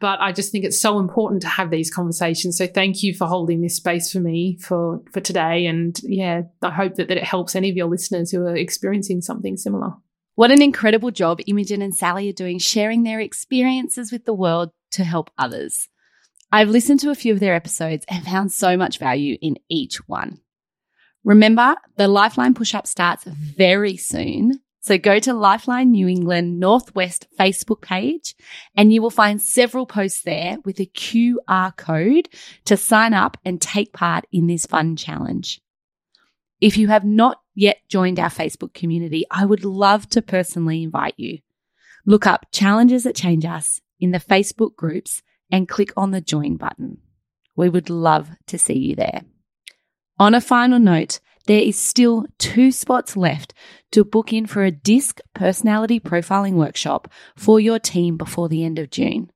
But 0.00 0.20
I 0.20 0.32
just 0.32 0.52
think 0.52 0.64
it's 0.64 0.80
so 0.80 0.98
important 0.98 1.42
to 1.42 1.48
have 1.48 1.70
these 1.70 1.90
conversations. 1.90 2.58
So 2.58 2.66
thank 2.66 3.02
you 3.02 3.14
for 3.14 3.26
holding 3.26 3.62
this 3.62 3.76
space 3.76 4.12
for 4.12 4.20
me 4.20 4.58
for 4.58 5.00
for 5.12 5.20
today. 5.20 5.66
And 5.66 5.98
yeah, 6.04 6.42
I 6.62 6.70
hope 6.70 6.94
that, 6.96 7.08
that 7.08 7.16
it 7.16 7.24
helps 7.24 7.56
any 7.56 7.70
of 7.70 7.76
your 7.76 7.86
listeners 7.88 8.30
who 8.30 8.42
are 8.42 8.56
experiencing 8.56 9.22
something 9.22 9.56
similar. 9.56 9.94
What 10.36 10.50
an 10.50 10.62
incredible 10.62 11.12
job 11.12 11.40
Imogen 11.46 11.80
and 11.80 11.94
Sally 11.94 12.28
are 12.28 12.32
doing 12.32 12.58
sharing 12.58 13.04
their 13.04 13.20
experiences 13.20 14.10
with 14.10 14.24
the 14.24 14.34
world 14.34 14.70
to 14.92 15.04
help 15.04 15.30
others. 15.38 15.88
I've 16.50 16.68
listened 16.68 17.00
to 17.00 17.10
a 17.10 17.16
few 17.16 17.32
of 17.32 17.40
their 17.40 17.54
episodes 17.54 18.04
and 18.08 18.24
found 18.24 18.52
so 18.52 18.76
much 18.76 18.98
value 18.98 19.38
in 19.40 19.56
each 19.68 19.96
one. 20.08 20.40
Remember, 21.24 21.74
the 21.96 22.06
Lifeline 22.06 22.54
push 22.54 22.74
up 22.74 22.86
starts 22.86 23.24
very 23.24 23.96
soon. 23.96 24.60
So 24.80 24.98
go 24.98 25.18
to 25.18 25.32
Lifeline 25.32 25.92
New 25.92 26.06
England 26.06 26.60
Northwest 26.60 27.26
Facebook 27.40 27.80
page 27.80 28.34
and 28.76 28.92
you 28.92 29.00
will 29.00 29.08
find 29.08 29.40
several 29.40 29.86
posts 29.86 30.20
there 30.20 30.58
with 30.66 30.78
a 30.78 30.84
QR 30.84 31.74
code 31.74 32.28
to 32.66 32.76
sign 32.76 33.14
up 33.14 33.38
and 33.46 33.62
take 33.62 33.94
part 33.94 34.26
in 34.30 34.46
this 34.46 34.66
fun 34.66 34.96
challenge. 34.96 35.62
If 36.60 36.76
you 36.76 36.88
have 36.88 37.04
not 37.04 37.40
yet 37.54 37.78
joined 37.88 38.20
our 38.20 38.28
Facebook 38.28 38.74
community, 38.74 39.24
I 39.30 39.46
would 39.46 39.64
love 39.64 40.10
to 40.10 40.20
personally 40.20 40.82
invite 40.82 41.14
you. 41.16 41.38
Look 42.04 42.26
up 42.26 42.46
Challenges 42.52 43.04
That 43.04 43.16
Change 43.16 43.46
Us 43.46 43.80
in 43.98 44.10
the 44.10 44.20
Facebook 44.20 44.76
groups 44.76 45.22
and 45.50 45.66
click 45.66 45.92
on 45.96 46.10
the 46.10 46.20
join 46.20 46.56
button. 46.56 46.98
We 47.56 47.70
would 47.70 47.88
love 47.88 48.28
to 48.48 48.58
see 48.58 48.78
you 48.78 48.96
there. 48.96 49.22
On 50.18 50.32
a 50.32 50.40
final 50.40 50.78
note, 50.78 51.18
there 51.46 51.60
is 51.60 51.76
still 51.76 52.24
two 52.38 52.70
spots 52.70 53.16
left 53.16 53.52
to 53.90 54.04
book 54.04 54.32
in 54.32 54.46
for 54.46 54.62
a 54.62 54.70
DISC 54.70 55.20
personality 55.34 55.98
profiling 55.98 56.52
workshop 56.52 57.08
for 57.36 57.58
your 57.58 57.80
team 57.80 58.16
before 58.16 58.48
the 58.48 58.64
end 58.64 58.78
of 58.78 58.90
June. 58.90 59.32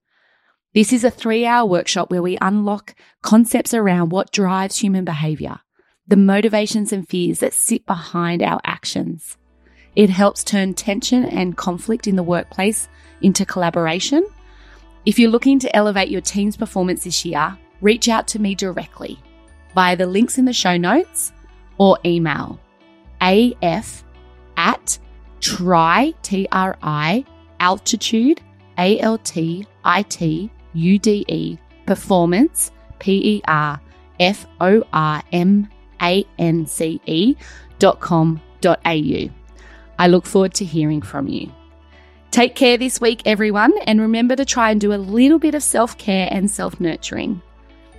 This 0.74 0.92
is 0.92 1.02
a 1.02 1.10
three 1.10 1.44
hour 1.44 1.66
workshop 1.66 2.12
where 2.12 2.22
we 2.22 2.38
unlock 2.40 2.94
concepts 3.22 3.74
around 3.74 4.10
what 4.10 4.30
drives 4.30 4.78
human 4.78 5.04
behavior, 5.04 5.58
the 6.06 6.16
motivations 6.16 6.92
and 6.92 7.08
fears 7.08 7.40
that 7.40 7.54
sit 7.54 7.84
behind 7.84 8.40
our 8.40 8.60
actions. 8.64 9.36
It 9.96 10.10
helps 10.10 10.44
turn 10.44 10.74
tension 10.74 11.24
and 11.24 11.56
conflict 11.56 12.06
in 12.06 12.14
the 12.14 12.22
workplace 12.22 12.88
into 13.20 13.44
collaboration. 13.44 14.24
If 15.04 15.18
you're 15.18 15.30
looking 15.30 15.58
to 15.58 15.74
elevate 15.74 16.08
your 16.08 16.20
team's 16.20 16.56
performance 16.56 17.02
this 17.02 17.24
year, 17.24 17.58
reach 17.80 18.08
out 18.08 18.28
to 18.28 18.38
me 18.38 18.54
directly 18.54 19.18
via 19.78 19.94
the 19.96 20.08
links 20.08 20.38
in 20.38 20.44
the 20.44 20.52
show 20.52 20.76
notes 20.76 21.32
or 21.76 21.96
email 22.04 22.58
af 23.20 24.02
at 24.56 24.98
try, 25.40 26.12
T-R-I, 26.22 27.24
altitude, 27.60 28.40
A-L-T-I-T-U-D-E, 28.76 29.18
performance, 31.86 32.72
P-E-R, 32.98 33.80
F-O-R-M-A-N-C-E 34.18 34.56
dot 37.78 38.00
com 38.00 38.40
dot 38.60 38.80
au. 38.84 39.30
I 40.00 40.08
look 40.08 40.26
forward 40.26 40.54
to 40.54 40.64
hearing 40.64 41.02
from 41.02 41.28
you. 41.28 41.52
Take 42.32 42.56
care 42.56 42.78
this 42.78 43.00
week, 43.00 43.22
everyone, 43.24 43.78
and 43.86 44.00
remember 44.00 44.34
to 44.34 44.44
try 44.44 44.72
and 44.72 44.80
do 44.80 44.92
a 44.92 44.98
little 44.98 45.38
bit 45.38 45.54
of 45.54 45.62
self 45.62 45.96
care 45.98 46.26
and 46.32 46.50
self 46.50 46.80
nurturing. 46.80 47.42